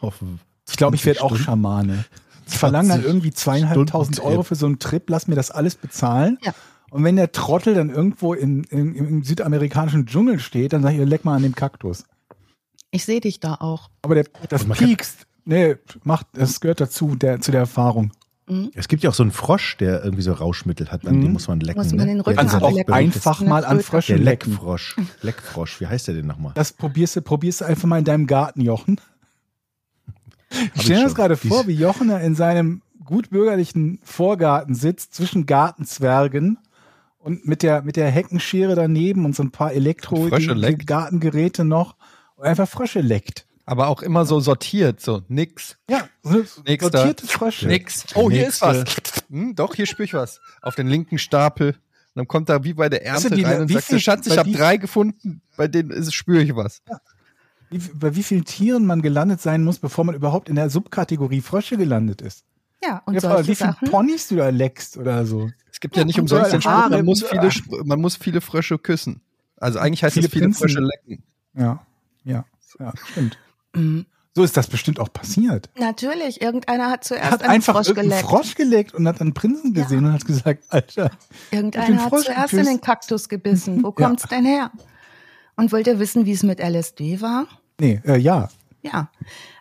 auf 0.00 0.20
Ich 0.68 0.76
glaube, 0.76 0.96
ich 0.96 1.06
werde 1.06 1.22
auch 1.22 1.36
Schamane. 1.36 2.04
Ich 2.46 2.58
verlange 2.58 2.88
dann 2.88 3.00
20 3.00 3.08
irgendwie 3.08 3.30
zweieinhalbtausend 3.30 4.20
Euro 4.20 4.42
für 4.42 4.56
so 4.56 4.66
einen 4.66 4.80
Trip, 4.80 5.08
lass 5.08 5.28
mir 5.28 5.36
das 5.36 5.50
alles 5.50 5.76
bezahlen. 5.76 6.38
Ja. 6.42 6.52
Und 6.90 7.04
wenn 7.04 7.14
der 7.14 7.30
Trottel 7.30 7.74
dann 7.74 7.90
irgendwo 7.90 8.34
in, 8.34 8.64
in, 8.64 8.94
im 8.96 9.22
südamerikanischen 9.22 10.06
Dschungel 10.06 10.40
steht, 10.40 10.72
dann 10.72 10.82
sage 10.82 11.00
ich, 11.00 11.08
leck 11.08 11.24
mal 11.24 11.36
an 11.36 11.42
dem 11.42 11.54
Kaktus. 11.54 12.04
Ich 12.90 13.04
sehe 13.04 13.20
dich 13.20 13.38
da 13.38 13.54
auch. 13.54 13.90
Aber 14.02 14.16
der, 14.16 14.24
das 14.48 14.64
piekst. 14.64 15.26
Nee, 15.50 15.76
macht, 16.04 16.28
das 16.34 16.60
gehört 16.60 16.80
dazu, 16.80 17.16
der, 17.16 17.40
zu 17.40 17.50
der 17.50 17.60
Erfahrung. 17.60 18.12
Es 18.74 18.88
gibt 18.88 19.04
ja 19.04 19.10
auch 19.10 19.14
so 19.14 19.22
einen 19.22 19.30
Frosch, 19.30 19.76
der 19.76 20.02
irgendwie 20.02 20.22
so 20.22 20.32
Rauschmittel 20.32 20.90
hat, 20.90 21.06
an 21.06 21.16
Mhm. 21.18 21.22
dem 21.22 21.32
muss 21.34 21.46
man 21.46 21.60
lecken. 21.60 21.78
Muss 21.80 21.90
man 21.92 21.98
ne? 22.06 22.12
den 22.14 22.20
Rücken 22.20 22.40
dieser 22.40 22.62
auch 22.62 22.88
einfach 22.88 23.40
mal 23.42 23.64
an 23.64 23.76
Kröte. 23.76 23.82
Frösche 23.84 24.14
Der 24.14 24.22
lecken. 24.24 24.50
Leckfrosch. 24.52 24.96
Leckfrosch, 25.22 25.80
wie 25.80 25.86
heißt 25.86 26.08
der 26.08 26.14
denn 26.16 26.26
nochmal? 26.26 26.50
Das 26.56 26.72
probierst 26.72 27.14
du, 27.14 27.22
probierst 27.22 27.60
du 27.60 27.64
einfach 27.66 27.86
mal 27.86 27.98
in 27.98 28.04
deinem 28.04 28.26
Garten, 28.26 28.60
Jochen. 28.60 29.00
Ich 30.50 30.58
ich 30.74 30.82
stelle 30.82 30.98
mir 31.00 31.04
das 31.04 31.14
gerade 31.14 31.36
vor, 31.36 31.66
wie 31.68 31.74
Jochen 31.74 32.08
da 32.08 32.18
in 32.18 32.34
seinem 32.34 32.82
gutbürgerlichen 33.04 34.00
Vorgarten 34.02 34.74
sitzt, 34.74 35.14
zwischen 35.14 35.46
Gartenzwergen 35.46 36.58
und 37.18 37.46
mit 37.46 37.62
der, 37.62 37.82
mit 37.82 37.94
der 37.96 38.10
Heckenschere 38.10 38.74
daneben 38.74 39.24
und 39.26 39.36
so 39.36 39.44
ein 39.44 39.52
paar 39.52 39.72
Elektro- 39.72 40.28
Frösche 40.28 40.48
die- 40.48 40.54
die 40.54 40.60
leckt. 40.60 40.86
Gartengeräte 40.88 41.64
noch 41.64 41.94
und 42.34 42.46
einfach 42.46 42.68
Frösche 42.68 43.00
leckt. 43.00 43.46
Aber 43.70 43.86
auch 43.86 44.02
immer 44.02 44.24
so 44.26 44.40
sortiert, 44.40 45.00
so 45.00 45.22
nix. 45.28 45.76
Ja, 45.88 46.08
Nächster. 46.24 46.90
sortierte 46.90 47.26
Frösche. 47.28 47.68
Nix. 47.68 48.04
Oh, 48.16 48.28
hier 48.28 48.48
ist 48.48 48.60
was. 48.62 48.78
Nächste. 48.78 49.20
Hm, 49.30 49.54
doch, 49.54 49.76
hier 49.76 49.86
spüre 49.86 50.04
ich 50.06 50.12
was. 50.14 50.40
Auf 50.60 50.74
den 50.74 50.88
linken 50.88 51.18
Stapel. 51.18 51.68
Und 51.68 51.76
dann 52.16 52.26
kommt 52.26 52.48
da 52.48 52.64
wie 52.64 52.74
bei 52.74 52.88
der 52.88 53.06
Ernte 53.06 53.30
die- 53.30 53.44
rein 53.44 53.60
und 53.60 53.68
wie 53.68 53.74
sagt, 53.74 53.84
viel- 53.84 54.00
Schatz, 54.00 54.26
ich 54.26 54.36
habe 54.36 54.50
drei 54.50 54.76
gefunden, 54.76 55.40
bei 55.56 55.68
denen 55.68 55.90
ist- 55.92 56.12
spüre 56.12 56.42
ich 56.42 56.56
was. 56.56 56.82
Wie, 57.70 57.78
bei 57.78 58.16
wie 58.16 58.24
vielen 58.24 58.44
Tieren 58.44 58.86
man 58.86 59.02
gelandet 59.02 59.40
sein 59.40 59.62
muss, 59.62 59.78
bevor 59.78 60.04
man 60.04 60.16
überhaupt 60.16 60.48
in 60.48 60.56
der 60.56 60.68
Subkategorie 60.68 61.40
Frösche 61.40 61.76
gelandet 61.76 62.22
ist. 62.22 62.44
Ja, 62.82 63.02
und 63.06 63.14
Ja, 63.14 63.20
solche 63.20 63.50
wie 63.50 63.54
viele 63.54 63.70
Sachen. 63.70 63.88
Ponys 63.88 64.26
du 64.26 64.34
da 64.34 64.48
leckst 64.48 64.96
oder 64.96 65.24
so. 65.26 65.48
Es 65.70 65.78
gibt 65.78 65.94
ja, 65.94 66.02
Ja, 66.02 66.06
nicht 66.06 66.18
umsonst 66.18 66.46
so 66.46 66.56
den 66.56 66.62
Spruch, 66.62 66.88
man 66.90 67.04
muss, 67.04 67.22
viele, 67.22 67.84
man 67.84 68.00
muss 68.00 68.16
viele 68.16 68.40
Frösche 68.40 68.78
küssen. 68.78 69.20
Also 69.58 69.78
eigentlich 69.78 70.02
heißt 70.02 70.14
Viele 70.14 70.26
es 70.26 70.32
viele 70.32 70.44
Prinzen. 70.46 70.58
Frösche 70.58 70.80
lecken. 70.80 71.22
Ja, 71.54 71.86
ja, 72.24 72.44
ja, 72.80 72.92
stimmt. 73.12 73.38
Mhm. 73.74 74.06
So 74.34 74.44
ist 74.44 74.56
das 74.56 74.68
bestimmt 74.68 75.00
auch 75.00 75.12
passiert. 75.12 75.68
Natürlich, 75.76 76.40
irgendeiner 76.40 76.88
hat 76.88 77.00
Er 77.00 77.02
zuerst 77.02 77.30
hat 77.32 77.42
einen 77.42 77.50
einfach 77.50 77.74
Frosch 77.74 77.94
geleckt. 77.94 78.22
Frosch 78.22 78.54
geleckt 78.54 78.94
und 78.94 79.08
hat 79.08 79.20
einen 79.20 79.34
Prinzen 79.34 79.74
Ja. 79.74 79.82
gesehen 79.82 80.04
und 80.04 80.12
hat 80.12 80.24
gesagt, 80.24 80.64
Alter, 80.68 81.10
Irgendeiner 81.50 82.04
hat 82.04 82.10
zuerst 82.10 82.52
in 82.52 82.58
geküsst. 82.60 82.70
den 82.70 82.80
Kaktus 82.80 83.28
gebissen. 83.28 83.82
Wo 83.82 83.88
Ja. 83.98 84.06
kommt's 84.06 84.28
denn 84.28 84.44
her? 84.44 84.70
Und 85.56 85.72
wollt 85.72 85.88
ihr 85.88 85.98
wissen, 85.98 86.26
wie 86.26 86.32
es 86.32 86.42
mit 86.44 86.60
LSD 86.60 87.20
war? 87.20 87.46
nee, 87.80 88.00
äh, 88.06 88.18
ja. 88.18 88.48
Ja. 88.82 89.10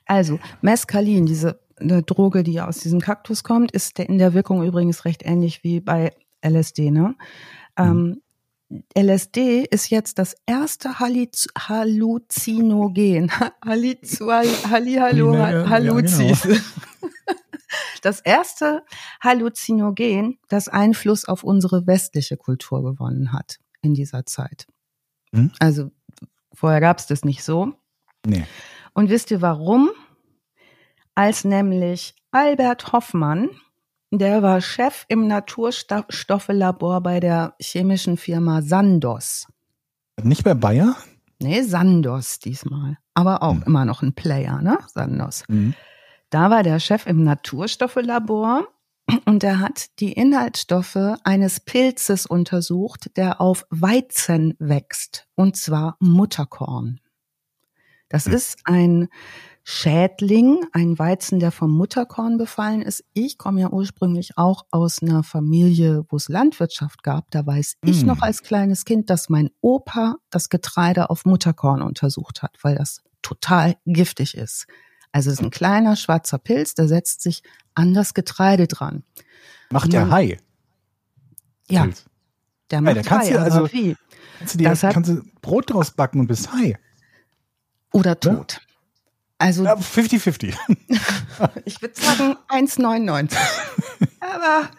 Also, 0.05 0.39
Mescalin, 0.61 1.25
diese 1.25 1.59
eine 1.79 2.03
Droge, 2.03 2.43
die 2.43 2.61
aus 2.61 2.77
diesem 2.77 2.99
Kaktus 3.01 3.43
kommt, 3.43 3.71
ist 3.71 3.97
in 3.99 4.17
der 4.17 4.33
Wirkung 4.33 4.63
übrigens 4.63 5.03
recht 5.05 5.23
ähnlich 5.25 5.63
wie 5.63 5.79
bei 5.79 6.13
LSD, 6.45 6.91
ne? 6.91 7.15
Ähm, 7.77 8.21
LSD 8.97 9.65
ist 9.69 9.89
jetzt 9.89 10.19
das 10.19 10.35
erste 10.45 10.99
Halliz 10.99 11.47
Halluzinogen. 11.57 13.31
Hallizu- 13.65 14.69
Hallihallo, 14.69 15.33
Ja, 15.33 15.51
ja, 15.51 15.69
Halluzis. 15.69 16.47
Das 18.01 18.21
erste 18.21 18.83
Halluzinogen, 19.21 20.39
das 20.47 20.69
Einfluss 20.69 21.25
auf 21.25 21.43
unsere 21.43 21.85
westliche 21.85 22.37
Kultur 22.37 22.81
gewonnen 22.81 23.33
hat 23.33 23.57
in 23.81 23.93
dieser 23.93 24.25
Zeit. 24.25 24.67
Hm? 25.33 25.51
Also 25.59 25.91
vorher 26.53 26.79
gab 26.79 26.97
es 26.99 27.07
das 27.07 27.25
nicht 27.25 27.43
so. 27.43 27.73
Nee. 28.25 28.45
Und 28.93 29.09
wisst 29.09 29.31
ihr 29.31 29.41
warum? 29.41 29.89
Als 31.13 31.43
nämlich 31.43 32.15
Albert 32.31 32.93
Hoffmann, 32.93 33.49
der 34.11 34.41
war 34.41 34.61
Chef 34.61 35.05
im 35.07 35.27
Naturstoffelabor 35.27 37.01
bei 37.01 37.19
der 37.19 37.55
chemischen 37.61 38.17
Firma 38.17 38.61
Sandoz. 38.61 39.47
Nicht 40.21 40.43
bei 40.43 40.53
Bayer? 40.53 40.95
Nee, 41.41 41.61
Sandoz 41.61 42.39
diesmal. 42.39 42.97
Aber 43.13 43.43
auch 43.43 43.53
Hm. 43.55 43.63
immer 43.65 43.85
noch 43.85 44.01
ein 44.01 44.13
Player, 44.13 44.61
ne? 44.61 44.77
Sandoz. 44.93 45.43
Mhm. 45.47 45.73
Da 46.29 46.49
war 46.49 46.63
der 46.63 46.79
Chef 46.79 47.05
im 47.07 47.23
Naturstoffelabor 47.23 48.67
und 49.25 49.43
er 49.43 49.59
hat 49.59 49.99
die 49.99 50.11
Inhaltsstoffe 50.13 50.97
eines 51.23 51.59
Pilzes 51.59 52.25
untersucht, 52.25 53.15
der 53.17 53.41
auf 53.41 53.65
Weizen 53.69 54.55
wächst, 54.59 55.27
und 55.35 55.55
zwar 55.55 55.95
Mutterkorn. 55.99 56.99
Das 58.09 58.25
Hm. 58.25 58.33
ist 58.33 58.59
ein 58.65 59.07
Schädling, 59.71 60.65
ein 60.73 60.97
Weizen, 60.97 61.39
der 61.39 61.51
vom 61.51 61.69
Mutterkorn 61.69 62.39
befallen 62.39 62.81
ist. 62.81 63.03
Ich 63.13 63.37
komme 63.37 63.61
ja 63.61 63.69
ursprünglich 63.69 64.35
auch 64.35 64.65
aus 64.71 65.03
einer 65.03 65.21
Familie, 65.21 66.05
wo 66.09 66.15
es 66.15 66.27
Landwirtschaft 66.27 67.03
gab. 67.03 67.29
Da 67.29 67.45
weiß 67.45 67.77
ich 67.85 67.99
Hm. 68.01 68.07
noch 68.07 68.21
als 68.23 68.41
kleines 68.41 68.83
Kind, 68.83 69.11
dass 69.11 69.29
mein 69.29 69.51
Opa 69.61 70.15
das 70.31 70.49
Getreide 70.49 71.11
auf 71.11 71.23
Mutterkorn 71.23 71.83
untersucht 71.83 72.41
hat, 72.41 72.57
weil 72.63 72.77
das 72.77 73.03
total 73.21 73.75
giftig 73.85 74.35
ist. 74.35 74.65
Also 75.11 75.29
es 75.29 75.35
ist 75.39 75.43
ein 75.43 75.51
kleiner 75.51 75.95
schwarzer 75.95 76.39
Pilz, 76.39 76.73
der 76.73 76.87
setzt 76.87 77.21
sich 77.21 77.43
an 77.75 77.93
das 77.93 78.15
Getreide 78.15 78.65
dran. 78.65 79.03
Macht 79.69 79.93
der 79.93 80.01
Ja. 80.01 80.09
Hai. 80.09 80.37
Ja, 81.69 81.83
Pilz. 81.83 82.05
der 82.71 82.77
Ja, 82.77 82.81
macht 82.81 83.05
kannst 83.05 83.29
Hai, 83.31 83.37
also- 83.37 83.71
wie? 83.71 83.95
Kannst 84.39 84.55
du, 84.55 84.57
dir, 84.57 84.69
Das 84.69 84.81
hat- 84.81 84.93
kannst 84.95 85.11
du 85.11 85.21
Brot 85.43 85.69
draus 85.71 85.91
backen 85.91 86.21
und 86.21 86.25
bist 86.27 86.51
Hai. 86.51 86.75
Oder 87.93 88.19
tot. 88.19 88.61
Also 89.39 89.63
Ja, 89.63 89.73
50-50. 89.75 90.53
ich 91.65 91.81
würde 91.81 91.93
sagen 91.99 92.35
1,99. 92.49 93.35
aber 94.19 94.69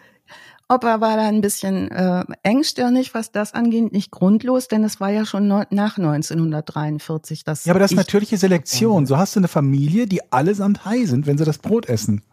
Opa 0.69 1.01
war 1.01 1.17
da 1.17 1.27
ein 1.27 1.41
bisschen 1.41 1.91
äh, 1.91 2.23
engstirnig, 2.43 3.13
was 3.13 3.31
das 3.33 3.53
angeht, 3.53 3.91
nicht 3.91 4.09
grundlos, 4.11 4.69
denn 4.69 4.85
es 4.85 5.01
war 5.01 5.09
ja 5.09 5.25
schon 5.25 5.47
neu- 5.49 5.65
nach 5.69 5.97
1943. 5.97 7.43
Das 7.43 7.65
Ja, 7.65 7.71
aber 7.73 7.79
das 7.79 7.91
ist 7.91 7.93
ich, 7.93 7.97
natürliche 7.97 8.37
Selektion. 8.37 9.05
So 9.05 9.17
hast 9.17 9.35
du 9.35 9.41
eine 9.41 9.49
Familie, 9.49 10.07
die 10.07 10.31
allesamt 10.31 10.85
Hai 10.85 11.05
sind, 11.05 11.25
wenn 11.27 11.37
sie 11.37 11.43
das 11.43 11.57
Brot 11.57 11.87
essen. 11.87 12.23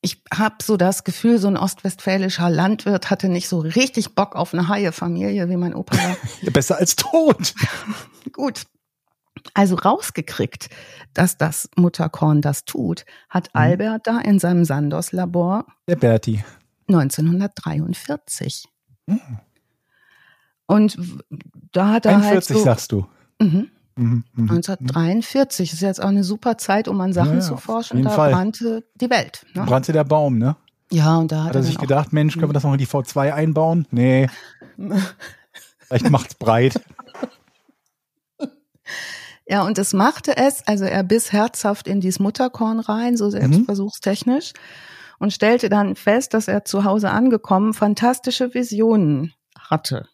ich 0.00 0.22
habe 0.34 0.56
so 0.62 0.76
das 0.76 1.04
Gefühl, 1.04 1.38
so 1.38 1.46
ein 1.48 1.56
ostwestfälischer 1.56 2.50
Landwirt 2.50 3.10
hatte 3.10 3.28
nicht 3.28 3.48
so 3.48 3.60
richtig 3.60 4.14
Bock 4.16 4.34
auf 4.34 4.52
eine 4.54 4.68
Haie-Familie, 4.68 5.48
wie 5.48 5.56
mein 5.56 5.74
Opa 5.74 5.96
war. 5.96 6.16
Ja, 6.42 6.50
besser 6.50 6.78
als 6.78 6.96
tot. 6.96 7.54
Gut. 8.32 8.62
Also 9.54 9.76
rausgekriegt, 9.76 10.68
dass 11.14 11.36
das 11.36 11.68
Mutterkorn 11.76 12.40
das 12.42 12.64
tut, 12.64 13.04
hat 13.28 13.48
Mhm. 13.54 13.60
Albert 13.60 14.06
da 14.06 14.18
in 14.20 14.38
seinem 14.38 14.64
Sandos-Labor 14.64 15.66
Der 15.88 15.96
Berti. 15.96 16.44
1943. 16.88 18.66
Und 20.66 20.96
w- 20.98 21.22
da 21.72 21.88
hat 21.92 22.06
er 22.06 22.12
41 22.16 22.32
halt 22.34 22.44
so, 22.60 22.64
sagst 22.64 22.92
du. 22.92 23.06
Mhm. 23.40 23.70
Mhm, 23.96 24.24
mhm. 24.34 24.50
1943 24.50 25.72
ist 25.72 25.80
jetzt 25.80 26.00
auch 26.02 26.08
eine 26.08 26.22
super 26.24 26.56
Zeit, 26.58 26.86
um 26.88 27.00
an 27.00 27.12
Sachen 27.12 27.34
Ja, 27.36 27.40
zu 27.40 27.54
auf 27.54 27.62
forschen. 27.62 27.96
jeden 27.96 28.08
Da 28.08 28.14
Fall. 28.14 28.32
brannte 28.32 28.84
die 28.94 29.10
Welt. 29.10 29.44
Ne? 29.54 29.64
Brannte 29.64 29.92
der 29.92 30.04
Baum, 30.04 30.38
ne? 30.38 30.56
Ja, 30.92 31.16
und 31.16 31.32
da 31.32 31.40
hat, 31.44 31.48
Hat 31.50 31.56
er 31.56 31.62
sich 31.64 31.78
gedacht, 31.78 32.12
Mensch, 32.12 32.34
können 32.34 32.48
wir 32.48 32.54
das 32.54 32.62
noch 32.64 32.72
in 32.72 32.78
die 32.78 32.86
V2 32.86 33.32
einbauen? 33.34 33.86
Nee. 33.90 34.28
Vielleicht 35.80 36.10
macht's 36.10 36.34
breit. 36.36 36.80
Ja, 39.48 39.62
und 39.62 39.78
das 39.78 39.94
machte 39.94 40.36
es, 40.36 40.66
also 40.66 40.84
er 40.84 41.02
biss 41.02 41.32
herzhaft 41.32 41.88
in 41.88 42.00
dieses 42.00 42.20
Mutterkorn 42.20 42.80
rein, 42.80 43.16
so 43.16 43.30
selbstversuchstechnisch, 43.30 44.52
und 45.18 45.32
stellte 45.32 45.70
dann 45.70 45.96
fest, 45.96 46.34
dass 46.34 46.48
er 46.48 46.64
zu 46.66 46.84
Hause 46.84 47.10
angekommen 47.10 47.72
fantastische 47.72 48.52
Visionen 48.52 49.32
hatte. 49.58 50.06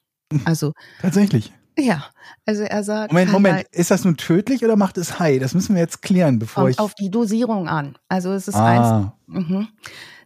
Also, 0.45 0.73
Tatsächlich. 1.01 1.53
ja, 1.79 2.05
also 2.47 2.63
er 2.63 2.85
sagt, 2.85 3.13
Moment, 3.13 3.33
Moment. 3.33 3.67
Ist 3.73 3.91
das 3.91 4.05
nun 4.05 4.17
tödlich 4.17 4.65
oder 4.65 4.77
macht 4.77 4.99
es 4.99 5.19
Hai? 5.19 5.39
Das 5.39 5.55
müssen 5.55 5.75
wir 5.75 5.83
jetzt 5.83 6.01
klären, 6.03 6.39
bevor 6.39 6.65
kommt 6.65 6.75
ich. 6.75 6.79
auf 6.79 6.95
die 6.95 7.11
Dosierung 7.11 7.69
an. 7.69 7.99
Also 8.09 8.33
es 8.33 8.49
ist 8.49 8.57
eins, 8.57 8.87
ah, 8.87 9.17
mhm. 9.27 9.69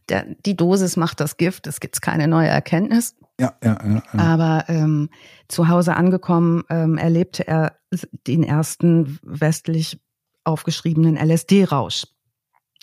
der, 0.09 0.27
die 0.47 0.57
Dosis 0.57 0.97
macht 0.97 1.21
das 1.21 1.37
Gift, 1.37 1.67
es 1.67 1.81
gibt 1.81 2.01
keine 2.03 2.29
neue 2.29 2.49
Erkenntnis. 2.49 3.17
Ja, 3.41 3.55
ja, 3.63 3.79
ja. 3.85 3.95
ja. 3.95 4.19
Aber 4.19 4.65
ähm, 4.69 5.11
zu 5.49 5.69
Hause 5.69 5.97
angekommen 5.97 6.65
ähm, 6.71 6.99
erlebte 6.99 7.47
er 7.47 7.79
den 8.27 8.43
ersten 8.43 9.19
westlich 9.23 10.01
aufgeschriebenen 10.45 11.17
LSD-Rausch. 11.17 12.07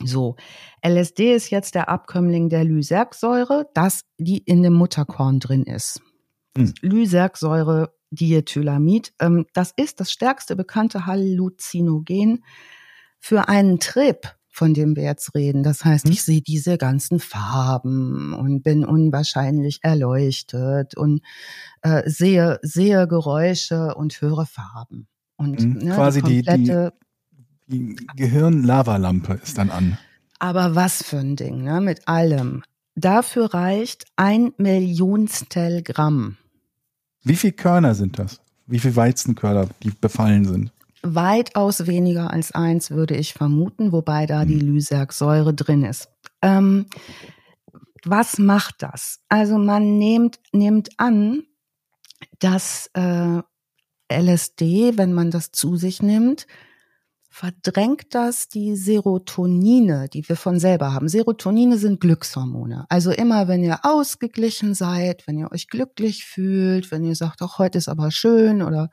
So, 0.03 0.35
LSD 0.85 1.33
ist 1.33 1.49
jetzt 1.49 1.75
der 1.75 1.89
Abkömmling 1.89 2.49
der 2.49 2.63
Lysergsäure, 2.65 3.69
das 3.73 4.01
die 4.17 4.39
in 4.39 4.61
dem 4.61 4.73
Mutterkorn 4.73 5.39
drin 5.39 5.63
ist. 5.63 6.01
Hm. 6.57 6.73
Lysergsäure 6.81 7.93
Diethylamid, 8.11 9.13
ähm, 9.19 9.45
das 9.53 9.71
ist 9.75 9.99
das 9.99 10.11
stärkste 10.11 10.55
bekannte 10.55 11.05
Halluzinogen 11.05 12.43
für 13.19 13.47
einen 13.47 13.79
Trip, 13.79 14.35
von 14.55 14.73
dem 14.73 14.95
wir 14.95 15.03
jetzt 15.03 15.35
reden. 15.35 15.63
Das 15.63 15.83
heißt, 15.83 16.07
ich 16.07 16.23
sehe 16.23 16.41
diese 16.41 16.77
ganzen 16.77 17.19
Farben 17.19 18.33
und 18.33 18.63
bin 18.63 18.85
unwahrscheinlich 18.85 19.79
erleuchtet 19.81 20.95
und 20.95 21.21
äh, 21.81 22.09
sehe, 22.09 22.59
sehe 22.61 23.05
Geräusche 23.07 23.93
und 23.95 24.21
höre 24.21 24.45
Farben. 24.45 25.07
Und 25.35 25.59
Hm, 25.61 25.73
ne, 25.79 25.93
quasi 25.95 26.21
die- 26.21 26.41
die- 26.41 26.89
Die 27.67 27.95
Gehirn-Lavalampe 28.15 29.33
ist 29.43 29.57
dann 29.57 29.71
an. 29.71 29.97
aber 30.39 30.75
was 30.75 31.03
für 31.03 31.17
ein 31.17 31.35
Ding, 31.35 31.63
ne? 31.63 31.81
Mit 31.81 32.07
allem. 32.07 32.63
Dafür 32.95 33.53
reicht 33.53 34.05
ein 34.15 34.53
Millionstel 34.57 35.81
Gramm. 35.83 36.37
Wie 37.23 37.35
viel 37.35 37.51
Körner 37.51 37.93
sind 37.95 38.19
das? 38.19 38.39
Wie 38.67 38.79
viel 38.79 38.95
Weizenkörner, 38.95 39.67
die 39.83 39.89
befallen 39.91 40.45
sind? 40.45 40.71
Weitaus 41.05 41.87
weniger 41.87 42.31
als 42.31 42.51
eins, 42.51 42.91
würde 42.91 43.15
ich 43.15 43.33
vermuten, 43.33 43.91
wobei 43.91 44.25
da 44.25 44.45
die 44.45 44.59
Lysergsäure 44.59 45.53
drin 45.53 45.83
ist. 45.83 46.09
Ähm, 46.41 46.87
was 48.03 48.37
macht 48.37 48.75
das? 48.79 49.19
Also 49.29 49.57
man 49.57 49.97
nimmt, 49.97 50.39
nimmt 50.51 50.89
an, 50.97 51.43
dass 52.39 52.89
äh, 52.93 53.41
LSD, 54.11 54.97
wenn 54.97 55.13
man 55.13 55.31
das 55.31 55.51
zu 55.51 55.75
sich 55.75 56.01
nimmt, 56.01 56.47
verdrängt 57.29 58.15
das 58.15 58.47
die 58.47 58.77
Serotonine, 58.77 60.07
die 60.07 60.27
wir 60.29 60.37
von 60.37 60.57
selber 60.57 60.93
haben. 60.93 61.09
Serotonine 61.09 61.77
sind 61.77 61.99
Glückshormone. 61.99 62.85
Also 62.87 63.11
immer, 63.11 63.49
wenn 63.49 63.61
ihr 63.61 63.79
ausgeglichen 63.83 64.73
seid, 64.73 65.27
wenn 65.27 65.37
ihr 65.37 65.51
euch 65.51 65.67
glücklich 65.67 66.23
fühlt, 66.23 66.91
wenn 66.91 67.03
ihr 67.03 67.15
sagt, 67.15 67.41
auch 67.41 67.59
heute 67.59 67.77
ist 67.77 67.89
aber 67.89 68.09
schön 68.11 68.61
oder 68.61 68.89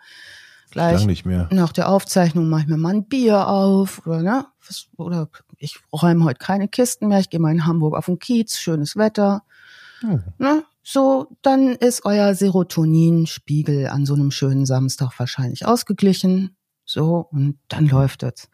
gleich 0.73 0.99
Lang 0.99 1.07
nicht 1.07 1.25
mehr. 1.25 1.49
nach 1.53 1.73
der 1.73 1.89
Aufzeichnung 1.89 2.49
mache 2.49 2.63
ich 2.63 2.67
mir 2.67 2.77
mal 2.77 2.95
ein 2.95 3.05
Bier 3.05 3.49
auf 3.49 4.05
oder 4.07 4.23
ne 4.23 4.47
was- 4.67 4.89
oder 4.97 5.29
ich 5.59 5.79
räume 5.93 6.25
heute 6.25 6.39
keine 6.39 6.69
Kisten 6.69 7.09
mehr, 7.09 7.21
ich 7.21 7.31
gehe 7.31 7.41
mal 7.41 7.53
in 7.53 7.67
Hamburg 7.67 7.95
auf 7.97 8.07
den 8.07 8.19
Kiez, 8.19 8.59
schönes 8.59 8.97
Wetter. 8.97 9.43
Ne? 10.39 10.65
So, 10.83 11.29
dann 11.43 11.69
ist 11.77 12.05
euer 12.05 12.35
Serotoninspiegel 12.35 13.87
an 13.87 14.05
so 14.05 14.15
einem 14.15 14.33
schönen 14.33 14.67
Samstag 14.67 15.13
wahrscheinlich 15.19 15.65
ausgeglichen. 15.65 16.57
So, 16.85 17.29
und 17.31 17.59
dann 17.69 17.87
läuft 17.87 18.25
es. 18.25 18.49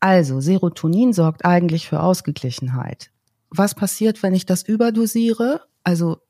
Also, 0.00 0.40
Serotonin 0.40 1.12
sorgt 1.12 1.44
eigentlich 1.44 1.86
für 1.86 2.02
Ausgeglichenheit. 2.02 3.10
Was 3.50 3.74
passiert, 3.74 4.22
wenn 4.22 4.32
ich 4.32 4.46
das 4.46 4.62
überdosiere? 4.62 5.60
Also, 5.84 6.22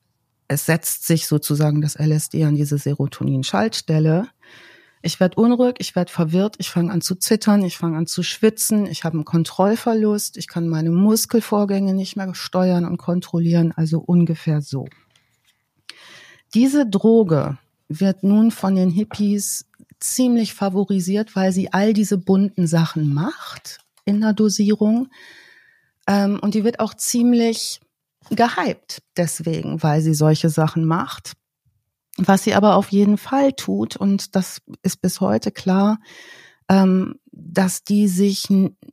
es 0.49 0.67
setzt 0.67 1.07
sich 1.07 1.29
sozusagen 1.29 1.81
das 1.81 1.95
LSD 1.95 2.45
an 2.45 2.57
diese 2.57 2.77
Serotonin-Schaltstelle. 2.79 4.27
Ich 5.03 5.19
werde 5.19 5.41
unruhig, 5.41 5.77
ich 5.79 5.97
werde 5.97 6.13
verwirrt, 6.13 6.57
ich 6.59 6.69
fange 6.69 6.93
an 6.93 7.01
zu 7.01 7.15
zittern, 7.15 7.65
ich 7.65 7.79
fange 7.79 7.97
an 7.97 8.07
zu 8.07 8.23
schwitzen, 8.23 8.87
ich 8.87 9.05
habe 9.05 9.15
einen 9.15 9.25
Kontrollverlust, 9.25 10.37
ich 10.37 10.47
kann 10.47 10.69
meine 10.69 10.91
Muskelvorgänge 10.91 11.95
nicht 11.95 12.17
mehr 12.17 12.35
steuern 12.35 12.85
und 12.85 12.99
kontrollieren, 12.99 13.73
also 13.75 13.99
ungefähr 13.99 14.61
so. 14.61 14.87
Diese 16.53 16.87
Droge 16.87 17.57
wird 17.89 18.23
nun 18.25 18.51
von 18.51 18.75
den 18.75 18.91
Hippies 18.91 19.67
ziemlich 20.01 20.55
favorisiert, 20.55 21.35
weil 21.35 21.53
sie 21.53 21.73
all 21.73 21.93
diese 21.93 22.19
bunten 22.19 22.67
Sachen 22.67 23.13
macht 23.13 23.79
in 24.05 24.21
der 24.21 24.33
Dosierung. 24.33 25.09
Ähm, 26.07 26.39
und 26.41 26.55
die 26.55 26.65
wird 26.65 26.81
auch 26.81 26.95
ziemlich 26.95 27.81
gehypt 28.31 29.03
deswegen, 29.17 29.83
weil 29.83 30.01
sie 30.03 30.15
solche 30.15 30.51
Sachen 30.51 30.85
macht. 30.85 31.33
Was 32.17 32.45
sie 32.45 32.55
aber 32.55 32.77
auf 32.77 32.91
jeden 32.91 33.19
Fall 33.19 33.53
tut, 33.53 33.97
und 33.97 34.35
das 34.37 34.61
ist 34.83 35.01
bis 35.01 35.21
heute 35.21 35.51
klar, 35.51 35.99
ähm, 36.69 37.17
dass 37.33 37.85
die 37.85 38.09
sich 38.09 38.47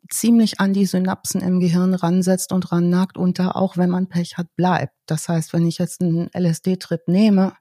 ziemlich 0.09 0.59
an 0.59 0.73
die 0.73 0.85
Synapsen 0.85 1.41
im 1.41 1.59
Gehirn 1.59 1.93
ransetzt 1.93 2.51
und 2.51 2.71
rannagt 2.71 3.17
und 3.17 3.39
da 3.39 3.51
auch, 3.51 3.77
wenn 3.77 3.89
man 3.89 4.07
Pech 4.07 4.37
hat, 4.37 4.55
bleibt. 4.55 4.93
Das 5.05 5.29
heißt, 5.29 5.53
wenn 5.53 5.67
ich 5.67 5.77
jetzt 5.77 6.01
einen 6.01 6.29
LSD-Trip 6.33 7.07
nehme, 7.07 7.53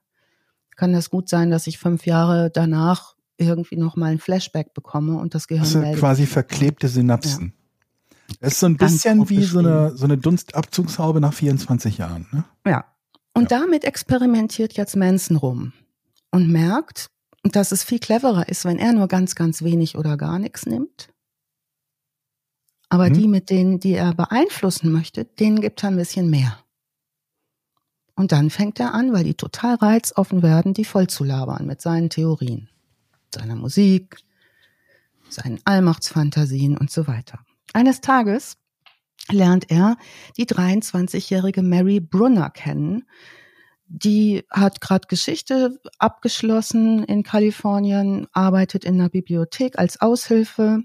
kann 0.75 0.93
das 0.93 1.09
gut 1.09 1.29
sein, 1.29 1.51
dass 1.51 1.67
ich 1.67 1.77
fünf 1.77 2.05
Jahre 2.05 2.49
danach 2.51 3.15
irgendwie 3.37 3.77
noch 3.77 3.95
mal 3.95 4.11
ein 4.11 4.19
Flashback 4.19 4.73
bekomme 4.73 5.17
und 5.17 5.35
das 5.35 5.47
Gehirn 5.47 5.63
Das 5.63 5.71
sind 5.73 5.81
meldet 5.81 5.99
quasi 5.99 6.25
verklebte 6.25 6.87
Synapsen. 6.87 7.53
Das 8.39 8.53
ist 8.53 8.59
so 8.59 8.67
ein 8.67 8.77
Ganz 8.77 8.93
bisschen 8.93 9.29
wie 9.29 9.43
so 9.43 9.59
eine, 9.59 9.95
so 9.95 10.05
eine 10.05 10.17
Dunstabzugshaube 10.17 11.21
nach 11.21 11.33
24 11.33 11.97
Jahren. 11.97 12.27
Ne? 12.31 12.43
Ja. 12.65 12.85
Und 13.37 13.51
damit 13.51 13.83
experimentiert 13.83 14.73
jetzt 14.73 14.95
Manson 14.95 15.37
rum 15.37 15.73
und 16.31 16.49
merkt, 16.49 17.07
dass 17.43 17.71
es 17.71 17.83
viel 17.83 17.99
cleverer 17.99 18.49
ist, 18.49 18.65
wenn 18.65 18.79
er 18.79 18.93
nur 18.93 19.07
ganz, 19.07 19.35
ganz 19.35 19.61
wenig 19.61 19.95
oder 19.97 20.17
gar 20.17 20.39
nichts 20.39 20.65
nimmt. 20.65 21.09
Aber 22.89 23.09
Mhm. 23.09 23.13
die, 23.13 23.27
mit 23.27 23.49
denen, 23.49 23.79
die 23.79 23.93
er 23.93 24.13
beeinflussen 24.13 24.91
möchte, 24.91 25.25
denen 25.25 25.61
gibt 25.61 25.83
er 25.83 25.89
ein 25.89 25.97
bisschen 25.97 26.29
mehr. 26.29 26.57
Und 28.15 28.31
dann 28.31 28.49
fängt 28.49 28.79
er 28.79 28.93
an, 28.95 29.13
weil 29.13 29.23
die 29.23 29.35
total 29.35 29.75
reizoffen 29.75 30.41
werden, 30.41 30.73
die 30.73 30.85
voll 30.85 31.07
zu 31.07 31.23
labern 31.23 31.67
mit 31.67 31.81
seinen 31.81 32.09
Theorien, 32.09 32.69
seiner 33.33 33.55
Musik, 33.55 34.17
seinen 35.29 35.59
Allmachtsfantasien 35.65 36.75
und 36.75 36.89
so 36.89 37.05
weiter. 37.05 37.45
Eines 37.73 38.01
Tages 38.01 38.57
lernt 39.31 39.69
er 39.69 39.97
die 40.37 40.45
23-jährige 40.45 41.61
Mary 41.61 41.99
Brunner 41.99 42.49
kennen. 42.49 43.05
Die 43.87 44.43
hat 44.51 44.81
gerade 44.81 45.07
Geschichte 45.07 45.79
abgeschlossen 45.97 47.03
in 47.03 47.23
Kalifornien, 47.23 48.27
arbeitet 48.33 48.83
in 48.83 48.95
einer 48.95 49.09
Bibliothek 49.09 49.79
als 49.79 50.01
Aushilfe. 50.01 50.83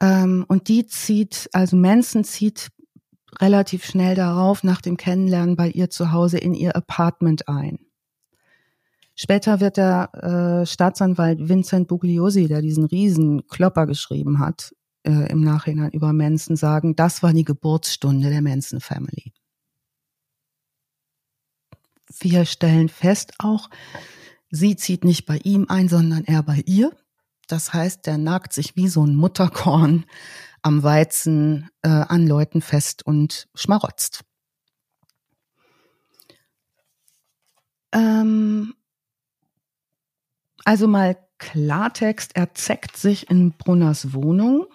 Ähm, 0.00 0.44
und 0.48 0.68
die 0.68 0.86
zieht, 0.86 1.50
also 1.52 1.76
Manson 1.76 2.24
zieht 2.24 2.70
relativ 3.40 3.84
schnell 3.84 4.14
darauf, 4.14 4.64
nach 4.64 4.80
dem 4.80 4.96
Kennenlernen 4.96 5.56
bei 5.56 5.68
ihr 5.68 5.90
zu 5.90 6.12
Hause 6.12 6.38
in 6.38 6.54
ihr 6.54 6.74
Apartment 6.74 7.48
ein. 7.48 7.78
Später 9.14 9.60
wird 9.60 9.76
der 9.76 10.62
äh, 10.62 10.66
Staatsanwalt 10.66 11.48
Vincent 11.48 11.86
Bugliosi, 11.86 12.48
der 12.48 12.62
diesen 12.62 12.84
riesen 12.84 13.46
Klopper 13.46 13.86
geschrieben 13.86 14.38
hat, 14.38 14.74
äh, 15.04 15.30
im 15.30 15.42
Nachhinein 15.42 15.90
über 15.90 16.12
Manson 16.12 16.56
sagen, 16.56 16.96
das 16.96 17.22
war 17.22 17.32
die 17.32 17.44
Geburtsstunde 17.44 18.30
der 18.30 18.42
Manson 18.42 18.80
Family. 18.80 19.32
Wir 22.20 22.44
stellen 22.44 22.88
fest 22.88 23.34
auch, 23.38 23.70
sie 24.50 24.76
zieht 24.76 25.04
nicht 25.04 25.26
bei 25.26 25.38
ihm 25.38 25.66
ein, 25.68 25.88
sondern 25.88 26.24
er 26.24 26.42
bei 26.42 26.62
ihr. 26.66 26.94
Das 27.48 27.72
heißt, 27.72 28.06
der 28.06 28.18
nagt 28.18 28.52
sich 28.52 28.76
wie 28.76 28.88
so 28.88 29.04
ein 29.04 29.16
Mutterkorn 29.16 30.04
am 30.62 30.82
Weizen 30.82 31.68
äh, 31.82 31.88
an 31.88 32.26
Leuten 32.26 32.60
fest 32.60 33.04
und 33.04 33.48
schmarotzt. 33.54 34.24
Ähm, 37.92 38.74
also 40.64 40.86
mal 40.86 41.16
Klartext, 41.38 42.36
er 42.36 42.54
zeckt 42.54 42.96
sich 42.96 43.28
in 43.28 43.52
Brunners 43.52 44.12
Wohnung. 44.12 44.66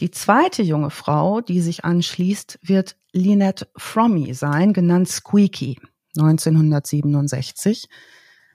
Die 0.00 0.10
zweite 0.10 0.62
junge 0.62 0.90
Frau, 0.90 1.40
die 1.40 1.60
sich 1.60 1.84
anschließt, 1.84 2.58
wird 2.62 2.96
Lynette 3.12 3.68
Frommy 3.76 4.34
sein, 4.34 4.72
genannt 4.72 5.08
Squeaky, 5.08 5.78
1967. 6.16 7.88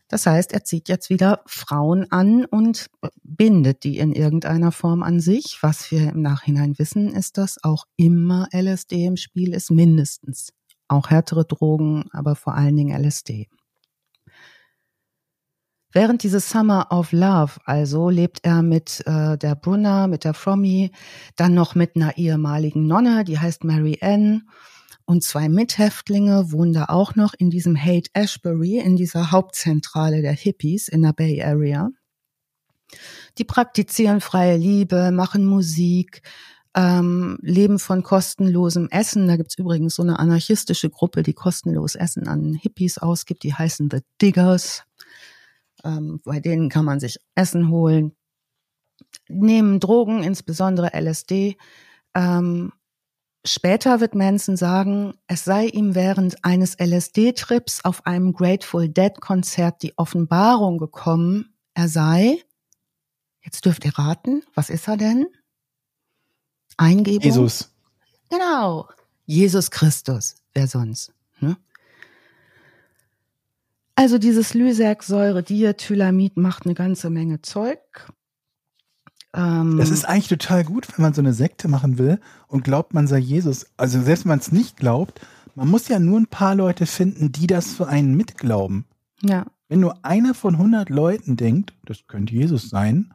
Das 0.09 0.25
heißt, 0.25 0.53
er 0.53 0.63
zieht 0.63 0.89
jetzt 0.89 1.11
wieder 1.11 1.41
Frauen 1.45 2.11
an 2.11 2.45
und 2.45 2.89
bindet 3.23 3.83
die 3.83 3.99
in 3.99 4.11
irgendeiner 4.11 4.71
Form 4.71 5.03
an 5.03 5.19
sich. 5.19 5.59
Was 5.61 5.91
wir 5.91 6.09
im 6.09 6.21
Nachhinein 6.23 6.79
wissen, 6.79 7.13
ist, 7.13 7.37
dass 7.37 7.63
auch 7.63 7.85
immer 7.95 8.47
LSD 8.51 9.05
im 9.05 9.17
Spiel 9.17 9.53
ist, 9.53 9.69
mindestens. 9.69 10.51
Auch 10.87 11.11
härtere 11.11 11.45
Drogen, 11.45 12.05
aber 12.11 12.35
vor 12.35 12.55
allen 12.55 12.75
Dingen 12.75 12.99
LSD. 12.99 13.47
Während 15.91 16.21
dieses 16.21 16.49
Summer 16.49 16.87
of 16.91 17.11
Love 17.11 17.53
also 17.65 18.09
lebt 18.09 18.39
er 18.43 18.61
mit 18.61 19.01
äh, 19.07 19.37
der 19.37 19.55
Brunner, 19.55 20.07
mit 20.07 20.23
der 20.23 20.35
Frommy, 20.35 20.91
dann 21.35 21.55
noch 21.55 21.73
mit 21.73 21.95
einer 21.95 22.17
ehemaligen 22.17 22.85
Nonne, 22.85 23.23
die 23.23 23.39
heißt 23.39 23.63
Mary 23.63 23.97
Ann 24.01 24.43
und 25.09 25.23
zwei 25.23 25.49
Mithäftlinge 25.49 26.51
wohnen 26.51 26.73
da 26.73 26.85
auch 26.85 27.15
noch 27.15 27.33
in 27.35 27.49
diesem 27.49 27.75
Haight 27.75 28.11
Ashbury, 28.13 28.77
in 28.77 28.95
dieser 28.95 29.31
Hauptzentrale 29.31 30.21
der 30.21 30.33
Hippies 30.33 30.87
in 30.87 31.01
der 31.01 31.13
Bay 31.13 31.41
Area. 31.41 31.89
Die 33.39 33.43
praktizieren 33.43 34.21
freie 34.21 34.55
Liebe, 34.55 35.09
machen 35.11 35.45
Musik, 35.45 36.21
ähm, 36.75 37.39
leben 37.41 37.79
von 37.79 38.03
kostenlosem 38.03 38.87
Essen. 38.91 39.27
Da 39.27 39.37
gibt's 39.37 39.57
übrigens 39.57 39.95
so 39.95 40.03
eine 40.03 40.19
anarchistische 40.19 40.91
Gruppe, 40.91 41.23
die 41.23 41.33
kostenlos 41.33 41.95
Essen 41.95 42.27
an 42.27 42.53
Hippies 42.53 42.99
ausgibt. 42.99 43.41
Die 43.41 43.55
heißen 43.55 43.89
The 43.91 44.01
Diggers. 44.21 44.83
Ähm, 45.83 46.21
bei 46.23 46.39
denen 46.39 46.69
kann 46.69 46.85
man 46.85 46.99
sich 46.99 47.17
Essen 47.35 47.69
holen. 47.69 48.15
Nehmen 49.27 49.79
Drogen, 49.79 50.23
insbesondere 50.23 50.91
LSD. 50.99 51.57
Ähm, 52.15 52.73
später 53.45 53.99
wird 53.99 54.15
Manson 54.15 54.57
sagen, 54.57 55.13
es 55.27 55.43
sei 55.45 55.67
ihm 55.67 55.95
während 55.95 56.43
eines 56.43 56.75
LSD-Trips 56.79 57.85
auf 57.85 58.05
einem 58.05 58.33
Grateful 58.33 58.89
Dead-Konzert 58.89 59.81
die 59.83 59.97
Offenbarung 59.97 60.77
gekommen, 60.77 61.53
er 61.73 61.87
sei, 61.87 62.43
jetzt 63.41 63.65
dürft 63.65 63.85
ihr 63.85 63.97
raten, 63.97 64.43
was 64.53 64.69
ist 64.69 64.87
er 64.87 64.97
denn? 64.97 65.27
Eingebung? 66.77 67.21
Jesus. 67.21 67.69
Genau. 68.29 68.87
Jesus 69.25 69.69
Christus. 69.69 70.35
Wer 70.53 70.67
sonst? 70.67 71.13
Ne? 71.39 71.57
Also 73.99 74.17
dieses 74.17 74.53
Lysergsäure, 74.53 75.43
Diethylamid 75.43 76.37
macht 76.37 76.65
eine 76.65 76.73
ganze 76.75 77.09
Menge 77.09 77.41
Zeug. 77.41 77.79
Ähm, 79.33 79.77
Das 79.77 79.89
ist 79.89 80.05
eigentlich 80.05 80.29
total 80.29 80.63
gut, 80.63 80.87
wenn 80.95 81.03
man 81.03 81.13
so 81.13 81.21
eine 81.21 81.33
Sekte 81.33 81.67
machen 81.67 81.97
will 81.97 82.19
und 82.47 82.63
glaubt, 82.63 82.93
man 82.93 83.07
sei 83.07 83.17
Jesus. 83.19 83.65
Also 83.77 84.01
selbst 84.01 84.23
wenn 84.23 84.29
man 84.29 84.39
es 84.39 84.51
nicht 84.51 84.77
glaubt, 84.77 85.19
man 85.55 85.67
muss 85.67 85.87
ja 85.89 85.99
nur 85.99 86.17
ein 86.19 86.27
paar 86.27 86.55
Leute 86.55 86.85
finden, 86.85 87.31
die 87.31 87.45
das 87.47 87.73
für 87.73 87.87
einen 87.87 88.15
mitglauben. 88.15 88.85
ja. 89.21 89.45
Wenn 89.71 89.81
nur 89.81 90.03
einer 90.03 90.33
von 90.33 90.55
100 90.55 90.89
Leuten 90.89 91.37
denkt, 91.37 91.75
das 91.85 92.07
könnte 92.07 92.33
Jesus 92.33 92.69
sein, 92.71 93.13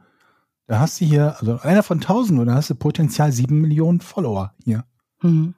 da 0.67 0.79
hast 0.79 1.01
du 1.01 1.05
hier, 1.05 1.35
also 1.39 1.59
einer 1.59 1.83
von 1.83 1.99
1000, 1.99 2.39
oder 2.39 2.55
hast 2.55 2.69
du 2.69 2.75
potenziell 2.75 3.29
7 3.33 3.59
Millionen 3.59 3.99
Follower 3.99 4.53
hier, 4.63 4.85
Hm. 5.19 5.53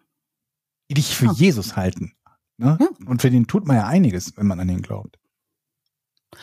die 0.89 0.95
dich 0.95 1.15
für 1.15 1.27
Ah. 1.29 1.33
Jesus 1.33 1.75
halten. 1.75 2.13
Ne? 2.57 2.77
Ja. 2.79 2.87
Und 3.05 3.21
für 3.21 3.29
den 3.29 3.47
tut 3.47 3.65
man 3.67 3.75
ja 3.77 3.85
einiges, 3.87 4.35
wenn 4.37 4.47
man 4.47 4.59
an 4.59 4.67
den 4.67 4.81
glaubt. 4.81 5.19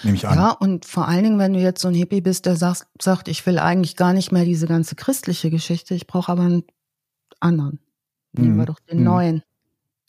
Nehme 0.03 0.16
ich 0.16 0.27
an. 0.27 0.36
Ja, 0.36 0.51
und 0.51 0.85
vor 0.86 1.07
allen 1.09 1.24
Dingen, 1.24 1.39
wenn 1.39 1.53
du 1.53 1.61
jetzt 1.61 1.81
so 1.81 1.89
ein 1.89 1.95
Hippie 1.95 2.20
bist, 2.20 2.47
der 2.47 2.57
sagt, 2.57 2.86
sagt, 3.01 3.28
ich 3.28 3.45
will 3.47 3.59
eigentlich 3.59 3.97
gar 3.97 4.12
nicht 4.12 4.32
mehr 4.32 4.45
diese 4.45 4.66
ganze 4.66 4.95
christliche 4.97 5.51
Geschichte, 5.51 5.95
ich 5.95 6.07
brauche 6.07 6.32
aber 6.32 6.43
einen 6.43 6.65
anderen. 7.41 7.78
Nehmen 8.32 8.55
Mhm. 8.55 8.59
wir 8.59 8.66
doch 8.66 8.81
den 8.81 8.99
Mhm. 8.99 9.05
neuen. 9.05 9.43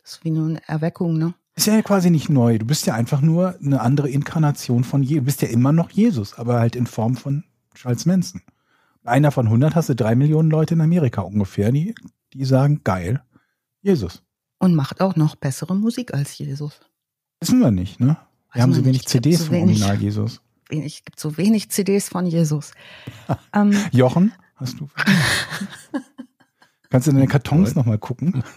Das 0.01 0.13
ist 0.13 0.23
wie 0.23 0.31
nur 0.31 0.47
eine 0.47 0.67
Erweckung, 0.67 1.17
ne? 1.17 1.33
Ist 1.55 1.67
ja 1.67 1.81
quasi 1.81 2.09
nicht 2.09 2.29
neu. 2.29 2.57
Du 2.57 2.65
bist 2.65 2.85
ja 2.85 2.95
einfach 2.95 3.21
nur 3.21 3.55
eine 3.59 3.81
andere 3.81 4.09
Inkarnation 4.09 4.83
von 4.83 5.03
Jesus. 5.03 5.19
Du 5.21 5.25
bist 5.25 5.41
ja 5.41 5.47
immer 5.47 5.71
noch 5.71 5.89
Jesus, 5.91 6.33
aber 6.37 6.59
halt 6.59 6.75
in 6.75 6.85
Form 6.87 7.15
von 7.15 7.43
Charles 7.75 8.05
Manson. 8.05 8.41
Bei 9.03 9.11
einer 9.11 9.31
von 9.31 9.47
100 9.47 9.75
hast 9.75 9.89
du 9.89 9.95
drei 9.95 10.15
Millionen 10.15 10.49
Leute 10.49 10.73
in 10.73 10.81
Amerika 10.81 11.21
ungefähr, 11.21 11.71
die, 11.71 11.93
die 12.33 12.43
sagen, 12.45 12.81
geil, 12.83 13.21
Jesus. 13.81 14.23
Und 14.59 14.75
macht 14.75 15.01
auch 15.01 15.15
noch 15.15 15.35
bessere 15.35 15.75
Musik 15.75 16.13
als 16.13 16.37
Jesus. 16.37 16.79
Wissen 17.41 17.59
wir 17.59 17.71
nicht, 17.71 17.99
ne? 17.99 18.17
Wir 18.51 18.55
Weiß 18.55 18.61
haben 18.61 18.73
so 18.73 18.85
wenig 18.85 19.01
nicht. 19.01 19.09
CDs 19.09 19.39
so 19.39 19.45
vom 19.45 19.55
wenig. 19.55 19.81
Original 19.81 20.01
Jesus. 20.01 20.41
Wenig, 20.69 21.03
gibt 21.05 21.19
so 21.19 21.37
wenig 21.37 21.69
CDs 21.69 22.09
von 22.09 22.25
Jesus. 22.25 22.71
ähm, 23.53 23.77
Jochen, 23.91 24.33
hast 24.55 24.79
du? 24.79 24.89
Kannst 26.89 27.07
du 27.07 27.11
in 27.11 27.17
den 27.17 27.27
Kartons 27.27 27.75
nochmal 27.75 27.97
gucken? 27.97 28.43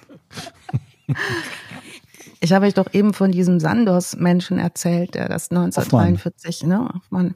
Ich 2.40 2.52
habe 2.52 2.66
euch 2.66 2.74
doch 2.74 2.92
eben 2.94 3.14
von 3.14 3.32
diesem 3.32 3.58
Sandos-Menschen 3.58 4.58
erzählt, 4.58 5.14
der 5.14 5.28
das 5.28 5.50
1943, 5.50 6.64
ne, 6.64 6.88
Hoffmann. 6.94 7.34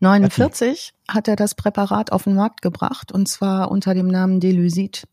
49 0.00 0.92
hat 1.08 1.28
er 1.28 1.36
das 1.36 1.54
Präparat 1.54 2.12
auf 2.12 2.24
den 2.24 2.34
Markt 2.34 2.62
gebracht 2.62 3.10
und 3.10 3.28
zwar 3.28 3.70
unter 3.70 3.94
dem 3.94 4.06
Namen 4.06 4.40
Delusid. 4.40 5.08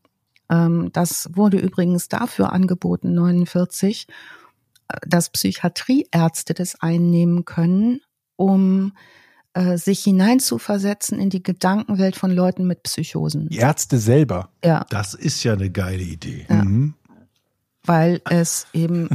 Ähm, 0.52 0.90
das 0.92 1.30
wurde 1.32 1.58
übrigens 1.58 2.08
dafür 2.08 2.52
angeboten, 2.52 3.14
49, 3.14 4.06
äh, 4.88 4.96
dass 5.06 5.30
Psychiatrieärzte 5.30 6.52
das 6.54 6.80
einnehmen 6.80 7.44
können, 7.44 8.00
um 8.36 8.92
äh, 9.54 9.78
sich 9.78 10.04
hineinzuversetzen 10.04 11.18
in 11.18 11.30
die 11.30 11.42
Gedankenwelt 11.42 12.16
von 12.16 12.30
Leuten 12.30 12.66
mit 12.66 12.82
Psychosen. 12.82 13.48
Die 13.48 13.56
Ärzte 13.56 13.98
selber. 13.98 14.50
Ja, 14.64 14.84
Das 14.90 15.14
ist 15.14 15.42
ja 15.42 15.54
eine 15.54 15.70
geile 15.70 16.02
Idee. 16.02 16.46
Ja. 16.48 16.64
Mhm. 16.64 16.94
weil 17.84 18.20
es 18.30 18.66
eben 18.72 19.08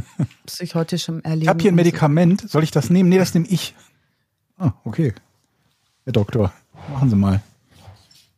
psychotischem 0.46 1.20
Erleben. 1.24 1.42
Ich 1.42 1.48
habe 1.48 1.62
hier 1.62 1.72
ein 1.72 1.76
Medikament. 1.76 2.50
Soll 2.50 2.64
ich 2.64 2.70
das 2.70 2.90
nehmen? 2.90 3.08
Nee, 3.08 3.18
das 3.18 3.32
nehme 3.32 3.46
ich. 3.46 3.74
Ah, 4.58 4.72
okay. 4.84 5.14
Herr 6.04 6.12
Doktor, 6.12 6.52
machen 6.92 7.08
Sie 7.10 7.16
mal. 7.16 7.40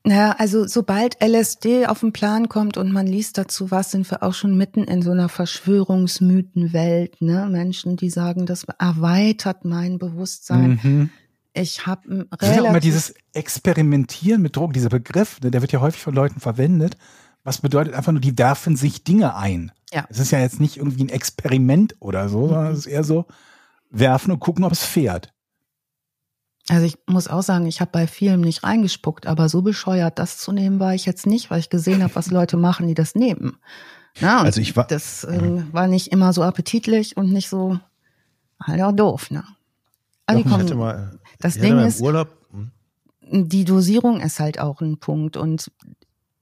Naja, 0.02 0.34
also 0.38 0.66
sobald 0.66 1.22
LSD 1.22 1.86
auf 1.86 2.00
den 2.00 2.12
Plan 2.12 2.48
kommt 2.48 2.78
und 2.78 2.90
man 2.90 3.06
liest 3.06 3.36
dazu 3.36 3.70
was, 3.70 3.90
sind 3.90 4.10
wir 4.10 4.22
auch 4.22 4.32
schon 4.32 4.56
mitten 4.56 4.84
in 4.84 5.02
so 5.02 5.10
einer 5.10 5.28
Verschwörungsmythenwelt. 5.28 7.20
Ne? 7.20 7.46
Menschen, 7.50 7.96
die 7.96 8.08
sagen, 8.08 8.46
das 8.46 8.64
erweitert 8.78 9.64
mein 9.64 9.98
Bewusstsein. 9.98 10.80
Mhm. 10.82 11.10
Ich 11.52 11.86
habe 11.86 12.26
auch 12.30 12.42
immer 12.42 12.54
relativ 12.54 12.80
dieses 12.80 13.14
Experimentieren 13.34 14.40
mit 14.40 14.56
Drogen, 14.56 14.72
dieser 14.72 14.88
Begriff, 14.88 15.40
ne, 15.42 15.50
der 15.50 15.60
wird 15.60 15.72
ja 15.72 15.80
häufig 15.80 16.00
von 16.00 16.14
Leuten 16.14 16.40
verwendet. 16.40 16.96
Was 17.42 17.60
bedeutet 17.60 17.94
einfach 17.94 18.12
nur, 18.12 18.20
die 18.20 18.38
werfen 18.38 18.76
sich 18.76 19.02
Dinge 19.02 19.34
ein. 19.34 19.72
Ja. 19.92 20.06
Es 20.08 20.18
ist 20.18 20.30
ja 20.30 20.38
jetzt 20.38 20.60
nicht 20.60 20.76
irgendwie 20.76 21.04
ein 21.04 21.08
Experiment 21.08 21.96
oder 21.98 22.28
so, 22.28 22.48
sondern 22.48 22.72
es 22.72 22.80
ist 22.80 22.86
eher 22.86 23.04
so, 23.04 23.26
werfen 23.90 24.30
und 24.30 24.40
gucken, 24.40 24.64
ob 24.64 24.72
es 24.72 24.84
fährt. 24.84 25.32
Also 26.70 26.86
ich 26.86 26.96
muss 27.06 27.26
auch 27.28 27.42
sagen, 27.42 27.66
ich 27.66 27.80
habe 27.80 27.90
bei 27.90 28.06
vielen 28.06 28.40
nicht 28.42 28.62
reingespuckt, 28.64 29.26
aber 29.26 29.48
so 29.48 29.60
bescheuert, 29.62 30.18
das 30.18 30.38
zu 30.38 30.52
nehmen, 30.52 30.78
war 30.78 30.94
ich 30.94 31.04
jetzt 31.04 31.26
nicht, 31.26 31.50
weil 31.50 31.58
ich 31.60 31.68
gesehen 31.70 32.02
habe, 32.02 32.14
was 32.14 32.30
Leute 32.30 32.56
machen, 32.56 32.86
die 32.86 32.94
das 32.94 33.14
nehmen. 33.14 33.56
Na, 34.20 34.42
Also 34.42 34.60
ich 34.60 34.76
war- 34.76 34.86
das 34.86 35.24
ähm, 35.24 35.66
war 35.72 35.86
nicht 35.86 36.08
immer 36.12 36.32
so 36.32 36.42
appetitlich 36.42 37.16
und 37.16 37.32
nicht 37.32 37.48
so 37.48 37.78
halt 38.62 38.80
auch 38.82 38.92
doof, 38.92 39.30
ne? 39.30 39.44
Also 40.26 40.44
hatte 40.44 40.64
kommen, 40.66 40.78
mal, 40.78 41.18
das 41.40 41.56
ich 41.56 41.62
hatte 41.62 41.74
Ding 41.76 41.86
ist- 41.86 42.00
Urlaub, 42.00 42.28
hm, 42.52 42.70
die 43.48 43.64
Dosierung 43.64 44.20
ist 44.20 44.38
halt 44.38 44.60
auch 44.60 44.80
ein 44.80 44.98
Punkt 44.98 45.36
und 45.36 45.70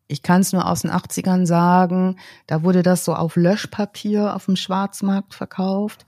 ich 0.08 0.22
kann 0.22 0.40
es 0.40 0.52
nur 0.52 0.66
aus 0.66 0.82
den 0.82 0.90
80ern 0.90 1.46
sagen, 1.46 2.16
da 2.46 2.62
wurde 2.62 2.82
das 2.82 3.04
so 3.04 3.14
auf 3.14 3.36
Löschpapier 3.36 4.34
auf 4.34 4.46
dem 4.46 4.56
Schwarzmarkt 4.56 5.34
verkauft. 5.34 6.06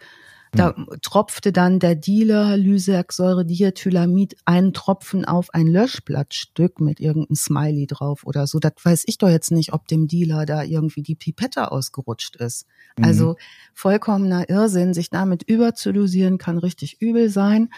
Da 0.52 0.74
tropfte 1.02 1.52
dann 1.52 1.78
der 1.78 1.94
Dealer 1.94 2.56
Lysergsäure-Diethylamid 2.56 4.36
einen 4.44 4.72
Tropfen 4.72 5.24
auf 5.24 5.54
ein 5.54 5.68
Löschblattstück 5.68 6.80
mit 6.80 6.98
irgendeinem 6.98 7.36
Smiley 7.36 7.86
drauf 7.86 8.24
oder 8.24 8.46
so. 8.46 8.58
Das 8.58 8.72
weiß 8.82 9.04
ich 9.06 9.18
doch 9.18 9.28
jetzt 9.28 9.52
nicht, 9.52 9.72
ob 9.72 9.86
dem 9.86 10.08
Dealer 10.08 10.46
da 10.46 10.62
irgendwie 10.64 11.02
die 11.02 11.14
Pipette 11.14 11.70
ausgerutscht 11.70 12.36
ist. 12.36 12.66
Mhm. 12.98 13.04
Also 13.04 13.36
vollkommener 13.74 14.48
Irrsinn, 14.48 14.92
sich 14.92 15.10
damit 15.10 15.44
überzudosieren, 15.44 16.38
kann 16.38 16.58
richtig 16.58 17.00
übel 17.00 17.30
sein. 17.30 17.70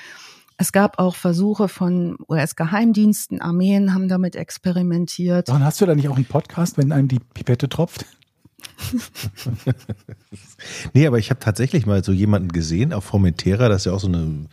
Es 0.56 0.72
gab 0.72 0.98
auch 0.98 1.16
Versuche 1.16 1.68
von 1.68 2.16
US-Geheimdiensten, 2.28 3.40
Armeen 3.40 3.94
haben 3.94 4.08
damit 4.08 4.36
experimentiert. 4.36 5.48
Dann 5.48 5.64
hast 5.64 5.80
du 5.80 5.86
da 5.86 5.94
nicht 5.94 6.08
auch 6.08 6.16
einen 6.16 6.24
Podcast, 6.24 6.78
wenn 6.78 6.92
einem 6.92 7.08
die 7.08 7.18
Pipette 7.18 7.68
tropft? 7.68 8.06
Nee, 10.94 11.06
aber 11.06 11.18
ich 11.18 11.30
habe 11.30 11.40
tatsächlich 11.40 11.86
mal 11.86 12.04
so 12.04 12.12
jemanden 12.12 12.48
gesehen 12.48 12.92
auf 12.92 13.04
Formentera, 13.04 13.68
das 13.68 13.82
ist 13.82 13.86
ja 13.86 13.92
auch 13.92 14.00
so 14.00 14.08
eine 14.08 14.46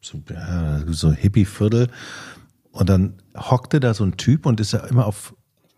so, 0.00 0.20
ja, 0.30 0.82
so 0.88 1.12
Hippie-Viertel. 1.12 1.88
Und 2.72 2.88
dann 2.88 3.14
hockte 3.36 3.80
da 3.80 3.94
so 3.94 4.04
ein 4.04 4.16
Typ 4.16 4.46
und 4.46 4.60
ist 4.60 4.72
ja 4.72 4.80
immer 4.80 5.06
auf, 5.06 5.34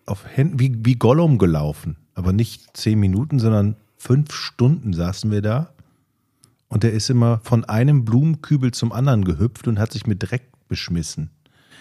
auf 0.06 0.24
Händen 0.26 0.60
wie, 0.60 0.76
wie 0.84 0.94
Gollum 0.94 1.38
gelaufen. 1.38 1.96
Aber 2.14 2.32
nicht 2.32 2.76
zehn 2.76 2.98
Minuten, 2.98 3.38
sondern 3.38 3.76
fünf 3.96 4.32
Stunden 4.32 4.92
saßen 4.92 5.30
wir 5.30 5.42
da. 5.42 5.70
Und 6.68 6.82
der 6.82 6.92
ist 6.92 7.10
immer 7.10 7.40
von 7.44 7.64
einem 7.64 8.04
Blumenkübel 8.04 8.72
zum 8.72 8.92
anderen 8.92 9.24
gehüpft 9.24 9.68
und 9.68 9.78
hat 9.78 9.92
sich 9.92 10.06
mit 10.06 10.22
Dreck 10.22 10.50
beschmissen. 10.68 11.30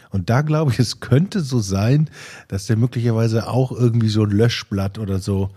Und 0.10 0.30
da 0.30 0.41
glaube 0.41 0.72
ich, 0.72 0.80
es 0.80 0.99
könnte 0.99 1.40
so 1.41 1.60
sein, 1.60 2.10
dass 2.48 2.68
der 2.68 2.77
möglicherweise 2.77 3.48
auch 3.48 3.72
irgendwie 3.72 4.10
so 4.10 4.23
ein 4.23 4.30
Löschblatt 4.30 4.99
oder 4.99 5.19
so. 5.19 5.49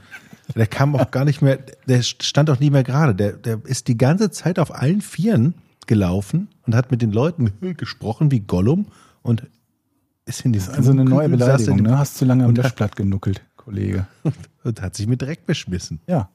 Der 0.55 0.67
kam 0.67 0.95
auch 0.95 1.11
gar 1.11 1.25
nicht 1.25 1.43
mehr, 1.43 1.59
der 1.89 2.03
stand 2.03 2.49
auch 2.51 2.61
nie 2.61 2.71
mehr 2.71 2.85
gerade. 2.85 3.15
Der, 3.15 3.33
der 3.33 3.61
ist 3.65 3.89
die 3.89 3.99
ganze 3.99 4.31
Zeit 4.31 4.59
auf 4.59 4.73
allen 4.75 5.01
Vieren 5.01 5.55
gelaufen 5.87 6.49
und 6.67 6.75
hat 6.75 6.91
mit 6.91 7.03
den 7.03 7.13
Leuten 7.13 7.53
gesprochen 7.77 8.31
wie 8.31 8.41
Gollum 8.41 8.87
und 9.23 9.47
ist 10.25 10.45
in 10.45 10.53
die 10.53 10.61
Also 10.61 10.91
eine 10.93 11.05
neue 11.05 11.29
Beleidigung, 11.29 11.83
ne? 11.83 11.99
Hast 11.99 12.17
zu 12.17 12.25
lange 12.25 12.45
am 12.45 12.55
Löschblatt 12.55 12.97
genuckelt, 12.97 13.43
Kollege. 13.57 14.07
Und 14.65 14.83
hat 14.83 14.97
sich 14.97 15.07
mit 15.07 15.23
Dreck 15.23 15.47
beschmissen. 15.47 16.01
Ja. 16.09 16.31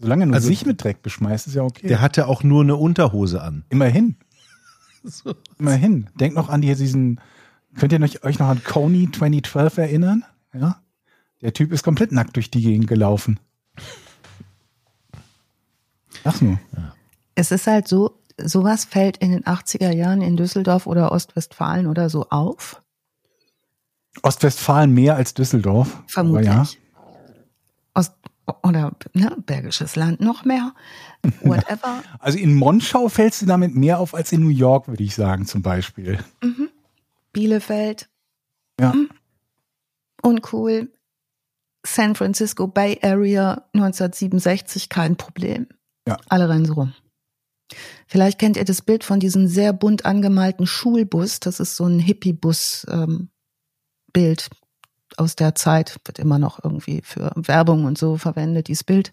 Solange 0.00 0.24
er 0.24 0.26
nur 0.26 0.34
Also- 0.36 0.48
sich 0.48 0.66
mit 0.66 0.82
Dreck 0.82 1.02
beschmeißt, 1.02 1.46
ist 1.46 1.54
ja 1.54 1.62
okay. 1.62 1.86
Der 1.86 2.00
hatte 2.00 2.26
auch 2.26 2.42
nur 2.42 2.62
eine 2.64 2.74
Unterhose 2.74 3.40
an. 3.42 3.64
Immerhin. 3.68 4.16
Immerhin. 5.58 6.08
Denkt 6.18 6.36
noch 6.36 6.48
an 6.48 6.60
die- 6.62 6.74
diesen, 6.74 7.20
könnt 7.78 7.92
ihr 7.92 8.00
euch, 8.00 8.24
euch 8.24 8.38
noch 8.40 8.48
an 8.48 8.62
Coney 8.64 9.08
2012 9.12 9.78
erinnern? 9.78 10.24
Ja. 10.52 10.80
Der 11.42 11.52
Typ 11.52 11.72
ist 11.72 11.82
komplett 11.82 12.12
nackt 12.12 12.36
durch 12.36 12.50
die 12.50 12.62
Gegend 12.62 12.86
gelaufen. 12.86 13.40
Ach 16.24 16.40
nur. 16.40 16.58
Es 17.34 17.50
ist 17.50 17.66
halt 17.66 17.88
so, 17.88 18.18
sowas 18.36 18.84
fällt 18.84 19.16
in 19.18 19.32
den 19.32 19.44
80er 19.44 19.92
Jahren 19.92 20.20
in 20.20 20.36
Düsseldorf 20.36 20.86
oder 20.86 21.12
Ostwestfalen 21.12 21.86
oder 21.86 22.10
so 22.10 22.28
auf. 22.28 22.82
Ostwestfalen 24.22 24.92
mehr 24.92 25.16
als 25.16 25.34
Düsseldorf. 25.34 26.02
Vermutlich. 26.06 26.46
Ja. 26.46 26.66
Ost 27.94 28.12
oder 28.62 28.92
ne, 29.14 29.36
Bergisches 29.46 29.96
Land 29.96 30.20
noch 30.20 30.44
mehr. 30.44 30.74
Whatever. 31.42 32.02
Also 32.18 32.38
in 32.38 32.54
Monschau 32.54 33.08
fällst 33.08 33.40
du 33.42 33.46
damit 33.46 33.74
mehr 33.74 33.98
auf 33.98 34.14
als 34.14 34.32
in 34.32 34.42
New 34.42 34.48
York, 34.48 34.88
würde 34.88 35.04
ich 35.04 35.14
sagen, 35.14 35.46
zum 35.46 35.62
Beispiel. 35.62 36.18
Bielefeld. 37.32 38.08
Ja. 38.80 38.94
Uncool. 40.22 40.90
San 41.84 42.14
Francisco 42.14 42.66
Bay 42.66 42.98
Area 43.02 43.64
1967, 43.74 44.88
kein 44.88 45.16
Problem. 45.16 45.66
Ja. 46.06 46.18
Alle 46.28 46.48
rennen 46.48 46.64
so 46.64 46.74
rum. 46.74 46.94
Vielleicht 48.06 48.38
kennt 48.38 48.56
ihr 48.56 48.64
das 48.64 48.82
Bild 48.82 49.04
von 49.04 49.20
diesem 49.20 49.46
sehr 49.46 49.72
bunt 49.72 50.04
angemalten 50.04 50.66
Schulbus. 50.66 51.38
Das 51.40 51.60
ist 51.60 51.76
so 51.76 51.86
ein 51.86 52.00
Hippie-Bus-Bild 52.00 53.30
aus 55.16 55.36
der 55.36 55.54
Zeit. 55.54 56.00
Wird 56.04 56.18
immer 56.18 56.38
noch 56.38 56.62
irgendwie 56.62 57.00
für 57.04 57.32
Werbung 57.36 57.84
und 57.84 57.96
so 57.96 58.16
verwendet, 58.16 58.68
dieses 58.68 58.84
Bild. 58.84 59.12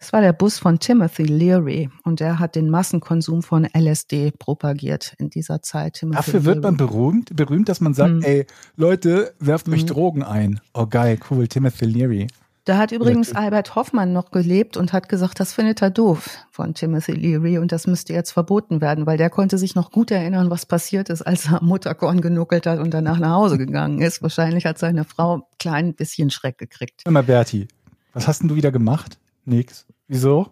Das 0.00 0.14
war 0.14 0.22
der 0.22 0.32
Bus 0.32 0.58
von 0.58 0.78
Timothy 0.78 1.24
Leary 1.24 1.90
und 2.04 2.20
der 2.20 2.38
hat 2.38 2.56
den 2.56 2.70
Massenkonsum 2.70 3.42
von 3.42 3.66
LSD 3.76 4.30
propagiert 4.38 5.14
in 5.18 5.28
dieser 5.28 5.60
Zeit. 5.62 5.94
Timothy 5.94 6.16
Dafür 6.16 6.44
wird 6.46 6.62
man 6.62 6.78
berühmt, 6.78 7.36
berühmt, 7.36 7.68
dass 7.68 7.82
man 7.82 7.92
sagt, 7.92 8.14
Mhm. 8.14 8.22
ey, 8.22 8.46
Leute, 8.76 9.34
werft 9.40 9.68
euch 9.68 9.82
Mhm. 9.82 9.88
Drogen 9.88 10.22
ein. 10.22 10.60
Oh 10.72 10.86
geil, 10.86 11.18
cool, 11.30 11.46
Timothy 11.48 11.84
Leary. 11.84 12.26
Da 12.64 12.78
hat 12.78 12.92
übrigens. 12.92 13.34
Albert 13.34 13.74
Hoffmann 13.74 14.12
noch 14.14 14.30
gelebt 14.30 14.76
und 14.78 14.92
hat 14.94 15.08
gesagt, 15.10 15.38
das 15.38 15.52
findet 15.52 15.82
er 15.82 15.90
doof 15.90 16.30
von 16.50 16.72
Timothy 16.72 17.12
Leary 17.12 17.58
und 17.58 17.70
das 17.72 17.86
müsste 17.86 18.12
jetzt 18.14 18.30
verboten 18.32 18.80
werden, 18.80 19.04
weil 19.06 19.18
der 19.18 19.28
konnte 19.28 19.58
sich 19.58 19.74
noch 19.74 19.90
gut 19.90 20.10
erinnern, 20.10 20.50
was 20.50 20.64
passiert 20.66 21.10
ist, 21.10 21.22
als 21.22 21.46
er 21.46 21.60
am 21.60 21.68
Mutterkorn 21.68 22.20
genuckelt 22.22 22.66
hat 22.66 22.78
und 22.78 22.92
danach 22.94 23.18
nach 23.18 23.32
Hause 23.34 23.58
gegangen 23.58 24.00
ist. 24.00 24.22
Wahrscheinlich 24.22 24.64
hat 24.64 24.78
seine 24.78 25.04
Frau 25.04 25.38
ein 25.38 25.42
klein 25.58 25.94
bisschen 25.94 26.30
Schreck 26.30 26.56
gekriegt. 26.58 27.02
Hör 27.04 27.12
mal, 27.12 27.22
Berti, 27.22 27.68
was 28.14 28.26
hast 28.26 28.40
denn 28.40 28.48
du 28.48 28.54
wieder 28.54 28.72
gemacht? 28.72 29.18
Nix. 29.44 29.86
Wieso? 30.08 30.50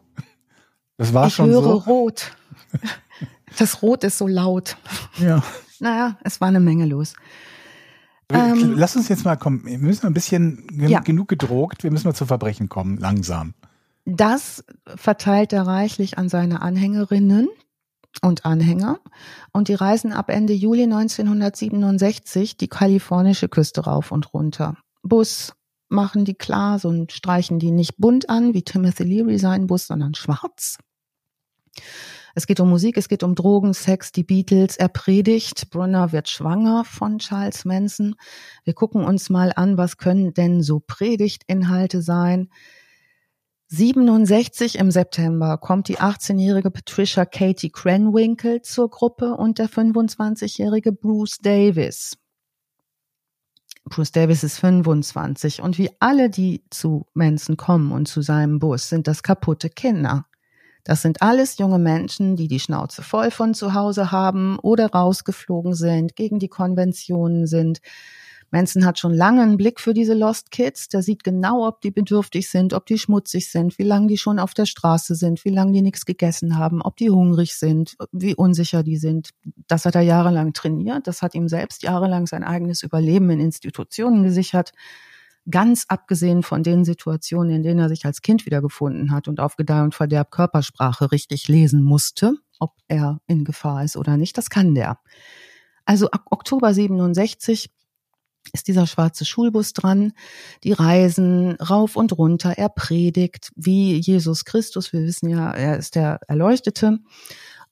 Das 0.96 1.14
war 1.14 1.26
ich 1.28 1.34
schon 1.34 1.48
höre 1.50 1.62
so. 1.62 1.72
rot. 1.76 2.32
Das 3.58 3.82
Rot 3.82 4.04
ist 4.04 4.18
so 4.18 4.26
laut. 4.26 4.76
Ja. 5.18 5.42
Naja, 5.80 6.18
es 6.24 6.40
war 6.40 6.48
eine 6.48 6.60
Menge 6.60 6.86
los. 6.86 7.14
Ähm, 8.30 8.74
Lass 8.76 8.94
uns 8.96 9.08
jetzt 9.08 9.24
mal 9.24 9.36
kommen. 9.36 9.64
Wir 9.64 9.78
müssen 9.78 10.06
ein 10.06 10.12
bisschen 10.12 10.66
gen 10.68 10.88
Ja. 10.88 11.00
genug 11.00 11.28
gedrogt. 11.28 11.82
Wir 11.82 11.90
müssen 11.90 12.08
mal 12.08 12.14
zu 12.14 12.26
Verbrechen 12.26 12.68
kommen, 12.68 12.98
langsam. 12.98 13.54
Das 14.04 14.64
verteilt 14.96 15.52
er 15.52 15.66
reichlich 15.66 16.18
an 16.18 16.28
seine 16.28 16.62
Anhängerinnen 16.62 17.48
und 18.22 18.44
Anhänger. 18.44 18.98
Und 19.52 19.68
die 19.68 19.74
reisen 19.74 20.12
ab 20.12 20.30
Ende 20.30 20.52
Juli 20.52 20.82
1967 20.84 22.56
die 22.56 22.68
kalifornische 22.68 23.48
Küste 23.48 23.82
rauf 23.84 24.12
und 24.12 24.32
runter. 24.34 24.76
Bus 25.02 25.54
machen 25.88 26.24
die 26.24 26.34
klar 26.34 26.78
so 26.78 26.88
und 26.88 27.12
streichen 27.12 27.58
die 27.58 27.70
nicht 27.70 27.96
bunt 27.96 28.28
an, 28.28 28.54
wie 28.54 28.62
Timothy 28.62 29.04
Leary 29.04 29.38
seinen 29.38 29.66
Bus, 29.66 29.86
sondern 29.86 30.14
schwarz. 30.14 30.78
Es 32.34 32.46
geht 32.46 32.60
um 32.60 32.68
Musik, 32.70 32.96
es 32.96 33.08
geht 33.08 33.22
um 33.22 33.34
Drogen, 33.34 33.74
Sex, 33.74 34.12
die 34.12 34.22
Beatles. 34.22 34.76
Er 34.76 34.88
predigt. 34.88 35.70
Brunner 35.70 36.12
wird 36.12 36.28
schwanger 36.28 36.84
von 36.84 37.18
Charles 37.18 37.64
Manson. 37.64 38.14
Wir 38.64 38.74
gucken 38.74 39.04
uns 39.04 39.28
mal 39.28 39.52
an, 39.56 39.76
was 39.76 39.96
können 39.96 40.34
denn 40.34 40.62
so 40.62 40.78
Predigtinhalte 40.78 42.00
sein. 42.00 42.48
67 43.70 44.78
im 44.78 44.90
September 44.90 45.58
kommt 45.58 45.88
die 45.88 45.98
18-jährige 45.98 46.70
Patricia 46.70 47.24
Katie 47.24 47.70
Cranwinkle 47.70 48.62
zur 48.62 48.88
Gruppe 48.88 49.34
und 49.34 49.58
der 49.58 49.68
25-jährige 49.68 50.92
Bruce 50.92 51.38
Davis. 51.38 52.16
Bruce 53.88 54.12
Davis 54.12 54.44
ist 54.44 54.58
25 54.58 55.62
und 55.62 55.78
wie 55.78 55.90
alle, 56.00 56.30
die 56.30 56.62
zu 56.70 57.06
Manson 57.14 57.56
kommen 57.56 57.92
und 57.92 58.06
zu 58.06 58.22
seinem 58.22 58.58
Bus, 58.58 58.88
sind 58.88 59.06
das 59.06 59.22
kaputte 59.22 59.70
Kinder. 59.70 60.26
Das 60.84 61.02
sind 61.02 61.20
alles 61.20 61.58
junge 61.58 61.78
Menschen, 61.78 62.36
die 62.36 62.48
die 62.48 62.60
Schnauze 62.60 63.02
voll 63.02 63.30
von 63.30 63.52
zu 63.52 63.74
Hause 63.74 64.10
haben 64.10 64.58
oder 64.58 64.90
rausgeflogen 64.90 65.74
sind, 65.74 66.16
gegen 66.16 66.38
die 66.38 66.48
Konventionen 66.48 67.46
sind. 67.46 67.80
Manson 68.50 68.86
hat 68.86 68.98
schon 68.98 69.12
lange 69.12 69.42
einen 69.42 69.58
Blick 69.58 69.78
für 69.78 69.92
diese 69.92 70.14
Lost 70.14 70.50
Kids. 70.50 70.88
Der 70.88 71.02
sieht 71.02 71.22
genau, 71.22 71.66
ob 71.66 71.82
die 71.82 71.90
bedürftig 71.90 72.48
sind, 72.48 72.72
ob 72.72 72.86
die 72.86 72.98
schmutzig 72.98 73.50
sind, 73.50 73.78
wie 73.78 73.82
lange 73.82 74.06
die 74.06 74.16
schon 74.16 74.38
auf 74.38 74.54
der 74.54 74.64
Straße 74.64 75.14
sind, 75.14 75.44
wie 75.44 75.50
lange 75.50 75.72
die 75.72 75.82
nichts 75.82 76.06
gegessen 76.06 76.56
haben, 76.56 76.80
ob 76.80 76.96
die 76.96 77.10
hungrig 77.10 77.54
sind, 77.56 77.96
wie 78.12 78.34
unsicher 78.34 78.82
die 78.82 78.96
sind. 78.96 79.30
Das 79.66 79.84
hat 79.84 79.94
er 79.94 80.00
jahrelang 80.00 80.54
trainiert. 80.54 81.06
Das 81.06 81.20
hat 81.20 81.34
ihm 81.34 81.48
selbst 81.48 81.82
jahrelang 81.82 82.26
sein 82.26 82.42
eigenes 82.42 82.82
Überleben 82.82 83.28
in 83.30 83.40
Institutionen 83.40 84.22
gesichert. 84.22 84.72
Ganz 85.50 85.84
abgesehen 85.88 86.42
von 86.42 86.62
den 86.62 86.84
Situationen, 86.84 87.56
in 87.56 87.62
denen 87.62 87.80
er 87.80 87.88
sich 87.88 88.04
als 88.06 88.22
Kind 88.22 88.46
wiedergefunden 88.46 89.10
hat 89.10 89.28
und 89.28 89.40
auf 89.40 89.56
Gedeih 89.56 89.82
und 89.82 89.94
Verderb 89.94 90.30
Körpersprache 90.30 91.12
richtig 91.12 91.48
lesen 91.48 91.82
musste, 91.82 92.34
ob 92.58 92.72
er 92.86 93.20
in 93.26 93.44
Gefahr 93.44 93.84
ist 93.84 93.96
oder 93.96 94.16
nicht, 94.16 94.36
das 94.36 94.50
kann 94.50 94.74
der. 94.74 94.98
Also 95.84 96.10
ab 96.10 96.26
Oktober 96.30 96.74
67 96.74 97.70
ist 98.52 98.68
dieser 98.68 98.86
schwarze 98.86 99.24
Schulbus 99.24 99.72
dran. 99.72 100.12
Die 100.64 100.72
reisen 100.72 101.52
rauf 101.56 101.96
und 101.96 102.16
runter. 102.16 102.54
Er 102.56 102.68
predigt 102.68 103.50
wie 103.56 103.98
Jesus 103.98 104.44
Christus. 104.44 104.92
Wir 104.92 105.02
wissen 105.02 105.28
ja, 105.28 105.50
er 105.52 105.78
ist 105.78 105.94
der 105.94 106.20
Erleuchtete. 106.28 106.98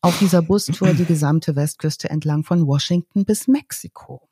Auf 0.00 0.18
dieser 0.18 0.42
Bustour 0.42 0.92
die 0.92 1.04
gesamte 1.04 1.56
Westküste 1.56 2.10
entlang 2.10 2.44
von 2.44 2.66
Washington 2.66 3.24
bis 3.24 3.48
Mexiko. 3.48 4.28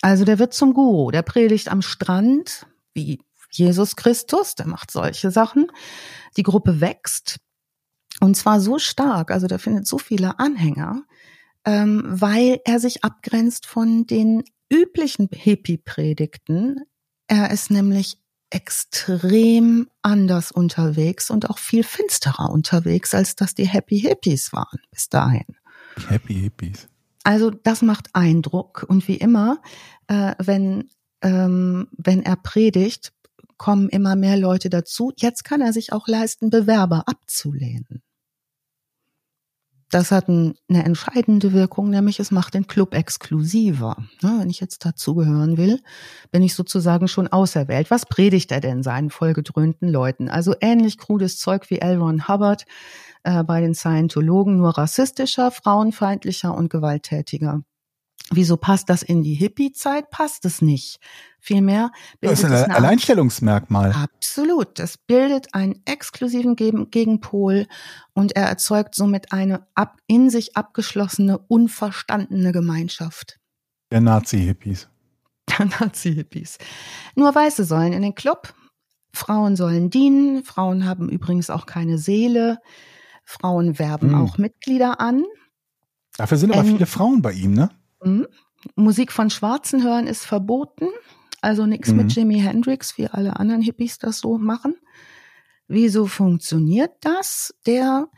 Also 0.00 0.24
der 0.24 0.38
wird 0.38 0.54
zum 0.54 0.74
Guru. 0.74 1.10
Der 1.10 1.22
predigt 1.22 1.68
am 1.68 1.82
Strand 1.82 2.66
wie 2.94 3.20
Jesus 3.50 3.96
Christus. 3.96 4.54
Der 4.54 4.66
macht 4.66 4.90
solche 4.90 5.30
Sachen. 5.30 5.70
Die 6.36 6.42
Gruppe 6.42 6.80
wächst. 6.80 7.38
Und 8.20 8.36
zwar 8.36 8.60
so 8.60 8.78
stark. 8.78 9.30
Also 9.30 9.46
der 9.46 9.58
findet 9.58 9.86
so 9.86 9.98
viele 9.98 10.38
Anhänger, 10.38 11.02
ähm, 11.64 12.02
weil 12.06 12.60
er 12.64 12.80
sich 12.80 13.04
abgrenzt 13.04 13.66
von 13.66 14.06
den 14.06 14.44
üblichen 14.70 15.28
Hippie-Predigten. 15.32 16.80
Er 17.26 17.50
ist 17.50 17.70
nämlich 17.70 18.18
extrem 18.50 19.88
anders 20.02 20.50
unterwegs 20.52 21.30
und 21.30 21.50
auch 21.50 21.58
viel 21.58 21.84
finsterer 21.84 22.50
unterwegs, 22.50 23.14
als 23.14 23.36
dass 23.36 23.54
die 23.54 23.68
Happy 23.68 24.00
Hippies 24.00 24.52
waren 24.52 24.80
bis 24.90 25.08
dahin. 25.08 25.44
Happy 26.08 26.34
Hippies. 26.34 26.88
Also 27.24 27.50
das 27.50 27.82
macht 27.82 28.08
Eindruck 28.14 28.86
und 28.88 29.06
wie 29.06 29.16
immer, 29.16 29.60
äh, 30.06 30.34
wenn 30.38 30.88
ähm, 31.22 31.88
wenn 31.92 32.22
er 32.22 32.36
predigt, 32.36 33.12
kommen 33.56 33.88
immer 33.88 34.16
mehr 34.16 34.36
Leute 34.36 34.70
dazu. 34.70 35.12
Jetzt 35.16 35.44
kann 35.44 35.60
er 35.60 35.72
sich 35.72 35.92
auch 35.92 36.06
leisten, 36.06 36.50
Bewerber 36.50 37.04
abzulehnen. 37.06 38.02
Das 39.90 40.10
hat 40.10 40.28
ein, 40.28 40.54
eine 40.68 40.84
entscheidende 40.84 41.54
Wirkung, 41.54 41.88
nämlich 41.88 42.20
es 42.20 42.30
macht 42.30 42.52
den 42.52 42.66
Club 42.66 42.94
exklusiver. 42.94 43.96
Ja, 44.22 44.38
wenn 44.38 44.50
ich 44.50 44.60
jetzt 44.60 44.84
dazugehören 44.84 45.56
will, 45.56 45.80
bin 46.30 46.42
ich 46.42 46.54
sozusagen 46.54 47.08
schon 47.08 47.28
auserwählt. 47.28 47.90
Was 47.90 48.04
predigt 48.04 48.52
er 48.52 48.60
denn 48.60 48.82
seinen 48.82 49.08
vollgedröhnten 49.08 49.88
Leuten? 49.88 50.28
Also 50.28 50.54
ähnlich 50.60 50.98
krudes 50.98 51.38
Zeug 51.38 51.70
wie 51.70 51.78
L. 51.78 51.98
Ron 51.98 52.28
Hubbard 52.28 52.66
äh, 53.22 53.42
bei 53.44 53.62
den 53.62 53.74
Scientologen, 53.74 54.58
nur 54.58 54.76
rassistischer, 54.76 55.50
frauenfeindlicher 55.50 56.54
und 56.54 56.68
gewalttätiger. 56.68 57.62
Wieso 58.30 58.56
passt 58.58 58.90
das 58.90 59.02
in 59.02 59.22
die 59.22 59.34
Hippie-Zeit? 59.34 60.10
Passt 60.10 60.44
es 60.44 60.60
nicht. 60.60 61.00
Vielmehr 61.40 61.90
Das 62.20 62.32
ist 62.32 62.42
bildet 62.42 62.58
es 62.58 62.64
ein 62.64 62.72
Alleinstellungsmerkmal. 62.72 63.92
Absolut. 63.92 64.78
Das 64.78 64.98
bildet 64.98 65.54
einen 65.54 65.80
exklusiven 65.86 66.54
Gegen- 66.54 66.90
Gegenpol 66.90 67.66
und 68.12 68.36
er 68.36 68.44
erzeugt 68.44 68.94
somit 68.94 69.32
eine 69.32 69.66
ab, 69.74 69.96
in 70.06 70.28
sich 70.28 70.56
abgeschlossene, 70.56 71.38
unverstandene 71.38 72.52
Gemeinschaft 72.52 73.38
Der 73.90 74.02
Nazi-Hippies. 74.02 74.88
der 75.58 75.66
Nazi-Hippies. 75.66 76.58
Nur 77.14 77.34
Weiße 77.34 77.64
sollen 77.64 77.94
in 77.94 78.02
den 78.02 78.14
Club, 78.14 78.52
Frauen 79.14 79.56
sollen 79.56 79.88
dienen, 79.88 80.44
Frauen 80.44 80.84
haben 80.84 81.08
übrigens 81.08 81.48
auch 81.48 81.64
keine 81.64 81.96
Seele, 81.96 82.58
Frauen 83.24 83.78
werben 83.78 84.10
Hm. 84.10 84.20
auch 84.20 84.36
Mitglieder 84.36 85.00
an. 85.00 85.24
Dafür 86.18 86.36
sind 86.36 86.52
aber 86.52 86.60
Ähm, 86.60 86.72
viele 86.74 86.86
Frauen 86.86 87.22
bei 87.22 87.32
ihm, 87.32 87.54
ne? 87.54 87.70
Mhm. 88.02 88.26
Musik 88.74 89.12
von 89.12 89.30
Schwarzen 89.30 89.82
hören 89.84 90.06
ist 90.06 90.24
verboten. 90.26 90.86
Also 91.40 91.66
nichts 91.66 91.90
Mhm. 91.90 91.96
mit 91.96 92.12
Jimi 92.14 92.40
Hendrix, 92.40 92.98
wie 92.98 93.06
alle 93.06 93.38
anderen 93.38 93.62
Hippies 93.62 93.98
das 93.98 94.18
so 94.18 94.38
machen. 94.38 94.74
Wieso 95.68 96.06
funktioniert 96.06 96.92
das? 97.00 97.54
Der 97.66 98.08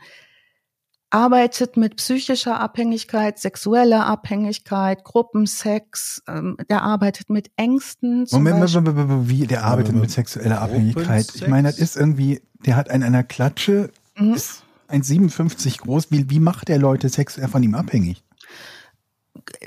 arbeitet 1.09 1.75
mit 1.75 1.97
psychischer 1.97 2.59
Abhängigkeit, 2.59 3.37
sexueller 3.37 4.05
Abhängigkeit, 4.05 5.03
Gruppensex. 5.03 6.23
Ähm, 6.27 6.57
der 6.69 6.83
arbeitet 6.83 7.29
mit 7.29 7.51
Ängsten. 7.57 8.25
Zum 8.27 8.43
Moment, 8.43 8.61
Beispiel. 8.61 8.81
Moment, 8.81 8.95
Moment, 8.97 9.09
Moment, 9.11 9.29
wie, 9.29 9.47
der 9.47 9.65
arbeitet 9.65 9.95
mit 9.95 10.09
sexueller 10.09 10.61
Abhängigkeit. 10.61 11.27
Ich 11.35 11.47
meine, 11.47 11.67
das 11.67 11.79
ist 11.79 11.97
irgendwie, 11.97 12.41
der 12.65 12.77
hat 12.77 12.89
einen 12.89 13.03
einer 13.03 13.23
Klatsche, 13.23 13.91
Mhm. 14.17 14.33
ist 14.33 14.63
1,57 14.87 15.79
groß. 15.81 16.11
Wie, 16.11 16.29
wie 16.29 16.39
macht 16.39 16.69
der 16.69 16.77
Leute 16.79 17.09
sexuell 17.09 17.47
von 17.49 17.61
ihm 17.63 17.75
abhängig? 17.75 18.23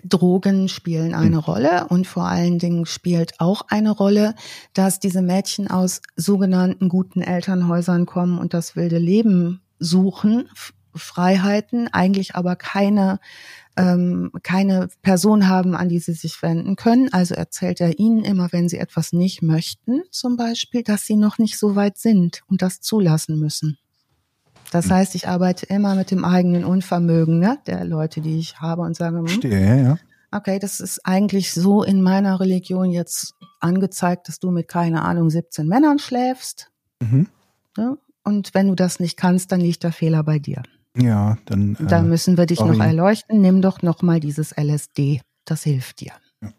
Drogen 0.05 0.69
spielen 0.69 1.15
eine 1.15 1.39
Rolle 1.39 1.87
und 1.89 2.07
vor 2.07 2.27
allen 2.27 2.59
Dingen 2.59 2.87
spielt 2.87 3.41
auch 3.41 3.63
eine 3.69 3.91
Rolle, 3.91 4.35
dass 4.73 5.01
diese 5.01 5.23
Mädchen 5.23 5.69
aus 5.69 6.01
sogenannten 6.17 6.89
guten 6.89 7.23
Elternhäusern 7.23 8.07
kommen 8.07 8.39
und 8.39 8.55
das 8.55 8.77
wilde 8.77 8.99
Leben 8.99 9.63
suchen, 9.79 10.49
Freiheiten, 10.95 11.89
eigentlich 11.93 12.35
aber 12.37 12.57
keine 12.57 13.19
ähm, 13.77 14.31
keine 14.43 14.89
Person 15.03 15.49
haben, 15.49 15.75
an 15.75 15.89
die 15.89 15.99
sie 15.99 16.13
sich 16.13 16.41
wenden 16.43 16.77
können. 16.77 17.13
Also 17.13 17.35
erzählt 17.35 17.81
er 17.81 17.99
ihnen 17.99 18.25
immer, 18.25 18.53
wenn 18.53 18.69
sie 18.69 18.79
etwas 18.79 19.13
nicht 19.13 19.43
möchten, 19.43 20.03
zum 20.11 20.37
Beispiel, 20.37 20.83
dass 20.83 21.07
sie 21.07 21.17
noch 21.17 21.39
nicht 21.39 21.59
so 21.59 21.75
weit 21.75 21.99
sind 21.99 22.43
und 22.49 22.63
das 22.63 22.81
zulassen 22.81 23.39
müssen. 23.39 23.79
Das 24.71 24.87
hm. 24.87 24.93
heißt, 24.93 25.15
ich 25.15 25.29
arbeite 25.29 25.67
immer 25.67 25.95
mit 25.95 26.11
dem 26.11 26.25
eigenen 26.25 26.65
Unvermögen 26.65 27.39
ne, 27.39 27.59
der 27.67 27.85
Leute, 27.85 28.21
die 28.21 28.39
ich 28.39 28.61
habe 28.61 28.83
und 28.83 28.97
sage, 28.97 29.19
hm, 29.19 29.29
Stehe, 29.29 29.83
ja. 29.83 29.99
okay, 30.33 30.59
das 30.59 30.81
ist 30.81 31.01
eigentlich 31.05 31.53
so 31.53 31.83
in 31.83 32.03
meiner 32.03 32.41
Religion 32.41 32.91
jetzt 32.91 33.35
angezeigt, 33.61 34.29
dass 34.29 34.39
du 34.39 34.51
mit, 34.51 34.69
keine 34.69 35.03
Ahnung, 35.03 35.31
17 35.31 35.67
Männern 35.67 35.99
schläfst. 35.99 36.71
Mhm. 37.01 37.29
Ne? 37.77 37.99
Und 38.23 38.55
wenn 38.55 38.69
du 38.69 38.75
das 38.75 39.01
nicht 39.01 39.17
kannst, 39.17 39.53
dann 39.53 39.61
liegt 39.61 39.83
der 39.83 39.93
Fehler 39.93 40.23
bei 40.23 40.39
dir. 40.39 40.63
Ja, 40.97 41.37
dann. 41.47 41.77
Äh, 41.77 41.87
da 41.87 42.03
müssen 42.03 42.37
wir 42.37 42.47
dich 42.47 42.61
noch 42.61 42.79
erleuchten. 42.79 43.41
Nimm 43.41 43.63
doch 43.63 43.83
noch 43.83 44.03
mal 44.03 44.21
dieses 44.21 44.53
LSD. 44.57 45.21
Das 45.45 45.63
hilft 45.65 46.01
dir. 46.01 46.13
Ja. 46.41 46.51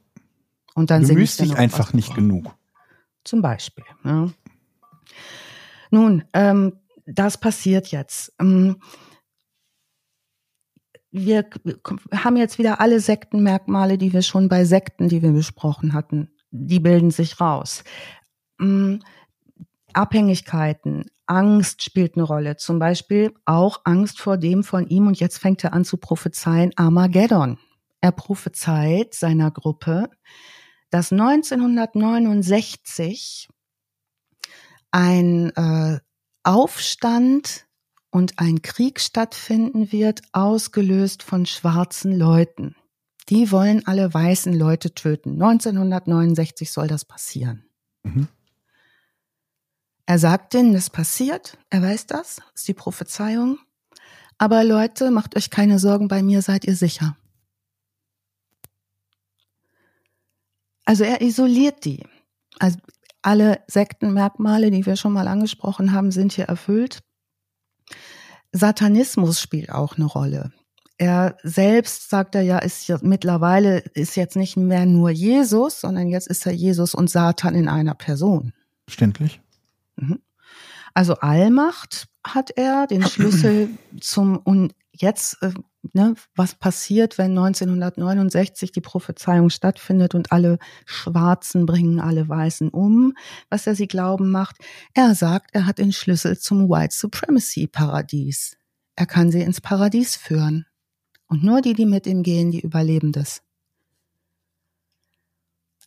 Und 0.75 0.91
dann 0.91 1.07
du 1.07 1.13
müsst 1.13 1.39
dich 1.39 1.55
einfach 1.55 1.93
nicht 1.93 2.07
vor. 2.07 2.15
genug. 2.15 2.55
Zum 3.23 3.41
Beispiel. 3.41 3.85
Ja. 4.03 4.29
Nun, 5.89 6.23
ähm, 6.33 6.73
das 7.05 7.39
passiert 7.39 7.87
jetzt. 7.87 8.33
Ähm, 8.39 8.77
wir 11.11 11.49
haben 12.13 12.35
jetzt 12.35 12.59
wieder 12.59 12.81
alle 12.81 12.99
Sektenmerkmale, 12.99 13.97
die 13.97 14.11
wir 14.11 14.21
schon 14.21 14.49
bei 14.49 14.65
Sekten, 14.65 15.07
die 15.07 15.21
wir 15.21 15.31
besprochen 15.31 15.93
hatten, 15.93 16.29
die 16.51 16.79
bilden 16.79 17.11
sich 17.11 17.39
raus. 17.39 17.83
Ähm, 18.59 19.01
Abhängigkeiten, 19.93 21.05
Angst 21.25 21.83
spielt 21.83 22.15
eine 22.15 22.23
Rolle. 22.23 22.57
Zum 22.57 22.79
Beispiel 22.79 23.33
auch 23.45 23.81
Angst 23.85 24.19
vor 24.19 24.37
dem 24.37 24.63
von 24.63 24.87
ihm 24.87 25.07
und 25.07 25.19
jetzt 25.19 25.37
fängt 25.37 25.63
er 25.63 25.73
an 25.73 25.85
zu 25.85 25.97
prophezeien 25.97 26.71
Armageddon. 26.75 27.59
Er 28.01 28.11
prophezeit 28.11 29.13
seiner 29.13 29.51
Gruppe, 29.51 30.09
dass 30.89 31.11
1969 31.11 33.47
ein 34.91 35.51
äh, 35.55 35.99
Aufstand 36.45 37.65
und 38.11 38.39
ein 38.39 38.61
Krieg 38.61 38.99
stattfinden 38.99 39.91
wird, 39.91 40.21
ausgelöst 40.31 41.23
von 41.23 41.45
schwarzen 41.45 42.17
Leuten. 42.17 42.75
Die 43.29 43.51
wollen 43.51 43.85
alle 43.87 44.13
weißen 44.13 44.53
Leute 44.53 44.93
töten. 44.93 45.41
1969 45.41 46.71
soll 46.71 46.87
das 46.87 47.03
passieren. 47.03 47.65
Mhm. 48.03 48.27
Er 50.05 50.19
sagt 50.19 50.53
denen, 50.53 50.73
das 50.73 50.91
passiert, 50.91 51.57
er 51.71 51.81
weiß 51.81 52.05
das, 52.05 52.35
das 52.35 52.45
ist 52.53 52.67
die 52.67 52.75
Prophezeiung. 52.75 53.57
Aber 54.37 54.63
Leute, 54.63 55.09
macht 55.09 55.35
euch 55.35 55.49
keine 55.49 55.79
Sorgen, 55.79 56.07
bei 56.07 56.21
mir 56.21 56.43
seid 56.43 56.65
ihr 56.65 56.75
sicher. 56.75 57.17
Also 60.83 61.03
er 61.03 61.21
isoliert 61.21 61.85
die. 61.85 62.05
Also 62.59 62.77
alle 63.25 63.59
Sektenmerkmale, 63.67 64.71
die 64.71 64.85
wir 64.85 64.95
schon 64.95 65.13
mal 65.13 65.27
angesprochen 65.27 65.91
haben, 65.91 66.11
sind 66.11 66.33
hier 66.33 66.45
erfüllt. 66.45 66.99
Satanismus 68.51 69.41
spielt 69.41 69.71
auch 69.71 69.97
eine 69.97 70.05
Rolle. 70.05 70.51
Er 70.97 71.35
selbst 71.43 72.09
sagt 72.09 72.35
er 72.35 72.41
ja, 72.41 72.59
ist 72.59 72.87
ja 72.87 72.97
mittlerweile 73.01 73.79
ist 73.79 74.15
jetzt 74.15 74.37
nicht 74.37 74.55
mehr 74.55 74.85
nur 74.85 75.09
Jesus, 75.09 75.81
sondern 75.81 76.07
jetzt 76.07 76.27
ist 76.27 76.45
er 76.45 76.53
Jesus 76.53 76.95
und 76.95 77.09
Satan 77.09 77.53
in 77.53 77.67
einer 77.67 77.95
Person. 77.95 78.53
Verständlich. 78.85 79.41
Mhm. 79.97 80.21
Also 80.93 81.15
Allmacht 81.15 82.07
hat 82.25 82.51
er, 82.51 82.87
den 82.87 83.05
Schlüssel 83.05 83.69
zum 83.99 84.37
jetzt, 85.01 85.41
äh, 85.41 85.51
ne, 85.93 86.15
was 86.35 86.55
passiert, 86.55 87.17
wenn 87.17 87.37
1969 87.37 88.71
die 88.71 88.81
Prophezeiung 88.81 89.49
stattfindet 89.49 90.15
und 90.15 90.31
alle 90.31 90.59
Schwarzen 90.85 91.65
bringen 91.65 91.99
alle 91.99 92.27
Weißen 92.27 92.69
um, 92.69 93.13
was 93.49 93.67
er 93.67 93.75
sie 93.75 93.87
glauben 93.87 94.31
macht. 94.31 94.57
Er 94.93 95.15
sagt, 95.15 95.51
er 95.53 95.65
hat 95.65 95.77
den 95.77 95.91
Schlüssel 95.91 96.37
zum 96.37 96.69
White 96.69 96.95
Supremacy 96.95 97.67
Paradies. 97.67 98.57
Er 98.95 99.05
kann 99.05 99.31
sie 99.31 99.41
ins 99.41 99.61
Paradies 99.61 100.15
führen. 100.15 100.65
Und 101.27 101.43
nur 101.43 101.61
die, 101.61 101.73
die 101.73 101.85
mit 101.85 102.05
ihm 102.07 102.23
gehen, 102.23 102.51
die 102.51 102.61
überleben 102.61 103.11
das. 103.11 103.41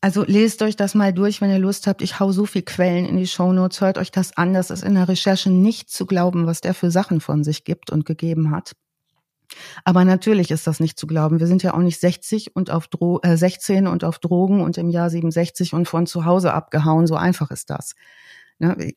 Also 0.00 0.24
lest 0.24 0.62
euch 0.62 0.76
das 0.76 0.94
mal 0.94 1.12
durch, 1.12 1.40
wenn 1.40 1.50
ihr 1.50 1.58
Lust 1.58 1.86
habt. 1.86 2.02
Ich 2.02 2.20
hau 2.20 2.30
so 2.30 2.46
viel 2.46 2.62
Quellen 2.62 3.04
in 3.04 3.16
die 3.16 3.26
Shownotes. 3.26 3.80
Hört 3.80 3.98
euch 3.98 4.12
das 4.12 4.36
an. 4.36 4.54
Das 4.54 4.70
ist 4.70 4.84
in 4.84 4.94
der 4.94 5.08
Recherche 5.08 5.50
nicht 5.50 5.90
zu 5.90 6.06
glauben, 6.06 6.46
was 6.46 6.60
der 6.60 6.74
für 6.74 6.90
Sachen 6.90 7.20
von 7.20 7.42
sich 7.42 7.64
gibt 7.64 7.90
und 7.90 8.06
gegeben 8.06 8.50
hat. 8.50 8.76
Aber 9.84 10.04
natürlich 10.04 10.50
ist 10.50 10.66
das 10.66 10.80
nicht 10.80 10.98
zu 10.98 11.06
glauben. 11.06 11.40
Wir 11.40 11.46
sind 11.46 11.62
ja 11.62 11.74
auch 11.74 11.78
nicht 11.78 12.00
60 12.00 12.54
und 12.54 12.70
auf 12.70 12.88
Dro 12.88 13.20
äh, 13.22 13.36
16 13.36 13.86
und 13.86 14.04
auf 14.04 14.18
Drogen 14.18 14.60
und 14.60 14.78
im 14.78 14.90
Jahr 14.90 15.10
67 15.10 15.72
und 15.72 15.86
von 15.86 16.06
zu 16.06 16.24
Hause 16.24 16.52
abgehauen. 16.52 17.06
So 17.06 17.16
einfach 17.16 17.50
ist 17.50 17.70
das. 17.70 17.94
Ne? 18.58 18.92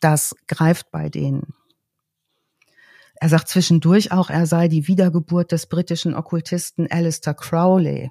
Das 0.00 0.34
greift 0.46 0.90
bei 0.90 1.08
denen. 1.08 1.54
Er 3.20 3.28
sagt 3.28 3.48
zwischendurch 3.48 4.12
auch, 4.12 4.30
er 4.30 4.46
sei 4.46 4.68
die 4.68 4.86
Wiedergeburt 4.86 5.50
des 5.50 5.66
britischen 5.66 6.14
Okkultisten 6.14 6.88
Alistair 6.90 7.34
Crowley. 7.34 8.10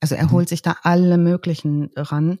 Also 0.00 0.14
er 0.14 0.26
mhm. 0.26 0.32
holt 0.32 0.48
sich 0.48 0.62
da 0.62 0.76
alle 0.82 1.18
möglichen 1.18 1.90
ran. 1.96 2.38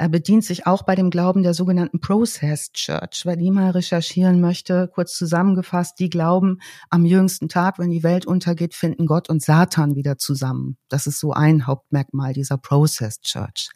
Er 0.00 0.08
bedient 0.08 0.46
sich 0.46 0.66
auch 0.66 0.84
bei 0.84 0.94
dem 0.94 1.10
Glauben 1.10 1.42
der 1.42 1.52
sogenannten 1.52 2.00
Process 2.00 2.72
Church. 2.72 3.26
Wer 3.26 3.36
die 3.36 3.50
mal 3.50 3.72
recherchieren 3.72 4.40
möchte, 4.40 4.88
kurz 4.94 5.14
zusammengefasst, 5.14 5.98
die 5.98 6.08
glauben, 6.08 6.62
am 6.88 7.04
jüngsten 7.04 7.50
Tag, 7.50 7.78
wenn 7.78 7.90
die 7.90 8.02
Welt 8.02 8.24
untergeht, 8.24 8.72
finden 8.72 9.04
Gott 9.04 9.28
und 9.28 9.42
Satan 9.42 9.96
wieder 9.96 10.16
zusammen. 10.16 10.78
Das 10.88 11.06
ist 11.06 11.20
so 11.20 11.34
ein 11.34 11.66
Hauptmerkmal 11.66 12.32
dieser 12.32 12.56
Process 12.56 13.20
Church. 13.20 13.68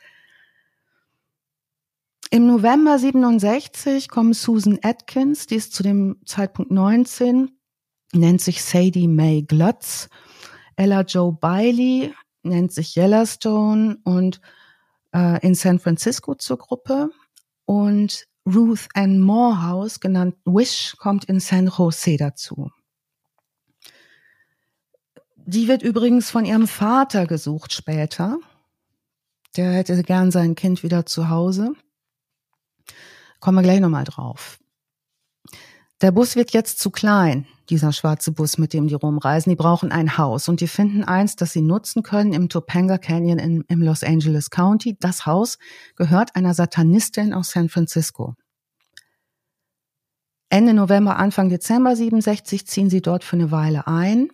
Im 2.31 2.47
November 2.47 2.99
67 2.99 4.09
kommt 4.09 4.35
Susan 4.35 4.79
Atkins, 4.83 5.47
die 5.47 5.57
ist 5.57 5.75
zu 5.75 5.83
dem 5.83 6.17
Zeitpunkt 6.25 6.71
19, 6.71 7.51
nennt 8.15 8.41
sich 8.41 8.65
Sadie 8.65 9.09
Mae 9.09 9.43
Glutz. 9.43 10.09
Ella 10.77 11.03
Joe 11.03 11.37
Bailey 11.39 12.15
nennt 12.43 12.73
sich 12.73 12.97
Yellowstone 12.97 13.99
und 14.05 14.41
äh, 15.15 15.45
in 15.47 15.55
San 15.55 15.79
Francisco 15.79 16.35
zur 16.35 16.59
Gruppe. 16.59 17.11
Und 17.65 18.27
Ruth 18.47 18.89
Ann 18.93 19.21
Morehouse, 19.21 20.01
genannt 20.01 20.37
Wish, 20.45 20.97
kommt 20.99 21.25
in 21.25 21.41
San 21.41 21.69
Jose 21.69 22.17
dazu. 22.19 22.71
Die 25.47 25.69
wird 25.69 25.83
übrigens 25.83 26.31
von 26.31 26.45
ihrem 26.45 26.67
Vater 26.67 27.27
gesucht 27.27 27.73
später. 27.73 28.39
Der 29.57 29.73
hätte 29.73 30.03
gern 30.03 30.31
sein 30.31 30.55
Kind 30.55 30.83
wieder 30.83 31.07
zu 31.07 31.29
Hause. 31.29 31.73
Kommen 33.41 33.59
wir 33.59 33.63
gleich 33.63 33.81
nochmal 33.81 34.05
drauf. 34.05 34.59
Der 36.01 36.11
Bus 36.13 36.35
wird 36.35 36.53
jetzt 36.53 36.81
zu 36.81 36.91
klein 36.91 37.47
dieser 37.71 37.93
schwarze 37.93 38.33
Bus, 38.33 38.59
mit 38.59 38.73
dem 38.73 38.89
die 38.89 38.95
rumreisen, 38.95 39.51
die 39.51 39.57
brauchen 39.57 39.93
ein 39.93 40.19
Haus 40.19 40.49
und 40.49 40.61
die 40.61 40.69
finden 40.69 41.05
eins, 41.05 41.37
das 41.37 41.53
sie 41.53 41.63
nutzen 41.63 42.03
können 42.03 42.33
im 42.33 42.49
Topanga 42.49 42.99
Canyon 42.99 43.39
in, 43.39 43.65
im 43.69 43.83
Los 43.83 44.03
Angeles 44.03 44.51
County. 44.51 44.97
Das 44.99 45.27
Haus 45.27 45.59
gehört 45.97 46.37
einer 46.37 46.55
Satanistin 46.55 47.33
aus 47.33 47.51
San 47.51 47.69
Francisco. 47.69 48.35
Ende 50.49 50.75
November, 50.75 51.17
Anfang 51.17 51.49
Dezember 51.49 51.97
67 51.97 52.67
ziehen 52.67 52.91
sie 52.91 53.03
dort 53.03 53.25
für 53.25 53.37
eine 53.37 53.51
Weile 53.51 53.87
ein. 53.87 54.29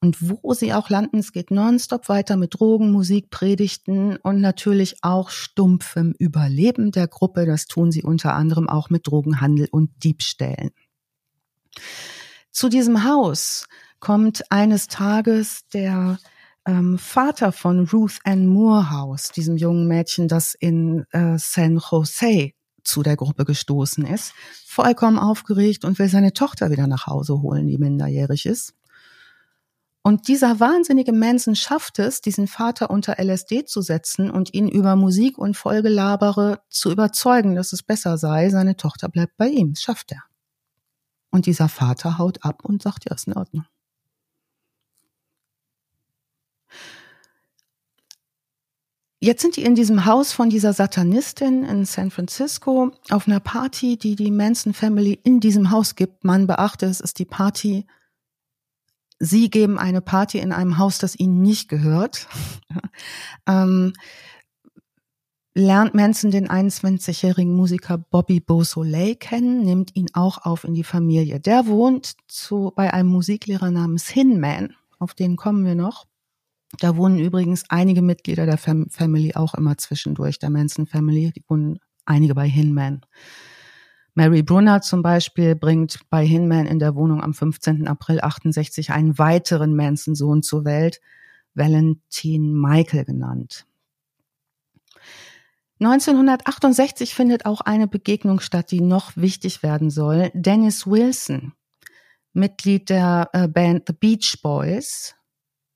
Und 0.00 0.18
wo 0.20 0.52
sie 0.52 0.74
auch 0.74 0.90
landen, 0.90 1.18
es 1.18 1.32
geht 1.32 1.50
nonstop 1.50 2.10
weiter 2.10 2.36
mit 2.36 2.58
Drogen, 2.58 2.90
Musik, 2.90 3.30
Predigten 3.30 4.16
und 4.16 4.40
natürlich 4.40 4.96
auch 5.02 5.30
stumpfem 5.30 6.14
Überleben 6.18 6.92
der 6.92 7.08
Gruppe. 7.08 7.46
Das 7.46 7.66
tun 7.66 7.90
sie 7.90 8.02
unter 8.02 8.34
anderem 8.34 8.68
auch 8.68 8.90
mit 8.90 9.06
Drogenhandel 9.06 9.68
und 9.70 10.04
Diebstählen. 10.04 10.72
Zu 12.54 12.68
diesem 12.68 13.02
Haus 13.02 13.66
kommt 13.98 14.52
eines 14.52 14.86
Tages 14.86 15.66
der 15.74 16.18
ähm, 16.64 16.98
Vater 16.98 17.50
von 17.50 17.88
Ruth 17.88 18.20
Ann 18.22 18.46
Morehouse, 18.46 19.32
diesem 19.32 19.56
jungen 19.56 19.88
Mädchen, 19.88 20.28
das 20.28 20.54
in 20.54 21.04
äh, 21.10 21.36
San 21.36 21.82
Jose 21.90 22.52
zu 22.84 23.02
der 23.02 23.16
Gruppe 23.16 23.44
gestoßen 23.44 24.06
ist, 24.06 24.34
vollkommen 24.64 25.18
aufgeregt 25.18 25.84
und 25.84 25.98
will 25.98 26.08
seine 26.08 26.32
Tochter 26.32 26.70
wieder 26.70 26.86
nach 26.86 27.08
Hause 27.08 27.42
holen, 27.42 27.66
die 27.66 27.76
minderjährig 27.76 28.46
ist. 28.46 28.72
Und 30.02 30.28
dieser 30.28 30.60
wahnsinnige 30.60 31.12
Manson 31.12 31.56
schafft 31.56 31.98
es, 31.98 32.20
diesen 32.20 32.46
Vater 32.46 32.88
unter 32.88 33.18
LSD 33.18 33.64
zu 33.64 33.82
setzen 33.82 34.30
und 34.30 34.54
ihn 34.54 34.68
über 34.68 34.94
Musik 34.94 35.38
und 35.38 35.56
Folgelabere 35.56 36.60
zu 36.68 36.92
überzeugen, 36.92 37.56
dass 37.56 37.72
es 37.72 37.82
besser 37.82 38.16
sei, 38.16 38.48
seine 38.50 38.76
Tochter 38.76 39.08
bleibt 39.08 39.36
bei 39.38 39.48
ihm. 39.48 39.74
Schafft 39.74 40.12
er. 40.12 40.22
Und 41.34 41.46
dieser 41.46 41.68
Vater 41.68 42.16
haut 42.16 42.44
ab 42.44 42.64
und 42.64 42.80
sagt, 42.80 43.06
ja, 43.06 43.14
ist 43.16 43.26
in 43.26 43.32
Ordnung. 43.32 43.64
Jetzt 49.18 49.42
sind 49.42 49.56
die 49.56 49.64
in 49.64 49.74
diesem 49.74 50.04
Haus 50.04 50.32
von 50.32 50.48
dieser 50.48 50.72
Satanistin 50.72 51.64
in 51.64 51.86
San 51.86 52.12
Francisco 52.12 52.92
auf 53.10 53.26
einer 53.26 53.40
Party, 53.40 53.96
die 53.96 54.14
die 54.14 54.30
Manson 54.30 54.74
Family 54.74 55.18
in 55.24 55.40
diesem 55.40 55.72
Haus 55.72 55.96
gibt. 55.96 56.22
Man 56.22 56.46
beachte, 56.46 56.86
es 56.86 57.00
ist 57.00 57.18
die 57.18 57.24
Party. 57.24 57.84
Sie 59.18 59.50
geben 59.50 59.76
eine 59.76 60.02
Party 60.02 60.38
in 60.38 60.52
einem 60.52 60.78
Haus, 60.78 60.98
das 60.98 61.18
ihnen 61.18 61.42
nicht 61.42 61.68
gehört. 61.68 62.28
ähm, 63.48 63.92
lernt 65.54 65.94
Manson 65.94 66.32
den 66.32 66.48
21-jährigen 66.48 67.54
Musiker 67.54 67.96
Bobby 67.96 68.40
Beausoleil 68.40 69.14
kennen, 69.14 69.62
nimmt 69.64 69.94
ihn 69.94 70.08
auch 70.12 70.38
auf 70.44 70.64
in 70.64 70.74
die 70.74 70.84
Familie. 70.84 71.38
Der 71.40 71.66
wohnt 71.66 72.16
zu, 72.26 72.72
bei 72.74 72.92
einem 72.92 73.08
Musiklehrer 73.08 73.70
namens 73.70 74.08
Hinman, 74.08 74.74
auf 74.98 75.14
den 75.14 75.36
kommen 75.36 75.64
wir 75.64 75.76
noch. 75.76 76.06
Da 76.80 76.96
wohnen 76.96 77.20
übrigens 77.20 77.64
einige 77.68 78.02
Mitglieder 78.02 78.46
der 78.46 78.58
Fam 78.58 78.88
Family 78.90 79.34
auch 79.34 79.54
immer 79.54 79.78
zwischendurch, 79.78 80.40
der 80.40 80.50
Manson 80.50 80.86
Family. 80.86 81.30
Die 81.30 81.44
wohnen 81.48 81.78
einige 82.04 82.34
bei 82.34 82.48
Hinman. 82.48 83.02
Mary 84.14 84.42
Brunner 84.42 84.80
zum 84.80 85.02
Beispiel 85.02 85.54
bringt 85.54 86.00
bei 86.10 86.26
Hinman 86.26 86.66
in 86.66 86.80
der 86.80 86.96
Wohnung 86.96 87.20
am 87.22 87.32
15. 87.32 87.86
April 87.86 88.20
68 88.20 88.90
einen 88.90 89.18
weiteren 89.18 89.76
Manson-Sohn 89.76 90.42
zur 90.42 90.64
Welt, 90.64 91.00
Valentin 91.54 92.52
Michael 92.54 93.04
genannt. 93.04 93.66
1968 95.80 97.14
findet 97.14 97.46
auch 97.46 97.60
eine 97.60 97.88
Begegnung 97.88 98.38
statt, 98.40 98.70
die 98.70 98.80
noch 98.80 99.16
wichtig 99.16 99.62
werden 99.62 99.90
soll. 99.90 100.30
Dennis 100.32 100.86
Wilson, 100.86 101.52
Mitglied 102.32 102.90
der 102.90 103.28
äh, 103.32 103.48
Band 103.48 103.84
The 103.88 103.92
Beach 103.92 104.38
Boys, 104.40 105.16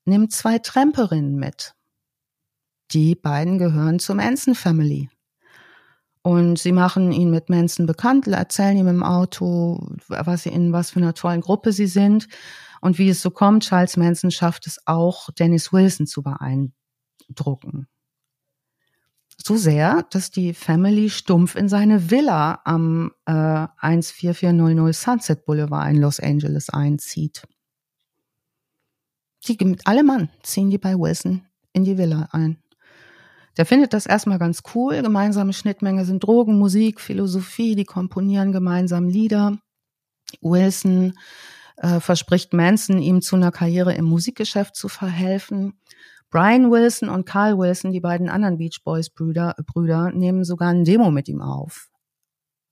nimmt 0.05 0.31
zwei 0.31 0.59
Tramperinnen 0.59 1.35
mit. 1.35 1.75
Die 2.91 3.13
beiden 3.13 3.57
gehören 3.59 3.99
zur 3.99 4.15
Manson 4.15 4.55
Family. 4.55 5.09
Und 6.21 6.59
sie 6.59 6.71
machen 6.71 7.11
ihn 7.11 7.29
mit 7.29 7.49
Manson 7.49 7.85
bekannt, 7.85 8.27
erzählen 8.27 8.77
ihm 8.77 8.87
im 8.87 9.03
Auto, 9.03 9.95
was 10.07 10.43
sie 10.43 10.49
in 10.49 10.71
was 10.71 10.91
für 10.91 10.99
einer 10.99 11.13
tollen 11.13 11.41
Gruppe 11.41 11.73
sie 11.73 11.87
sind. 11.87 12.27
Und 12.81 12.97
wie 12.97 13.09
es 13.09 13.21
so 13.21 13.31
kommt, 13.31 13.63
Charles 13.63 13.97
Manson 13.97 14.31
schafft 14.31 14.65
es 14.65 14.79
auch, 14.85 15.29
Dennis 15.31 15.73
Wilson 15.73 16.07
zu 16.07 16.23
beeindrucken 16.23 17.87
so 19.45 19.55
sehr, 19.55 20.05
dass 20.11 20.31
die 20.31 20.53
Family 20.53 21.09
stumpf 21.09 21.55
in 21.55 21.69
seine 21.69 22.11
Villa 22.11 22.61
am 22.65 23.11
äh, 23.25 23.67
14400 23.77 24.93
Sunset 24.93 25.45
Boulevard 25.45 25.91
in 25.91 26.01
Los 26.01 26.19
Angeles 26.19 26.69
einzieht. 26.69 27.43
Die 29.47 29.57
mit 29.63 29.87
allem 29.87 30.05
Mann 30.05 30.29
ziehen 30.43 30.69
die 30.69 30.77
bei 30.77 30.95
Wilson 30.95 31.45
in 31.73 31.85
die 31.85 31.97
Villa 31.97 32.27
ein. 32.31 32.61
Der 33.57 33.65
findet 33.65 33.93
das 33.93 34.05
erstmal 34.05 34.39
ganz 34.39 34.63
cool. 34.73 35.01
Gemeinsame 35.01 35.53
Schnittmenge 35.53 36.05
sind 36.05 36.23
Drogen, 36.23 36.57
Musik, 36.57 37.01
Philosophie, 37.01 37.75
die 37.75 37.85
komponieren 37.85 38.51
gemeinsam 38.51 39.07
Lieder. 39.07 39.57
Wilson 40.41 41.13
äh, 41.77 41.99
verspricht 41.99 42.53
Manson, 42.53 42.99
ihm 42.99 43.21
zu 43.21 43.35
einer 43.35 43.51
Karriere 43.51 43.93
im 43.93 44.05
Musikgeschäft 44.05 44.75
zu 44.75 44.87
verhelfen. 44.87 45.79
Brian 46.29 46.69
Wilson 46.69 47.09
und 47.09 47.25
Carl 47.25 47.57
Wilson, 47.57 47.91
die 47.91 47.99
beiden 47.99 48.29
anderen 48.29 48.57
Beach 48.57 48.81
Boys 48.83 49.09
Brüder, 49.09 49.55
Brüder, 49.65 50.11
nehmen 50.11 50.43
sogar 50.43 50.69
ein 50.69 50.85
Demo 50.85 51.09
mit 51.09 51.27
ihm 51.27 51.41
auf. 51.41 51.89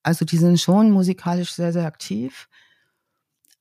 Also 0.04 0.26
die 0.26 0.38
sind 0.38 0.60
schon 0.60 0.92
musikalisch 0.92 1.52
sehr, 1.52 1.74
sehr 1.74 1.86
aktiv. 1.86 2.48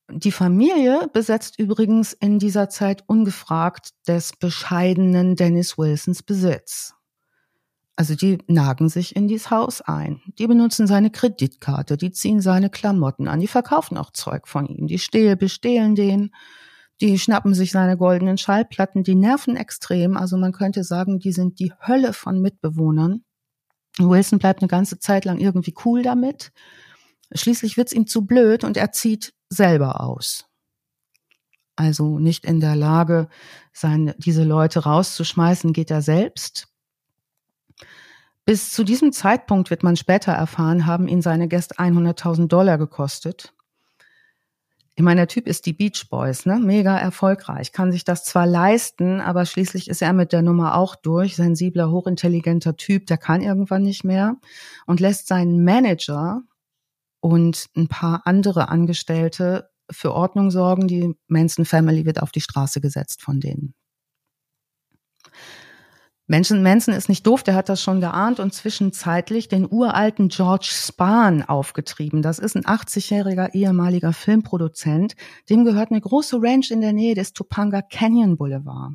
Die 0.09 0.31
Familie 0.31 1.09
besetzt 1.13 1.59
übrigens 1.59 2.13
in 2.13 2.39
dieser 2.39 2.69
Zeit 2.69 3.03
ungefragt 3.07 3.91
des 4.07 4.33
bescheidenen 4.37 5.35
Dennis 5.35 5.77
Wilsons 5.79 6.23
Besitz. 6.23 6.95
Also 7.97 8.15
die 8.15 8.39
nagen 8.47 8.91
sich 8.91 9.17
in 9.17 9.27
dieses 9.27 9.51
Haus 9.51 9.81
ein. 9.81 10.21
Die 10.39 10.47
benutzen 10.47 10.87
seine 10.87 11.11
Kreditkarte, 11.11 11.97
die 11.97 12.13
ziehen 12.13 12.43
seine 12.43 12.69
Klamotten 12.69 13.27
an, 13.27 13.41
die 13.41 13.49
verkaufen 13.49 13.97
auch 13.97 14.11
Zeug 14.13 14.47
von 14.47 14.67
ihm, 14.67 14.87
die 14.87 14.99
stehl, 14.99 15.35
bestehlen 15.35 15.95
den 15.95 16.31
die 17.01 17.19
schnappen 17.19 17.55
sich 17.55 17.73
seine 17.73 17.97
goldenen 17.97 18.39
Schallplatten, 18.39 19.03
die 19.03 19.15
nerven 19.15 19.57
extrem. 19.57 20.17
Also 20.17 20.37
man 20.37 20.53
könnte 20.53 20.83
sagen, 20.83 21.19
die 21.19 21.33
sind 21.33 21.59
die 21.59 21.73
Hölle 21.87 22.13
von 22.13 22.41
Mitbewohnern. 22.41 23.23
Wilson 23.99 24.39
bleibt 24.39 24.63
eine 24.63 24.69
ganze 24.69 24.99
Zeit 24.99 25.25
lang 25.25 25.39
irgendwie 25.39 25.75
cool 25.85 26.03
damit. 26.03 26.53
Schließlich 27.33 27.77
wird's 27.77 27.93
ihm 27.93 28.07
zu 28.07 28.25
blöd 28.25 28.65
und 28.65 28.77
er 28.77 28.93
zieht 28.93 29.35
selber 29.49 30.01
aus. 30.01 30.47
Also 31.77 32.19
nicht 32.19 32.45
in 32.47 32.61
der 32.61 32.75
Lage, 32.75 33.29
seine, 33.73 34.15
diese 34.19 34.45
Leute 34.45 34.81
rauszuschmeißen, 34.81 35.75
geht 35.75 35.91
er 35.91 36.01
selbst. 36.01 36.69
Bis 38.47 38.73
zu 38.73 38.85
diesem 38.85 39.13
Zeitpunkt 39.13 39.71
wird 39.71 39.83
man 39.83 39.97
später 39.97 40.33
erfahren, 40.33 40.87
haben 40.87 41.09
ihn 41.09 41.21
seine 41.21 41.49
Gäste 41.49 41.75
100.000 41.75 42.47
Dollar 42.47 42.79
gekostet. 42.79 43.53
Ich 44.99 45.03
meine, 45.03 45.21
der 45.21 45.29
Typ 45.29 45.47
ist 45.47 45.67
die 45.67 45.75
Beach 45.75 46.09
Boys, 46.09 46.47
ne? 46.47 46.59
Mega 46.59 46.97
erfolgreich, 46.99 47.71
kann 47.73 47.93
sich 47.93 48.05
das 48.05 48.25
zwar 48.25 48.47
leisten, 48.47 49.21
aber 49.21 49.45
schließlich 49.45 49.89
ist 49.89 50.01
er 50.01 50.15
mit 50.15 50.33
der 50.33 50.41
Nummer 50.41 50.75
auch 50.75 50.97
durch. 50.97 51.37
Sensibler, 51.37 51.91
hochintelligenter 51.91 52.79
Typ, 52.79 53.07
der 53.07 53.19
kann 53.19 53.43
irgendwann 53.43 53.83
nicht 53.83 54.05
mehr 54.05 54.37
und 54.87 55.01
lässt 55.01 55.29
seinen 55.29 55.63
Manager 55.65 56.41
und 57.21 57.67
ein 57.77 57.89
paar 57.89 58.23
andere 58.25 58.71
Angestellte 58.71 59.69
für 59.91 60.15
Ordnung 60.15 60.51
sorgen. 60.51 60.89
Die 60.89 61.15
Manson 61.29 61.67
Family 61.67 62.07
wird 62.07 62.23
auf 62.23 62.33
die 62.33 62.41
Straße 62.41 62.81
gesetzt 62.81 63.21
von 63.21 63.39
denen. 63.39 63.75
Manson, 66.29 66.63
Manson 66.63 66.93
ist 66.93 67.09
nicht 67.09 67.25
doof, 67.25 67.45
der 67.45 67.55
hat 67.55 67.69
das 67.69 67.81
schon 67.81 68.01
geahnt 68.01 68.41
und 68.41 68.53
zwischenzeitlich 68.53 69.47
den 69.47 69.71
uralten 69.71 70.29
George 70.29 70.69
Spahn 70.69 71.43
aufgetrieben. 71.43 72.21
Das 72.21 72.41
ist 72.41 72.57
ein 72.57 72.65
80-jähriger 72.65 73.55
ehemaliger 73.55 74.13
Filmproduzent. 74.13 75.15
Dem 75.49 75.65
gehört 75.65 75.93
eine 75.93 76.01
große 76.01 76.39
Ranch 76.43 76.73
in 76.73 76.81
der 76.81 76.93
Nähe 76.93 77.15
des 77.15 77.33
Topanga 77.33 77.81
Canyon 77.81 78.37
Boulevard. 78.37 78.95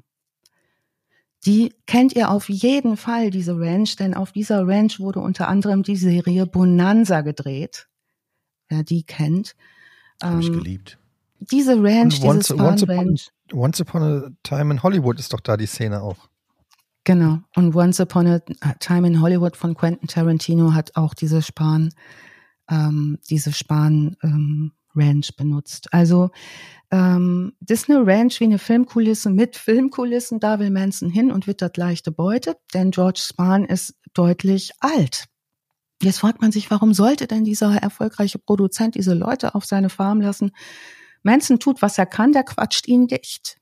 Die 1.46 1.74
kennt 1.88 2.16
ihr 2.16 2.30
auf 2.30 2.50
jeden 2.50 2.98
Fall, 2.98 3.32
diese 3.32 3.58
Ranch, 3.58 3.96
denn 3.96 4.14
auf 4.14 4.34
dieser 4.34 4.68
Ranch 4.68 5.00
wurde 5.00 5.22
unter 5.22 5.48
anderem 5.48 5.84
die 5.84 5.96
Serie 5.96 6.46
Bonanza 6.46 7.22
gedreht. 7.22 7.88
Wer 8.68 8.84
die 8.84 9.04
kennt. 9.04 9.56
Hab 10.22 10.34
ähm, 10.34 10.40
ich 10.42 10.52
geliebt. 10.52 11.00
Diese 11.40 11.82
Ranch, 11.82 12.16
diese 12.16 12.28
once, 12.28 12.48
Spahn 12.48 12.68
once 12.68 12.88
Ranch. 12.88 13.28
Upon, 13.50 13.60
once 13.60 13.82
Upon 13.82 14.04
a 14.04 14.30
Time 14.44 14.72
in 14.72 14.84
Hollywood 14.84 15.18
ist 15.18 15.34
doch 15.34 15.40
da 15.40 15.58
die 15.58 15.66
Szene 15.66 16.02
auch. 16.04 16.31
Genau. 17.04 17.40
Und 17.56 17.76
Once 17.76 18.00
Upon 18.00 18.28
a 18.28 18.40
Time 18.80 19.08
in 19.08 19.22
Hollywood 19.22 19.58
von 19.58 19.74
Quentin 19.74 20.08
Tarantino 20.08 20.74
hat 20.74 20.96
auch 20.96 21.14
diese 21.14 21.42
Span, 21.42 21.94
ähm, 22.70 23.18
diese 23.30 23.54
Span 23.54 24.18
ähm, 24.22 24.72
Ranch 24.96 25.36
benutzt. 25.36 25.94
Also 25.94 26.30
ähm, 26.92 27.54
eine 27.68 28.06
Ranch 28.06 28.40
wie 28.40 28.46
eine 28.46 28.60
Filmkulisse 28.60 29.30
mit 29.32 29.56
Filmkulissen. 29.56 30.40
Da 30.40 30.60
will 30.60 30.70
Manson 30.70 31.10
hin 31.10 31.32
und 31.32 31.48
wittert 31.48 31.78
leichte 31.78 32.12
Beute, 32.12 32.58
denn 32.74 32.92
George 32.92 33.22
Spahn 33.24 33.66
ist 33.66 33.96
deutlich 34.14 34.72
alt. 34.80 35.26
Jetzt 36.04 36.20
fragt 36.20 36.42
man 36.42 36.52
sich, 36.52 36.70
warum 36.70 36.94
sollte 36.94 37.28
denn 37.28 37.46
dieser 37.46 37.76
erfolgreiche 37.76 38.40
Produzent 38.40 38.96
diese 38.96 39.14
Leute 39.14 39.56
auf 39.56 39.66
seine 39.66 39.90
Farm 39.90 40.20
lassen? 40.20 40.52
Manson 41.24 41.60
tut, 41.60 41.82
was 41.82 41.98
er 41.98 42.08
kann, 42.08 42.34
der 42.34 42.44
quatscht 42.44 42.88
ihn 42.88 43.08
dicht 43.08 43.61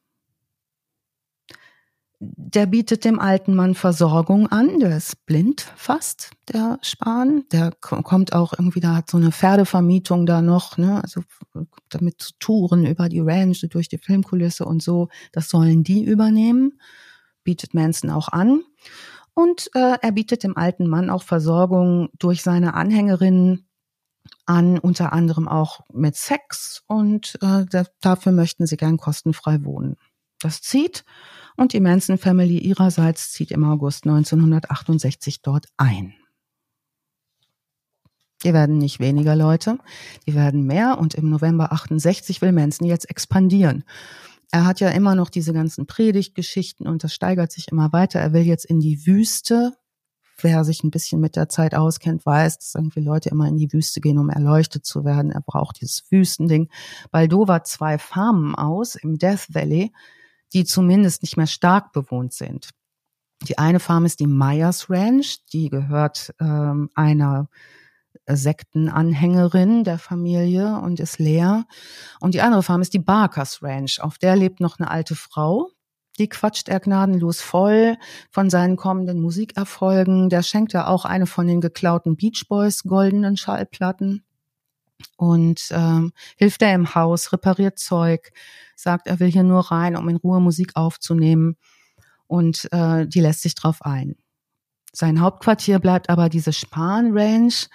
der 2.21 2.65
bietet 2.65 3.05
dem 3.05 3.17
alten 3.17 3.55
Mann 3.55 3.75
Versorgung 3.75 4.47
an, 4.47 4.79
der 4.79 4.97
ist 4.97 5.25
blind 5.25 5.71
fast, 5.77 6.31
der 6.51 6.77
Spahn. 6.81 7.45
Der 7.51 7.71
kommt 7.71 8.33
auch 8.33 8.51
irgendwie, 8.51 8.81
da 8.81 8.95
hat 8.95 9.09
so 9.09 9.17
eine 9.17 9.31
Pferdevermietung 9.31 10.25
da 10.25 10.41
noch, 10.41 10.77
ne, 10.77 11.01
also 11.01 11.21
damit 11.87 12.21
zu 12.21 12.33
Touren 12.39 12.85
über 12.85 13.07
die 13.07 13.21
Ranch, 13.21 13.65
durch 13.69 13.87
die 13.87 13.97
Filmkulisse 13.97 14.65
und 14.65 14.83
so, 14.83 15.07
das 15.31 15.49
sollen 15.49 15.83
die 15.83 16.03
übernehmen, 16.03 16.79
bietet 17.45 17.73
Manson 17.73 18.09
auch 18.09 18.27
an. 18.27 18.63
Und 19.33 19.69
äh, 19.73 19.95
er 20.01 20.11
bietet 20.11 20.43
dem 20.43 20.57
alten 20.57 20.87
Mann 20.87 21.09
auch 21.09 21.23
Versorgung 21.23 22.09
durch 22.19 22.41
seine 22.41 22.73
Anhängerinnen 22.73 23.65
an, 24.45 24.77
unter 24.77 25.13
anderem 25.13 25.47
auch 25.47 25.81
mit 25.93 26.17
Sex 26.17 26.83
und 26.87 27.37
äh, 27.41 27.85
dafür 28.01 28.33
möchten 28.33 28.67
sie 28.67 28.75
gern 28.75 28.97
kostenfrei 28.97 29.63
wohnen. 29.63 29.95
Das 30.39 30.61
zieht 30.61 31.03
und 31.55 31.73
die 31.73 31.81
Manson 31.81 32.17
Family 32.17 32.57
ihrerseits 32.57 33.31
zieht 33.31 33.51
im 33.51 33.63
August 33.63 34.05
1968 34.05 35.41
dort 35.41 35.67
ein. 35.77 36.13
Die 38.43 38.53
werden 38.53 38.77
nicht 38.77 38.99
weniger 39.01 39.35
Leute, 39.35 39.77
die 40.25 40.33
werden 40.33 40.63
mehr 40.63 40.97
und 40.97 41.13
im 41.13 41.29
November 41.29 41.73
68 41.73 42.41
will 42.41 42.53
Manson 42.53 42.87
jetzt 42.87 43.09
expandieren. 43.09 43.83
Er 44.51 44.65
hat 44.65 44.79
ja 44.79 44.89
immer 44.89 45.13
noch 45.13 45.29
diese 45.29 45.53
ganzen 45.53 45.85
Predigtgeschichten 45.85 46.87
und 46.87 47.03
das 47.03 47.13
steigert 47.13 47.51
sich 47.51 47.67
immer 47.67 47.91
weiter. 47.91 48.19
Er 48.19 48.33
will 48.33 48.43
jetzt 48.43 48.65
in 48.65 48.79
die 48.79 49.05
Wüste. 49.05 49.73
Wer 50.41 50.63
sich 50.63 50.83
ein 50.83 50.89
bisschen 50.89 51.19
mit 51.19 51.35
der 51.35 51.49
Zeit 51.49 51.75
auskennt, 51.75 52.25
weiß, 52.25 52.57
dass 52.59 52.75
irgendwie 52.75 53.01
Leute 53.01 53.29
immer 53.29 53.47
in 53.47 53.57
die 53.57 53.71
Wüste 53.73 53.99
gehen, 53.99 54.17
um 54.17 54.29
erleuchtet 54.29 54.85
zu 54.85 55.03
werden. 55.03 55.31
Er 55.31 55.41
braucht 55.41 55.81
dieses 55.81 56.09
Wüstending. 56.09 56.69
Baldover 57.11 57.65
zwei 57.65 57.97
Farmen 57.97 58.55
aus 58.55 58.95
im 58.95 59.17
Death 59.17 59.53
Valley 59.53 59.91
die 60.53 60.65
zumindest 60.65 61.21
nicht 61.21 61.37
mehr 61.37 61.47
stark 61.47 61.91
bewohnt 61.91 62.33
sind. 62.33 62.69
Die 63.47 63.57
eine 63.57 63.79
Farm 63.79 64.05
ist 64.05 64.19
die 64.19 64.27
Myers 64.27 64.89
Ranch, 64.89 65.39
die 65.53 65.69
gehört 65.69 66.33
ähm, 66.39 66.89
einer 66.93 67.47
Sektenanhängerin 68.27 69.83
der 69.83 69.97
Familie 69.97 70.79
und 70.79 70.99
ist 70.99 71.19
leer. 71.19 71.65
Und 72.19 72.33
die 72.33 72.41
andere 72.41 72.63
Farm 72.63 72.81
ist 72.81 72.93
die 72.93 72.99
Barkers 72.99 73.63
Ranch. 73.63 74.01
Auf 74.01 74.17
der 74.17 74.35
lebt 74.35 74.59
noch 74.59 74.79
eine 74.79 74.89
alte 74.89 75.15
Frau. 75.15 75.69
Die 76.17 76.27
quatscht 76.27 76.67
er 76.67 76.81
gnadenlos 76.81 77.41
voll 77.41 77.97
von 78.29 78.49
seinen 78.49 78.75
kommenden 78.75 79.21
Musikerfolgen. 79.21 80.29
Der 80.29 80.43
schenkt 80.43 80.73
er 80.73 80.89
auch 80.89 81.05
eine 81.05 81.27
von 81.27 81.47
den 81.47 81.61
geklauten 81.61 82.17
Beach 82.17 82.45
Boys 82.49 82.83
goldenen 82.83 83.37
Schallplatten 83.37 84.25
und 85.17 85.69
ähm, 85.71 86.13
hilft 86.37 86.61
er 86.61 86.73
im 86.73 86.95
Haus, 86.95 87.31
repariert 87.33 87.79
Zeug, 87.79 88.31
sagt, 88.75 89.07
er 89.07 89.19
will 89.19 89.29
hier 89.31 89.43
nur 89.43 89.71
rein, 89.71 89.95
um 89.95 90.07
in 90.09 90.17
Ruhe 90.17 90.39
Musik 90.39 90.75
aufzunehmen 90.75 91.57
und 92.27 92.71
äh, 92.71 93.07
die 93.07 93.21
lässt 93.21 93.41
sich 93.41 93.55
drauf 93.55 93.81
ein. 93.81 94.15
Sein 94.91 95.21
Hauptquartier 95.21 95.79
bleibt 95.79 96.09
aber 96.09 96.29
diese 96.29 96.53
Spahn 96.53 97.17
Ranch, 97.17 97.67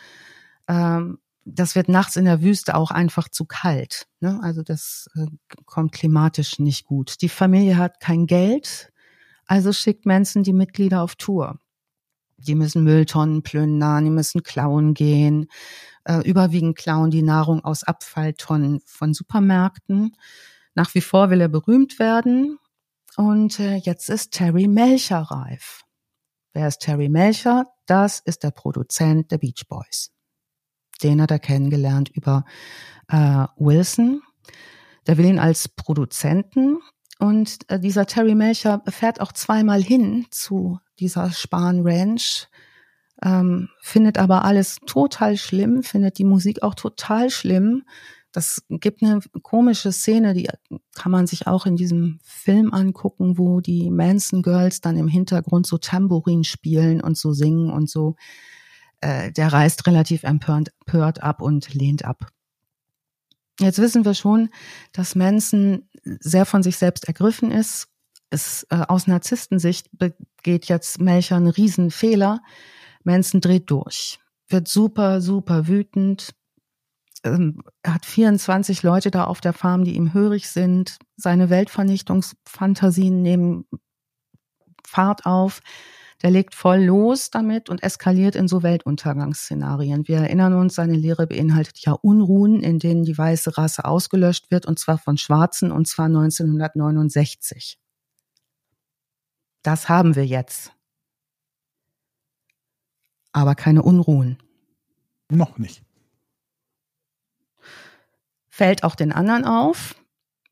ähm, 0.69 1.19
das 1.45 1.75
wird 1.75 1.89
nachts 1.89 2.17
in 2.17 2.25
der 2.25 2.43
Wüste 2.43 2.75
auch 2.75 2.91
einfach 2.91 3.29
zu 3.29 3.45
kalt. 3.45 4.07
Ne? 4.21 4.41
Also 4.43 4.63
das 4.63 5.09
äh, 5.15 5.27
kommt 5.67 5.93
klimatisch 5.93 6.59
nicht 6.59 6.87
gut. 6.87 7.21
Die 7.21 7.29
Familie 7.29 7.77
hat 7.77 8.01
kein 8.01 8.27
Geld, 8.27 8.91
also 9.47 9.73
schickt 9.73 10.07
Manson 10.07 10.43
die 10.43 10.55
Mitglieder 10.55 11.03
auf 11.03 11.17
Tour. 11.17 11.59
Die 12.37 12.55
müssen 12.55 12.85
Mülltonnen 12.85 13.43
plündern, 13.43 14.05
die 14.05 14.11
müssen 14.11 14.43
klauen 14.43 14.95
gehen. 14.95 15.47
Äh, 16.05 16.21
überwiegend 16.29 16.77
klauen 16.77 17.11
die 17.11 17.23
Nahrung 17.23 17.65
aus 17.65 17.85
Abfalltonnen 17.85 18.81
von 18.87 19.15
Supermärkten. 19.15 20.17
Nach 20.75 20.95
wie 20.95 21.01
vor 21.01 21.31
will 21.31 21.41
er 21.41 21.49
berühmt 21.49 21.99
werden. 21.99 22.59
Und 23.17 23.61
äh, 23.61 23.77
jetzt 23.77 24.11
ist 24.11 24.33
Terry 24.33 24.69
Melcher 24.69 25.21
reif. 25.21 25.83
Wer 26.53 26.69
ist 26.69 26.81
Terry 26.81 27.09
Melcher? 27.09 27.67
Das 27.87 28.21
ist 28.21 28.43
der 28.43 28.51
Produzent 28.51 29.31
der 29.31 29.39
Beach 29.39 29.65
Boys 29.69 30.15
den 31.05 31.21
hat 31.21 31.31
er 31.31 31.39
kennengelernt 31.39 32.09
über 32.09 32.45
äh, 33.09 33.47
Wilson. 33.57 34.23
Der 35.07 35.19
will 35.19 35.27
ihn 35.27 35.39
als 35.39 35.69
Produzenten 35.69 36.79
und 37.25 37.59
äh, 37.71 37.81
dieser 37.81 38.05
Terry 38.05 38.35
Melcher 38.35 38.83
fährt 38.87 39.19
auch 39.23 39.33
zweimal 39.33 39.83
hin 39.83 40.27
zu 40.31 40.79
dieser 40.99 41.33
Spahn 41.33 41.81
Ranch, 41.83 42.49
ähm, 43.23 43.71
findet 43.81 44.19
aber 44.19 44.45
alles 44.45 44.77
total 44.85 45.39
schlimm, 45.39 45.83
findet 45.83 46.19
die 46.19 46.25
Musik 46.25 46.63
auch 46.63 46.75
total 46.75 47.31
schlimm. 47.31 47.85
Das 48.31 48.63
gibt 48.69 49.03
eine 49.03 49.21
komische 49.43 49.91
Szene, 49.91 50.35
die 50.35 50.51
kann 50.95 51.13
man 51.13 51.27
sich 51.27 51.47
auch 51.47 51.65
in 51.65 51.77
diesem 51.77 52.19
Film 52.23 52.75
angucken, 52.75 53.39
wo 53.39 53.63
die 53.63 53.91
Manson 53.91 54.43
Girls 54.43 54.83
dann 54.83 54.99
im 54.99 55.09
Hintergrund 55.09 55.67
so 55.67 55.79
Tambourin 55.79 56.45
spielen 56.45 57.01
und 57.01 57.17
so 57.17 57.33
singen 57.33 57.71
und 57.71 57.89
so. 57.89 58.17
Äh, 59.01 59.33
der 59.33 59.51
reist 59.51 59.87
relativ 59.87 60.25
empört, 60.25 60.75
empört 60.81 61.23
ab 61.23 61.41
und 61.41 61.73
lehnt 61.73 62.05
ab. 62.05 62.27
Jetzt 63.61 63.79
wissen 63.79 64.05
wir 64.05 64.15
schon, 64.15 64.51
dass 64.93 65.15
Manson 65.15 65.89
sehr 66.03 66.45
von 66.45 66.63
sich 66.63 66.77
selbst 66.77 67.07
ergriffen 67.07 67.51
ist. 67.51 67.89
Es, 68.31 68.67
äh, 68.71 68.77
aus 68.89 69.07
Narzisstensicht 69.07 69.89
begeht 69.93 70.67
jetzt 70.67 71.01
Melcher 71.01 71.37
einen 71.37 71.49
Riesenfehler. 71.49 72.43
Manson 73.05 73.41
dreht 73.41 73.71
durch, 73.71 74.19
wird 74.49 74.67
super, 74.67 75.21
super 75.21 75.69
wütend. 75.69 76.35
Ähm, 77.23 77.63
er 77.83 77.95
hat 77.95 78.07
24 78.07 78.83
Leute 78.83 79.11
da 79.11 79.25
auf 79.25 79.41
der 79.41 79.53
Farm, 79.53 79.85
die 79.85 79.95
ihm 79.95 80.13
hörig 80.13 80.49
sind. 80.49 80.99
Seine 81.17 81.49
Weltvernichtungsfantasien 81.49 83.23
nehmen 83.23 83.67
Fahrt 84.87 85.27
auf. 85.27 85.61
Der 86.23 86.31
legt 86.31 86.55
voll 86.55 86.85
los 86.85 87.31
damit 87.31 87.69
und 87.69 87.83
eskaliert 87.83 88.37
in 88.37 88.49
so 88.49 88.63
Weltuntergangsszenarien. 88.63 90.09
Wir 90.09 90.19
erinnern 90.19 90.55
uns, 90.55 90.75
seine 90.75 90.95
Lehre 90.95 91.27
beinhaltet 91.27 91.79
ja 91.81 91.93
Unruhen, 91.93 92.61
in 92.61 92.79
denen 92.79 93.05
die 93.05 93.17
weiße 93.17 93.59
Rasse 93.59 93.85
ausgelöscht 93.85 94.51
wird, 94.51 94.67
und 94.67 94.79
zwar 94.79 94.99
von 94.99 95.19
Schwarzen, 95.19 95.71
und 95.71 95.87
zwar 95.87 96.07
1969. 96.07 97.79
Das 99.63 99.89
haben 99.89 100.15
wir 100.15 100.27
jetzt. 100.27 100.73
Aber 103.33 103.55
keine 103.55 103.83
Unruhen. 103.83 104.39
Noch 105.31 105.59
nicht. 105.59 105.83
Fällt 108.49 108.85
auch 108.85 108.95
den 108.95 109.11
anderen 109.11 109.45
auf, 109.45 109.97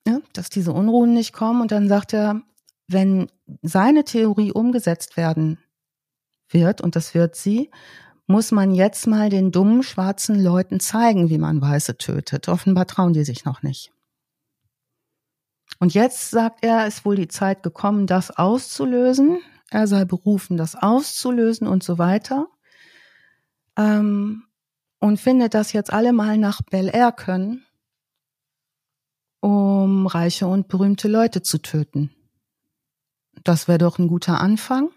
ja, 0.06 0.20
dass 0.32 0.50
diese 0.50 0.72
Unruhen 0.72 1.14
nicht 1.14 1.32
kommen. 1.32 1.60
Und 1.60 1.70
dann 1.70 1.88
sagt 1.88 2.12
er, 2.14 2.42
wenn 2.88 3.30
seine 3.62 4.04
Theorie 4.04 4.52
umgesetzt 4.52 5.16
werden 5.16 5.58
wird, 6.48 6.80
und 6.80 6.96
das 6.96 7.14
wird 7.14 7.36
sie, 7.36 7.70
muss 8.26 8.50
man 8.50 8.72
jetzt 8.72 9.06
mal 9.06 9.30
den 9.30 9.50
dummen 9.50 9.82
schwarzen 9.82 10.42
Leuten 10.42 10.80
zeigen, 10.80 11.28
wie 11.28 11.38
man 11.38 11.60
Weiße 11.60 11.98
tötet. 11.98 12.48
Offenbar 12.48 12.86
trauen 12.86 13.12
die 13.12 13.24
sich 13.24 13.44
noch 13.44 13.62
nicht. 13.62 13.92
Und 15.78 15.94
jetzt 15.94 16.30
sagt 16.30 16.64
er, 16.64 16.86
ist 16.86 17.04
wohl 17.04 17.16
die 17.16 17.28
Zeit 17.28 17.62
gekommen, 17.62 18.06
das 18.06 18.30
auszulösen. 18.30 19.40
Er 19.70 19.86
sei 19.86 20.04
berufen, 20.04 20.56
das 20.56 20.76
auszulösen 20.76 21.66
und 21.66 21.82
so 21.82 21.98
weiter. 21.98 22.46
Ähm, 23.76 24.44
und 25.00 25.18
findet, 25.18 25.54
dass 25.54 25.72
jetzt 25.72 25.92
alle 25.92 26.12
mal 26.12 26.38
nach 26.38 26.62
Bel 26.62 26.88
Air 26.92 27.10
können, 27.10 27.64
um 29.40 30.06
reiche 30.06 30.46
und 30.46 30.68
berühmte 30.68 31.08
Leute 31.08 31.42
zu 31.42 31.58
töten. 31.58 32.14
Das 33.44 33.68
wäre 33.68 33.78
doch 33.78 33.98
ein 33.98 34.08
guter 34.08 34.40
Anfang. 34.40 34.90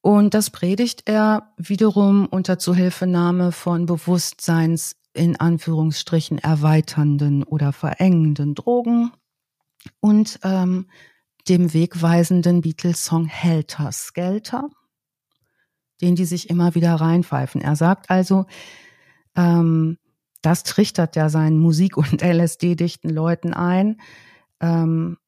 Und 0.00 0.34
das 0.34 0.50
predigt 0.50 1.02
er 1.06 1.52
wiederum 1.56 2.26
unter 2.26 2.58
Zuhilfenahme 2.58 3.52
von 3.52 3.86
Bewusstseins 3.86 4.96
in 5.14 5.38
Anführungsstrichen 5.38 6.38
erweiternden 6.38 7.44
oder 7.44 7.72
verengenden 7.72 8.54
Drogen 8.54 9.12
und 10.00 10.40
ähm, 10.42 10.88
dem 11.48 11.72
wegweisenden 11.72 12.62
Beatles-Song 12.62 13.26
Helter 13.26 13.92
Skelter, 13.92 14.70
den 16.00 16.16
die 16.16 16.24
sich 16.24 16.50
immer 16.50 16.74
wieder 16.74 16.94
reinpfeifen. 16.94 17.60
Er 17.60 17.76
sagt 17.76 18.10
also, 18.10 18.46
ähm, 19.36 19.98
das 20.40 20.64
trichtert 20.64 21.14
ja 21.14 21.28
seinen 21.28 21.58
Musik- 21.58 21.96
und 21.96 22.22
LSD-dichten 22.22 23.10
Leuten 23.10 23.54
ein. 23.54 24.00
Ähm, 24.60 25.18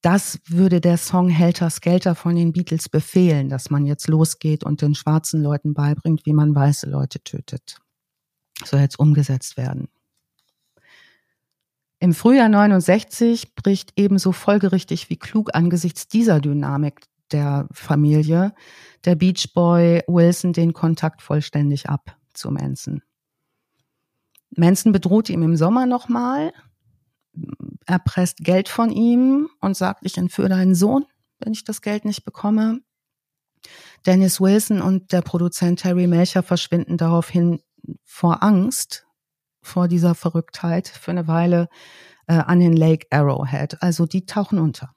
das 0.00 0.38
würde 0.46 0.80
der 0.80 0.96
Song 0.96 1.28
Helter 1.28 1.70
Skelter 1.70 2.14
von 2.14 2.36
den 2.36 2.52
Beatles 2.52 2.88
befehlen, 2.88 3.48
dass 3.48 3.70
man 3.70 3.84
jetzt 3.84 4.06
losgeht 4.08 4.62
und 4.64 4.80
den 4.80 4.94
schwarzen 4.94 5.42
Leuten 5.42 5.74
beibringt, 5.74 6.24
wie 6.24 6.32
man 6.32 6.54
weiße 6.54 6.88
Leute 6.88 7.22
tötet. 7.22 7.78
Soll 8.64 8.80
jetzt 8.80 8.98
umgesetzt 8.98 9.56
werden. 9.56 9.88
Im 12.00 12.14
Frühjahr 12.14 12.48
69 12.48 13.56
bricht 13.56 13.92
ebenso 13.96 14.30
folgerichtig 14.30 15.10
wie 15.10 15.16
klug 15.16 15.54
angesichts 15.54 16.06
dieser 16.06 16.40
Dynamik 16.40 17.02
der 17.32 17.66
Familie 17.72 18.54
der 19.04 19.16
Beach 19.16 19.52
Boy 19.52 20.02
Wilson 20.06 20.52
den 20.52 20.72
Kontakt 20.72 21.22
vollständig 21.22 21.88
ab 21.88 22.16
zu 22.34 22.50
Manson. 22.50 23.02
Manson 24.56 24.92
bedroht 24.92 25.28
ihm 25.28 25.42
im 25.42 25.56
Sommer 25.56 25.86
nochmal, 25.86 26.52
erpresst 27.86 28.38
Geld 28.38 28.68
von 28.68 28.90
ihm 28.90 29.48
und 29.60 29.76
sagt, 29.76 30.04
ich 30.04 30.18
entführe 30.18 30.48
deinen 30.48 30.74
Sohn, 30.74 31.06
wenn 31.38 31.52
ich 31.52 31.64
das 31.64 31.82
Geld 31.82 32.04
nicht 32.04 32.24
bekomme. 32.24 32.80
Dennis 34.06 34.40
Wilson 34.40 34.80
und 34.80 35.12
der 35.12 35.22
Produzent 35.22 35.80
Terry 35.80 36.06
Melcher 36.06 36.42
verschwinden 36.42 36.96
daraufhin 36.96 37.60
vor 38.04 38.42
Angst 38.42 39.06
vor 39.60 39.88
dieser 39.88 40.14
Verrücktheit 40.14 40.88
für 40.88 41.10
eine 41.10 41.26
Weile 41.26 41.68
äh, 42.26 42.34
an 42.34 42.60
den 42.60 42.74
Lake 42.74 43.06
Arrowhead. 43.10 43.82
Also 43.82 44.06
die 44.06 44.24
tauchen 44.26 44.58
unter. 44.58 44.94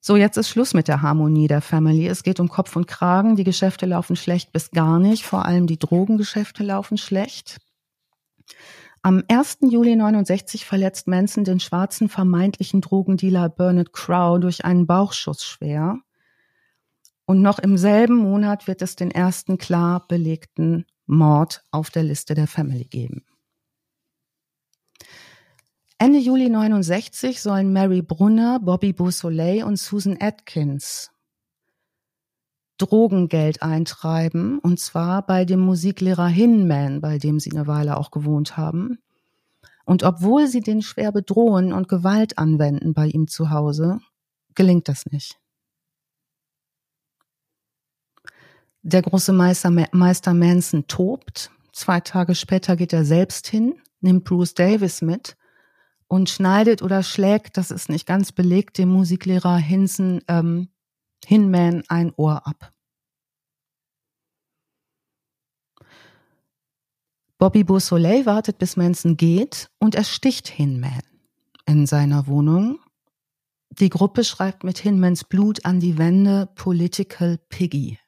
So, 0.00 0.16
jetzt 0.16 0.36
ist 0.36 0.48
Schluss 0.48 0.74
mit 0.74 0.88
der 0.88 1.00
Harmonie 1.00 1.46
der 1.46 1.60
Family. 1.60 2.08
Es 2.08 2.24
geht 2.24 2.40
um 2.40 2.48
Kopf 2.48 2.74
und 2.74 2.88
Kragen. 2.88 3.36
Die 3.36 3.44
Geschäfte 3.44 3.86
laufen 3.86 4.16
schlecht 4.16 4.52
bis 4.52 4.72
gar 4.72 4.98
nicht. 4.98 5.24
Vor 5.24 5.46
allem 5.46 5.68
die 5.68 5.78
Drogengeschäfte 5.78 6.64
laufen 6.64 6.98
schlecht. 6.98 7.60
Am 9.04 9.24
1. 9.26 9.58
Juli 9.62 9.96
69 9.96 10.64
verletzt 10.64 11.08
Manson 11.08 11.42
den 11.42 11.58
schwarzen 11.58 12.08
vermeintlichen 12.08 12.80
Drogendealer 12.80 13.48
Bernard 13.48 13.92
Crow 13.92 14.38
durch 14.38 14.64
einen 14.64 14.86
Bauchschuss 14.86 15.42
schwer. 15.42 15.98
Und 17.24 17.42
noch 17.42 17.58
im 17.58 17.76
selben 17.76 18.16
Monat 18.16 18.68
wird 18.68 18.80
es 18.80 18.94
den 18.94 19.10
ersten 19.10 19.58
klar 19.58 20.06
belegten 20.06 20.86
Mord 21.06 21.64
auf 21.72 21.90
der 21.90 22.04
Liste 22.04 22.34
der 22.34 22.46
Family 22.46 22.84
geben. 22.84 23.24
Ende 25.98 26.20
Juli 26.20 26.48
69 26.48 27.42
sollen 27.42 27.72
Mary 27.72 28.02
Brunner, 28.02 28.60
Bobby 28.60 28.92
Beausoleil 28.92 29.64
und 29.64 29.78
Susan 29.78 30.16
Atkins 30.20 31.10
Drogengeld 32.82 33.62
eintreiben, 33.62 34.58
und 34.58 34.80
zwar 34.80 35.24
bei 35.24 35.44
dem 35.44 35.60
Musiklehrer 35.60 36.26
Hinman, 36.26 37.00
bei 37.00 37.18
dem 37.18 37.38
sie 37.38 37.52
eine 37.52 37.68
Weile 37.68 37.96
auch 37.96 38.10
gewohnt 38.10 38.56
haben. 38.56 38.98
Und 39.84 40.02
obwohl 40.02 40.48
sie 40.48 40.60
den 40.60 40.82
schwer 40.82 41.12
bedrohen 41.12 41.72
und 41.72 41.88
Gewalt 41.88 42.38
anwenden 42.38 42.92
bei 42.92 43.06
ihm 43.06 43.28
zu 43.28 43.50
Hause, 43.50 44.00
gelingt 44.56 44.88
das 44.88 45.06
nicht. 45.06 45.38
Der 48.82 49.02
große 49.02 49.32
Meister, 49.32 49.70
Meister 49.92 50.34
Manson 50.34 50.88
tobt. 50.88 51.52
Zwei 51.72 52.00
Tage 52.00 52.34
später 52.34 52.74
geht 52.74 52.92
er 52.92 53.04
selbst 53.04 53.46
hin, 53.46 53.74
nimmt 54.00 54.24
Bruce 54.24 54.54
Davis 54.54 55.02
mit 55.02 55.36
und 56.08 56.28
schneidet 56.28 56.82
oder 56.82 57.04
schlägt, 57.04 57.56
das 57.56 57.70
ist 57.70 57.88
nicht 57.88 58.06
ganz 58.06 58.32
belegt, 58.32 58.78
dem 58.78 58.88
Musiklehrer 58.88 59.56
Hinsen 59.56 60.20
ähm, 60.26 60.68
Hinman 61.24 61.84
ein 61.88 62.12
Ohr 62.16 62.46
ab. 62.46 62.72
Bobby 67.38 67.64
Beausoleil 67.64 68.24
wartet, 68.24 68.58
bis 68.58 68.76
Manson 68.76 69.16
geht 69.16 69.68
und 69.78 69.94
ersticht 69.96 70.48
Hinman 70.48 71.02
in 71.66 71.86
seiner 71.86 72.26
Wohnung. 72.26 72.78
Die 73.70 73.88
Gruppe 73.88 74.22
schreibt 74.22 74.64
mit 74.64 74.78
Hinmans 74.78 75.24
Blut 75.24 75.64
an 75.64 75.80
die 75.80 75.98
Wände 75.98 76.48
Political 76.54 77.38
Piggy. 77.48 77.98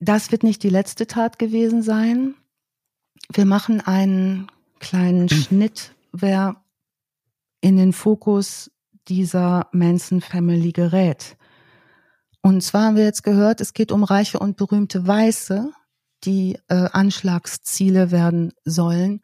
Das 0.00 0.30
wird 0.30 0.42
nicht 0.42 0.62
die 0.62 0.68
letzte 0.68 1.06
Tat 1.06 1.38
gewesen 1.38 1.82
sein. 1.82 2.34
Wir 3.32 3.46
machen 3.46 3.80
einen 3.80 4.50
kleinen 4.78 5.28
Schnitt, 5.28 5.94
wer 6.12 6.62
in 7.60 7.76
den 7.76 7.92
Fokus 7.92 8.70
dieser 9.08 9.68
Manson 9.72 10.20
Family 10.20 10.72
gerät. 10.72 11.36
Und 12.42 12.62
zwar 12.62 12.86
haben 12.86 12.96
wir 12.96 13.04
jetzt 13.04 13.22
gehört, 13.22 13.60
es 13.60 13.72
geht 13.72 13.90
um 13.90 14.04
reiche 14.04 14.38
und 14.38 14.56
berühmte 14.56 15.06
Weiße, 15.06 15.72
die 16.24 16.58
äh, 16.68 16.88
Anschlagsziele 16.92 18.10
werden 18.10 18.52
sollen. 18.64 19.20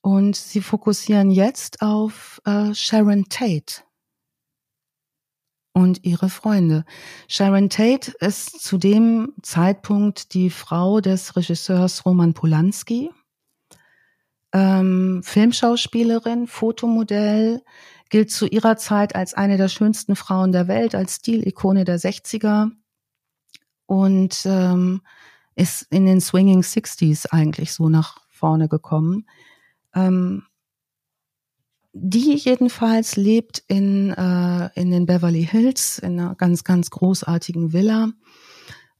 Und 0.00 0.36
sie 0.36 0.60
fokussieren 0.60 1.30
jetzt 1.30 1.82
auf 1.82 2.40
äh, 2.44 2.74
Sharon 2.74 3.26
Tate 3.28 3.82
und 5.72 6.04
ihre 6.04 6.30
Freunde. 6.30 6.84
Sharon 7.28 7.68
Tate 7.68 8.12
ist 8.20 8.60
zu 8.62 8.78
dem 8.78 9.34
Zeitpunkt 9.42 10.34
die 10.34 10.50
Frau 10.50 11.00
des 11.00 11.36
Regisseurs 11.36 12.04
Roman 12.06 12.34
Polanski, 12.34 13.10
ähm, 14.52 15.22
Filmschauspielerin, 15.24 16.46
Fotomodell, 16.46 17.62
gilt 18.10 18.30
zu 18.30 18.46
ihrer 18.46 18.76
Zeit 18.76 19.14
als 19.14 19.34
eine 19.34 19.56
der 19.56 19.68
schönsten 19.68 20.16
Frauen 20.16 20.52
der 20.52 20.68
Welt, 20.68 20.94
als 20.94 21.16
Stilikone 21.16 21.84
der 21.84 21.98
60er 21.98 22.70
und 23.86 24.42
ähm, 24.44 25.02
ist 25.54 25.86
in 25.90 26.06
den 26.06 26.20
Swinging 26.20 26.62
Sixties 26.62 27.26
eigentlich 27.26 27.72
so 27.72 27.88
nach 27.88 28.18
vorne 28.28 28.68
gekommen. 28.68 29.26
Ähm, 29.94 30.44
die 31.92 32.36
jedenfalls 32.36 33.16
lebt 33.16 33.62
in, 33.66 34.10
äh, 34.10 34.70
in 34.74 34.90
den 34.90 35.06
Beverly 35.06 35.44
Hills, 35.44 35.98
in 35.98 36.20
einer 36.20 36.34
ganz, 36.36 36.62
ganz 36.62 36.90
großartigen 36.90 37.72
Villa, 37.72 38.10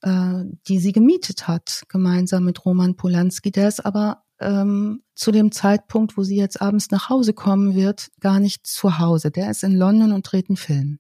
äh, 0.03 0.45
die 0.67 0.79
sie 0.79 0.93
gemietet 0.93 1.47
hat, 1.47 1.85
gemeinsam 1.89 2.45
mit 2.45 2.65
Roman 2.65 2.97
Polanski. 2.97 3.53
Der 3.53 3.69
ist 3.69 3.87
aber 3.87 4.25
ähm, 4.41 5.03
zu 5.15 5.31
dem 5.31 5.53
Zeitpunkt, 5.53 6.17
wo 6.17 6.23
sie 6.23 6.37
jetzt 6.37 6.61
abends 6.61 6.91
nach 6.91 7.09
Hause 7.09 7.35
kommen 7.35 7.75
wird, 7.75 8.11
gar 8.21 8.41
nicht 8.41 8.67
zu 8.67 8.99
Hause. 8.99 9.31
Der 9.31 9.51
ist 9.51 9.63
in 9.63 9.77
London 9.77 10.13
und 10.13 10.23
dreht 10.23 10.49
einen 10.49 10.57
Film. 10.57 10.99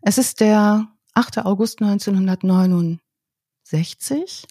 Es 0.00 0.18
ist 0.18 0.40
der 0.40 0.88
8. 1.14 1.38
August 1.38 1.82
1969. 1.82 4.46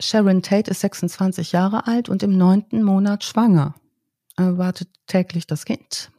Sharon 0.00 0.42
Tate 0.42 0.70
ist 0.70 0.80
26 0.80 1.52
Jahre 1.52 1.86
alt 1.86 2.08
und 2.08 2.22
im 2.22 2.36
neunten 2.36 2.82
Monat 2.82 3.24
schwanger. 3.24 3.74
Erwartet 4.36 4.88
täglich 5.06 5.46
das 5.46 5.64
Kind. 5.64 6.10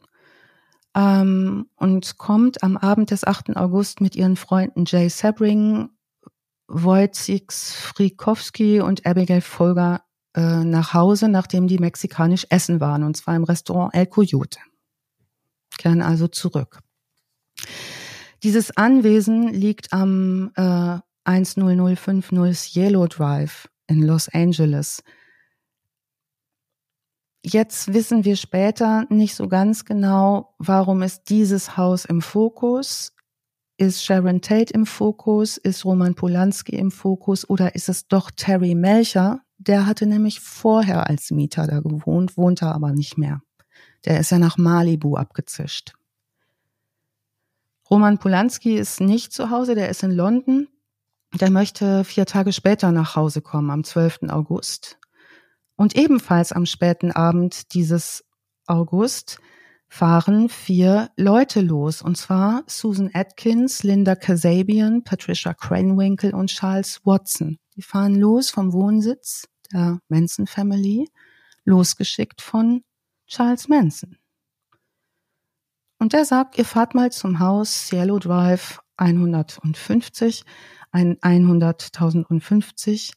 Ähm, 0.94 1.68
und 1.76 2.18
kommt 2.18 2.62
am 2.62 2.76
Abend 2.76 3.10
des 3.10 3.24
8. 3.24 3.56
August 3.56 4.00
mit 4.00 4.16
ihren 4.16 4.36
Freunden 4.36 4.84
Jay 4.86 5.08
Sebring 5.08 5.90
Wojciech 6.70 7.50
Frikowski 7.50 8.80
und 8.80 9.04
Abigail 9.04 9.40
Folger 9.40 10.02
äh, 10.34 10.64
nach 10.64 10.94
Hause, 10.94 11.28
nachdem 11.28 11.66
die 11.66 11.78
mexikanisch 11.78 12.46
essen 12.48 12.80
waren, 12.80 13.02
und 13.02 13.16
zwar 13.16 13.34
im 13.34 13.44
Restaurant 13.44 13.92
El 13.94 14.06
Coyote. 14.06 14.60
Kehren 15.76 16.00
also 16.00 16.28
zurück. 16.28 16.80
Dieses 18.42 18.76
Anwesen 18.76 19.48
liegt 19.48 19.92
am 19.92 20.52
äh, 20.54 20.98
10050 21.24 22.76
Yellow 22.76 23.06
Drive 23.08 23.68
in 23.88 24.02
Los 24.02 24.28
Angeles. 24.28 25.02
Jetzt 27.44 27.92
wissen 27.92 28.24
wir 28.24 28.36
später 28.36 29.06
nicht 29.08 29.34
so 29.34 29.48
ganz 29.48 29.84
genau, 29.84 30.54
warum 30.58 31.02
ist 31.02 31.24
dieses 31.30 31.76
Haus 31.76 32.04
im 32.04 32.22
Fokus. 32.22 33.12
Ist 33.80 34.04
Sharon 34.04 34.42
Tate 34.42 34.74
im 34.74 34.84
Fokus? 34.84 35.56
Ist 35.56 35.86
Roman 35.86 36.14
Polanski 36.14 36.76
im 36.76 36.90
Fokus? 36.90 37.48
Oder 37.48 37.74
ist 37.74 37.88
es 37.88 38.06
doch 38.08 38.30
Terry 38.30 38.74
Melcher? 38.74 39.40
Der 39.56 39.86
hatte 39.86 40.04
nämlich 40.04 40.40
vorher 40.40 41.08
als 41.08 41.30
Mieter 41.30 41.66
da 41.66 41.80
gewohnt, 41.80 42.36
wohnt 42.36 42.60
er 42.60 42.74
aber 42.74 42.92
nicht 42.92 43.16
mehr. 43.16 43.40
Der 44.04 44.20
ist 44.20 44.32
ja 44.32 44.38
nach 44.38 44.58
Malibu 44.58 45.16
abgezischt. 45.16 45.94
Roman 47.88 48.18
Polanski 48.18 48.76
ist 48.76 49.00
nicht 49.00 49.32
zu 49.32 49.48
Hause, 49.48 49.74
der 49.74 49.88
ist 49.88 50.02
in 50.02 50.10
London. 50.10 50.68
Der 51.32 51.50
möchte 51.50 52.04
vier 52.04 52.26
Tage 52.26 52.52
später 52.52 52.92
nach 52.92 53.16
Hause 53.16 53.40
kommen, 53.40 53.70
am 53.70 53.82
12. 53.82 54.24
August. 54.28 54.98
Und 55.76 55.96
ebenfalls 55.96 56.52
am 56.52 56.66
späten 56.66 57.12
Abend 57.12 57.72
dieses 57.72 58.26
August 58.66 59.40
fahren 59.90 60.48
vier 60.48 61.10
Leute 61.16 61.60
los, 61.60 62.00
und 62.00 62.16
zwar 62.16 62.62
Susan 62.68 63.10
Atkins, 63.12 63.82
Linda 63.82 64.14
Kasabian, 64.14 65.02
Patricia 65.02 65.52
Cranwinkle 65.52 66.32
und 66.32 66.46
Charles 66.46 67.00
Watson. 67.04 67.58
Die 67.74 67.82
fahren 67.82 68.14
los 68.14 68.50
vom 68.50 68.72
Wohnsitz 68.72 69.48
der 69.72 69.98
Manson 70.08 70.46
Family, 70.46 71.08
losgeschickt 71.64 72.40
von 72.40 72.84
Charles 73.26 73.68
Manson. 73.68 74.16
Und 75.98 76.12
der 76.12 76.24
sagt, 76.24 76.56
ihr 76.56 76.64
fahrt 76.64 76.94
mal 76.94 77.10
zum 77.10 77.40
Haus 77.40 77.88
Cielo 77.88 78.20
Drive 78.20 78.80
150, 78.96 80.44
ein 80.92 81.16
100.050. 81.16 83.12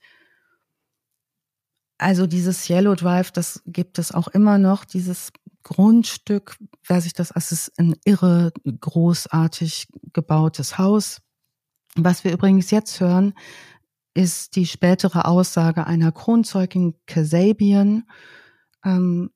Also 1.99 2.25
dieses 2.25 2.67
Yellow 2.69 2.95
Drive, 2.95 3.31
das 3.31 3.61
gibt 3.65 3.99
es 3.99 4.11
auch 4.11 4.27
immer 4.27 4.57
noch, 4.57 4.85
dieses 4.85 5.31
Grundstück, 5.63 6.57
wer 6.87 7.01
sich 7.01 7.13
das, 7.13 7.31
es 7.31 7.51
ist 7.51 7.79
ein 7.79 7.95
irre, 8.05 8.51
großartig 8.81 9.87
gebautes 10.13 10.77
Haus. 10.77 11.21
Was 11.95 12.23
wir 12.23 12.33
übrigens 12.33 12.71
jetzt 12.71 12.99
hören, 12.99 13.33
ist 14.13 14.55
die 14.55 14.65
spätere 14.65 15.25
Aussage 15.25 15.87
einer 15.87 16.11
Kronzeugin 16.11 16.95
Kasabian. 17.07 18.03
Ähm, 18.83 19.31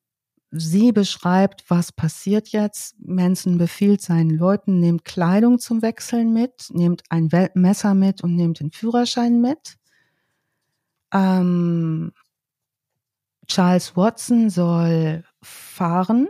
sie 0.51 0.91
beschreibt, 0.91 1.69
was 1.69 1.91
passiert 1.91 2.49
jetzt. 2.49 2.95
Manson 2.99 3.57
befiehlt 3.57 4.01
seinen 4.01 4.31
Leuten, 4.31 4.79
nehmt 4.79 5.05
Kleidung 5.05 5.59
zum 5.59 5.81
Wechseln 5.81 6.33
mit, 6.33 6.67
nehmt 6.69 7.03
ein 7.09 7.29
Messer 7.55 7.93
mit 7.93 8.23
und 8.23 8.35
nehmt 8.35 8.59
den 8.59 8.71
Führerschein 8.71 9.41
mit. 9.41 9.77
Ähm, 11.13 12.11
Charles 13.47 13.95
Watson 13.95 14.49
soll 14.49 15.23
fahren 15.47 16.27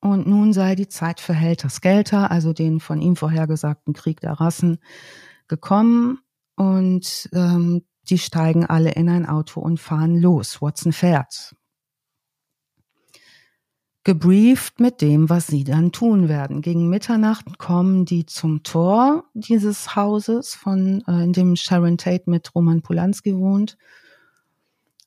und 0.00 0.26
nun 0.26 0.52
sei 0.52 0.74
die 0.74 0.88
Zeit 0.88 1.20
für 1.20 1.34
Helter 1.34 1.68
Skelter, 1.68 2.30
also 2.30 2.52
den 2.52 2.80
von 2.80 3.00
ihm 3.00 3.16
vorhergesagten 3.16 3.92
Krieg 3.92 4.20
der 4.20 4.32
Rassen, 4.32 4.78
gekommen 5.48 6.20
und 6.56 7.28
ähm, 7.32 7.82
die 8.08 8.18
steigen 8.18 8.66
alle 8.66 8.92
in 8.92 9.08
ein 9.08 9.26
Auto 9.26 9.60
und 9.60 9.80
fahren 9.80 10.16
los. 10.16 10.62
Watson 10.62 10.92
fährt. 10.92 11.54
Gebrieft 14.04 14.78
mit 14.78 15.00
dem, 15.00 15.28
was 15.28 15.48
sie 15.48 15.64
dann 15.64 15.90
tun 15.90 16.28
werden. 16.28 16.62
Gegen 16.62 16.88
Mitternacht 16.88 17.58
kommen 17.58 18.04
die 18.04 18.24
zum 18.24 18.62
Tor 18.62 19.24
dieses 19.34 19.96
Hauses, 19.96 20.54
von 20.54 21.02
äh, 21.08 21.24
in 21.24 21.32
dem 21.32 21.56
Sharon 21.56 21.98
Tate 21.98 22.30
mit 22.30 22.54
Roman 22.54 22.82
Polanski 22.82 23.36
wohnt 23.36 23.76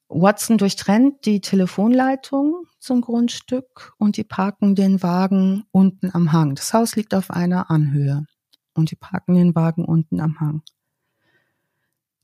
Watson 0.10 0.58
durchtrennt 0.58 1.26
die 1.26 1.40
Telefonleitung 1.40 2.66
zum 2.80 3.02
Grundstück 3.02 3.94
und 4.00 4.18
die 4.18 4.24
parken 4.24 4.74
den 4.74 5.04
Wagen 5.04 5.66
unten 5.72 6.10
am 6.14 6.32
Hang. 6.32 6.56
Das 6.56 6.74
Haus 6.74 6.96
liegt 6.96 7.14
auf 7.14 7.30
einer 7.30 7.70
Anhöhe 7.70 8.26
und 8.74 8.90
die 8.90 8.96
parken 8.96 9.36
den 9.36 9.54
Wagen 9.54 9.86
unten 9.86 10.20
am 10.20 10.40
Hang. 10.40 10.64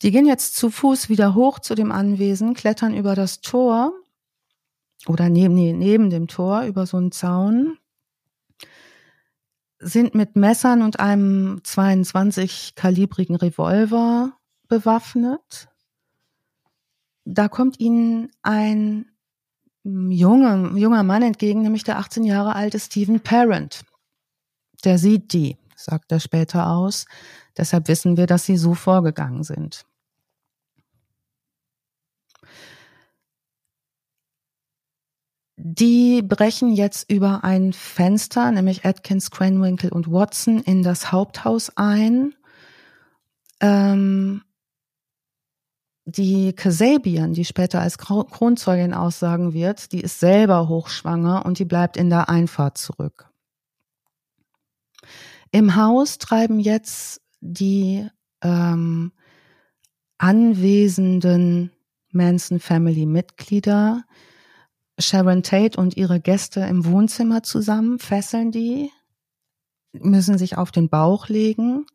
Die 0.02 0.10
gehen 0.10 0.26
jetzt 0.26 0.56
zu 0.56 0.72
Fuß 0.72 1.10
wieder 1.10 1.36
hoch 1.36 1.60
zu 1.60 1.76
dem 1.76 1.92
Anwesen, 1.92 2.56
klettern 2.56 2.96
über 2.96 3.14
das 3.14 3.42
Tor 3.42 3.94
oder 5.06 5.30
neben, 5.30 5.54
nee, 5.54 5.72
neben 5.72 6.10
dem 6.10 6.28
Tor 6.28 6.64
über 6.64 6.88
so 6.88 6.98
einen 6.98 7.12
Zaun, 7.12 7.78
sind 9.78 10.16
mit 10.16 10.36
Messern 10.36 10.82
und 10.82 11.00
einem 11.00 11.62
22 11.64 12.74
kalibrigen 12.76 13.36
Revolver 13.36 14.34
bewaffnet 14.68 15.70
da 17.26 17.48
kommt 17.50 17.80
ihnen 17.80 18.32
ein 18.44 19.12
junger, 19.84 20.76
junger 20.78 21.04
Mann 21.04 21.24
entgegen, 21.24 21.62
nämlich 21.62 21.84
der 21.84 21.98
18 21.98 22.24
Jahre 22.24 22.56
alte 22.56 22.80
Stephen 22.80 23.20
Parent. 23.20 23.84
Der 24.84 24.98
sieht 24.98 25.34
die, 25.34 25.58
sagt 25.76 26.12
er 26.12 26.20
später 26.20 26.70
aus. 26.70 27.06
Deshalb 27.58 27.88
wissen 27.88 28.18
wir, 28.18 28.28
dass 28.28 28.46
sie 28.46 28.58
so 28.58 28.74
vorgegangen 28.74 29.44
sind. 29.44 29.86
Die 35.58 36.22
brechen 36.22 36.74
jetzt 36.74 37.10
über 37.10 37.44
ein 37.44 37.72
Fenster, 37.72 38.52
nämlich 38.52 38.86
Atkins, 38.86 39.32
Cranwinkle 39.32 39.90
und 39.90 40.12
Watson, 40.12 40.60
in 40.60 40.84
das 40.84 41.12
Haupthaus 41.12 41.72
ein. 41.78 42.36
Ähm, 43.62 44.44
die 46.06 46.54
Kasabian, 46.54 47.34
die 47.34 47.46
später 47.46 47.82
als 47.82 47.98
Kronzeugin 47.98 48.94
aussagen 48.94 49.54
wird, 49.54 49.92
die 49.92 50.02
ist 50.02 50.20
selber 50.20 50.70
hochschwanger 50.70 51.46
und 51.46 51.58
die 51.58 51.66
bleibt 51.66 51.98
in 51.98 52.10
der 52.10 52.30
Einfahrt 52.30 52.78
zurück. 52.78 53.30
Im 55.52 55.76
Haus 55.76 56.20
treiben 56.20 56.60
jetzt 56.60 57.22
die 57.42 58.08
ähm, 58.42 59.12
anwesenden 60.18 61.72
Manson 62.12 62.60
Family 62.60 63.06
Mitglieder 63.06 64.04
Sharon 65.00 65.44
Tate 65.44 65.80
und 65.80 65.98
ihre 65.98 66.20
Gäste 66.20 66.62
im 66.62 66.86
Wohnzimmer 66.86 67.44
zusammen, 67.44 68.00
fesseln 68.00 68.52
die, 68.52 68.92
müssen 69.92 70.38
sich 70.38 70.58
auf 70.58 70.72
den 70.72 70.90
Bauch 70.90 71.28
legen 71.28 71.86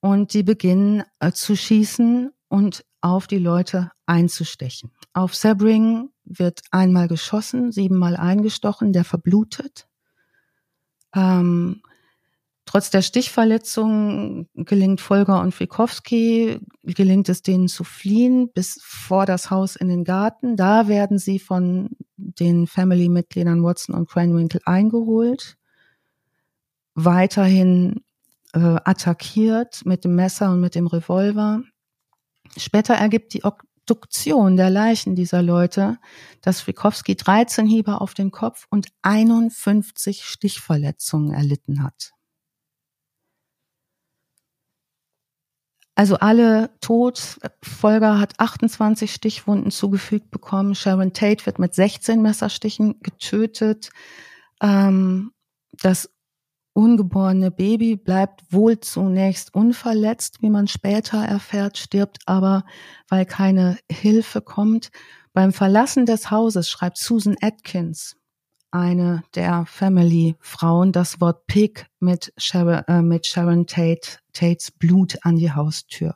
und 0.00 0.34
die 0.34 0.42
beginnen 0.42 1.02
äh, 1.18 1.32
zu 1.32 1.56
schießen 1.56 2.30
und 2.48 2.84
auf 3.00 3.26
die 3.26 3.38
Leute 3.38 3.90
einzustechen. 4.06 4.90
Auf 5.12 5.34
Sebring 5.34 6.10
wird 6.24 6.60
einmal 6.70 7.08
geschossen, 7.08 7.72
siebenmal 7.72 8.16
eingestochen, 8.16 8.92
der 8.92 9.04
verblutet. 9.04 9.86
Ähm, 11.14 11.82
trotz 12.66 12.90
der 12.90 13.02
Stichverletzung 13.02 14.48
gelingt 14.54 15.00
Volker 15.00 15.40
und 15.40 15.54
Frikowski, 15.54 16.60
gelingt 16.82 17.28
es 17.28 17.42
denen 17.42 17.68
zu 17.68 17.84
fliehen 17.84 18.50
bis 18.52 18.78
vor 18.82 19.26
das 19.26 19.50
Haus 19.50 19.76
in 19.76 19.88
den 19.88 20.04
Garten. 20.04 20.56
Da 20.56 20.88
werden 20.88 21.18
sie 21.18 21.38
von 21.38 21.90
den 22.16 22.66
Family-Mitgliedern 22.66 23.62
Watson 23.62 23.94
und 23.94 24.08
Cranwinkle 24.08 24.60
eingeholt. 24.64 25.56
Weiterhin 26.94 28.02
äh, 28.52 28.58
attackiert 28.84 29.84
mit 29.86 30.04
dem 30.04 30.14
Messer 30.14 30.52
und 30.52 30.60
mit 30.60 30.74
dem 30.74 30.86
Revolver. 30.86 31.62
Später 32.56 32.94
ergibt 32.94 33.34
die 33.34 33.44
Obduktion 33.44 34.56
der 34.56 34.70
Leichen 34.70 35.14
dieser 35.14 35.42
Leute, 35.42 35.98
dass 36.42 36.60
Frikowski 36.60 37.16
13 37.16 37.66
Hiebe 37.66 38.00
auf 38.00 38.14
den 38.14 38.30
Kopf 38.30 38.66
und 38.70 38.88
51 39.02 40.24
Stichverletzungen 40.24 41.32
erlitten 41.32 41.82
hat. 41.82 42.12
Also 45.98 46.14
alle 46.16 46.70
tot. 46.80 47.40
Folger 47.60 48.20
hat 48.20 48.38
28 48.38 49.12
Stichwunden 49.12 49.72
zugefügt 49.72 50.30
bekommen. 50.30 50.76
Sharon 50.76 51.12
Tate 51.12 51.44
wird 51.44 51.58
mit 51.58 51.74
16 51.74 52.22
Messerstichen 52.22 53.00
getötet. 53.00 53.90
Ähm, 54.62 55.32
das 55.72 56.08
ungeborene 56.78 57.50
Baby 57.50 57.96
bleibt 57.96 58.52
wohl 58.52 58.78
zunächst 58.78 59.52
unverletzt, 59.52 60.42
wie 60.42 60.48
man 60.48 60.68
später 60.68 61.18
erfährt, 61.18 61.76
stirbt 61.76 62.18
aber, 62.26 62.64
weil 63.08 63.26
keine 63.26 63.78
Hilfe 63.90 64.40
kommt. 64.40 64.90
Beim 65.32 65.52
Verlassen 65.52 66.06
des 66.06 66.30
Hauses 66.30 66.70
schreibt 66.70 66.98
Susan 66.98 67.36
Atkins, 67.40 68.16
eine 68.70 69.24
der 69.34 69.66
Family-Frauen, 69.66 70.92
das 70.92 71.20
Wort 71.20 71.48
Pig 71.48 71.86
mit 71.98 72.32
Sharon, 72.36 72.84
äh, 72.86 73.02
mit 73.02 73.26
Sharon 73.26 73.66
Tate, 73.66 74.20
Tates 74.32 74.70
Blut 74.70 75.16
an 75.22 75.34
die 75.34 75.50
Haustür. 75.50 76.14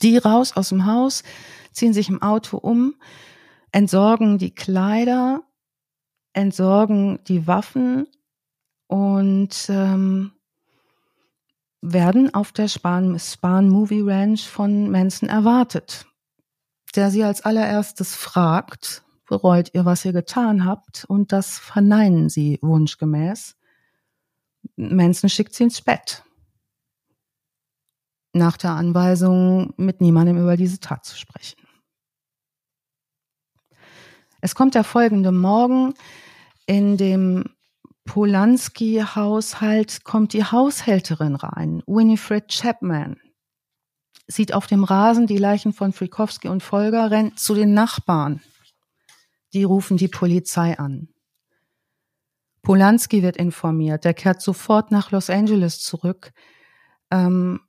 Die 0.00 0.16
raus 0.16 0.56
aus 0.56 0.68
dem 0.68 0.86
Haus, 0.86 1.24
ziehen 1.72 1.92
sich 1.92 2.08
im 2.08 2.22
Auto 2.22 2.56
um, 2.56 2.94
entsorgen 3.72 4.38
die 4.38 4.54
Kleider, 4.54 5.42
entsorgen 6.32 7.18
die 7.26 7.46
Waffen 7.46 8.06
und 8.86 9.66
ähm, 9.68 10.32
werden 11.82 12.34
auf 12.34 12.52
der 12.52 12.68
Span, 12.68 13.18
Span 13.18 13.68
Movie 13.68 14.02
Ranch 14.02 14.46
von 14.46 14.90
Manson 14.90 15.28
erwartet, 15.28 16.06
der 16.94 17.10
sie 17.10 17.24
als 17.24 17.42
allererstes 17.42 18.14
fragt, 18.14 19.02
bereut 19.26 19.70
ihr, 19.74 19.84
was 19.84 20.04
ihr 20.04 20.12
getan 20.12 20.64
habt? 20.64 21.04
Und 21.06 21.32
das 21.32 21.58
verneinen 21.58 22.28
sie 22.28 22.58
wunschgemäß. 22.62 23.56
Manson 24.76 25.30
schickt 25.30 25.54
sie 25.54 25.64
ins 25.64 25.80
Bett. 25.80 26.24
Nach 28.32 28.56
der 28.56 28.72
Anweisung, 28.72 29.72
mit 29.76 30.00
niemandem 30.00 30.38
über 30.38 30.56
diese 30.56 30.80
Tat 30.80 31.04
zu 31.04 31.16
sprechen. 31.16 31.60
Es 34.40 34.54
kommt 34.54 34.74
der 34.74 34.84
folgende 34.84 35.32
Morgen. 35.32 35.94
In 36.66 36.96
dem 36.96 37.44
Polanski-Haushalt 38.04 40.04
kommt 40.04 40.32
die 40.32 40.44
Haushälterin 40.44 41.36
rein, 41.36 41.82
Winifred 41.86 42.48
Chapman. 42.48 43.18
Sieht 44.26 44.54
auf 44.54 44.66
dem 44.66 44.84
Rasen 44.84 45.26
die 45.26 45.38
Leichen 45.38 45.72
von 45.72 45.92
Frikowski 45.92 46.48
und 46.48 46.62
Folger, 46.62 47.10
rennt 47.10 47.38
zu 47.38 47.54
den 47.54 47.74
Nachbarn. 47.74 48.40
Die 49.52 49.64
rufen 49.64 49.96
die 49.96 50.08
Polizei 50.08 50.78
an. 50.78 51.08
Polanski 52.62 53.22
wird 53.22 53.36
informiert. 53.36 54.04
Der 54.04 54.14
kehrt 54.14 54.42
sofort 54.42 54.90
nach 54.90 55.10
Los 55.10 55.30
Angeles 55.30 55.80
zurück. 55.80 56.32
Ähm, 57.10 57.60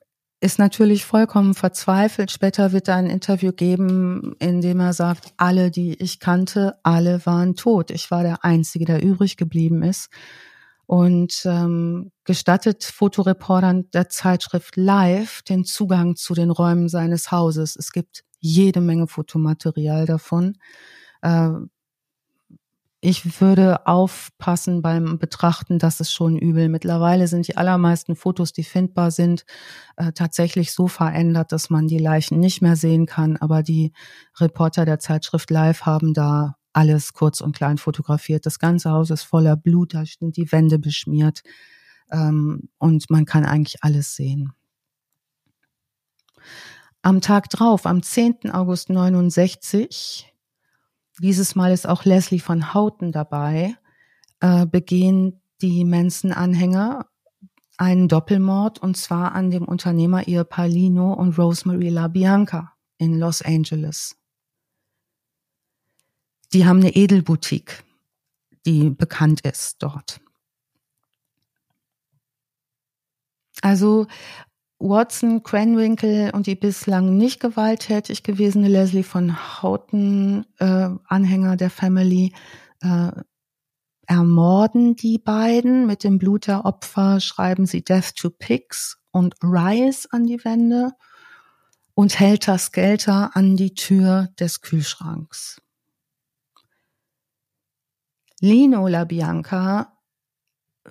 ist 0.41 0.57
natürlich 0.57 1.05
vollkommen 1.05 1.53
verzweifelt. 1.53 2.31
Später 2.31 2.71
wird 2.71 2.87
er 2.87 2.95
ein 2.95 3.05
Interview 3.05 3.51
geben, 3.51 4.35
in 4.39 4.59
dem 4.59 4.79
er 4.79 4.93
sagt, 4.93 5.33
alle, 5.37 5.69
die 5.69 5.93
ich 6.01 6.19
kannte, 6.19 6.79
alle 6.81 7.23
waren 7.27 7.55
tot. 7.55 7.91
Ich 7.91 8.09
war 8.09 8.23
der 8.23 8.43
Einzige, 8.43 8.85
der 8.85 9.03
übrig 9.03 9.37
geblieben 9.37 9.83
ist. 9.83 10.09
Und 10.87 11.43
ähm, 11.45 12.11
gestattet 12.25 12.83
Fotoreportern 12.83 13.91
der 13.91 14.09
Zeitschrift 14.09 14.75
Live 14.75 15.43
den 15.43 15.63
Zugang 15.63 16.15
zu 16.15 16.33
den 16.33 16.49
Räumen 16.49 16.89
seines 16.89 17.31
Hauses. 17.31 17.75
Es 17.75 17.91
gibt 17.91 18.23
jede 18.39 18.81
Menge 18.81 19.07
Fotomaterial 19.07 20.07
davon. 20.07 20.57
Äh, 21.21 21.51
ich 23.01 23.41
würde 23.41 23.87
aufpassen 23.87 24.83
beim 24.83 25.17
Betrachten, 25.17 25.79
das 25.79 25.99
ist 25.99 26.13
schon 26.13 26.37
übel. 26.37 26.69
Mittlerweile 26.69 27.27
sind 27.27 27.47
die 27.47 27.57
allermeisten 27.57 28.15
Fotos, 28.15 28.53
die 28.53 28.63
findbar 28.63 29.09
sind, 29.09 29.43
äh, 29.97 30.11
tatsächlich 30.11 30.71
so 30.71 30.87
verändert, 30.87 31.51
dass 31.51 31.71
man 31.71 31.87
die 31.87 31.97
Leichen 31.97 32.39
nicht 32.39 32.61
mehr 32.61 32.75
sehen 32.75 33.07
kann. 33.07 33.37
Aber 33.37 33.63
die 33.63 33.91
Reporter 34.39 34.85
der 34.85 34.99
Zeitschrift 34.99 35.49
Live 35.49 35.81
haben 35.81 36.13
da 36.13 36.57
alles 36.73 37.13
kurz 37.13 37.41
und 37.41 37.55
klein 37.55 37.79
fotografiert. 37.79 38.45
Das 38.45 38.59
ganze 38.59 38.91
Haus 38.91 39.09
ist 39.09 39.23
voller 39.23 39.57
Blut, 39.57 39.95
da 39.95 40.03
sind 40.05 40.37
die 40.37 40.51
Wände 40.51 40.77
beschmiert 40.77 41.41
ähm, 42.11 42.69
und 42.77 43.09
man 43.09 43.25
kann 43.25 43.45
eigentlich 43.45 43.83
alles 43.83 44.15
sehen. 44.15 44.53
Am 47.01 47.19
Tag 47.19 47.49
drauf, 47.49 47.87
am 47.87 48.03
10. 48.03 48.51
August 48.51 48.89
69, 48.89 50.30
dieses 51.21 51.55
Mal 51.55 51.71
ist 51.71 51.87
auch 51.87 52.03
Leslie 52.03 52.39
von 52.39 52.73
Houten 52.73 53.11
dabei, 53.11 53.77
äh, 54.39 54.65
begehen 54.65 55.41
die 55.61 55.85
Manson-Anhänger 55.85 57.07
einen 57.77 58.07
Doppelmord 58.07 58.79
und 58.79 58.97
zwar 58.97 59.33
an 59.33 59.51
dem 59.51 59.65
Unternehmer 59.65 60.27
Ehepaar 60.27 60.67
Lino 60.67 61.13
und 61.13 61.37
Rosemary 61.37 61.89
LaBianca 61.89 62.73
in 62.97 63.17
Los 63.19 63.41
Angeles. 63.41 64.17
Die 66.53 66.65
haben 66.65 66.79
eine 66.79 66.95
Edelboutique, 66.95 67.83
die 68.65 68.89
bekannt 68.89 69.41
ist 69.41 69.81
dort. 69.81 70.19
Also 73.61 74.07
Watson, 74.81 75.43
Cranwinkle 75.43 76.31
und 76.33 76.47
die 76.47 76.55
bislang 76.55 77.15
nicht 77.15 77.39
gewalttätig 77.39 78.23
gewesene 78.23 78.67
Leslie 78.67 79.03
von 79.03 79.61
Houghton, 79.61 80.45
äh, 80.57 80.89
Anhänger 81.05 81.55
der 81.55 81.69
Family, 81.69 82.33
äh, 82.81 83.11
ermorden 84.07 84.95
die 84.95 85.19
beiden. 85.19 85.85
Mit 85.85 86.03
dem 86.03 86.17
Blut 86.17 86.47
der 86.47 86.65
Opfer 86.65 87.19
schreiben 87.19 87.65
sie 87.65 87.83
Death 87.83 88.15
to 88.15 88.29
Pigs 88.29 88.97
und 89.11 89.35
Rise 89.43 90.07
an 90.11 90.25
die 90.25 90.43
Wände 90.43 90.91
und 91.93 92.19
Helter 92.19 92.57
Skelter 92.57 93.35
an 93.35 93.55
die 93.55 93.75
Tür 93.75 94.29
des 94.39 94.61
Kühlschranks. 94.61 95.61
Lino 98.39 98.87
LaBianca 98.87 99.90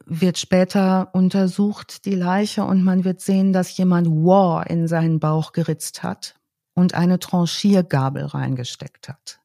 wird 0.07 0.39
später 0.39 1.11
untersucht, 1.13 2.05
die 2.05 2.15
Leiche, 2.15 2.65
und 2.65 2.85
man 2.85 3.05
wird 3.05 3.21
sehen, 3.21 3.53
dass 3.53 3.77
jemand 3.77 4.09
War 4.09 4.69
in 4.69 4.87
seinen 4.87 5.21
Bauch 5.21 5.53
geritzt 5.53 6.03
hat 6.03 6.37
und 6.75 6.95
eine 6.95 7.19
Tranchiergabel 7.19 8.25
reingesteckt 8.27 9.09
hat. 9.09 9.41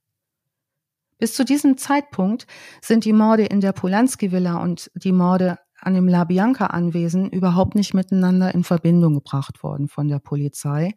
Bis 1.18 1.34
zu 1.34 1.46
diesem 1.46 1.78
Zeitpunkt 1.78 2.46
sind 2.82 3.06
die 3.06 3.14
Morde 3.14 3.46
in 3.46 3.62
der 3.62 3.72
Polanski-Villa 3.72 4.62
und 4.62 4.92
die 4.96 5.14
Morde 5.14 5.58
an 5.80 5.94
dem 5.94 6.08
La 6.08 6.24
Bianca-Anwesen 6.26 7.30
überhaupt 7.30 7.76
nicht 7.76 7.94
miteinander 7.94 8.54
in 8.54 8.64
Verbindung 8.64 9.14
gebracht 9.16 9.64
worden 9.64 9.88
von 9.88 10.08
der 10.08 10.20
Polizei. 10.20 10.96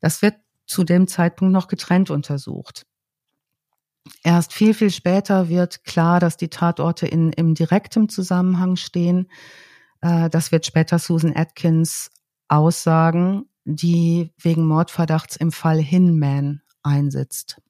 Das 0.00 0.22
wird 0.22 0.36
zu 0.66 0.84
dem 0.84 1.06
Zeitpunkt 1.06 1.52
noch 1.52 1.68
getrennt 1.68 2.10
untersucht. 2.10 2.86
Erst 4.22 4.52
viel, 4.52 4.74
viel 4.74 4.90
später 4.90 5.48
wird 5.48 5.84
klar, 5.84 6.20
dass 6.20 6.36
die 6.36 6.48
Tatorte 6.48 7.06
in, 7.06 7.32
im 7.32 7.54
direktem 7.54 8.08
Zusammenhang 8.08 8.76
stehen. 8.76 9.28
Äh, 10.00 10.30
das 10.30 10.52
wird 10.52 10.66
später 10.66 10.98
Susan 10.98 11.36
Atkins 11.36 12.10
aussagen, 12.48 13.46
die 13.64 14.32
wegen 14.38 14.66
Mordverdachts 14.66 15.36
im 15.36 15.52
Fall 15.52 15.78
Hinman 15.78 16.62
einsitzt. 16.82 17.60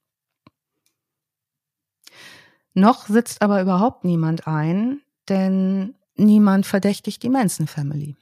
Noch 2.75 3.07
sitzt 3.07 3.43
aber 3.43 3.61
überhaupt 3.61 4.05
niemand 4.05 4.47
ein, 4.47 5.01
denn 5.29 5.97
niemand 6.15 6.67
verdächtigt 6.67 7.23
die 7.23 7.29
Manson 7.29 7.67
Family. 7.67 8.17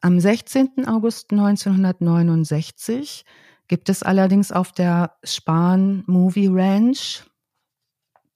Am 0.00 0.20
16. 0.20 0.86
August 0.86 1.32
1969 1.32 3.24
gibt 3.68 3.88
es 3.88 4.02
allerdings 4.02 4.52
auf 4.52 4.72
der 4.72 5.16
Spahn 5.22 6.04
Movie 6.06 6.48
Ranch, 6.50 7.24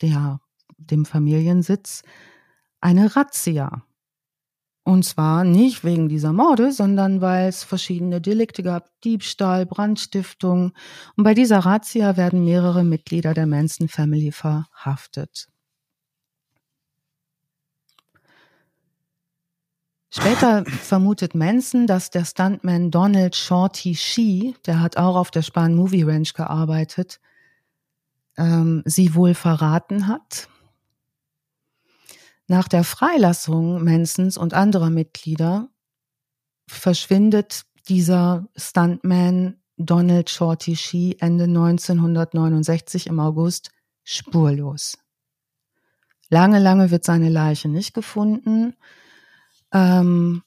der, 0.00 0.40
dem 0.76 1.04
Familiensitz, 1.04 2.02
eine 2.80 3.14
Razzia. 3.16 3.82
Und 4.84 5.04
zwar 5.04 5.44
nicht 5.44 5.84
wegen 5.84 6.08
dieser 6.08 6.32
Morde, 6.32 6.72
sondern 6.72 7.20
weil 7.20 7.48
es 7.48 7.62
verschiedene 7.62 8.22
Delikte 8.22 8.62
gab, 8.62 8.88
Diebstahl, 9.02 9.66
Brandstiftung. 9.66 10.72
Und 11.14 11.24
bei 11.24 11.34
dieser 11.34 11.58
Razzia 11.58 12.16
werden 12.16 12.44
mehrere 12.44 12.84
Mitglieder 12.84 13.34
der 13.34 13.46
Manson 13.46 13.88
Family 13.88 14.32
verhaftet. 14.32 15.48
Später 20.10 20.64
vermutet 20.64 21.34
Manson, 21.34 21.86
dass 21.86 22.10
der 22.10 22.24
Stuntman 22.24 22.90
Donald 22.90 23.36
Shorty 23.36 23.94
Shee, 23.94 24.54
der 24.64 24.80
hat 24.80 24.96
auch 24.96 25.16
auf 25.16 25.30
der 25.30 25.42
Spahn 25.42 25.74
Movie 25.74 26.02
Ranch 26.02 26.32
gearbeitet, 26.32 27.20
ähm, 28.38 28.82
sie 28.86 29.14
wohl 29.14 29.34
verraten 29.34 30.06
hat. 30.06 30.48
Nach 32.46 32.68
der 32.68 32.84
Freilassung 32.84 33.84
Mansons 33.84 34.38
und 34.38 34.54
anderer 34.54 34.88
Mitglieder 34.88 35.68
verschwindet 36.66 37.66
dieser 37.88 38.48
Stuntman 38.56 39.56
Donald 39.76 40.30
Shorty 40.30 40.74
Shee 40.74 41.16
Ende 41.20 41.44
1969 41.44 43.06
im 43.06 43.20
August 43.20 43.70
spurlos. 44.04 44.96
Lange, 46.30 46.58
lange 46.58 46.90
wird 46.90 47.04
seine 47.04 47.28
Leiche 47.28 47.68
nicht 47.68 47.92
gefunden. 47.92 48.74
Ähm, 49.72 50.42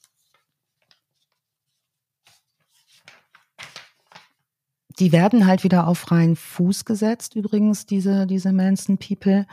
die 4.98 5.12
werden 5.12 5.46
halt 5.46 5.64
wieder 5.64 5.86
auf 5.86 5.98
freien 5.98 6.36
Fuß 6.36 6.84
gesetzt, 6.84 7.34
übrigens, 7.36 7.86
diese, 7.86 8.26
diese 8.26 8.52
Manson 8.52 8.98
People, 8.98 9.46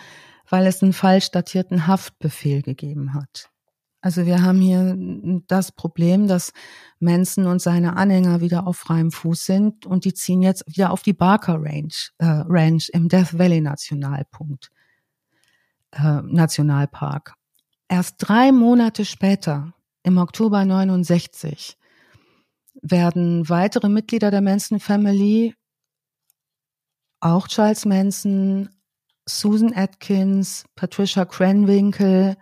weil 0.49 0.65
es 0.65 0.81
einen 0.81 0.93
falsch 0.93 1.31
datierten 1.31 1.87
Haftbefehl 1.87 2.61
gegeben 2.61 3.13
hat. 3.13 3.49
Also 4.01 4.25
wir 4.25 4.41
haben 4.41 4.61
hier 4.61 4.95
das 5.47 5.73
Problem, 5.73 6.27
dass 6.27 6.53
Manson 6.99 7.47
und 7.47 7.61
seine 7.61 7.97
Anhänger 7.97 8.39
wieder 8.39 8.65
auf 8.65 8.77
freiem 8.77 9.11
Fuß 9.11 9.45
sind 9.45 9.85
und 9.85 10.05
die 10.05 10.13
ziehen 10.13 10.41
jetzt 10.41 10.65
wieder 10.67 10.91
auf 10.91 11.01
die 11.01 11.13
Barker 11.13 11.55
Range, 11.59 11.93
äh, 12.19 12.43
Ranch 12.47 12.89
im 12.93 13.09
Death 13.09 13.37
Valley 13.37 13.59
Nationalpunkt, 13.59 14.71
äh, 15.91 16.21
Nationalpark. 16.21 17.38
Erst 17.89 18.17
drei 18.19 18.51
Monate 18.51 19.03
später, 19.03 19.73
im 20.03 20.19
Oktober 20.19 20.63
69, 20.63 21.75
werden 22.81 23.49
weitere 23.49 23.89
Mitglieder 23.89 24.29
der 24.29 24.41
Manson 24.41 24.79
Family, 24.79 25.55
auch 27.19 27.47
Charles 27.47 27.85
Manson, 27.85 28.69
Susan 29.27 29.73
Atkins, 29.75 30.65
Patricia 30.75 31.25
Cranwinkle, 31.25 32.37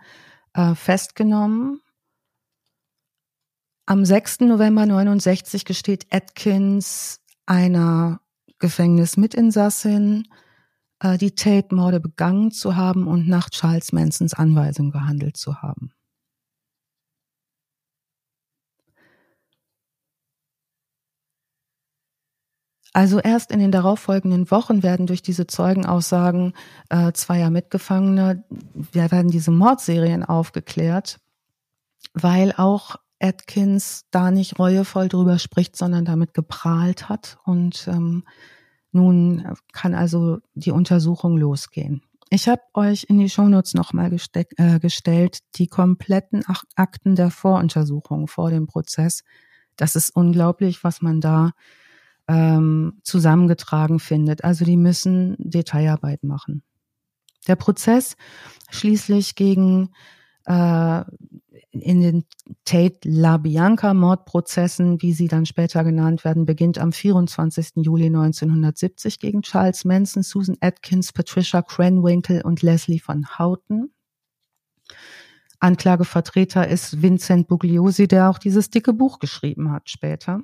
äh, 0.52 0.74
festgenommen. 0.74 1.80
Am 3.86 4.04
6. 4.04 4.40
November 4.40 4.84
69 4.84 5.64
gesteht 5.64 6.06
Atkins 6.10 7.20
einer 7.46 8.20
Gefängnismitinsassin, 8.58 10.28
die 11.02 11.34
Tate-Morde 11.34 12.00
begangen 12.00 12.50
zu 12.50 12.76
haben 12.76 13.06
und 13.06 13.28
nach 13.28 13.50
Charles 13.50 13.92
Mansons 13.92 14.34
Anweisung 14.34 14.90
gehandelt 14.90 15.36
zu 15.36 15.62
haben. 15.62 15.92
Also 22.92 23.20
erst 23.20 23.52
in 23.52 23.60
den 23.60 23.70
darauffolgenden 23.70 24.50
Wochen 24.50 24.82
werden 24.82 25.06
durch 25.06 25.22
diese 25.22 25.46
Zeugenaussagen 25.46 26.54
äh, 26.88 27.12
zweier 27.12 27.50
Mitgefangener 27.50 28.42
werden 28.92 29.30
diese 29.30 29.50
Mordserien 29.50 30.24
aufgeklärt, 30.24 31.20
weil 32.14 32.52
auch 32.56 32.96
Atkins 33.20 34.06
da 34.10 34.30
nicht 34.30 34.58
reuevoll 34.58 35.08
drüber 35.08 35.38
spricht, 35.38 35.76
sondern 35.76 36.04
damit 36.06 36.34
geprahlt 36.34 37.08
hat 37.08 37.38
und 37.44 37.86
ähm, 37.88 38.24
nun 38.92 39.54
kann 39.72 39.94
also 39.94 40.38
die 40.54 40.70
Untersuchung 40.70 41.36
losgehen. 41.36 42.02
Ich 42.30 42.48
habe 42.48 42.62
euch 42.74 43.06
in 43.08 43.18
die 43.18 43.30
Shownotes 43.30 43.74
nochmal 43.74 44.12
äh, 44.12 44.78
gestellt, 44.80 45.38
die 45.54 45.66
kompletten 45.66 46.44
Akten 46.76 47.16
der 47.16 47.30
Voruntersuchung 47.30 48.28
vor 48.28 48.50
dem 48.50 48.66
Prozess. 48.66 49.24
Das 49.76 49.96
ist 49.96 50.14
unglaublich, 50.14 50.84
was 50.84 51.00
man 51.00 51.20
da 51.20 51.52
ähm, 52.26 53.00
zusammengetragen 53.02 53.98
findet. 53.98 54.44
Also 54.44 54.66
die 54.66 54.76
müssen 54.76 55.36
Detailarbeit 55.38 56.22
machen. 56.22 56.62
Der 57.46 57.56
Prozess 57.56 58.16
schließlich 58.70 59.34
gegen 59.34 59.90
äh, 60.44 61.04
in 61.80 62.00
den 62.00 62.24
Tate 62.64 63.08
LaBianca 63.08 63.94
Mordprozessen, 63.94 65.02
wie 65.02 65.12
sie 65.12 65.28
dann 65.28 65.46
später 65.46 65.84
genannt 65.84 66.24
werden, 66.24 66.46
beginnt 66.46 66.78
am 66.78 66.92
24. 66.92 67.76
Juli 67.76 68.06
1970 68.06 69.18
gegen 69.18 69.42
Charles 69.42 69.84
Manson, 69.84 70.22
Susan 70.22 70.56
Atkins, 70.60 71.12
Patricia 71.12 71.62
Cranwinkle 71.62 72.42
und 72.42 72.62
Leslie 72.62 73.00
von 73.00 73.38
Houten. 73.38 73.92
Anklagevertreter 75.60 76.68
ist 76.68 77.02
Vincent 77.02 77.48
Bugliosi, 77.48 78.06
der 78.06 78.30
auch 78.30 78.38
dieses 78.38 78.70
dicke 78.70 78.92
Buch 78.92 79.18
geschrieben 79.18 79.72
hat 79.72 79.90
später. 79.90 80.42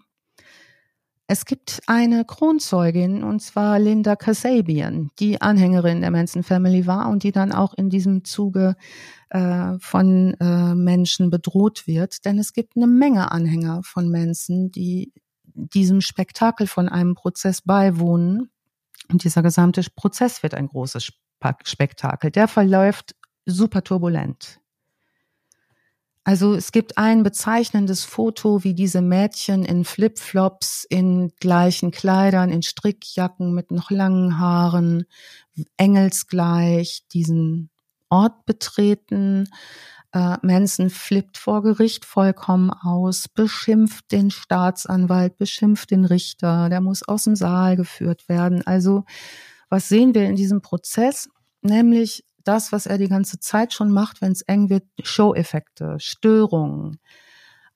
Es 1.34 1.46
gibt 1.46 1.82
eine 1.88 2.24
Kronzeugin, 2.24 3.24
und 3.24 3.40
zwar 3.40 3.80
Linda 3.80 4.14
Kasabian, 4.14 5.10
die 5.18 5.40
Anhängerin 5.40 6.00
der 6.00 6.12
Manson 6.12 6.44
Family 6.44 6.86
war 6.86 7.08
und 7.08 7.24
die 7.24 7.32
dann 7.32 7.50
auch 7.50 7.74
in 7.74 7.90
diesem 7.90 8.22
Zuge 8.22 8.76
äh, 9.30 9.72
von 9.80 10.34
äh, 10.34 10.76
Menschen 10.76 11.30
bedroht 11.30 11.88
wird. 11.88 12.24
Denn 12.24 12.38
es 12.38 12.52
gibt 12.52 12.76
eine 12.76 12.86
Menge 12.86 13.32
Anhänger 13.32 13.80
von 13.82 14.12
Manson, 14.12 14.70
die 14.70 15.12
diesem 15.42 16.02
Spektakel 16.02 16.68
von 16.68 16.88
einem 16.88 17.16
Prozess 17.16 17.62
beiwohnen. 17.62 18.52
Und 19.10 19.24
dieser 19.24 19.42
gesamte 19.42 19.82
Prozess 19.96 20.44
wird 20.44 20.54
ein 20.54 20.68
großes 20.68 21.10
Spektakel. 21.64 22.30
Der 22.30 22.46
verläuft 22.46 23.16
super 23.44 23.82
turbulent. 23.82 24.60
Also 26.24 26.54
es 26.54 26.72
gibt 26.72 26.96
ein 26.96 27.22
bezeichnendes 27.22 28.04
Foto, 28.04 28.64
wie 28.64 28.72
diese 28.72 29.02
Mädchen 29.02 29.62
in 29.64 29.84
Flipflops, 29.84 30.86
in 30.88 31.32
gleichen 31.38 31.90
Kleidern, 31.90 32.50
in 32.50 32.62
Strickjacken 32.62 33.54
mit 33.54 33.70
noch 33.70 33.90
langen 33.90 34.38
Haaren, 34.38 35.04
engelsgleich 35.76 37.02
diesen 37.12 37.68
Ort 38.08 38.46
betreten. 38.46 39.50
Äh, 40.12 40.38
Manson 40.40 40.88
flippt 40.88 41.36
vor 41.36 41.62
Gericht 41.62 42.06
vollkommen 42.06 42.70
aus, 42.70 43.28
beschimpft 43.28 44.10
den 44.10 44.30
Staatsanwalt, 44.30 45.36
beschimpft 45.36 45.90
den 45.90 46.06
Richter, 46.06 46.70
der 46.70 46.80
muss 46.80 47.02
aus 47.02 47.24
dem 47.24 47.36
Saal 47.36 47.76
geführt 47.76 48.30
werden. 48.30 48.66
Also 48.66 49.04
was 49.68 49.88
sehen 49.88 50.14
wir 50.14 50.24
in 50.24 50.36
diesem 50.36 50.62
Prozess? 50.62 51.28
Nämlich 51.60 52.24
das, 52.44 52.72
was 52.72 52.86
er 52.86 52.98
die 52.98 53.08
ganze 53.08 53.40
Zeit 53.40 53.72
schon 53.72 53.90
macht, 53.90 54.20
wenn 54.20 54.32
es 54.32 54.42
eng 54.42 54.70
wird, 54.70 54.84
Show-Effekte, 55.02 55.96
Störungen. 55.98 56.98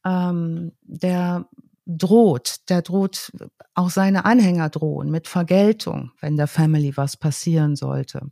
Ähm, 0.04 0.72
der 0.82 1.48
droht, 1.86 2.68
der 2.68 2.82
droht, 2.82 3.32
auch 3.74 3.90
seine 3.90 4.24
Anhänger 4.24 4.68
drohen 4.68 5.10
mit 5.10 5.26
Vergeltung, 5.26 6.12
wenn 6.20 6.36
der 6.36 6.46
Family 6.46 6.96
was 6.96 7.16
passieren 7.16 7.76
sollte. 7.76 8.30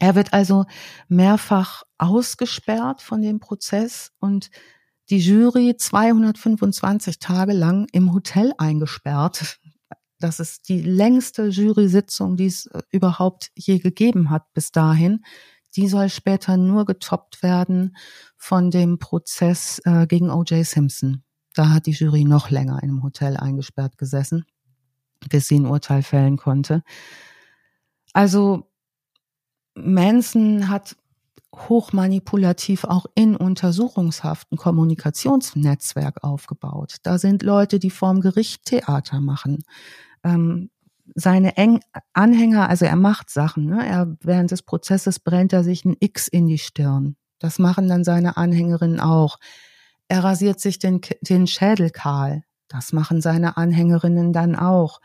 Er 0.00 0.14
wird 0.14 0.32
also 0.32 0.64
mehrfach 1.08 1.84
ausgesperrt 1.98 3.02
von 3.02 3.22
dem 3.22 3.38
Prozess 3.38 4.12
und 4.18 4.50
die 5.10 5.18
Jury 5.18 5.76
225 5.76 7.18
Tage 7.18 7.52
lang 7.52 7.86
im 7.92 8.12
Hotel 8.12 8.52
eingesperrt. 8.58 9.58
das 10.18 10.38
ist 10.38 10.68
die 10.68 10.82
längste 10.82 11.48
Jury-Sitzung, 11.48 12.36
die 12.36 12.46
es 12.46 12.66
äh, 12.66 12.82
überhaupt 12.90 13.50
je 13.54 13.78
gegeben 13.78 14.30
hat 14.30 14.52
bis 14.52 14.70
dahin. 14.70 15.24
Die 15.76 15.88
soll 15.88 16.08
später 16.08 16.56
nur 16.56 16.84
getoppt 16.84 17.42
werden 17.42 17.96
von 18.36 18.70
dem 18.70 18.98
Prozess 18.98 19.80
äh, 19.84 20.06
gegen 20.06 20.30
O.J. 20.30 20.66
Simpson. 20.66 21.22
Da 21.54 21.70
hat 21.70 21.86
die 21.86 21.92
Jury 21.92 22.24
noch 22.24 22.50
länger 22.50 22.82
in 22.82 22.90
einem 22.90 23.02
Hotel 23.02 23.36
eingesperrt 23.36 23.98
gesessen, 23.98 24.44
bis 25.28 25.48
sie 25.48 25.58
ein 25.58 25.66
Urteil 25.66 26.02
fällen 26.02 26.36
konnte. 26.36 26.82
Also 28.12 28.70
Manson 29.74 30.68
hat 30.68 30.96
hochmanipulativ 31.54 32.84
auch 32.84 33.06
in 33.14 33.36
Untersuchungshaft 33.36 34.52
ein 34.52 34.56
Kommunikationsnetzwerk 34.56 36.22
aufgebaut. 36.22 36.96
Da 37.02 37.18
sind 37.18 37.42
Leute, 37.42 37.78
die 37.78 37.90
vorm 37.90 38.20
Gericht 38.20 38.66
Theater 38.66 39.20
machen. 39.20 39.64
Ähm, 40.22 40.70
seine 41.14 41.56
Eng 41.56 41.80
Anhänger, 42.12 42.68
also 42.68 42.84
er 42.84 42.96
macht 42.96 43.30
Sachen, 43.30 43.66
ne? 43.66 43.86
er, 43.86 44.16
während 44.22 44.50
des 44.50 44.62
Prozesses 44.62 45.18
brennt 45.18 45.52
er 45.52 45.64
sich 45.64 45.84
ein 45.84 45.96
X 45.98 46.28
in 46.28 46.46
die 46.46 46.58
Stirn. 46.58 47.16
Das 47.38 47.58
machen 47.58 47.88
dann 47.88 48.04
seine 48.04 48.36
Anhängerinnen 48.36 49.00
auch. 49.00 49.38
Er 50.08 50.24
rasiert 50.24 50.60
sich 50.60 50.78
den, 50.78 51.00
den 51.22 51.46
Schädel 51.46 51.90
kahl. 51.90 52.44
Das 52.68 52.92
machen 52.92 53.20
seine 53.20 53.56
Anhängerinnen 53.56 54.32
dann 54.32 54.54
auch. 54.56 55.00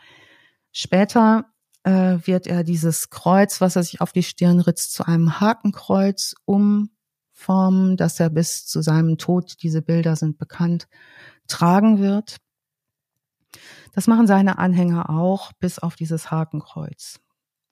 Später 0.71 1.45
äh, 1.83 2.17
wird 2.25 2.47
er 2.47 2.63
dieses 2.63 3.09
Kreuz, 3.09 3.61
was 3.61 3.75
er 3.75 3.83
sich 3.83 4.01
auf 4.01 4.11
die 4.11 4.23
Stirn 4.23 4.59
ritzt, 4.59 4.93
zu 4.93 5.05
einem 5.05 5.39
Hakenkreuz 5.39 6.35
umformen, 6.45 7.97
dass 7.97 8.19
er 8.19 8.29
bis 8.29 8.65
zu 8.65 8.81
seinem 8.81 9.17
Tod, 9.17 9.63
diese 9.63 9.81
Bilder 9.81 10.15
sind 10.15 10.37
bekannt, 10.37 10.87
tragen 11.47 11.99
wird. 11.99 12.37
Das 13.93 14.07
machen 14.07 14.27
seine 14.27 14.57
Anhänger 14.57 15.09
auch, 15.09 15.51
bis 15.53 15.79
auf 15.79 15.95
dieses 15.95 16.31
Hakenkreuz. 16.31 17.19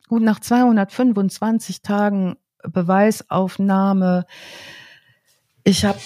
Gut, 0.07 0.21
nach 0.21 0.39
225 0.39 1.81
Tagen 1.81 2.35
Beweisaufnahme, 2.63 4.25
ich 5.63 5.85
habe 5.85 5.99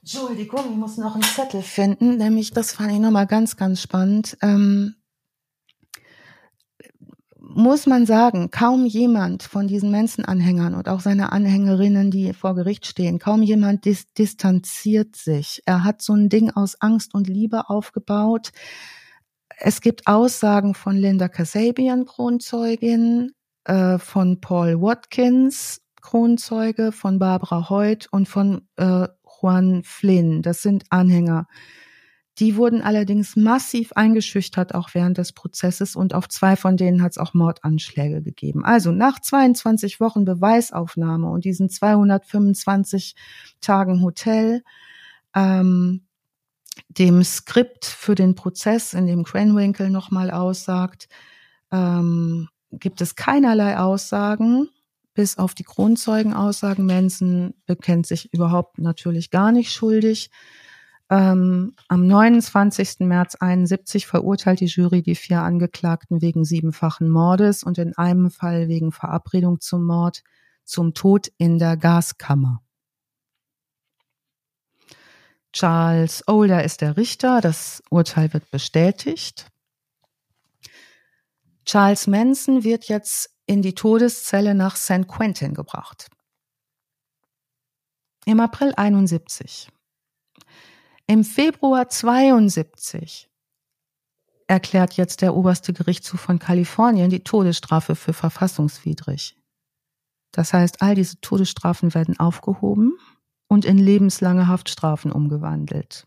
Entschuldigung, 0.00 0.70
ich 0.70 0.76
muss 0.76 0.96
noch 0.96 1.14
einen 1.14 1.22
Zettel 1.22 1.62
finden, 1.62 2.16
nämlich 2.16 2.52
das 2.52 2.72
fand 2.72 2.92
ich 2.92 2.98
nochmal 2.98 3.26
ganz, 3.26 3.56
ganz 3.56 3.82
spannend. 3.82 4.38
Ähm, 4.40 4.94
muss 7.58 7.86
man 7.86 8.06
sagen, 8.06 8.52
kaum 8.52 8.86
jemand 8.86 9.42
von 9.42 9.66
diesen 9.66 9.90
Menschenanhängern 9.90 10.76
und 10.76 10.88
auch 10.88 11.00
seine 11.00 11.32
Anhängerinnen, 11.32 12.12
die 12.12 12.32
vor 12.32 12.54
Gericht 12.54 12.86
stehen, 12.86 13.18
kaum 13.18 13.42
jemand 13.42 13.84
dis 13.84 14.06
distanziert 14.12 15.16
sich. 15.16 15.60
Er 15.66 15.82
hat 15.82 16.00
so 16.00 16.12
ein 16.12 16.28
Ding 16.28 16.52
aus 16.52 16.80
Angst 16.80 17.14
und 17.14 17.26
Liebe 17.26 17.68
aufgebaut. 17.68 18.52
Es 19.56 19.80
gibt 19.80 20.06
Aussagen 20.06 20.74
von 20.74 20.96
Linda 20.96 21.26
Kasabian, 21.26 22.06
Kronzeugin, 22.06 23.32
äh, 23.64 23.98
von 23.98 24.40
Paul 24.40 24.80
Watkins, 24.80 25.80
Kronzeuge, 26.00 26.92
von 26.92 27.18
Barbara 27.18 27.68
Hoyt 27.70 28.06
und 28.12 28.28
von 28.28 28.68
äh, 28.76 29.08
Juan 29.42 29.82
Flynn. 29.82 30.42
Das 30.42 30.62
sind 30.62 30.84
Anhänger. 30.90 31.48
Die 32.38 32.56
wurden 32.56 32.82
allerdings 32.82 33.34
massiv 33.34 33.92
eingeschüchtert, 33.94 34.74
auch 34.74 34.90
während 34.94 35.18
des 35.18 35.32
Prozesses, 35.32 35.96
und 35.96 36.14
auf 36.14 36.28
zwei 36.28 36.54
von 36.54 36.76
denen 36.76 37.02
hat 37.02 37.12
es 37.12 37.18
auch 37.18 37.34
Mordanschläge 37.34 38.22
gegeben. 38.22 38.64
Also 38.64 38.92
nach 38.92 39.20
22 39.20 39.98
Wochen 39.98 40.24
Beweisaufnahme 40.24 41.28
und 41.28 41.44
diesen 41.44 41.68
225 41.68 43.16
Tagen 43.60 44.02
Hotel, 44.02 44.62
ähm, 45.34 46.06
dem 46.88 47.24
Skript 47.24 47.84
für 47.84 48.14
den 48.14 48.36
Prozess, 48.36 48.94
in 48.94 49.06
dem 49.06 49.24
Cranwinkle 49.24 49.90
nochmal 49.90 50.30
aussagt, 50.30 51.08
ähm, 51.72 52.48
gibt 52.70 53.00
es 53.00 53.16
keinerlei 53.16 53.78
Aussagen 53.78 54.68
bis 55.14 55.36
auf 55.36 55.54
die 55.54 55.64
Kronzeugenaussagen. 55.64 56.86
Manson 56.86 57.54
bekennt 57.66 58.06
sich 58.06 58.32
überhaupt 58.32 58.78
natürlich 58.78 59.32
gar 59.32 59.50
nicht 59.50 59.72
schuldig. 59.72 60.30
Ähm, 61.10 61.74
am 61.88 62.06
29. 62.06 63.00
März 63.00 63.36
71 63.36 64.06
verurteilt 64.06 64.60
die 64.60 64.66
Jury 64.66 65.02
die 65.02 65.14
vier 65.14 65.40
Angeklagten 65.40 66.20
wegen 66.20 66.44
siebenfachen 66.44 67.08
Mordes 67.08 67.62
und 67.62 67.78
in 67.78 67.96
einem 67.96 68.30
Fall 68.30 68.68
wegen 68.68 68.92
Verabredung 68.92 69.60
zum 69.60 69.86
Mord 69.86 70.22
zum 70.64 70.92
Tod 70.92 71.32
in 71.38 71.58
der 71.58 71.78
Gaskammer. 71.78 72.62
Charles 75.52 76.22
Older 76.26 76.62
ist 76.62 76.82
der 76.82 76.98
Richter. 76.98 77.40
Das 77.40 77.82
Urteil 77.88 78.32
wird 78.34 78.50
bestätigt. 78.50 79.50
Charles 81.64 82.06
Manson 82.06 82.64
wird 82.64 82.84
jetzt 82.84 83.30
in 83.46 83.62
die 83.62 83.74
Todeszelle 83.74 84.54
nach 84.54 84.76
San 84.76 85.06
Quentin 85.06 85.54
gebracht. 85.54 86.10
Im 88.26 88.40
April 88.40 88.74
71. 88.76 89.70
Im 91.08 91.24
Februar 91.24 91.88
72 91.88 93.28
erklärt 94.46 94.94
jetzt 94.94 95.20
der 95.20 95.34
oberste 95.34 95.72
Gerichtshof 95.72 96.20
von 96.20 96.38
Kalifornien 96.38 97.10
die 97.10 97.24
Todesstrafe 97.24 97.96
für 97.96 98.12
verfassungswidrig. 98.12 99.36
Das 100.30 100.52
heißt, 100.52 100.80
all 100.80 100.94
diese 100.94 101.20
Todesstrafen 101.20 101.92
werden 101.94 102.20
aufgehoben 102.20 102.96
und 103.48 103.64
in 103.64 103.78
lebenslange 103.78 104.46
Haftstrafen 104.46 105.10
umgewandelt. 105.10 106.06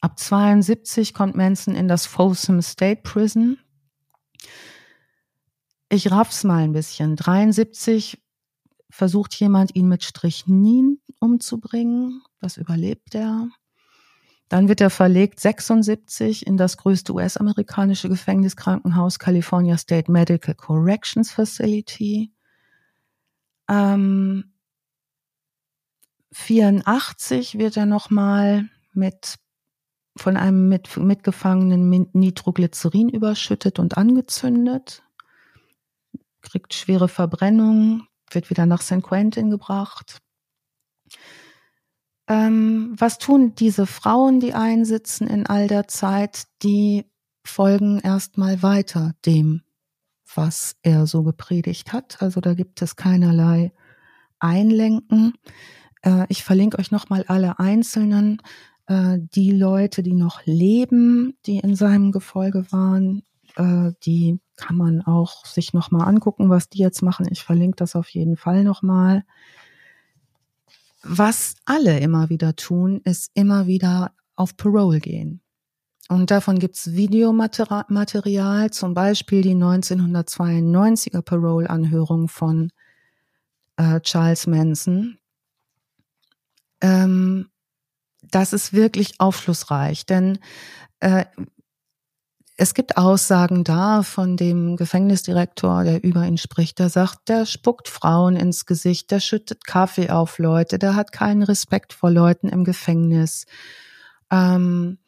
Ab 0.00 0.18
72 0.18 1.12
kommt 1.12 1.34
Manson 1.34 1.74
in 1.74 1.88
das 1.88 2.06
Folsom 2.06 2.62
State 2.62 3.02
Prison 3.02 3.58
ich 5.92 6.10
raff's 6.10 6.44
mal 6.44 6.62
ein 6.62 6.72
bisschen. 6.72 7.16
73 7.16 8.22
versucht 8.90 9.34
jemand, 9.34 9.74
ihn 9.74 9.88
mit 9.88 10.04
Strychnin 10.04 11.00
umzubringen. 11.18 12.22
Das 12.40 12.56
überlebt 12.56 13.14
er. 13.14 13.48
Dann 14.48 14.68
wird 14.68 14.80
er 14.80 14.90
verlegt 14.90 15.38
76 15.38 16.46
in 16.46 16.56
das 16.56 16.76
größte 16.76 17.14
US-amerikanische 17.14 18.08
Gefängniskrankenhaus 18.08 19.18
California 19.18 19.78
State 19.78 20.10
Medical 20.10 20.54
Corrections 20.54 21.30
Facility. 21.30 22.32
Ähm, 23.68 24.52
84 26.32 27.58
wird 27.58 27.76
er 27.76 27.86
nochmal 27.86 28.68
mit 28.92 29.36
von 30.16 30.36
einem 30.36 30.68
mit, 30.68 30.96
mitgefangenen 30.96 32.08
Nitroglycerin 32.12 33.08
überschüttet 33.08 33.78
und 33.78 33.96
angezündet 33.96 35.04
kriegt 36.42 36.74
schwere 36.74 37.08
Verbrennung, 37.08 38.06
wird 38.34 38.50
wieder 38.50 38.66
nach 38.66 38.82
San 38.82 39.02
Quentin 39.02 39.50
gebracht. 39.50 40.20
Ähm, 42.28 42.94
was 42.96 43.18
tun 43.18 43.54
diese 43.56 43.86
Frauen, 43.86 44.38
die 44.38 44.54
einsitzen 44.54 45.26
in 45.26 45.46
all 45.46 45.66
der 45.66 45.88
Zeit? 45.88 46.44
Die 46.62 47.04
folgen 47.44 47.98
erstmal 47.98 48.62
weiter 48.62 49.14
dem, 49.26 49.62
was 50.34 50.76
er 50.82 51.06
so 51.06 51.22
gepredigt 51.24 51.92
hat. 51.92 52.22
Also 52.22 52.40
da 52.40 52.54
gibt 52.54 52.82
es 52.82 52.96
keinerlei 52.96 53.72
Einlenken. 54.38 55.34
Äh, 56.02 56.26
ich 56.28 56.44
verlinke 56.44 56.78
euch 56.78 56.90
nochmal 56.90 57.24
alle 57.26 57.58
einzelnen. 57.58 58.40
Äh, 58.86 59.18
die 59.20 59.50
Leute, 59.50 60.02
die 60.02 60.14
noch 60.14 60.44
leben, 60.44 61.34
die 61.46 61.58
in 61.58 61.74
seinem 61.74 62.12
Gefolge 62.12 62.70
waren, 62.70 63.22
äh, 63.56 63.92
die 64.04 64.38
kann 64.60 64.76
man 64.76 65.00
auch 65.02 65.44
sich 65.46 65.72
nochmal 65.72 66.06
angucken, 66.06 66.50
was 66.50 66.68
die 66.68 66.78
jetzt 66.78 67.02
machen. 67.02 67.26
Ich 67.30 67.42
verlinke 67.42 67.76
das 67.76 67.96
auf 67.96 68.08
jeden 68.10 68.36
Fall 68.36 68.62
nochmal. 68.62 69.24
Was 71.02 71.54
alle 71.64 71.98
immer 72.00 72.28
wieder 72.28 72.54
tun, 72.56 73.00
ist 73.04 73.30
immer 73.34 73.66
wieder 73.66 74.12
auf 74.36 74.56
Parole 74.56 75.00
gehen. 75.00 75.40
Und 76.08 76.30
davon 76.30 76.58
gibt's 76.58 76.92
Videomaterial, 76.92 78.70
zum 78.70 78.94
Beispiel 78.94 79.42
die 79.42 79.54
1992er 79.54 81.22
Parole-Anhörung 81.22 82.28
von 82.28 82.70
äh, 83.76 84.00
Charles 84.00 84.46
Manson. 84.46 85.18
Ähm, 86.80 87.48
das 88.22 88.52
ist 88.52 88.72
wirklich 88.72 89.20
aufschlussreich, 89.20 90.04
denn 90.04 90.38
äh, 91.00 91.24
es 92.60 92.74
gibt 92.74 92.98
Aussagen 92.98 93.64
da 93.64 94.02
von 94.02 94.36
dem 94.36 94.76
Gefängnisdirektor, 94.76 95.82
der 95.82 96.04
über 96.04 96.26
ihn 96.26 96.36
spricht, 96.36 96.78
der 96.78 96.90
sagt, 96.90 97.30
der 97.30 97.46
spuckt 97.46 97.88
Frauen 97.88 98.36
ins 98.36 98.66
Gesicht, 98.66 99.10
der 99.10 99.20
schüttet 99.20 99.64
Kaffee 99.64 100.10
auf 100.10 100.38
Leute, 100.38 100.78
der 100.78 100.94
hat 100.94 101.10
keinen 101.10 101.42
Respekt 101.42 101.94
vor 101.94 102.10
Leuten 102.10 102.50
im 102.50 102.64
Gefängnis. 102.64 103.46
Ähm, 104.30 104.98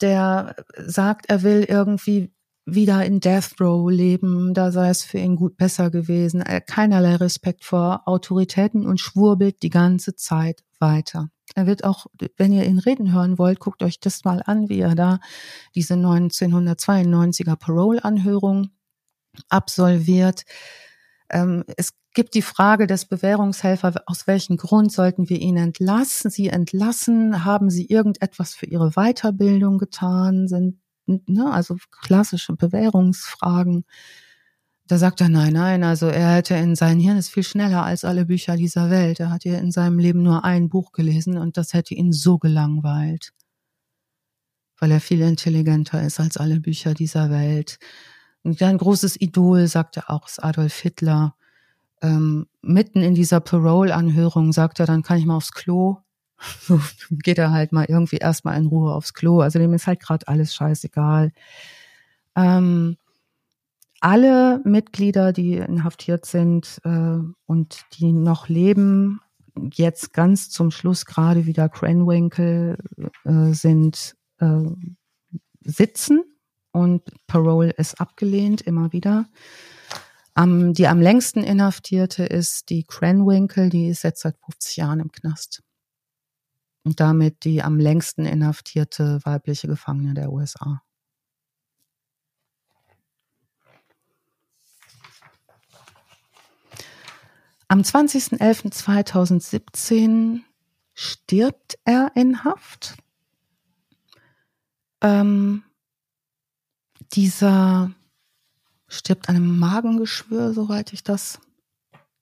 der 0.00 0.56
sagt, 0.76 1.26
er 1.30 1.44
will 1.44 1.64
irgendwie 1.68 2.32
wieder 2.66 3.04
in 3.04 3.20
Death 3.20 3.60
Row 3.60 3.88
leben, 3.88 4.52
da 4.52 4.72
sei 4.72 4.88
es 4.88 5.04
für 5.04 5.18
ihn 5.18 5.36
gut 5.36 5.56
besser 5.56 5.92
gewesen. 5.92 6.40
Er 6.40 6.60
keinerlei 6.60 7.14
Respekt 7.14 7.64
vor 7.64 8.02
Autoritäten 8.06 8.84
und 8.84 8.98
schwurbelt 8.98 9.62
die 9.62 9.70
ganze 9.70 10.16
Zeit 10.16 10.64
weiter. 10.80 11.30
Er 11.54 11.66
wird 11.66 11.84
auch, 11.84 12.06
wenn 12.36 12.52
ihr 12.52 12.64
ihn 12.64 12.78
reden 12.78 13.12
hören 13.12 13.38
wollt, 13.38 13.60
guckt 13.60 13.82
euch 13.82 14.00
das 14.00 14.24
mal 14.24 14.42
an, 14.44 14.68
wie 14.68 14.80
er 14.80 14.94
da 14.94 15.20
diese 15.74 15.94
1992er 15.94 17.56
Parole-Anhörung 17.56 18.70
absolviert. 19.48 20.44
Ähm, 21.30 21.64
es 21.76 21.92
gibt 22.14 22.34
die 22.34 22.42
Frage 22.42 22.86
des 22.86 23.04
Bewährungshelfers, 23.04 23.96
aus 24.06 24.26
welchem 24.26 24.56
Grund 24.56 24.92
sollten 24.92 25.28
wir 25.28 25.40
ihn 25.40 25.56
entlassen? 25.56 26.30
Sie 26.30 26.48
entlassen? 26.48 27.44
Haben 27.44 27.70
Sie 27.70 27.86
irgendetwas 27.86 28.54
für 28.54 28.66
Ihre 28.66 28.92
Weiterbildung 28.92 29.78
getan? 29.78 30.48
Sind, 30.48 30.80
ne, 31.06 31.50
also 31.50 31.76
klassische 32.02 32.54
Bewährungsfragen. 32.54 33.84
Da 34.88 34.96
sagt 34.96 35.20
er, 35.20 35.28
nein, 35.28 35.52
nein, 35.52 35.84
also 35.84 36.06
er 36.06 36.36
hätte 36.36 36.54
in 36.54 36.74
sein 36.74 36.98
Hirn 36.98 37.18
ist 37.18 37.28
viel 37.28 37.42
schneller 37.42 37.84
als 37.84 38.06
alle 38.06 38.24
Bücher 38.24 38.56
dieser 38.56 38.88
Welt. 38.88 39.20
Er 39.20 39.30
hat 39.30 39.44
ja 39.44 39.58
in 39.58 39.70
seinem 39.70 39.98
Leben 39.98 40.22
nur 40.22 40.46
ein 40.46 40.70
Buch 40.70 40.92
gelesen 40.92 41.36
und 41.36 41.58
das 41.58 41.74
hätte 41.74 41.94
ihn 41.94 42.10
so 42.10 42.38
gelangweilt. 42.38 43.34
Weil 44.78 44.92
er 44.92 45.00
viel 45.00 45.20
intelligenter 45.20 46.02
ist 46.02 46.18
als 46.20 46.38
alle 46.38 46.58
Bücher 46.60 46.94
dieser 46.94 47.28
Welt. 47.28 47.78
Und 48.42 48.62
ein 48.62 48.78
großes 48.78 49.20
Idol, 49.20 49.66
sagt 49.66 49.98
er 49.98 50.08
auch, 50.08 50.26
ist 50.26 50.42
Adolf 50.42 50.78
Hitler. 50.78 51.34
Ähm, 52.00 52.46
mitten 52.62 53.02
in 53.02 53.14
dieser 53.14 53.40
Parole-Anhörung 53.40 54.52
sagt 54.52 54.80
er, 54.80 54.86
dann 54.86 55.02
kann 55.02 55.18
ich 55.18 55.26
mal 55.26 55.36
aufs 55.36 55.52
Klo. 55.52 55.98
So 56.62 56.80
geht 57.10 57.36
er 57.36 57.50
halt 57.50 57.72
mal 57.72 57.84
irgendwie 57.86 58.16
erstmal 58.16 58.56
in 58.56 58.68
Ruhe 58.68 58.94
aufs 58.94 59.12
Klo. 59.12 59.40
Also 59.40 59.58
dem 59.58 59.74
ist 59.74 59.86
halt 59.86 60.00
gerade 60.00 60.26
alles 60.28 60.54
scheißegal. 60.54 61.32
Ähm, 62.34 62.96
alle 64.00 64.60
Mitglieder, 64.64 65.32
die 65.32 65.54
inhaftiert 65.54 66.26
sind 66.26 66.80
äh, 66.84 67.18
und 67.46 67.84
die 67.94 68.12
noch 68.12 68.48
leben, 68.48 69.20
jetzt 69.72 70.12
ganz 70.12 70.50
zum 70.50 70.70
Schluss 70.70 71.04
gerade 71.04 71.46
wieder 71.46 71.68
Cranwinkel 71.68 72.78
äh, 73.24 73.52
sind 73.52 74.16
äh, 74.38 74.62
sitzen 75.60 76.24
und 76.72 77.02
Parole 77.26 77.70
ist 77.70 78.00
abgelehnt 78.00 78.60
immer 78.60 78.92
wieder. 78.92 79.26
Am, 80.34 80.72
die 80.72 80.86
am 80.86 81.00
längsten 81.00 81.42
Inhaftierte 81.42 82.24
ist 82.24 82.70
die 82.70 82.84
Cranwinkel, 82.84 83.70
die 83.70 83.88
ist 83.88 84.04
jetzt 84.04 84.22
seit 84.22 84.36
50 84.44 84.76
Jahren 84.76 85.00
im 85.00 85.10
Knast. 85.10 85.62
Und 86.84 87.00
damit 87.00 87.44
die 87.44 87.62
am 87.62 87.78
längsten 87.78 88.24
inhaftierte 88.24 89.18
weibliche 89.24 89.66
Gefangene 89.66 90.14
der 90.14 90.30
USA. 90.30 90.80
Am 97.68 97.82
20.11.2017 97.82 100.40
stirbt 100.94 101.78
er 101.84 102.12
in 102.14 102.42
Haft. 102.44 102.96
Ähm, 105.02 105.62
dieser 107.12 107.92
stirbt 108.88 109.28
an 109.28 109.36
einem 109.36 109.58
Magengeschwür, 109.58 110.54
soweit 110.54 110.94
ich 110.94 111.04
das 111.04 111.40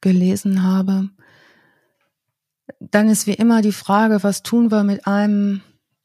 gelesen 0.00 0.64
habe. 0.64 1.10
Dann 2.80 3.08
ist 3.08 3.28
wie 3.28 3.34
immer 3.34 3.62
die 3.62 3.70
Frage, 3.72 4.24
was 4.24 4.42
tun 4.42 4.72
wir 4.72 4.82
mit 4.82 5.06
einem, 5.06 5.62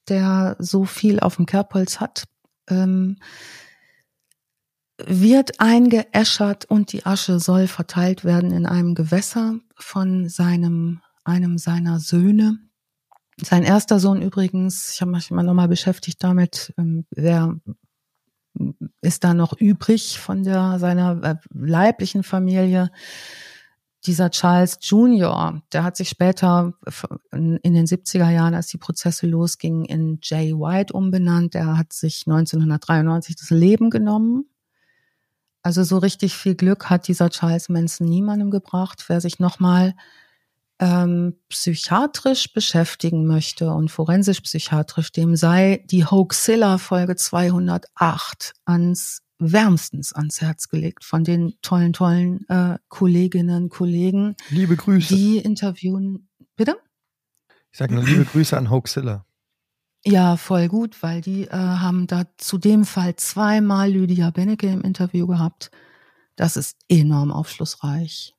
der 0.07 0.55
so 0.59 0.85
viel 0.85 1.19
auf 1.19 1.37
dem 1.37 1.47
Kerbholz 1.47 1.99
hat? 1.99 2.25
Ähm, 2.67 3.17
wird 5.07 5.59
eingeäschert 5.59 6.65
und 6.65 6.91
die 6.91 7.05
Asche 7.05 7.39
soll 7.39 7.67
verteilt 7.67 8.23
werden 8.23 8.51
in 8.51 8.65
einem 8.65 8.95
Gewässer 8.95 9.59
von 9.75 10.29
seinem, 10.29 11.01
einem 11.23 11.57
seiner 11.57 11.99
Söhne. 11.99 12.59
Sein 13.37 13.63
erster 13.63 13.99
Sohn 13.99 14.21
übrigens, 14.21 14.93
ich 14.93 15.01
habe 15.01 15.11
mich 15.11 15.31
mal 15.31 15.43
nochmal 15.43 15.67
beschäftigt 15.67 16.23
damit, 16.23 16.73
ähm, 16.77 17.05
wer 17.11 17.55
ist 19.01 19.23
da 19.23 19.33
noch 19.33 19.53
übrig 19.53 20.19
von 20.19 20.43
der, 20.43 20.77
seiner 20.77 21.23
äh, 21.23 21.35
leiblichen 21.53 22.23
Familie. 22.23 22.91
Dieser 24.05 24.31
Charles 24.31 24.79
Junior, 24.81 25.61
der 25.73 25.83
hat 25.83 25.95
sich 25.95 26.09
später 26.09 26.73
in 27.31 27.59
den 27.61 27.85
70er 27.85 28.29
Jahren, 28.31 28.55
als 28.55 28.67
die 28.67 28.79
Prozesse 28.79 29.27
losgingen, 29.27 29.85
in 29.85 30.19
Jay 30.23 30.53
White 30.53 30.93
umbenannt. 30.93 31.53
Der 31.53 31.77
hat 31.77 31.93
sich 31.93 32.23
1993 32.25 33.35
das 33.35 33.51
Leben 33.51 33.91
genommen 33.91 34.50
also 35.63 35.83
so 35.83 35.97
richtig 35.97 36.35
viel 36.35 36.55
Glück 36.55 36.89
hat 36.89 37.07
dieser 37.07 37.29
Charles 37.29 37.69
Manson 37.69 38.07
niemandem 38.07 38.51
gebracht. 38.51 39.05
Wer 39.07 39.21
sich 39.21 39.39
nochmal 39.39 39.93
ähm, 40.79 41.35
psychiatrisch 41.49 42.51
beschäftigen 42.53 43.27
möchte 43.27 43.71
und 43.71 43.89
forensisch 43.91 44.41
psychiatrisch, 44.41 45.11
dem 45.11 45.35
sei 45.35 45.85
die 45.85 46.05
Hoaxilla 46.05 46.79
Folge 46.79 47.15
208 47.15 48.53
ans 48.65 49.21
wärmstens 49.37 50.13
ans 50.13 50.41
Herz 50.41 50.69
gelegt 50.69 51.03
von 51.03 51.23
den 51.23 51.53
tollen, 51.61 51.93
tollen 51.93 52.47
äh, 52.47 52.77
Kolleginnen, 52.89 53.69
Kollegen. 53.69 54.35
Liebe 54.49 54.75
Grüße. 54.75 55.15
Die 55.15 55.37
interviewen. 55.37 56.27
Bitte? 56.55 56.77
Ich 57.71 57.79
sage 57.79 57.93
nur 57.93 58.03
liebe 58.03 58.25
Grüße 58.25 58.57
an 58.57 58.69
Hoaxilla. 58.69 59.25
Ja, 60.03 60.35
voll 60.35 60.67
gut, 60.67 61.03
weil 61.03 61.21
die 61.21 61.43
äh, 61.43 61.51
haben 61.51 62.07
da 62.07 62.23
zu 62.37 62.57
dem 62.57 62.85
Fall 62.85 63.15
zweimal 63.17 63.91
Lydia 63.91 64.31
Bennecke 64.31 64.67
im 64.67 64.81
Interview 64.81 65.27
gehabt. 65.27 65.69
Das 66.35 66.57
ist 66.57 66.77
enorm 66.89 67.31
aufschlussreich. 67.31 68.35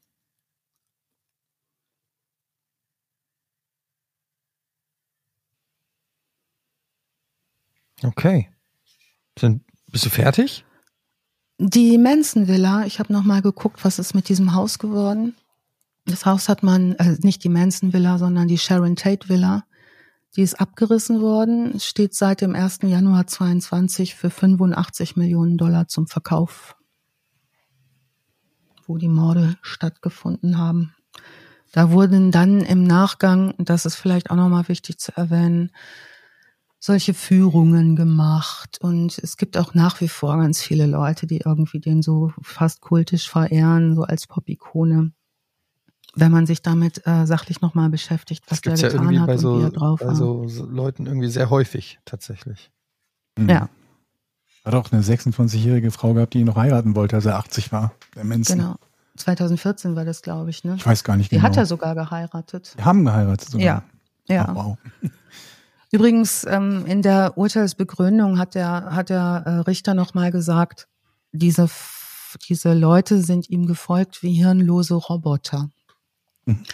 Okay. 8.03 8.49
Sind, 9.39 9.63
bist 9.87 10.05
du 10.05 10.11
fertig? 10.11 10.65
Die 11.59 11.97
Manson 11.97 12.49
Villa, 12.49 12.85
ich 12.87 12.99
habe 12.99 13.13
noch 13.13 13.23
mal 13.23 13.41
geguckt, 13.41 13.85
was 13.85 14.01
ist 14.01 14.15
mit 14.15 14.29
diesem 14.29 14.55
Haus 14.55 14.81
geworden. 14.81 15.37
Das 16.07 16.27
Haus 16.27 16.49
hat 16.49 16.65
man, 16.65 16.97
äh, 16.97 17.17
nicht 17.21 17.45
die 17.45 17.49
Manson 17.49 17.93
Villa, 17.93 18.19
sondern 18.19 18.49
die 18.49 18.59
Sharon 18.59 18.97
Tate 18.97 19.29
Villa 19.29 19.65
die 20.37 20.43
ist 20.43 20.61
abgerissen 20.61 21.21
worden, 21.21 21.79
steht 21.79 22.15
seit 22.15 22.41
dem 22.41 22.55
1. 22.55 22.81
Januar 22.83 23.27
22 23.27 24.15
für 24.15 24.31
85 24.31 25.17
Millionen 25.17 25.59
Dollar 25.59 25.89
zum 25.89 26.07
Verkauf, 26.07 26.77
wo 28.87 28.97
die 28.97 29.09
Morde 29.09 29.57
stattgefunden 29.61 30.59
haben. 30.59 30.95
Da 31.73 31.91
wurden 31.91 32.31
dann 32.31 32.61
im 32.61 32.85
Nachgang, 32.85 33.55
das 33.59 33.87
ist 33.87 33.97
vielleicht 33.97 34.31
auch 34.31 34.37
nochmal 34.37 34.69
wichtig 34.69 34.99
zu 34.99 35.17
erwähnen, 35.17 35.71
solche 36.79 37.15
Führungen 37.15 37.95
gemacht. 37.95 38.79
Und 38.81 39.19
es 39.19 39.37
gibt 39.37 39.57
auch 39.57 39.75
nach 39.75 40.01
wie 40.01 40.09
vor 40.09 40.37
ganz 40.37 40.61
viele 40.61 40.87
Leute, 40.87 41.27
die 41.27 41.43
irgendwie 41.45 41.81
den 41.81 42.03
so 42.03 42.33
fast 42.43 42.81
kultisch 42.81 43.29
verehren, 43.29 43.95
so 43.95 44.03
als 44.03 44.27
Pop-Ikone 44.27 45.13
wenn 46.15 46.31
man 46.31 46.47
sich 46.47 46.63
damit 46.63 47.07
äh, 47.07 47.27
sachlich 47.27 47.61
nochmal 47.61 47.89
beschäftigt, 47.89 48.45
was 48.49 48.61
der 48.61 48.75
ja 48.75 48.89
getan 48.89 49.21
hat 49.21 49.27
bei 49.27 49.37
so, 49.37 49.55
und 49.55 49.61
wie 49.61 49.65
er 49.65 49.71
drauf 49.71 50.01
bei 50.01 50.07
war. 50.07 50.15
so, 50.15 50.47
so 50.49 50.67
Leuten 50.67 51.07
irgendwie 51.07 51.29
sehr 51.29 51.51
häufig 51.51 51.99
tatsächlich. 52.05 52.71
Mhm. 53.39 53.49
Ja. 53.49 53.69
Hat 54.65 54.75
auch 54.75 54.93
eine 54.93 55.03
26-jährige 55.03 55.91
Frau 55.91 56.15
gehabt, 56.15 56.35
die 56.35 56.41
ihn 56.41 56.47
noch 56.47 56.57
heiraten 56.57 56.95
wollte, 56.95 57.17
als 57.17 57.27
er 57.27 57.37
80 57.37 57.73
war. 57.73 57.93
Der 58.15 58.25
Manson. 58.25 58.59
Genau. 58.59 58.77
2014 59.17 59.97
war 59.97 60.05
das, 60.05 60.23
glaube 60.23 60.51
ich, 60.51 60.65
ne? 60.65 60.75
Ich 60.77 60.87
weiß 60.87 61.05
gar 61.05 61.17
nicht 61.17 61.31
Die 61.33 61.37
genau. 61.37 61.49
hat 61.49 61.57
er 61.57 61.67
sogar 61.67 61.95
geheiratet. 61.95 62.75
Die 62.79 62.85
haben 62.85 63.05
geheiratet 63.05 63.51
sogar. 63.51 63.67
Ja. 63.67 63.83
Ja. 64.29 64.51
Oh, 64.51 64.55
wow. 64.55 64.79
Übrigens, 65.93 66.47
ähm, 66.49 66.87
in 66.87 67.03
der 67.03 67.37
Urteilsbegründung 67.37 68.39
hat 68.39 68.55
der, 68.55 68.95
hat 68.95 69.11
der 69.11 69.43
äh, 69.45 69.51
Richter 69.61 69.95
nochmal 69.95 70.31
gesagt, 70.31 70.89
diese, 71.33 71.69
diese 72.49 72.73
Leute 72.73 73.23
sind 73.23 73.51
ihm 73.51 73.67
gefolgt 73.67 74.23
wie 74.23 74.33
hirnlose 74.33 74.95
Roboter. 74.95 75.69
Mhm. 76.45 76.65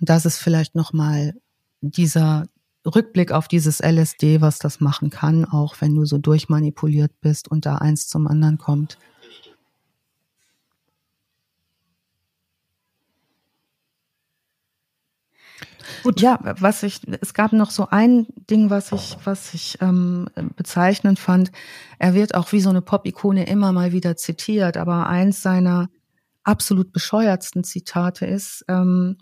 Und 0.00 0.08
das 0.08 0.26
ist 0.26 0.38
vielleicht 0.38 0.74
nochmal 0.74 1.34
dieser 1.80 2.46
Rückblick 2.86 3.32
auf 3.32 3.48
dieses 3.48 3.80
LSD, 3.80 4.40
was 4.40 4.58
das 4.58 4.80
machen 4.80 5.10
kann, 5.10 5.44
auch 5.44 5.76
wenn 5.80 5.94
du 5.94 6.04
so 6.04 6.18
durchmanipuliert 6.18 7.12
bist 7.20 7.48
und 7.48 7.66
da 7.66 7.76
eins 7.76 8.08
zum 8.08 8.26
anderen 8.26 8.58
kommt. 8.58 8.98
Gut. 16.02 16.20
Ja, 16.20 16.38
was 16.42 16.82
ich, 16.82 17.00
es 17.20 17.34
gab 17.34 17.52
noch 17.52 17.70
so 17.70 17.88
ein 17.90 18.26
Ding, 18.50 18.70
was 18.70 18.92
ich, 18.92 19.16
was 19.24 19.54
ich 19.54 19.78
ähm, 19.80 20.28
bezeichnend 20.56 21.18
fand. 21.18 21.50
Er 21.98 22.14
wird 22.14 22.34
auch 22.34 22.52
wie 22.52 22.60
so 22.60 22.70
eine 22.70 22.82
Pop-Ikone 22.82 23.46
immer 23.46 23.72
mal 23.72 23.92
wieder 23.92 24.16
zitiert, 24.16 24.76
aber 24.76 25.08
eins 25.08 25.42
seiner 25.42 25.88
absolut 26.48 26.92
bescheuertsten 26.92 27.62
Zitate 27.62 28.26
ist, 28.26 28.64
ähm, 28.68 29.18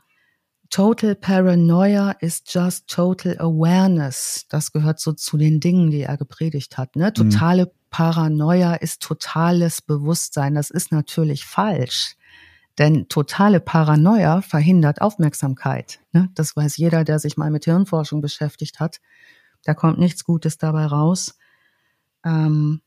Total 0.70 1.14
Paranoia 1.14 2.10
is 2.20 2.42
just 2.46 2.88
total 2.88 3.38
awareness. 3.38 4.46
Das 4.48 4.72
gehört 4.72 4.98
so 4.98 5.12
zu 5.12 5.36
den 5.36 5.60
Dingen, 5.60 5.90
die 5.90 6.02
er 6.02 6.16
gepredigt 6.16 6.76
hat. 6.76 6.96
Ne? 6.96 7.12
Totale 7.12 7.72
Paranoia 7.90 8.74
ist 8.74 9.00
totales 9.00 9.80
Bewusstsein. 9.80 10.54
Das 10.54 10.70
ist 10.70 10.90
natürlich 10.90 11.44
falsch. 11.44 12.16
Denn 12.78 13.08
totale 13.08 13.60
Paranoia 13.60 14.42
verhindert 14.42 15.00
Aufmerksamkeit. 15.00 16.00
Ne? 16.12 16.30
Das 16.34 16.56
weiß 16.56 16.76
jeder, 16.76 17.04
der 17.04 17.20
sich 17.20 17.36
mal 17.36 17.50
mit 17.50 17.64
Hirnforschung 17.64 18.20
beschäftigt 18.20 18.80
hat. 18.80 19.00
Da 19.62 19.72
kommt 19.72 19.98
nichts 19.98 20.24
Gutes 20.24 20.58
dabei 20.58 20.86
raus. 20.86 21.38
Ähm, 22.24 22.82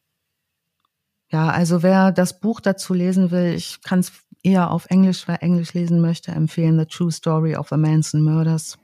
ja, 1.31 1.49
also 1.49 1.83
wer 1.83 2.11
das 2.11 2.39
Buch 2.39 2.59
dazu 2.59 2.93
lesen 2.93 3.31
will, 3.31 3.53
ich 3.53 3.81
kann 3.81 3.99
es 3.99 4.11
eher 4.43 4.71
auf 4.71 4.85
Englisch, 4.89 5.27
wer 5.27 5.43
Englisch 5.43 5.73
lesen 5.73 6.01
möchte, 6.01 6.31
empfehlen 6.31 6.79
The 6.79 6.85
True 6.85 7.11
Story 7.11 7.55
of 7.55 7.69
the 7.69 7.77
Manson 7.77 8.21
Murders. 8.21 8.77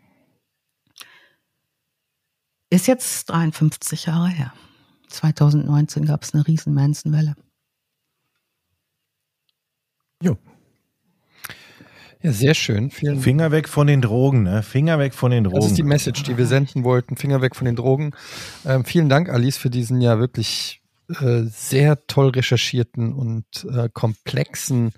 Ist 2.70 2.88
jetzt 2.88 3.30
53 3.30 4.06
Jahre 4.08 4.30
her. 4.30 4.54
2019 5.10 6.06
gab 6.06 6.24
es 6.24 6.34
eine 6.34 6.46
riesen 6.46 6.74
Manson-Welle. 6.74 7.36
Jo. 10.22 10.38
Ja, 12.22 12.32
sehr 12.32 12.56
schön. 12.56 12.90
Vielen 12.90 13.20
Finger 13.20 13.52
weg 13.52 13.70
von 13.70 13.86
den 13.86 14.02
Drogen, 14.02 14.44
ne? 14.44 14.64
Finger 14.64 14.98
weg 14.98 15.14
von 15.14 15.30
den 15.30 15.44
Drogen. 15.44 15.58
Das 15.58 15.68
ist 15.68 15.78
die 15.78 15.84
Message, 15.84 16.24
die 16.24 16.38
wir 16.38 16.48
senden 16.48 16.84
wollten. 16.84 17.18
Finger 17.18 17.42
weg 17.42 17.56
von 17.56 17.66
den 17.66 17.76
Drogen. 17.76 18.12
Ähm, 18.66 18.84
vielen 18.84 19.10
Dank, 19.10 19.30
Alice, 19.30 19.58
für 19.58 19.70
diesen 19.70 20.02
ja 20.02 20.18
wirklich 20.18 20.82
äh, 21.20 21.44
sehr 21.44 22.08
toll 22.08 22.30
recherchierten 22.30 23.14
und 23.14 23.46
äh, 23.72 23.90
komplexen 23.94 24.94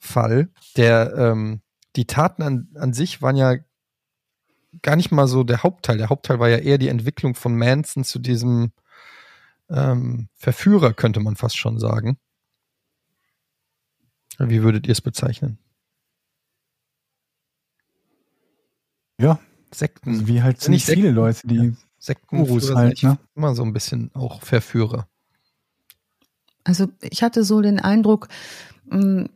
Fall. 0.00 0.48
Der 0.76 1.14
ähm, 1.16 1.60
die 1.96 2.06
Taten 2.06 2.42
an, 2.42 2.68
an 2.74 2.92
sich 2.92 3.22
waren 3.22 3.36
ja 3.36 3.56
gar 4.82 4.96
nicht 4.96 5.12
mal 5.12 5.28
so 5.28 5.44
der 5.44 5.62
Hauptteil. 5.62 5.98
Der 5.98 6.08
Hauptteil 6.08 6.38
war 6.40 6.48
ja 6.48 6.58
eher 6.58 6.78
die 6.78 6.88
Entwicklung 6.88 7.34
von 7.34 7.56
Manson 7.56 8.04
zu 8.04 8.18
diesem 8.18 8.72
ähm, 9.68 10.28
Verführer, 10.34 10.94
könnte 10.94 11.20
man 11.20 11.36
fast 11.36 11.56
schon 11.56 11.78
sagen. 11.78 12.18
Wie 14.38 14.62
würdet 14.62 14.86
ihr 14.86 14.92
es 14.92 15.00
bezeichnen? 15.00 15.58
Ja. 19.20 19.38
Sekten. 19.72 20.10
Also 20.10 20.26
wie 20.26 20.42
halt 20.42 20.60
ziemlich 20.60 20.84
viele 20.84 21.10
Leute, 21.10 21.46
die 21.46 21.76
Sekten 21.98 22.38
halt, 22.74 23.02
ne? 23.02 23.18
immer 23.36 23.54
so 23.54 23.62
ein 23.62 23.72
bisschen 23.72 24.10
auch 24.14 24.42
Verführer. 24.42 25.06
Also 26.64 26.88
ich 27.02 27.22
hatte 27.22 27.44
so 27.44 27.60
den 27.60 27.78
Eindruck, 27.78 28.28
mm, 28.86 29.26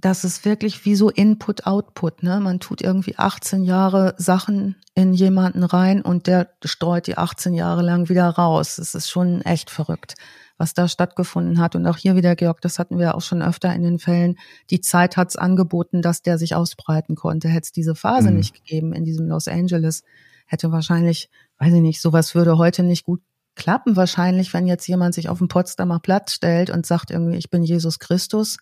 dass 0.00 0.24
es 0.24 0.44
wirklich 0.44 0.84
wie 0.84 0.94
so 0.94 1.08
Input-Output, 1.08 2.22
ne? 2.22 2.40
Man 2.40 2.60
tut 2.60 2.82
irgendwie 2.82 3.16
18 3.16 3.64
Jahre 3.64 4.14
Sachen 4.18 4.76
in 4.94 5.14
jemanden 5.14 5.62
rein 5.62 6.02
und 6.02 6.26
der 6.26 6.50
streut 6.64 7.06
die 7.06 7.16
18 7.16 7.54
Jahre 7.54 7.82
lang 7.82 8.08
wieder 8.08 8.28
raus. 8.28 8.76
Das 8.76 8.94
ist 8.94 9.08
schon 9.08 9.40
echt 9.42 9.70
verrückt 9.70 10.14
was 10.58 10.74
da 10.74 10.88
stattgefunden 10.88 11.60
hat. 11.60 11.76
Und 11.76 11.86
auch 11.86 11.96
hier 11.96 12.16
wieder, 12.16 12.36
Georg, 12.36 12.60
das 12.60 12.78
hatten 12.78 12.98
wir 12.98 13.14
auch 13.14 13.22
schon 13.22 13.40
öfter 13.40 13.72
in 13.72 13.82
den 13.82 13.98
Fällen. 13.98 14.36
Die 14.70 14.80
Zeit 14.80 15.16
hat 15.16 15.28
es 15.28 15.36
angeboten, 15.36 16.02
dass 16.02 16.20
der 16.20 16.36
sich 16.36 16.54
ausbreiten 16.54 17.14
konnte. 17.14 17.48
Hätte 17.48 17.66
es 17.66 17.72
diese 17.72 17.94
Phase 17.94 18.30
mhm. 18.30 18.36
nicht 18.36 18.54
gegeben 18.54 18.92
in 18.92 19.04
diesem 19.04 19.28
Los 19.28 19.48
Angeles, 19.48 20.02
hätte 20.46 20.72
wahrscheinlich, 20.72 21.30
weiß 21.58 21.72
ich 21.72 21.80
nicht, 21.80 22.00
sowas 22.00 22.34
würde 22.34 22.58
heute 22.58 22.82
nicht 22.82 23.04
gut 23.04 23.22
klappen 23.54 23.96
wahrscheinlich, 23.96 24.52
wenn 24.52 24.66
jetzt 24.66 24.86
jemand 24.86 25.14
sich 25.14 25.28
auf 25.28 25.38
den 25.38 25.48
Potsdamer 25.48 25.98
Platz 26.00 26.32
stellt 26.32 26.70
und 26.70 26.86
sagt 26.86 27.10
irgendwie, 27.10 27.38
ich 27.38 27.50
bin 27.50 27.62
Jesus 27.62 27.98
Christus 27.98 28.58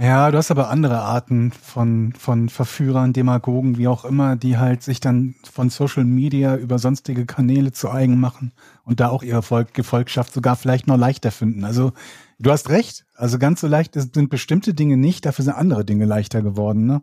ja, 0.00 0.30
du 0.30 0.38
hast 0.38 0.52
aber 0.52 0.70
andere 0.70 1.00
Arten 1.00 1.50
von, 1.50 2.12
von 2.12 2.48
Verführern, 2.48 3.12
Demagogen, 3.12 3.78
wie 3.78 3.88
auch 3.88 4.04
immer, 4.04 4.36
die 4.36 4.56
halt 4.56 4.84
sich 4.84 5.00
dann 5.00 5.34
von 5.50 5.70
Social 5.70 6.04
Media 6.04 6.54
über 6.54 6.78
sonstige 6.78 7.26
Kanäle 7.26 7.72
zu 7.72 7.90
eigen 7.90 8.20
machen 8.20 8.52
und 8.84 9.00
da 9.00 9.08
auch 9.08 9.24
ihre 9.24 9.42
Volk, 9.42 9.74
Gefolgschaft 9.74 10.32
sogar 10.32 10.54
vielleicht 10.54 10.86
noch 10.86 10.96
leichter 10.96 11.32
finden. 11.32 11.64
Also 11.64 11.92
du 12.38 12.52
hast 12.52 12.68
recht. 12.70 13.06
Also 13.16 13.40
ganz 13.40 13.60
so 13.60 13.66
leicht 13.66 13.94
sind 13.94 14.30
bestimmte 14.30 14.72
Dinge 14.72 14.96
nicht, 14.96 15.26
dafür 15.26 15.44
sind 15.44 15.54
andere 15.54 15.84
Dinge 15.84 16.04
leichter 16.04 16.42
geworden, 16.42 16.86
ne? 16.86 17.02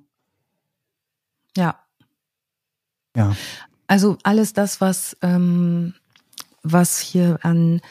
Ja. 1.58 1.76
Ja. 3.16 3.36
Also 3.88 4.18
alles 4.24 4.54
das, 4.54 4.80
was, 4.80 5.18
ähm, 5.22 5.94
was 6.64 7.00
hier 7.00 7.40
an 7.42 7.82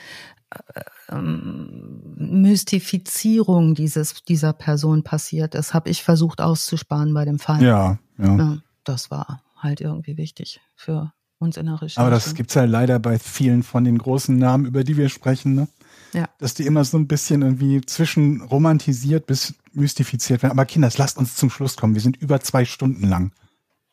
Mystifizierung 2.16 3.74
dieses, 3.74 4.22
dieser 4.24 4.52
Person 4.52 5.02
passiert 5.02 5.54
ist, 5.54 5.74
habe 5.74 5.90
ich 5.90 6.02
versucht 6.02 6.40
auszusparen 6.40 7.12
bei 7.14 7.24
dem 7.24 7.38
Fall. 7.38 7.62
Ja, 7.62 7.98
ja, 8.18 8.36
ja. 8.36 8.58
Das 8.84 9.10
war 9.10 9.42
halt 9.56 9.80
irgendwie 9.80 10.16
wichtig 10.16 10.60
für 10.76 11.12
uns 11.38 11.56
in 11.56 11.66
der 11.66 11.76
Recherche. 11.76 12.00
Aber 12.00 12.10
das 12.10 12.34
gibt's 12.34 12.54
ja 12.54 12.64
leider 12.64 12.98
bei 12.98 13.18
vielen 13.18 13.62
von 13.62 13.84
den 13.84 13.98
großen 13.98 14.36
Namen, 14.36 14.66
über 14.66 14.84
die 14.84 14.96
wir 14.96 15.08
sprechen, 15.08 15.54
ne? 15.54 15.68
Ja. 16.12 16.28
Dass 16.38 16.54
die 16.54 16.66
immer 16.66 16.84
so 16.84 16.96
ein 16.96 17.08
bisschen 17.08 17.42
irgendwie 17.42 17.80
zwischen 17.82 18.40
romantisiert 18.40 19.26
bis 19.26 19.54
mystifiziert 19.72 20.42
werden. 20.42 20.52
Aber 20.52 20.64
Kinders, 20.64 20.98
lasst 20.98 21.18
uns 21.18 21.34
zum 21.36 21.50
Schluss 21.50 21.76
kommen. 21.76 21.94
Wir 21.94 22.02
sind 22.02 22.16
über 22.16 22.40
zwei 22.40 22.64
Stunden 22.64 23.08
lang. 23.08 23.32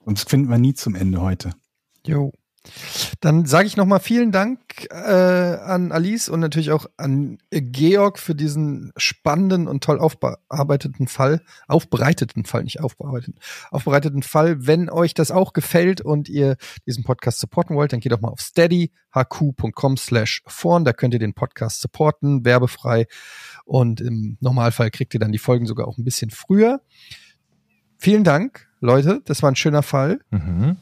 Sonst 0.06 0.30
finden 0.30 0.50
wir 0.50 0.58
nie 0.58 0.74
zum 0.74 0.96
Ende 0.96 1.22
heute. 1.22 1.52
Jo. 2.06 2.32
Dann 3.22 3.46
sage 3.46 3.68
ich 3.68 3.76
nochmal 3.76 4.00
vielen 4.00 4.32
Dank 4.32 4.60
äh, 4.92 4.96
an 4.96 5.92
Alice 5.92 6.30
und 6.30 6.40
natürlich 6.40 6.72
auch 6.72 6.86
an 6.96 7.40
Georg 7.50 8.20
für 8.20 8.36
diesen 8.36 8.92
spannenden 8.98 9.68
und 9.68 9.84
toll 9.84 10.00
aufbearbeiteten 10.00 11.08
Fall, 11.08 11.42
aufbereiteten 11.68 12.46
Fall, 12.46 12.64
nicht 12.64 12.80
aufbearbeiteten, 12.80 13.40
aufbereiteten 13.72 14.22
Fall. 14.22 14.68
Wenn 14.68 14.90
euch 14.90 15.16
das 15.16 15.32
auch 15.32 15.54
gefällt 15.54 16.02
und 16.02 16.30
ihr 16.30 16.56
diesen 16.86 17.04
Podcast 17.04 17.40
supporten 17.40 17.76
wollt, 17.76 17.94
dann 17.94 18.00
geht 18.00 18.12
doch 18.12 18.22
mal 18.22 18.30
auf 18.30 18.42
steadyhq.com 18.42 19.98
slash 19.98 20.44
vorn, 20.46 20.86
da 20.86 20.94
könnt 20.94 21.16
ihr 21.16 21.20
den 21.20 21.34
Podcast 21.34 21.82
supporten, 21.82 22.46
werbefrei 22.46 23.08
und 23.66 24.02
im 24.02 24.38
Normalfall 24.40 24.92
kriegt 24.92 25.14
ihr 25.16 25.20
dann 25.20 25.32
die 25.32 25.40
Folgen 25.40 25.66
sogar 25.66 25.88
auch 25.88 25.98
ein 25.98 26.04
bisschen 26.04 26.30
früher. 26.30 26.82
Vielen 27.98 28.24
Dank, 28.24 28.68
Leute, 28.80 29.22
das 29.26 29.42
war 29.42 29.52
ein 29.52 29.56
schöner 29.56 29.84
Fall. 29.84 30.20
Mhm. 30.30 30.78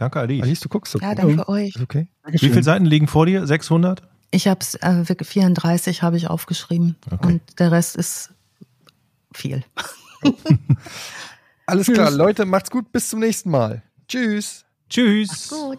Danke, 0.00 0.18
Alice. 0.18 0.42
Alice, 0.42 0.60
du 0.60 0.70
guckst 0.70 0.92
so 0.92 0.98
Ja, 0.98 1.14
danke 1.14 1.46
euch. 1.46 1.78
Okay. 1.78 2.08
Wie 2.24 2.38
viele 2.38 2.62
Seiten 2.62 2.86
liegen 2.86 3.06
vor 3.06 3.26
dir? 3.26 3.46
600? 3.46 4.02
Ich 4.30 4.48
habe 4.48 4.64
äh, 4.80 5.04
34 5.04 6.02
habe 6.02 6.16
ich 6.16 6.26
aufgeschrieben 6.26 6.96
okay. 7.10 7.26
und 7.26 7.42
der 7.58 7.70
Rest 7.70 7.96
ist 7.96 8.30
viel. 9.34 9.62
Alles 11.66 11.86
klar, 11.86 12.10
Leute, 12.10 12.46
macht's 12.46 12.70
gut, 12.70 12.90
bis 12.92 13.10
zum 13.10 13.20
nächsten 13.20 13.50
Mal. 13.50 13.82
Tschüss. 14.08 14.64
Tschüss. 14.88 15.28
Macht's 15.28 15.48
gut. 15.50 15.78